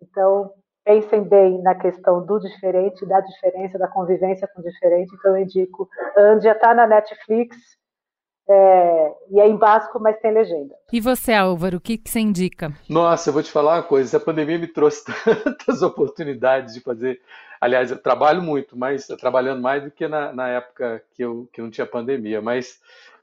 Então, 0.00 0.52
pensem 0.84 1.22
bem 1.22 1.62
na 1.62 1.74
questão 1.74 2.24
do 2.24 2.38
diferente, 2.38 3.06
da 3.06 3.20
diferença, 3.20 3.78
da 3.78 3.88
convivência 3.88 4.48
com 4.48 4.60
o 4.60 4.64
diferente. 4.64 5.14
Então, 5.14 5.36
eu 5.36 5.42
indico. 5.42 5.88
Andia 6.16 6.52
está 6.52 6.74
na 6.74 6.86
Netflix. 6.86 7.56
É, 8.46 9.12
e 9.30 9.40
é 9.40 9.48
em 9.48 9.56
basco, 9.56 9.98
mas 9.98 10.20
tem 10.20 10.30
legenda. 10.30 10.74
E 10.92 11.00
você, 11.00 11.32
Álvaro, 11.32 11.78
o 11.78 11.80
que, 11.80 11.96
que 11.96 12.10
você 12.10 12.20
indica? 12.20 12.70
Nossa, 12.90 13.30
eu 13.30 13.32
vou 13.32 13.42
te 13.42 13.50
falar 13.50 13.76
uma 13.76 13.82
coisa. 13.82 14.18
A 14.18 14.20
pandemia 14.20 14.58
me 14.58 14.66
trouxe 14.66 15.02
tantas 15.42 15.80
oportunidades 15.80 16.74
de 16.74 16.80
fazer. 16.80 17.22
Aliás, 17.58 17.90
eu 17.90 17.96
trabalho 17.96 18.42
muito, 18.42 18.76
mas 18.76 19.06
trabalhando 19.18 19.62
mais 19.62 19.82
do 19.82 19.90
que 19.90 20.06
na, 20.06 20.30
na 20.34 20.48
época 20.48 21.02
que 21.14 21.24
eu, 21.24 21.48
que 21.50 21.62
não 21.62 21.70
tinha 21.70 21.86
pandemia. 21.86 22.42
Mas 22.42 22.78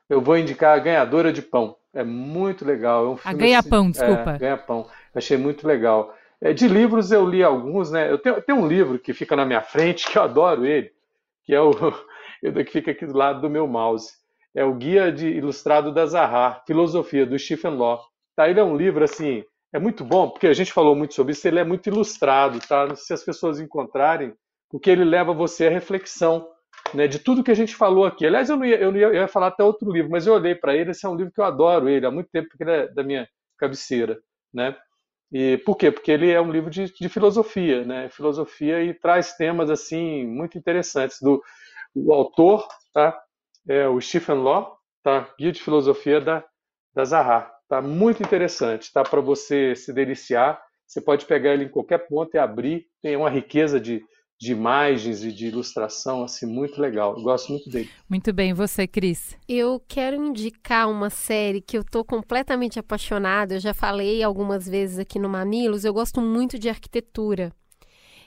eu 0.10 0.20
vou 0.20 0.36
indicar 0.36 0.76
a 0.76 0.82
Ganhadora 0.82 1.32
de 1.32 1.44
Pão. 1.44 1.76
É 1.94 2.04
muito 2.04 2.66
legal. 2.66 3.06
É 3.06 3.10
um 3.10 3.18
a 3.24 3.34
Ganha-Pão, 3.34 3.82
assim, 3.82 3.92
desculpa. 3.92 4.32
É, 4.32 4.38
Ganha-Pão. 4.40 4.88
Achei 5.14 5.38
muito 5.38 5.68
legal. 5.68 6.16
É, 6.42 6.54
de 6.54 6.68
livros 6.68 7.12
eu 7.12 7.28
li 7.28 7.44
alguns, 7.44 7.92
né? 7.92 8.12
Eu 8.12 8.18
tenho, 8.18 8.42
tenho 8.42 8.60
um 8.60 8.68
livro 8.68 8.98
que 8.98 9.14
fica 9.14 9.36
na 9.36 9.46
minha 9.46 9.62
frente, 9.62 10.06
que 10.10 10.18
eu 10.18 10.24
adoro 10.24 10.66
ele, 10.66 10.92
que 11.44 11.54
é 11.54 11.62
o 11.62 11.72
que 12.66 12.72
fica 12.72 12.92
aqui 12.92 13.06
do 13.06 13.18
lado 13.18 13.42
do 13.42 13.50
meu 13.50 13.68
mouse 13.68 14.22
é 14.54 14.64
o 14.64 14.74
Guia 14.74 15.12
de 15.12 15.28
Ilustrado 15.28 15.94
da 15.94 16.06
Zaha, 16.06 16.62
Filosofia, 16.68 17.26
do 17.26 17.38
Stephen 17.40 17.78
Law. 17.78 18.04
Tá, 18.36 18.50
ele 18.50 18.60
é 18.60 18.64
um 18.64 18.76
livro, 18.76 19.04
assim, 19.04 19.44
é 19.74 19.80
muito 19.80 20.04
bom, 20.04 20.30
porque 20.30 20.48
a 20.48 20.54
gente 20.54 20.74
falou 20.74 20.96
muito 20.96 21.14
sobre 21.14 21.34
isso, 21.34 21.48
ele 21.48 21.60
é 21.60 21.64
muito 21.64 21.88
ilustrado, 21.88 22.60
tá? 22.60 22.96
Se 22.96 23.14
as 23.14 23.24
pessoas 23.24 23.60
encontrarem, 23.60 24.34
porque 24.70 24.90
ele 24.90 25.04
leva 25.04 25.34
você 25.34 25.68
à 25.68 25.70
reflexão, 25.70 26.48
né, 26.94 27.08
de 27.08 27.20
tudo 27.20 27.44
que 27.44 27.52
a 27.52 27.56
gente 27.56 27.76
falou 27.76 28.06
aqui. 28.06 28.26
Aliás, 28.26 28.50
eu, 28.50 28.58
não 28.58 28.66
ia, 28.66 28.78
eu, 28.78 28.92
não 28.92 29.00
ia, 29.00 29.08
eu 29.08 29.14
ia 29.16 29.28
falar 29.28 29.48
até 29.48 29.64
outro 29.64 29.92
livro, 29.92 30.12
mas 30.12 30.28
eu 30.28 30.34
olhei 30.34 30.56
para 30.56 30.76
ele, 30.76 30.92
esse 30.92 31.06
é 31.06 31.10
um 31.10 31.16
livro 31.16 31.32
que 31.32 31.40
eu 31.40 31.46
adoro 31.46 31.90
ele, 31.90 32.06
há 32.06 32.12
muito 32.12 32.30
tempo, 32.30 32.50
porque 32.50 32.64
ele 32.64 32.72
é 32.72 32.88
da 32.88 33.04
minha 33.04 33.28
cabeceira, 33.58 34.20
né? 34.54 34.76
E 35.32 35.58
por 35.60 35.76
quê? 35.78 35.91
Porque 35.91 36.12
ele 36.12 36.30
é 36.30 36.41
um 36.41 36.52
livro 36.52 36.70
de, 36.70 36.91
de 36.94 37.10
filosofia, 37.10 37.86
né? 37.86 38.10
Filosofia 38.10 38.84
e 38.84 38.94
traz 38.94 39.34
temas, 39.36 39.70
assim, 39.70 40.26
muito 40.28 40.58
interessantes. 40.58 41.20
Do, 41.22 41.41
o 41.95 42.14
autor, 42.14 42.68
tá? 42.94 43.18
é 43.68 43.88
o 43.88 43.99
Stephen 44.02 44.38
Law, 44.44 44.78
tá? 45.03 45.30
Guia 45.40 45.52
de 45.52 45.62
Filosofia 45.62 46.20
da, 46.20 46.44
da 46.94 47.06
Zaha. 47.06 47.52
Tá 47.68 47.82
muito 47.82 48.22
interessante, 48.22 48.91
tá? 48.91 49.03
Para 49.03 49.22
você 49.22 49.76
se 49.76 49.94
deliciar. 49.94 50.62
Você 50.86 50.99
pode 50.99 51.26
pegar 51.26 51.53
ele 51.53 51.66
em 51.66 51.70
qualquer 51.70 51.99
ponto 52.08 52.36
e 52.36 52.38
abrir. 52.38 52.86
Tem 53.02 53.16
uma 53.16 53.30
riqueza 53.30 53.80
de, 53.80 54.03
de 54.42 54.54
imagens 54.54 55.24
e 55.24 55.32
de 55.32 55.46
ilustração 55.46 56.24
assim 56.24 56.48
muito 56.48 56.82
legal. 56.82 57.16
Eu 57.16 57.22
gosto 57.22 57.52
muito 57.52 57.70
dele. 57.70 57.88
Muito 58.10 58.34
bem, 58.34 58.56
você, 58.56 58.88
Cris? 58.88 59.38
Eu 59.48 59.80
quero 59.88 60.16
indicar 60.16 60.90
uma 60.90 61.12
série 61.12 61.62
que 61.62 61.78
eu 61.78 61.84
tô 61.84 62.04
completamente 62.04 62.80
apaixonada. 62.80 63.54
Eu 63.54 63.60
já 63.60 63.72
falei 63.72 64.24
algumas 64.24 64.68
vezes 64.68 64.98
aqui 64.98 65.20
no 65.20 65.30
Mamilos. 65.30 65.86
Eu 65.86 65.94
gosto 65.94 66.20
muito 66.20 66.58
de 66.58 66.70
arquitetura. 66.70 67.54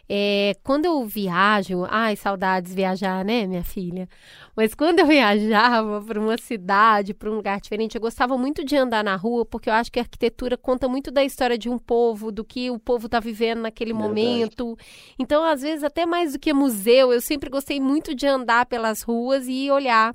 É, 0.09 0.55
quando 0.63 0.85
eu 0.85 1.05
viajo, 1.07 1.87
ai, 1.89 2.15
saudades 2.17 2.75
viajar, 2.75 3.25
né, 3.25 3.47
minha 3.47 3.65
filha? 3.65 4.09
Mas 4.57 4.75
quando 4.75 4.99
eu 5.01 5.07
viajava 5.09 6.03
para 6.03 6.21
uma 6.21 6.37
cidade, 6.37 7.15
para 7.15 7.31
um 7.31 7.37
lugar 7.37 7.61
diferente, 7.61 7.95
eu 7.95 8.01
gostava 8.01 8.37
muito 8.37 8.65
de 8.65 8.77
andar 8.77 9.03
na 9.03 9.17
rua, 9.17 9.45
porque 9.45 9.69
eu 9.69 9.75
acho 9.75 9.91
que 9.91 9.99
a 9.99 10.03
arquitetura 10.03 10.57
conta 10.57 10.89
muito 10.89 11.11
da 11.11 11.25
história 11.25 11.57
de 11.57 11.69
um 11.69 11.79
povo, 11.79 12.31
do 12.31 12.45
que 12.45 12.71
o 12.71 12.79
povo 12.79 13.07
está 13.07 13.19
vivendo 13.19 13.63
naquele 13.63 13.93
Verdade. 13.93 14.09
momento. 14.09 14.79
Então, 15.19 15.43
às 15.45 15.63
vezes, 15.63 15.83
até 15.83 16.05
mais 16.05 16.33
do 16.35 16.39
que 16.39 16.53
museu, 16.53 17.13
eu 17.13 17.21
sempre 17.21 17.49
gostei 17.49 17.81
muito 17.81 18.15
de 18.15 18.27
andar 18.27 18.67
pelas 18.67 19.03
ruas 19.03 19.47
e 19.49 19.71
olhar 19.71 20.15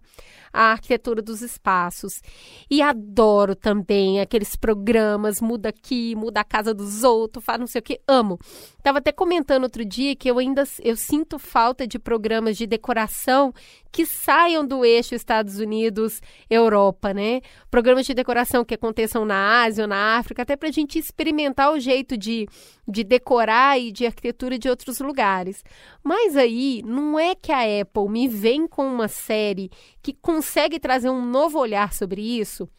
a 0.52 0.72
arquitetura 0.72 1.22
dos 1.22 1.42
espaços. 1.42 2.22
E 2.70 2.82
adoro 2.82 3.56
também 3.56 4.20
aqueles 4.20 4.56
programas, 4.56 5.42
muda 5.42 5.70
aqui, 5.70 6.16
muda 6.16 6.42
a 6.42 6.44
casa 6.44 6.74
dos 6.74 7.04
outros, 7.04 7.44
faz 7.44 7.60
não 7.60 7.68
sei 7.68 7.80
o 7.80 7.84
que, 7.84 8.02
amo. 8.08 8.40
Tava 8.82 9.00
até 9.00 9.12
comentando 9.12 9.64
outro 9.64 9.84
dia 9.84 10.16
que 10.16 10.30
eu 10.30 10.40
ainda 10.40 10.64
eu 10.82 10.96
sinto 10.96 11.38
falta 11.38 11.86
de 11.86 12.00
programas 12.00 12.58
de 12.58 12.66
decoração 12.66 13.54
que 13.92 14.06
saiam 14.06 14.66
do 14.66 14.86
eixo 14.86 15.16
Estados 15.16 15.60
Unidos, 15.60 16.22
Europa, 16.50 17.14
né? 17.14 17.42
Programas 17.72 18.06
de 18.06 18.14
decoração 18.14 18.64
que 18.64 18.76
aconteçam 18.76 19.26
na 19.26 19.64
Ásia 19.64 19.84
ou 19.84 19.88
na 19.88 20.18
África, 20.18 20.44
até 20.44 20.56
para 20.56 20.70
a 20.70 20.72
gente 20.72 21.00
experimentar 21.00 21.72
o 21.72 21.80
jeito 21.80 22.16
de, 22.16 22.48
de 22.88 23.04
decorar 23.04 23.80
e 23.80 23.92
de 23.92 24.06
arquitetura 24.06 24.60
de 24.60 24.70
outros 24.70 25.00
lugares. 25.00 25.64
Mas 26.04 26.38
aí, 26.38 26.84
não 26.86 27.18
é 27.18 27.34
que 27.34 27.52
a 27.52 27.82
Apple 27.82 28.10
me 28.10 28.28
vem 28.28 28.68
com 28.68 28.86
uma 28.86 29.08
série 29.08 29.72
que 30.02 30.14
consegue 30.14 30.80
trazer 30.80 31.10
um 31.10 31.26
novo 31.26 31.60
olhar 31.60 31.94
sobre 31.94 32.22
isso? 32.22 32.70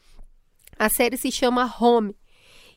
A 0.78 0.88
série 0.88 1.16
se 1.16 1.30
chama 1.30 1.72
Home 1.80 2.16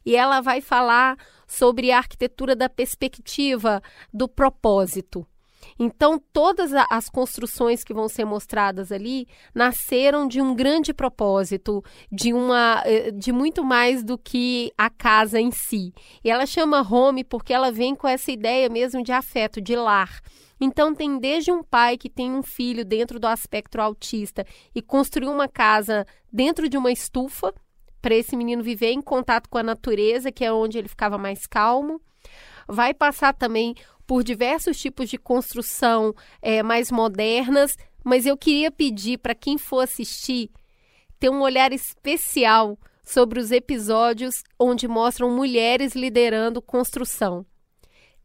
e 0.05 0.15
ela 0.15 0.41
vai 0.41 0.61
falar 0.61 1.17
sobre 1.47 1.91
a 1.91 1.97
arquitetura 1.97 2.55
da 2.55 2.67
perspectiva 2.67 3.81
do 4.13 4.27
propósito. 4.27 5.25
Então, 5.77 6.21
todas 6.31 6.71
as 6.89 7.09
construções 7.09 7.83
que 7.83 7.93
vão 7.93 8.07
ser 8.07 8.25
mostradas 8.25 8.91
ali 8.91 9.27
nasceram 9.53 10.27
de 10.27 10.41
um 10.41 10.55
grande 10.55 10.93
propósito, 10.93 11.83
de 12.11 12.33
uma 12.33 12.81
eh, 12.85 13.11
de 13.11 13.31
muito 13.31 13.63
mais 13.63 14.03
do 14.03 14.17
que 14.17 14.71
a 14.77 14.89
casa 14.89 15.39
em 15.39 15.51
si. 15.51 15.93
E 16.23 16.29
ela 16.29 16.45
chama 16.45 16.81
home 16.81 17.23
porque 17.23 17.53
ela 17.53 17.71
vem 17.71 17.95
com 17.95 18.07
essa 18.07 18.31
ideia 18.31 18.69
mesmo 18.69 19.03
de 19.03 19.11
afeto, 19.11 19.61
de 19.61 19.75
lar. 19.75 20.21
Então, 20.59 20.93
tem 20.93 21.19
desde 21.19 21.51
um 21.51 21.61
pai 21.61 21.97
que 21.97 22.09
tem 22.09 22.31
um 22.31 22.41
filho 22.41 22.85
dentro 22.85 23.19
do 23.19 23.27
aspecto 23.27 23.81
autista 23.81 24.45
e 24.73 24.81
construiu 24.81 25.31
uma 25.31 25.47
casa 25.47 26.05
dentro 26.31 26.69
de 26.69 26.77
uma 26.77 26.91
estufa 26.91 27.53
para 28.01 28.15
esse 28.15 28.35
menino 28.35 28.61
viver 28.61 28.91
em 28.91 29.01
contato 29.01 29.49
com 29.49 29.57
a 29.57 29.63
natureza, 29.63 30.31
que 30.31 30.43
é 30.43 30.51
onde 30.51 30.77
ele 30.77 30.87
ficava 30.87 31.17
mais 31.17 31.47
calmo. 31.47 32.01
Vai 32.67 32.93
passar 32.93 33.33
também 33.33 33.75
por 34.05 34.23
diversos 34.23 34.79
tipos 34.79 35.09
de 35.09 35.17
construção 35.17 36.13
é, 36.41 36.61
mais 36.61 36.91
modernas, 36.91 37.77
mas 38.03 38.25
eu 38.25 38.37
queria 38.37 38.71
pedir 38.71 39.17
para 39.17 39.35
quem 39.35 39.57
for 39.57 39.79
assistir 39.79 40.49
ter 41.19 41.29
um 41.29 41.41
olhar 41.41 41.71
especial 41.71 42.77
sobre 43.01 43.39
os 43.39 43.49
episódios 43.49 44.43
onde 44.59 44.89
mostram 44.89 45.33
mulheres 45.33 45.95
liderando 45.95 46.61
construção. 46.61 47.45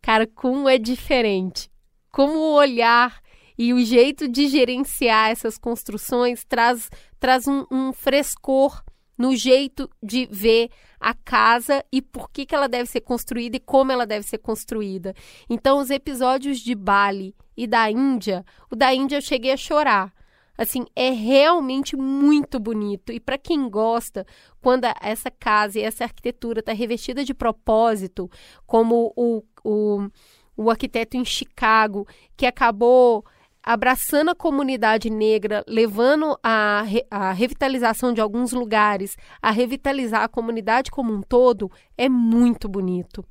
Cara, 0.02 0.26
como 0.26 0.68
é 0.68 0.78
diferente. 0.78 1.70
Como 2.10 2.34
o 2.38 2.54
olhar 2.54 3.20
e 3.56 3.72
o 3.72 3.84
jeito 3.84 4.28
de 4.28 4.48
gerenciar 4.48 5.30
essas 5.30 5.56
construções 5.58 6.44
traz, 6.44 6.90
traz 7.20 7.46
um, 7.46 7.64
um 7.70 7.92
frescor 7.92 8.82
no 9.18 9.34
jeito 9.34 9.90
de 10.00 10.26
ver 10.30 10.70
a 11.00 11.12
casa 11.12 11.84
e 11.92 12.00
por 12.00 12.30
que, 12.30 12.46
que 12.46 12.54
ela 12.54 12.68
deve 12.68 12.88
ser 12.88 13.00
construída 13.00 13.56
e 13.56 13.60
como 13.60 13.92
ela 13.92 14.06
deve 14.06 14.24
ser 14.24 14.38
construída. 14.38 15.14
Então, 15.50 15.78
os 15.78 15.90
episódios 15.90 16.60
de 16.60 16.74
Bali 16.74 17.34
e 17.56 17.66
da 17.66 17.90
Índia, 17.90 18.44
o 18.70 18.76
da 18.76 18.94
Índia 18.94 19.16
eu 19.16 19.22
cheguei 19.22 19.52
a 19.52 19.56
chorar. 19.56 20.12
Assim, 20.56 20.86
é 20.96 21.10
realmente 21.10 21.96
muito 21.96 22.58
bonito. 22.58 23.12
E 23.12 23.20
para 23.20 23.38
quem 23.38 23.68
gosta, 23.68 24.26
quando 24.60 24.86
essa 25.00 25.30
casa 25.30 25.78
e 25.78 25.82
essa 25.82 26.02
arquitetura 26.02 26.58
está 26.58 26.72
revestida 26.72 27.24
de 27.24 27.32
propósito, 27.32 28.28
como 28.66 29.12
o, 29.14 29.44
o, 29.62 30.10
o 30.56 30.68
arquiteto 30.68 31.16
em 31.16 31.24
Chicago, 31.24 32.08
que 32.36 32.44
acabou 32.44 33.24
abraçando 33.68 34.30
a 34.30 34.34
comunidade 34.34 35.10
negra, 35.10 35.62
levando 35.68 36.38
a, 36.42 36.84
a 37.10 37.32
revitalização 37.32 38.14
de 38.14 38.20
alguns 38.22 38.50
lugares, 38.50 39.14
a 39.42 39.50
revitalizar 39.50 40.22
a 40.22 40.28
comunidade 40.28 40.90
como 40.90 41.12
um 41.12 41.20
todo, 41.20 41.70
é 41.94 42.08
muito 42.08 42.66
bonito. 42.66 43.22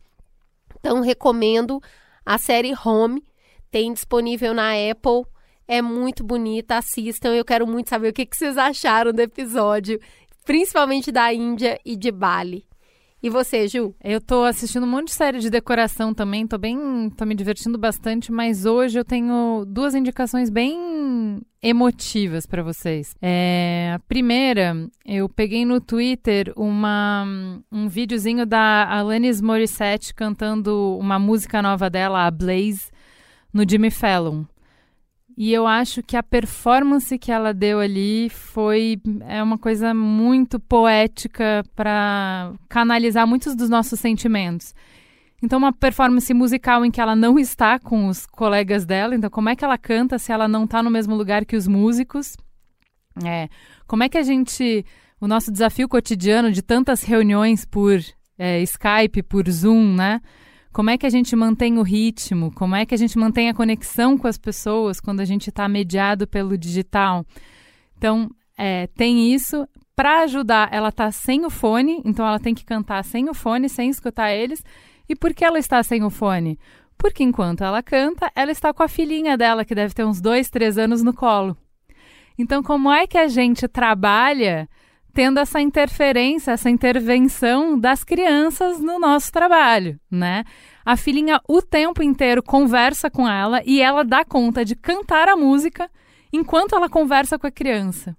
Então, 0.80 1.02
recomendo 1.02 1.82
a 2.24 2.38
série 2.38 2.72
Home, 2.86 3.24
tem 3.72 3.92
disponível 3.92 4.54
na 4.54 4.74
Apple, 4.74 5.26
é 5.68 5.82
muito 5.82 6.24
bonita, 6.24 6.78
assistam. 6.78 7.34
Eu 7.34 7.44
quero 7.44 7.66
muito 7.66 7.90
saber 7.90 8.10
o 8.10 8.14
que, 8.14 8.24
que 8.24 8.38
vocês 8.38 8.60
acharam 8.60 9.12
do 9.12 9.20
episódio, 9.20 10.00
principalmente 10.46 11.12
da 11.12 11.34
Índia 11.34 11.80
e 11.84 11.96
de 11.96 12.12
Bali. 12.12 12.64
E 13.22 13.32
você, 13.32 13.68
Ju? 13.68 13.96
Eu 14.04 14.22
tô 14.22 14.44
assistindo 14.44 14.84
um 14.84 14.90
monte 14.90 15.08
de 15.08 15.14
série 15.16 15.40
de 15.40 15.50
decoração 15.50 16.14
também, 16.14 16.46
tô 16.46 16.56
bem, 16.56 17.10
tô 17.18 17.26
me 17.26 17.34
divertindo 17.34 17.76
bastante, 17.76 18.32
mas 18.32 18.64
hoje 18.64 19.00
eu 19.00 19.04
tenho 19.04 19.66
duas 19.68 19.96
indicações 19.96 20.52
bem 20.52 21.42
emotivas 21.62 22.46
para 22.46 22.62
vocês. 22.62 23.16
É, 23.20 23.94
a 23.96 24.00
primeira, 24.00 24.88
eu 25.04 25.28
peguei 25.28 25.66
no 25.66 25.82
Twitter 25.82 26.54
uma, 26.56 27.26
um 27.72 27.88
videozinho 27.88 28.46
da 28.46 28.88
Alanis 28.88 29.42
Morissette 29.42 30.14
cantando 30.14 30.96
uma 31.00 31.18
música 31.18 31.60
nova 31.60 31.90
dela, 31.90 32.28
a 32.28 32.32
Blaze, 32.32 32.92
no 33.52 33.68
Jimmy 33.68 33.90
Fallon. 33.90 34.44
E 35.38 35.54
eu 35.54 35.68
acho 35.68 36.02
que 36.02 36.18
a 36.18 36.24
performance 36.24 37.16
que 37.20 37.32
ela 37.32 37.54
deu 37.54 37.80
ali 37.80 38.28
foi 38.28 39.00
é 39.28 39.44
uma 39.44 39.56
coisa 39.56 39.94
muito 39.94 40.60
poética 40.60 41.64
para 41.76 42.54
canalizar 42.68 43.28
muitos 43.28 43.56
dos 43.56 43.70
nossos 43.70 44.00
sentimentos. 44.00 44.74
Então, 45.40 45.60
uma 45.60 45.72
performance 45.72 46.34
musical 46.34 46.84
em 46.84 46.90
que 46.90 47.00
ela 47.00 47.16
não 47.16 47.38
está 47.38 47.78
com 47.78 48.08
os 48.08 48.26
colegas 48.26 48.84
dela. 48.84 49.14
Então, 49.14 49.30
como 49.30 49.50
é 49.50 49.56
que 49.56 49.64
ela 49.64 49.78
canta 49.78 50.18
se 50.18 50.32
ela 50.32 50.48
não 50.48 50.64
está 50.64 50.82
no 50.82 50.90
mesmo 50.90 51.16
lugar 51.16 51.46
que 51.46 51.56
os 51.56 51.68
músicos? 51.68 52.36
É, 53.24 53.48
como 53.86 54.02
é 54.04 54.10
que 54.10 54.18
a 54.18 54.24
gente. 54.24 54.84
O 55.22 55.28
nosso 55.28 55.52
desafio 55.52 55.88
cotidiano 55.88 56.52
de 56.52 56.64
tantas 56.64 57.04
reuniões 57.04 57.66
por 57.66 58.00
é, 58.40 58.62
Skype, 58.62 59.22
por 59.24 59.48
Zoom, 59.50 59.96
né? 59.96 60.20
Como 60.78 60.92
é 60.92 60.98
que 61.00 61.08
a 61.08 61.10
gente 61.10 61.36
mantém 61.36 61.80
o 61.80 61.82
ritmo? 61.82 62.52
Como 62.54 62.76
é 62.76 62.86
que 62.86 62.94
a 62.94 62.98
gente 63.00 63.18
mantém 63.18 63.50
a 63.50 63.54
conexão 63.56 64.16
com 64.16 64.28
as 64.28 64.38
pessoas 64.38 65.00
quando 65.00 65.22
a 65.22 65.26
gente 65.26 65.50
está 65.50 65.68
mediado 65.68 66.28
pelo 66.28 66.56
digital? 66.56 67.26
Então, 67.98 68.30
é, 68.56 68.86
tem 68.86 69.34
isso. 69.34 69.68
Para 69.96 70.22
ajudar, 70.22 70.70
ela 70.72 70.90
está 70.90 71.12
sem 71.12 71.44
o 71.46 71.50
fone, 71.50 72.00
então 72.06 72.28
ela 72.28 72.40
tem 72.40 72.54
que 72.54 72.64
cantar 72.64 73.04
sem 73.04 73.28
o 73.28 73.34
fone, 73.34 73.68
sem 73.68 73.90
escutar 73.90 74.32
eles. 74.32 74.64
E 75.10 75.16
por 75.16 75.34
que 75.34 75.44
ela 75.44 75.58
está 75.58 75.82
sem 75.82 76.04
o 76.04 76.12
fone? 76.12 76.60
Porque 76.96 77.24
enquanto 77.24 77.64
ela 77.64 77.82
canta, 77.82 78.32
ela 78.36 78.52
está 78.52 78.72
com 78.72 78.84
a 78.84 78.88
filhinha 78.88 79.36
dela, 79.36 79.66
que 79.66 79.74
deve 79.74 79.96
ter 79.96 80.06
uns 80.06 80.22
dois, 80.22 80.48
três 80.48 80.78
anos 80.78 81.02
no 81.02 81.12
colo. 81.12 81.58
Então, 82.38 82.62
como 82.62 82.92
é 82.92 83.08
que 83.08 83.18
a 83.18 83.28
gente 83.28 83.68
trabalha 83.68 84.70
tendo 85.18 85.40
essa 85.40 85.60
interferência, 85.60 86.52
essa 86.52 86.70
intervenção 86.70 87.76
das 87.76 88.04
crianças 88.04 88.80
no 88.80 89.00
nosso 89.00 89.32
trabalho, 89.32 90.00
né? 90.12 90.44
A 90.86 90.96
filhinha 90.96 91.42
o 91.48 91.60
tempo 91.60 92.04
inteiro 92.04 92.44
conversa 92.44 93.10
com 93.10 93.28
ela 93.28 93.64
e 93.66 93.82
ela 93.82 94.04
dá 94.04 94.24
conta 94.24 94.64
de 94.64 94.76
cantar 94.76 95.28
a 95.28 95.36
música 95.36 95.90
enquanto 96.32 96.76
ela 96.76 96.88
conversa 96.88 97.40
com 97.40 97.48
a 97.48 97.52
criança. 97.52 98.16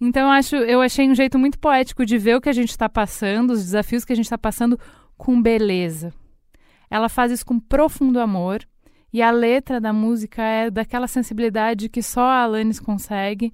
Então 0.00 0.22
eu 0.22 0.30
acho, 0.30 0.56
eu 0.56 0.80
achei 0.80 1.06
um 1.06 1.14
jeito 1.14 1.38
muito 1.38 1.58
poético 1.58 2.06
de 2.06 2.16
ver 2.16 2.36
o 2.36 2.40
que 2.40 2.48
a 2.48 2.54
gente 2.54 2.70
está 2.70 2.88
passando, 2.88 3.50
os 3.50 3.62
desafios 3.62 4.02
que 4.02 4.14
a 4.14 4.16
gente 4.16 4.24
está 4.24 4.38
passando 4.38 4.80
com 5.18 5.42
beleza. 5.42 6.14
Ela 6.90 7.10
faz 7.10 7.30
isso 7.30 7.44
com 7.44 7.60
profundo 7.60 8.18
amor 8.18 8.66
e 9.12 9.20
a 9.20 9.30
letra 9.30 9.78
da 9.78 9.92
música 9.92 10.42
é 10.42 10.70
daquela 10.70 11.06
sensibilidade 11.06 11.90
que 11.90 12.02
só 12.02 12.22
a 12.22 12.42
Alanis 12.44 12.80
consegue 12.80 13.52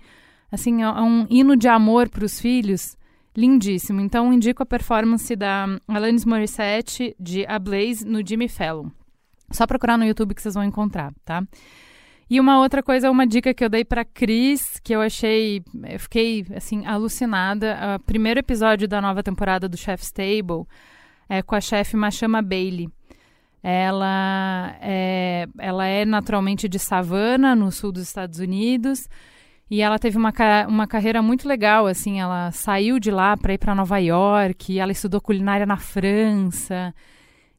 assim, 0.51 0.83
é 0.83 0.91
um 0.91 1.27
hino 1.29 1.57
de 1.57 1.69
amor 1.69 2.09
para 2.09 2.25
os 2.25 2.41
filhos 2.41 2.97
lindíssimo. 3.37 4.01
Então, 4.01 4.33
indico 4.33 4.63
a 4.63 4.67
performance 4.67 5.35
da 5.37 5.67
Alanis 5.87 6.25
Morissette 6.25 7.15
de 7.19 7.47
A 7.47 7.59
Blaze 7.59 8.05
no 8.05 8.27
Jimmy 8.27 8.49
Fallon. 8.49 8.91
Só 9.51 9.67
procurar 9.67 9.97
no 9.97 10.05
YouTube 10.05 10.35
que 10.35 10.43
vocês 10.43 10.55
vão 10.55 10.65
encontrar, 10.65 11.13
tá? 11.25 11.43
E 12.31 12.39
uma 12.39 12.59
outra 12.59 12.83
coisa, 12.83 13.11
uma 13.11 13.27
dica 13.27 13.55
que 13.55 13.65
eu 13.65 13.71
dei 13.71 13.85
para 13.85 14.05
Cris, 14.05 14.79
que 14.85 14.95
eu 14.95 15.01
achei, 15.01 15.63
eu 15.85 15.99
fiquei 15.99 16.45
assim 16.55 16.85
alucinada. 16.85 17.97
O 17.97 18.01
primeiro 18.01 18.39
episódio 18.41 18.87
da 18.87 19.01
nova 19.01 19.23
temporada 19.23 19.67
do 19.67 19.79
Chef's 19.79 20.11
Table 20.11 20.67
é 21.27 21.43
com 21.43 21.55
a 21.55 21.61
chefe 21.61 21.97
Machama 21.97 22.43
Bailey. 22.43 22.91
Ela 23.63 24.77
é, 24.81 25.49
ela 25.59 25.87
é 25.87 26.05
naturalmente 26.05 26.69
de 26.69 26.79
Savannah, 26.79 27.57
no 27.57 27.73
sul 27.73 27.93
dos 27.93 28.03
Estados 28.03 28.39
Unidos. 28.39 29.09
E 29.71 29.83
ela 29.83 29.99
teve 29.99 30.17
uma, 30.17 30.33
uma 30.67 30.87
carreira 30.87 31.21
muito 31.21 31.47
legal, 31.47 31.87
assim, 31.87 32.21
ela 32.21 32.51
saiu 32.53 32.99
de 32.99 33.11
lá 33.11 33.37
para 33.37 33.53
ir 33.53 33.59
para 33.59 33.75
Nova 33.75 33.99
York, 33.99 34.79
ela 34.79 34.93
estudou 34.93 35.21
culinária 35.21 35.67
na 35.67 35.77
França. 35.77 36.95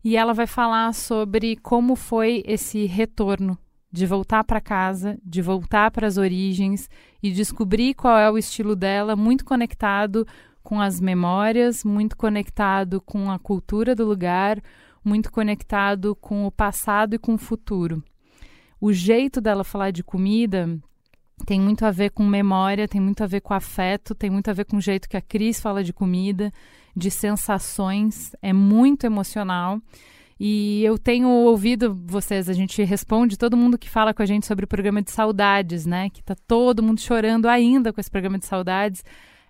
E 0.03 0.17
ela 0.17 0.33
vai 0.33 0.47
falar 0.47 0.93
sobre 0.93 1.55
como 1.57 1.95
foi 1.95 2.43
esse 2.47 2.85
retorno 2.85 3.57
de 3.91 4.05
voltar 4.05 4.43
para 4.43 4.61
casa, 4.61 5.19
de 5.23 5.41
voltar 5.41 5.91
para 5.91 6.07
as 6.07 6.17
origens 6.17 6.89
e 7.21 7.31
descobrir 7.31 7.93
qual 7.93 8.17
é 8.17 8.29
o 8.29 8.37
estilo 8.37 8.75
dela, 8.75 9.15
muito 9.15 9.43
conectado 9.45 10.25
com 10.63 10.79
as 10.79 10.99
memórias, 10.99 11.83
muito 11.83 12.15
conectado 12.15 13.01
com 13.01 13.31
a 13.31 13.39
cultura 13.39 13.95
do 13.95 14.05
lugar, 14.05 14.61
muito 15.03 15.31
conectado 15.31 16.15
com 16.15 16.45
o 16.45 16.51
passado 16.51 17.15
e 17.15 17.19
com 17.19 17.33
o 17.33 17.37
futuro. 17.37 18.03
O 18.79 18.93
jeito 18.93 19.41
dela 19.41 19.63
falar 19.63 19.91
de 19.91 20.03
comida 20.03 20.79
tem 21.45 21.59
muito 21.59 21.85
a 21.85 21.91
ver 21.91 22.11
com 22.11 22.25
memória, 22.25 22.87
tem 22.87 23.01
muito 23.01 23.23
a 23.23 23.27
ver 23.27 23.41
com 23.41 23.53
afeto, 23.53 24.13
tem 24.13 24.29
muito 24.29 24.49
a 24.49 24.53
ver 24.53 24.65
com 24.65 24.77
o 24.77 24.81
jeito 24.81 25.09
que 25.09 25.17
a 25.17 25.21
Cris 25.21 25.59
fala 25.59 25.83
de 25.83 25.93
comida, 25.93 26.51
de 26.95 27.09
sensações, 27.09 28.35
é 28.41 28.53
muito 28.53 29.05
emocional. 29.05 29.81
E 30.39 30.83
eu 30.85 30.97
tenho 30.97 31.27
ouvido 31.27 31.99
vocês, 32.05 32.47
a 32.47 32.53
gente 32.53 32.81
responde 32.83 33.37
todo 33.37 33.57
mundo 33.57 33.77
que 33.77 33.89
fala 33.89 34.13
com 34.13 34.21
a 34.21 34.25
gente 34.25 34.45
sobre 34.45 34.63
o 34.63 34.67
programa 34.67 35.01
de 35.01 35.11
saudades, 35.11 35.85
né? 35.85 36.09
Que 36.09 36.23
tá 36.23 36.35
todo 36.47 36.81
mundo 36.81 37.01
chorando 37.01 37.47
ainda 37.47 37.91
com 37.91 37.99
esse 37.99 38.09
programa 38.09 38.39
de 38.39 38.45
saudades. 38.45 39.03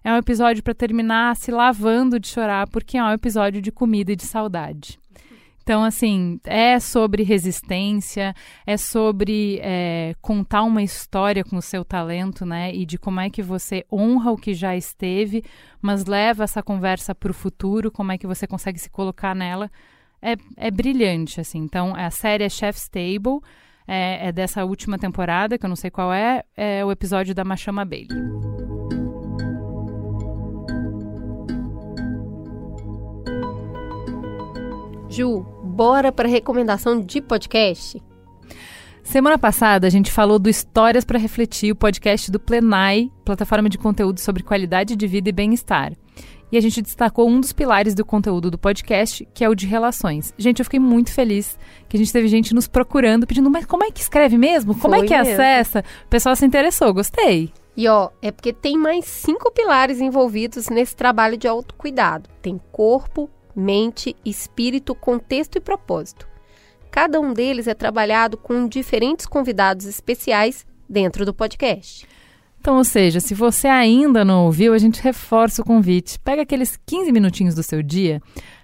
É 0.03 0.11
um 0.11 0.17
episódio 0.17 0.63
para 0.63 0.73
terminar 0.73 1.35
se 1.35 1.51
lavando 1.51 2.19
de 2.19 2.27
chorar, 2.27 2.67
porque 2.69 2.97
é 2.97 3.03
um 3.03 3.11
episódio 3.11 3.61
de 3.61 3.71
comida 3.71 4.13
e 4.13 4.15
de 4.15 4.25
saudade. 4.25 4.99
Então, 5.69 5.83
assim, 5.83 6.39
é 6.45 6.79
sobre 6.79 7.21
resistência, 7.21 8.33
é 8.65 8.75
sobre 8.75 9.59
é, 9.61 10.15
contar 10.19 10.63
uma 10.63 10.81
história 10.81 11.43
com 11.43 11.57
o 11.57 11.61
seu 11.61 11.85
talento, 11.85 12.43
né? 12.43 12.73
E 12.73 12.87
de 12.87 12.97
como 12.97 13.19
é 13.19 13.29
que 13.29 13.43
você 13.43 13.85
honra 13.93 14.31
o 14.31 14.35
que 14.35 14.55
já 14.55 14.75
esteve, 14.75 15.43
mas 15.79 16.05
leva 16.05 16.43
essa 16.43 16.63
conversa 16.63 17.13
para 17.13 17.29
o 17.29 17.35
futuro, 17.35 17.91
como 17.91 18.11
é 18.11 18.17
que 18.17 18.25
você 18.25 18.47
consegue 18.47 18.79
se 18.79 18.89
colocar 18.89 19.35
nela. 19.35 19.69
É, 20.19 20.35
é 20.57 20.71
brilhante, 20.71 21.39
assim. 21.39 21.59
Então, 21.59 21.93
a 21.95 22.09
série 22.09 22.43
é 22.43 22.49
Chef's 22.49 22.89
Table, 22.89 23.39
é, 23.87 24.29
é 24.29 24.31
dessa 24.31 24.65
última 24.65 24.97
temporada, 24.97 25.55
que 25.55 25.67
eu 25.67 25.69
não 25.69 25.75
sei 25.75 25.91
qual 25.91 26.11
é, 26.11 26.43
é 26.57 26.83
o 26.83 26.91
episódio 26.91 27.35
da 27.35 27.43
Machama 27.43 27.85
Bailey. 27.85 28.07
Ju, 35.09 35.43
bora 35.79 36.11
para 36.11 36.27
recomendação 36.27 36.99
de 36.99 37.21
podcast? 37.21 38.03
Semana 39.01 39.37
passada 39.37 39.87
a 39.87 39.89
gente 39.89 40.11
falou 40.11 40.37
do 40.37 40.49
Histórias 40.49 41.05
para 41.05 41.17
Refletir, 41.17 41.71
o 41.71 41.75
podcast 41.75 42.29
do 42.29 42.37
Plenai, 42.37 43.09
plataforma 43.23 43.69
de 43.69 43.77
conteúdo 43.77 44.19
sobre 44.19 44.43
qualidade 44.43 44.93
de 44.93 45.07
vida 45.07 45.29
e 45.29 45.31
bem-estar. 45.31 45.93
E 46.51 46.57
a 46.57 46.59
gente 46.59 46.81
destacou 46.81 47.29
um 47.29 47.39
dos 47.39 47.53
pilares 47.53 47.95
do 47.95 48.03
conteúdo 48.03 48.51
do 48.51 48.57
podcast, 48.57 49.25
que 49.33 49.41
é 49.41 49.47
o 49.47 49.55
de 49.55 49.67
relações. 49.67 50.33
Gente, 50.37 50.59
eu 50.59 50.65
fiquei 50.65 50.81
muito 50.81 51.13
feliz 51.13 51.57
que 51.87 51.95
a 51.95 51.99
gente 51.99 52.11
teve 52.11 52.27
gente 52.27 52.53
nos 52.53 52.67
procurando, 52.67 53.25
pedindo, 53.25 53.49
mas 53.49 53.65
como 53.65 53.85
é 53.85 53.89
que 53.89 54.01
escreve 54.01 54.37
mesmo? 54.37 54.77
Como 54.77 54.95
é 54.95 54.97
Foi 54.97 55.05
é 55.05 55.07
que 55.07 55.17
mesmo. 55.17 55.33
acessa? 55.33 55.81
O 56.05 56.09
pessoal 56.09 56.35
se 56.35 56.45
interessou, 56.45 56.93
gostei. 56.93 57.53
E 57.77 57.87
ó, 57.87 58.09
é 58.21 58.33
porque 58.33 58.51
tem 58.51 58.77
mais 58.77 59.05
cinco 59.05 59.49
pilares 59.49 60.01
envolvidos 60.01 60.67
nesse 60.67 60.93
trabalho 60.93 61.37
de 61.37 61.47
autocuidado. 61.47 62.29
Tem 62.41 62.59
corpo, 62.69 63.29
mente, 63.59 64.15
espírito, 64.25 64.95
contexto 64.95 65.57
e 65.57 65.61
propósito. 65.61 66.27
Cada 66.89 67.19
um 67.19 67.33
deles 67.33 67.67
é 67.67 67.73
trabalhado 67.73 68.37
com 68.37 68.67
diferentes 68.67 69.25
convidados 69.25 69.85
especiais 69.85 70.65
dentro 70.87 71.25
do 71.25 71.33
podcast. 71.33 72.07
Então, 72.59 72.77
ou 72.77 72.83
seja, 72.83 73.19
se 73.19 73.33
você 73.33 73.67
ainda 73.67 74.25
não 74.25 74.45
ouviu, 74.45 74.73
a 74.73 74.77
gente 74.77 75.01
reforça 75.01 75.61
o 75.61 75.65
convite. 75.65 76.19
Pega 76.19 76.41
aqueles 76.41 76.77
15 76.85 77.11
minutinhos 77.11 77.55
do 77.55 77.63
seu 77.63 77.81
dia, 77.81 78.21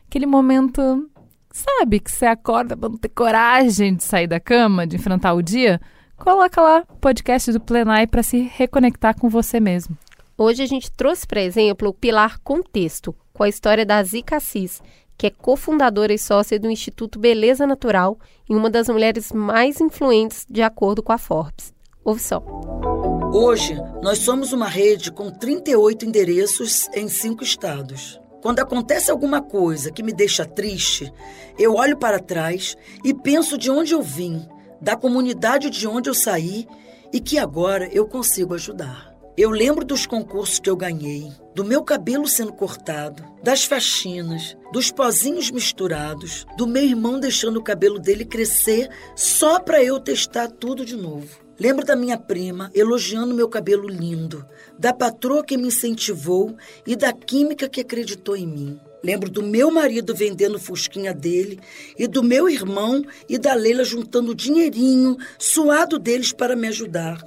aquele 0.07 0.25
momento, 0.25 1.09
sabe, 1.51 1.99
que 1.99 2.11
você 2.11 2.25
acorda 2.25 2.75
para 2.75 2.89
não 2.89 2.97
ter 2.97 3.09
coragem 3.09 3.95
de 3.95 4.03
sair 4.03 4.27
da 4.27 4.39
cama, 4.39 4.85
de 4.85 4.95
enfrentar 4.95 5.33
o 5.33 5.41
dia, 5.41 5.79
coloca 6.17 6.61
lá 6.61 6.83
o 6.89 6.97
podcast 6.97 7.51
do 7.51 7.59
Plenai 7.59 8.07
para 8.07 8.23
se 8.23 8.51
reconectar 8.53 9.17
com 9.17 9.29
você 9.29 9.59
mesmo. 9.59 9.97
Hoje 10.37 10.63
a 10.63 10.65
gente 10.65 10.91
trouxe 10.91 11.25
para 11.25 11.41
exemplo 11.41 11.89
o 11.89 11.93
pilar 11.93 12.39
contexto, 12.39 13.15
com 13.35 13.43
a 13.43 13.49
história 13.49 13.85
da 13.85 14.01
Zica 14.01 14.37
Assis, 14.37 14.81
que 15.17 15.27
é 15.27 15.29
cofundadora 15.29 16.13
e 16.13 16.17
sócia 16.17 16.57
do 16.57 16.71
Instituto 16.71 17.19
Beleza 17.19 17.67
Natural 17.67 18.17
e 18.49 18.55
uma 18.55 18.69
das 18.69 18.87
mulheres 18.87 19.31
mais 19.31 19.79
influentes 19.81 20.45
de 20.49 20.61
acordo 20.61 21.03
com 21.03 21.11
a 21.11 21.17
Forbes. 21.17 21.73
Ouve 22.03 22.21
só. 22.21 22.41
Hoje, 23.33 23.75
nós 24.01 24.19
somos 24.19 24.53
uma 24.53 24.67
rede 24.67 25.11
com 25.11 25.29
38 25.29 26.05
endereços 26.05 26.87
em 26.93 27.09
cinco 27.09 27.43
estados. 27.43 28.19
Quando 28.41 28.59
acontece 28.59 29.11
alguma 29.11 29.41
coisa 29.41 29.91
que 29.91 30.03
me 30.03 30.13
deixa 30.13 30.45
triste, 30.45 31.11
eu 31.59 31.73
olho 31.73 31.97
para 31.97 32.19
trás 32.19 32.77
e 33.03 33.13
penso 33.13 33.57
de 33.57 33.69
onde 33.69 33.93
eu 33.93 34.01
vim, 34.01 34.47
da 34.79 34.95
comunidade 34.95 35.69
de 35.69 35.87
onde 35.87 36.09
eu 36.09 36.13
saí 36.13 36.65
e 37.11 37.19
que 37.19 37.37
agora 37.37 37.89
eu 37.91 38.07
consigo 38.07 38.53
ajudar. 38.53 39.14
Eu 39.37 39.49
lembro 39.49 39.83
dos 39.83 40.05
concursos 40.05 40.59
que 40.59 40.69
eu 40.69 40.77
ganhei, 40.77 41.29
do 41.53 41.65
meu 41.65 41.83
cabelo 41.83 42.25
sendo 42.25 42.53
cortado, 42.53 43.21
das 43.43 43.65
faxinas, 43.65 44.55
dos 44.71 44.91
pozinhos 44.91 45.51
misturados, 45.51 46.47
do 46.57 46.65
meu 46.65 46.83
irmão 46.83 47.19
deixando 47.19 47.57
o 47.57 47.63
cabelo 47.63 47.99
dele 47.99 48.23
crescer 48.23 48.89
só 49.13 49.59
para 49.59 49.83
eu 49.83 49.99
testar 49.99 50.49
tudo 50.49 50.85
de 50.85 50.95
novo. 50.95 51.27
Lembro 51.59 51.85
da 51.85 51.97
minha 51.97 52.17
prima 52.17 52.71
elogiando 52.73 53.35
meu 53.35 53.49
cabelo 53.49 53.89
lindo, 53.89 54.45
da 54.79 54.93
patroa 54.93 55.43
que 55.43 55.57
me 55.57 55.67
incentivou 55.67 56.55
e 56.87 56.95
da 56.95 57.11
química 57.11 57.67
que 57.67 57.81
acreditou 57.81 58.37
em 58.37 58.47
mim. 58.47 58.79
Lembro 59.03 59.29
do 59.29 59.43
meu 59.43 59.69
marido 59.69 60.15
vendendo 60.15 60.57
fusquinha 60.57 61.13
dele 61.13 61.59
e 61.99 62.07
do 62.07 62.23
meu 62.23 62.47
irmão 62.47 63.03
e 63.27 63.37
da 63.37 63.53
Leila 63.53 63.83
juntando 63.83 64.33
dinheirinho 64.33 65.17
suado 65.37 65.99
deles 65.99 66.31
para 66.31 66.55
me 66.55 66.69
ajudar. 66.69 67.21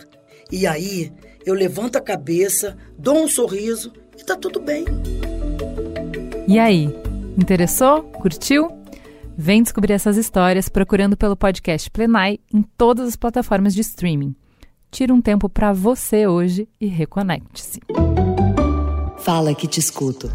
E 0.51 0.67
aí, 0.67 1.13
eu 1.49 1.55
levanto 1.55 1.97
a 1.97 2.01
cabeça, 2.01 2.77
dou 2.99 3.25
um 3.25 3.29
sorriso 3.29 3.91
e 4.19 4.23
tá 4.23 4.37
tudo 4.37 4.61
bem. 4.61 4.85
E 6.47 6.59
aí, 6.59 6.95
interessou? 7.39 8.03
Curtiu? 8.03 8.69
Vem 9.35 9.63
descobrir 9.63 9.95
essas 9.95 10.19
histórias 10.19 10.69
procurando 10.69 11.17
pelo 11.17 11.37
podcast 11.37 11.91
Plenai 11.91 12.39
em 12.53 12.61
todas 12.77 13.09
as 13.09 13.17
plataformas 13.17 13.75
de 13.75 13.81
streaming. 13.81 14.37
Tira 14.91 15.15
um 15.15 15.23
tempo 15.23 15.49
para 15.49 15.73
você 15.73 16.27
hoje 16.27 16.69
e 16.79 16.87
reconecte-se. 16.87 17.81
Fala 19.21 19.55
que 19.55 19.67
te 19.67 19.81
escuto. 19.81 20.31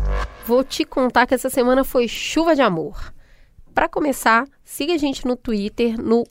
Vou 0.47 0.63
te 0.63 0.83
contar 0.83 1.27
que 1.27 1.35
essa 1.35 1.49
semana 1.49 1.83
foi 1.83 2.07
chuva 2.07 2.55
de 2.55 2.61
amor. 2.63 3.13
Para 3.71 3.87
começar, 3.87 4.47
siga 4.63 4.93
a 4.95 4.97
gente 4.97 5.27
no 5.27 5.35
Twitter 5.35 5.95
no 6.01 6.23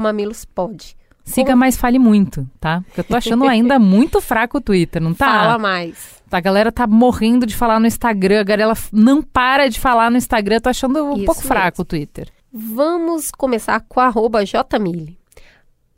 mamilospod. 0.00 0.96
Siga, 1.24 1.54
mas 1.54 1.76
fale 1.76 1.98
muito, 1.98 2.48
tá? 2.60 2.82
Porque 2.86 3.00
eu 3.00 3.04
tô 3.04 3.16
achando 3.16 3.44
ainda 3.46 3.78
muito 3.80 4.20
fraco 4.20 4.58
o 4.58 4.60
Twitter, 4.60 5.00
não 5.00 5.14
tá? 5.14 5.26
Fala 5.26 5.58
mais. 5.58 6.22
A 6.30 6.40
galera 6.40 6.72
tá 6.72 6.86
morrendo 6.86 7.46
de 7.46 7.54
falar 7.54 7.78
no 7.78 7.86
Instagram, 7.86 8.40
a 8.40 8.44
galera 8.44 8.72
não 8.90 9.22
para 9.22 9.68
de 9.68 9.78
falar 9.78 10.10
no 10.10 10.16
Instagram, 10.16 10.60
tô 10.60 10.68
achando 10.70 11.04
um 11.04 11.16
Isso 11.16 11.24
pouco 11.26 11.40
mesmo. 11.40 11.48
fraco 11.48 11.82
o 11.82 11.84
Twitter. 11.84 12.28
Vamos 12.52 13.30
começar 13.30 13.80
com 13.80 14.00
a 14.00 14.06
arroba 14.06 14.42
jmille. 14.44 15.18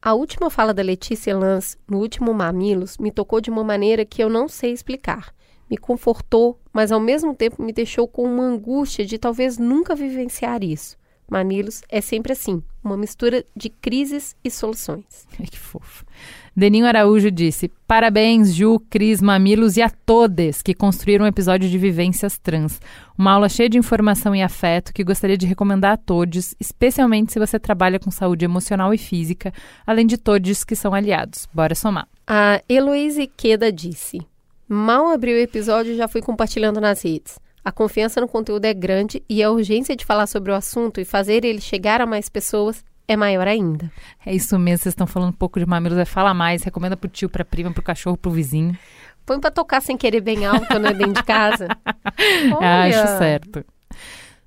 A 0.03 0.13
última 0.13 0.51
fala 0.51 0.75
da 0.75 0.83
Letícia 0.83 1.37
Lanz 1.37 1.79
no 1.89 1.99
último 1.99 2.35
Mamilos 2.35 2.99
me 2.99 3.11
tocou 3.11 3.41
de 3.41 3.49
uma 3.49 3.65
maneira 3.65 4.05
que 4.05 4.23
eu 4.23 4.29
não 4.29 4.49
sei 4.49 4.73
explicar. 4.73 5.33
Me 5.71 5.79
confortou, 5.79 6.61
mas 6.73 6.93
ao 6.93 7.01
mesmo 7.01 7.35
tempo 7.35 7.63
me 7.63 7.73
deixou 7.73 8.07
com 8.07 8.23
uma 8.25 8.45
angústia 8.45 9.07
de 9.07 9.17
talvez 9.17 9.57
nunca 9.57 9.95
vivenciar 9.95 10.63
isso. 10.63 10.97
Mamilos 11.31 11.81
é 11.89 12.01
sempre 12.01 12.33
assim, 12.33 12.63
uma 12.85 12.97
mistura 12.97 13.45
de 13.57 13.69
crises 13.69 14.37
e 14.45 14.51
soluções. 14.51 15.27
Ai, 15.41 15.47
que 15.47 15.59
fofo. 15.59 16.05
Deninho 16.55 16.87
Araújo 16.87 17.31
disse: 17.31 17.71
Parabéns, 17.87 18.55
Ju, 18.55 18.79
Cris, 18.91 19.21
Mamilos 19.21 19.77
e 19.77 19.83
a 19.83 19.91
todos 19.91 20.63
que 20.63 20.75
construíram 20.75 21.25
um 21.25 21.29
episódio 21.29 21.69
de 21.69 21.79
Vivências 21.79 22.39
Trans. 22.39 22.81
Uma 23.19 23.33
aula 23.33 23.49
cheia 23.49 23.69
de 23.69 23.79
informação 23.79 24.35
e 24.35 24.43
afeto 24.43 24.93
que 24.93 25.03
gostaria 25.03 25.37
de 25.37 25.47
recomendar 25.47 25.93
a 25.93 25.97
todos, 25.97 26.55
especialmente 26.61 27.33
se 27.33 27.39
você 27.39 27.59
trabalha 27.59 27.99
com 27.99 28.11
saúde 28.11 28.45
emocional 28.45 28.93
e 28.93 28.99
física, 28.99 29.53
além 29.87 30.07
de 30.07 30.17
todos 30.19 30.63
que 30.63 30.77
são 30.77 30.95
aliados. 30.95 31.49
Bora 31.53 31.75
somar. 31.75 32.07
A 32.27 32.63
Heloise 32.69 33.27
Queda 33.27 33.73
disse: 33.73 34.21
Mal 34.69 35.09
abri 35.09 35.33
o 35.33 35.39
episódio 35.39 35.93
e 35.93 35.97
já 35.97 36.07
fui 36.07 36.23
compartilhando 36.23 36.81
nas 36.81 37.03
redes. 37.03 37.39
A 37.65 37.73
confiança 37.73 38.21
no 38.21 38.29
conteúdo 38.29 38.67
é 38.67 38.75
grande 38.75 39.23
e 39.29 39.43
a 39.43 39.51
urgência 39.51 39.97
de 39.97 40.05
falar 40.05 40.27
sobre 40.27 40.53
o 40.53 40.55
assunto 40.55 41.01
e 41.01 41.05
fazer 41.05 41.45
ele 41.45 41.61
chegar 41.61 42.01
a 42.01 42.07
mais 42.07 42.29
pessoas 42.29 42.85
é 43.09 43.17
maior 43.17 43.49
ainda. 43.49 43.91
É 44.25 44.35
isso 44.35 44.59
mesmo, 44.59 44.83
vocês 44.83 44.93
estão 44.93 45.07
falando 45.07 45.31
um 45.31 45.37
pouco 45.37 45.59
de 45.59 45.67
Mamilos, 45.67 45.99
é 45.99 46.05
fala 46.05 46.35
mais, 46.35 46.63
recomenda 46.63 46.97
pro 46.97 47.09
tio, 47.09 47.29
pra 47.29 47.45
prima, 47.45 47.71
pro 47.73 47.83
cachorro, 47.83 48.17
pro 48.17 48.31
vizinho. 48.31 48.77
Põe 49.25 49.41
pra 49.41 49.51
tocar 49.51 49.81
sem 49.81 49.97
querer 49.97 50.21
bem 50.21 50.45
alto 50.45 50.67
quando 50.67 50.87
é 50.87 50.93
dentro 50.93 51.15
de 51.15 51.23
casa. 51.23 51.69
Acho 52.61 52.99
Olha. 52.99 53.19
certo. 53.19 53.65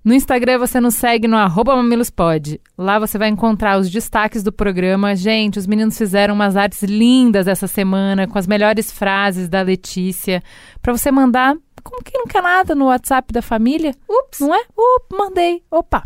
No 0.03 0.14
Instagram 0.14 0.60
você 0.60 0.80
nos 0.80 0.95
segue 0.95 1.27
no 1.27 1.35
arroba 1.35 1.76
mamilospod. 1.76 2.61
Lá 2.77 2.98
você 2.98 3.18
vai 3.18 3.27
encontrar 3.27 3.77
os 3.77 3.89
destaques 3.89 4.41
do 4.41 4.53
programa. 4.53 5.15
Gente, 5.15 5.60
os 5.60 5.68
meninos 5.68 5.98
fizeram 5.98 6.34
umas 6.34 6.56
artes 6.56 6.84
lindas 6.84 7.48
essa 7.48 7.68
semana, 7.68 8.27
com 8.27 8.38
as 8.38 8.48
melhores 8.48 8.91
frases 8.91 9.49
da 9.49 9.61
Letícia. 9.61 10.41
Pra 10.81 10.94
você 10.95 11.11
mandar, 11.11 11.57
como 11.90 12.04
que 12.04 12.18
não 12.18 12.26
quer 12.26 12.42
nada, 12.42 12.76
no 12.76 12.86
WhatsApp 12.86 13.32
da 13.34 13.42
família. 13.42 13.96
Ups. 14.10 14.40
Não 14.40 14.54
é? 14.54 14.60
Up, 14.78 15.06
mandei. 15.18 15.64
Opa. 15.72 16.04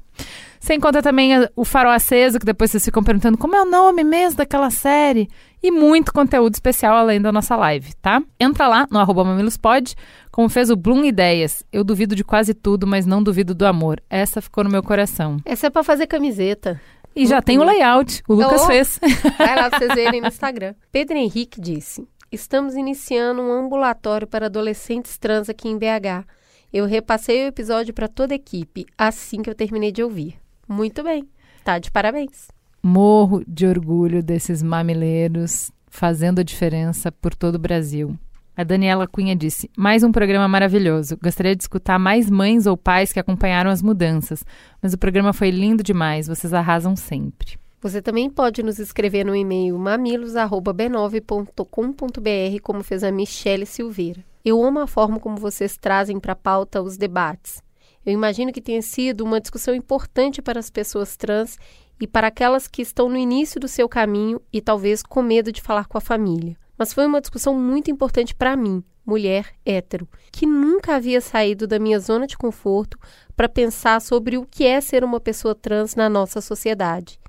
Você 0.60 0.76
encontra 0.76 1.02
também 1.02 1.32
o 1.56 1.66
Farol 1.66 1.92
Aceso, 1.92 2.38
que 2.40 2.46
depois 2.46 2.70
vocês 2.70 2.86
ficam 2.86 3.04
perguntando 3.04 3.36
como 3.38 3.56
é 3.56 3.62
o 3.62 3.66
nome 3.66 4.04
mesmo 4.04 4.38
daquela 4.38 4.70
série. 4.70 5.28
E 5.64 5.72
muito 5.72 6.14
conteúdo 6.14 6.54
especial 6.54 6.96
além 6.96 7.20
da 7.22 7.32
nossa 7.32 7.56
live, 7.56 7.94
tá? 8.02 8.22
Entra 8.40 8.68
lá 8.68 8.88
no 8.92 9.00
arroba 9.00 9.24
mamilospod, 9.24 9.96
como 10.32 10.50
fez 10.50 10.70
o 10.70 10.76
Bloom 10.76 11.04
Ideias. 11.04 11.64
Eu 11.72 11.84
duvido 11.84 12.16
de 12.16 12.24
quase 12.24 12.54
tudo, 12.54 12.86
mas 12.86 13.06
não 13.08 13.24
duvido 13.24 13.54
do 13.56 13.66
amor. 13.66 14.02
Essa 14.10 14.40
ficou 14.42 14.64
no 14.64 14.70
meu 14.70 14.84
coração. 14.84 15.38
Essa 15.46 15.68
é 15.68 15.70
pra 15.72 15.84
fazer 15.84 16.06
camiseta. 16.08 16.80
E 17.16 17.26
já 17.26 17.42
tem 17.42 17.60
o 17.60 17.64
layout, 17.64 18.24
o 18.28 18.34
Lucas 18.36 18.62
Oh. 18.62 18.68
fez. 18.68 19.00
Vai 19.38 19.56
lá 19.56 19.70
pra 19.70 19.80
vocês 19.80 19.94
verem 19.96 20.22
no 20.22 20.28
Instagram. 20.28 20.74
Pedro 20.92 21.18
Henrique 21.18 21.60
disse: 21.60 22.08
Estamos 22.32 22.76
iniciando 22.76 23.42
um 23.42 23.52
ambulatório 23.52 24.26
para 24.26 24.46
adolescentes 24.46 25.18
trans 25.18 25.50
aqui 25.50 25.68
em 25.68 25.78
BH. 25.78 26.26
Eu 26.72 26.86
repassei 26.86 27.44
o 27.44 27.48
episódio 27.48 27.94
para 27.94 28.08
toda 28.08 28.34
a 28.34 28.38
equipe 28.38 28.86
assim 28.98 29.42
que 29.42 29.50
eu 29.50 29.54
terminei 29.54 29.92
de 29.92 30.02
ouvir. 30.02 30.36
Muito 30.66 31.04
bem. 31.04 31.28
Tá 31.62 31.78
de 31.78 31.92
parabéns. 31.92 32.48
Morro 32.82 33.44
de 33.46 33.66
orgulho 33.66 34.24
desses 34.24 34.64
mamileiros 34.64 35.74
fazendo 35.88 36.40
a 36.40 36.44
diferença 36.44 37.12
por 37.12 37.36
todo 37.36 37.56
o 37.56 37.60
Brasil. 37.60 38.18
A 38.56 38.64
Daniela 38.64 39.08
Cunha 39.08 39.36
disse: 39.36 39.70
Mais 39.78 40.02
um 40.02 40.12
programa 40.12 40.48
maravilhoso. 40.48 41.18
Gostaria 41.22 41.54
de 41.54 41.64
escutar 41.64 42.00
mais 42.00 42.30
mães 42.30 42.66
ou 42.66 42.78
pais 42.78 43.12
que 43.12 43.20
acompanharam 43.20 43.70
as 43.70 43.82
mudanças, 43.82 44.42
mas 44.82 44.94
o 44.94 44.98
programa 44.98 45.34
foi 45.34 45.52
lindo 45.52 45.84
demais. 45.84 46.28
Vocês 46.28 46.54
arrasam 46.54 46.96
sempre. 46.96 47.60
Você 47.82 48.00
também 48.00 48.30
pode 48.30 48.62
nos 48.62 48.78
escrever 48.78 49.26
no 49.26 49.36
e-mail 49.36 49.76
mamilos@b9.com.br, 49.80 52.62
como 52.62 52.84
fez 52.84 53.04
a 53.04 53.12
Michele 53.12 53.66
Silveira. 53.66 54.24
Eu 54.46 54.64
amo 54.64 54.82
a 54.82 54.88
forma 54.88 55.20
como 55.20 55.38
vocês 55.38 55.78
trazem 55.78 56.20
para 56.20 56.34
a 56.34 56.36
pauta 56.36 56.80
os 56.80 56.96
debates. 56.96 57.64
Eu 58.06 58.14
imagino 58.14 58.54
que 58.54 58.62
tenha 58.62 58.84
sido 58.84 59.24
uma 59.24 59.42
discussão 59.42 59.74
importante 59.74 60.44
para 60.44 60.60
as 60.60 60.70
pessoas 60.70 61.18
trans 61.18 61.58
e 62.00 62.06
para 62.06 62.28
aquelas 62.28 62.68
que 62.68 62.84
estão 62.84 63.10
no 63.10 63.18
início 63.18 63.60
do 63.60 63.68
seu 63.68 63.90
caminho 63.90 64.40
e 64.54 64.62
talvez 64.62 65.02
com 65.02 65.24
medo 65.24 65.52
de 65.52 65.60
falar 65.60 65.88
com 65.88 65.98
a 65.98 66.02
família. 66.02 66.56
Mas 66.78 66.94
foi 66.94 67.08
uma 67.08 67.22
discussão 67.22 67.56
muito 67.56 67.90
importante 67.90 68.36
para 68.36 68.56
mim, 68.56 68.84
mulher 69.04 69.48
hétero, 69.66 70.08
que 70.32 70.46
nunca 70.46 70.94
havia 70.96 71.20
saído 71.20 71.66
da 71.66 71.80
minha 71.80 72.00
zona 72.00 72.28
de 72.28 72.38
conforto 72.38 73.00
para 73.36 73.50
pensar 73.50 74.00
sobre 74.02 74.38
o 74.38 74.46
que 74.46 74.66
é 74.66 74.80
ser 74.82 75.04
uma 75.04 75.20
pessoa 75.20 75.56
trans 75.56 75.96
na 75.96 76.08
nossa 76.08 76.42
sociedade. 76.42 77.20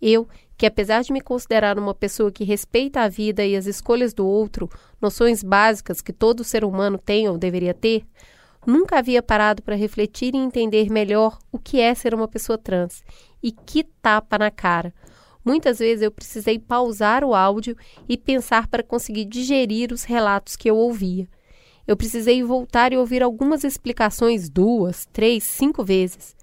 Eu, 0.00 0.28
que 0.56 0.66
apesar 0.66 1.02
de 1.02 1.12
me 1.12 1.20
considerar 1.20 1.78
uma 1.78 1.94
pessoa 1.94 2.32
que 2.32 2.44
respeita 2.44 3.00
a 3.00 3.08
vida 3.08 3.44
e 3.44 3.56
as 3.56 3.66
escolhas 3.66 4.12
do 4.12 4.26
outro, 4.26 4.68
noções 5.00 5.42
básicas 5.42 6.00
que 6.00 6.12
todo 6.12 6.44
ser 6.44 6.64
humano 6.64 6.98
tem 6.98 7.28
ou 7.28 7.38
deveria 7.38 7.74
ter, 7.74 8.04
nunca 8.66 8.98
havia 8.98 9.22
parado 9.22 9.62
para 9.62 9.76
refletir 9.76 10.34
e 10.34 10.38
entender 10.38 10.90
melhor 10.90 11.38
o 11.52 11.58
que 11.58 11.80
é 11.80 11.94
ser 11.94 12.14
uma 12.14 12.28
pessoa 12.28 12.58
trans. 12.58 13.04
E 13.42 13.52
que 13.52 13.84
tapa 13.84 14.38
na 14.38 14.50
cara! 14.50 14.92
Muitas 15.44 15.78
vezes 15.78 16.02
eu 16.02 16.10
precisei 16.10 16.58
pausar 16.58 17.24
o 17.24 17.34
áudio 17.34 17.76
e 18.08 18.18
pensar 18.18 18.66
para 18.66 18.82
conseguir 18.82 19.24
digerir 19.24 19.92
os 19.92 20.04
relatos 20.04 20.56
que 20.56 20.68
eu 20.68 20.76
ouvia. 20.76 21.26
Eu 21.86 21.96
precisei 21.96 22.42
voltar 22.42 22.92
e 22.92 22.98
ouvir 22.98 23.22
algumas 23.22 23.64
explicações 23.64 24.50
duas, 24.50 25.06
três, 25.06 25.44
cinco 25.44 25.82
vezes. 25.82 26.36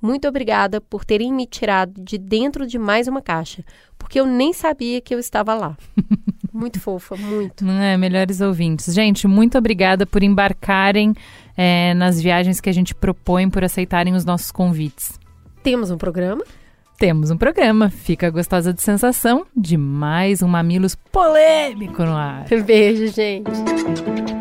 Muito 0.00 0.28
obrigada 0.28 0.80
por 0.80 1.04
terem 1.04 1.32
me 1.32 1.46
tirado 1.46 2.00
de 2.02 2.18
dentro 2.18 2.66
de 2.66 2.78
mais 2.78 3.08
uma 3.08 3.20
caixa, 3.20 3.64
porque 3.98 4.20
eu 4.20 4.26
nem 4.26 4.52
sabia 4.52 5.00
que 5.00 5.14
eu 5.14 5.18
estava 5.18 5.54
lá. 5.54 5.76
muito 6.52 6.80
fofa, 6.80 7.16
muito. 7.16 7.64
Não 7.64 7.80
é? 7.80 7.96
Melhores 7.96 8.40
ouvintes. 8.40 8.94
Gente, 8.94 9.26
muito 9.26 9.58
obrigada 9.58 10.06
por 10.06 10.22
embarcarem 10.22 11.14
é, 11.56 11.94
nas 11.94 12.20
viagens 12.20 12.60
que 12.60 12.70
a 12.70 12.72
gente 12.72 12.94
propõe, 12.94 13.50
por 13.50 13.64
aceitarem 13.64 14.14
os 14.14 14.24
nossos 14.24 14.52
convites. 14.52 15.18
Temos 15.62 15.90
um 15.90 15.98
programa? 15.98 16.44
Temos 16.98 17.30
um 17.30 17.36
programa. 17.36 17.90
Fica 17.90 18.30
gostosa 18.30 18.72
de 18.72 18.82
sensação 18.82 19.46
de 19.56 19.76
mais 19.76 20.42
um 20.42 20.48
Mamilos 20.48 20.96
polêmico 21.12 22.04
no 22.04 22.16
ar. 22.16 22.44
Beijo, 22.64 23.06
gente. 23.08 24.37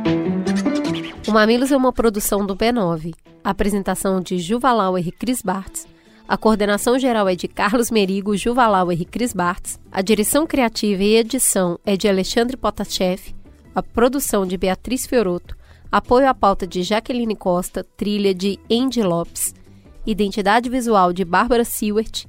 O 1.28 1.32
Mamilos 1.34 1.74
é 1.74 1.76
uma 1.76 1.92
produção 1.92 2.46
do 2.46 2.56
B9. 2.56 3.14
A 3.44 3.50
apresentação 3.50 4.22
de 4.22 4.40
Juvalauer 4.40 5.06
e 5.06 5.12
Cris 5.12 5.42
Bartz. 5.42 5.86
A 6.26 6.38
coordenação 6.38 6.98
geral 6.98 7.28
é 7.28 7.36
de 7.36 7.50
Carlos 7.50 7.92
Merigo, 7.92 8.38
Juvalauer 8.38 9.02
e 9.02 9.04
Cris 9.04 9.34
Bartz. 9.34 9.78
A 9.92 10.02
direção 10.02 10.48
criativa 10.48 11.04
e 11.04 11.18
edição 11.18 11.78
é 11.86 11.98
de 11.98 12.08
Alexandre 12.08 12.56
Potachev. 12.56 13.36
A 13.76 13.84
produção 13.84 14.48
de 14.48 14.56
Beatriz 14.58 15.06
Fioroto. 15.06 15.58
Apoio 15.92 16.30
à 16.30 16.34
pauta 16.34 16.66
de 16.66 16.82
Jaqueline 16.82 17.36
Costa. 17.36 17.84
Trilha 17.84 18.34
de 18.34 18.58
Andy 18.72 19.04
Lopes. 19.04 19.54
Identidade 20.06 20.70
visual 20.70 21.12
de 21.12 21.26
Bárbara 21.26 21.66
Sewert. 21.66 22.26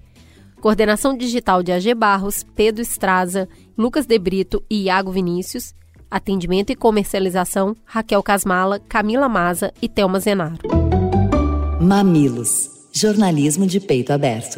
Coordenação 0.61 1.17
digital 1.17 1.63
de 1.63 1.71
AG 1.71 1.95
Barros, 1.95 2.45
Pedro 2.57 2.83
Estraza, 2.83 3.49
Lucas 3.77 4.07
De 4.07 4.19
Brito 4.19 4.61
e 4.69 4.87
Iago 4.87 5.13
Vinícius. 5.13 5.73
Atendimento 6.11 6.71
e 6.71 6.77
comercialização, 6.77 7.77
Raquel 7.85 8.23
Casmala, 8.23 8.81
Camila 8.89 9.29
Maza 9.29 9.73
e 9.83 9.89
Thelma 9.89 10.19
Zenaro. 10.19 10.59
Mamilos. 11.81 12.71
Jornalismo 12.93 13.67
de 13.67 13.79
peito 13.79 14.13
aberto. 14.13 14.57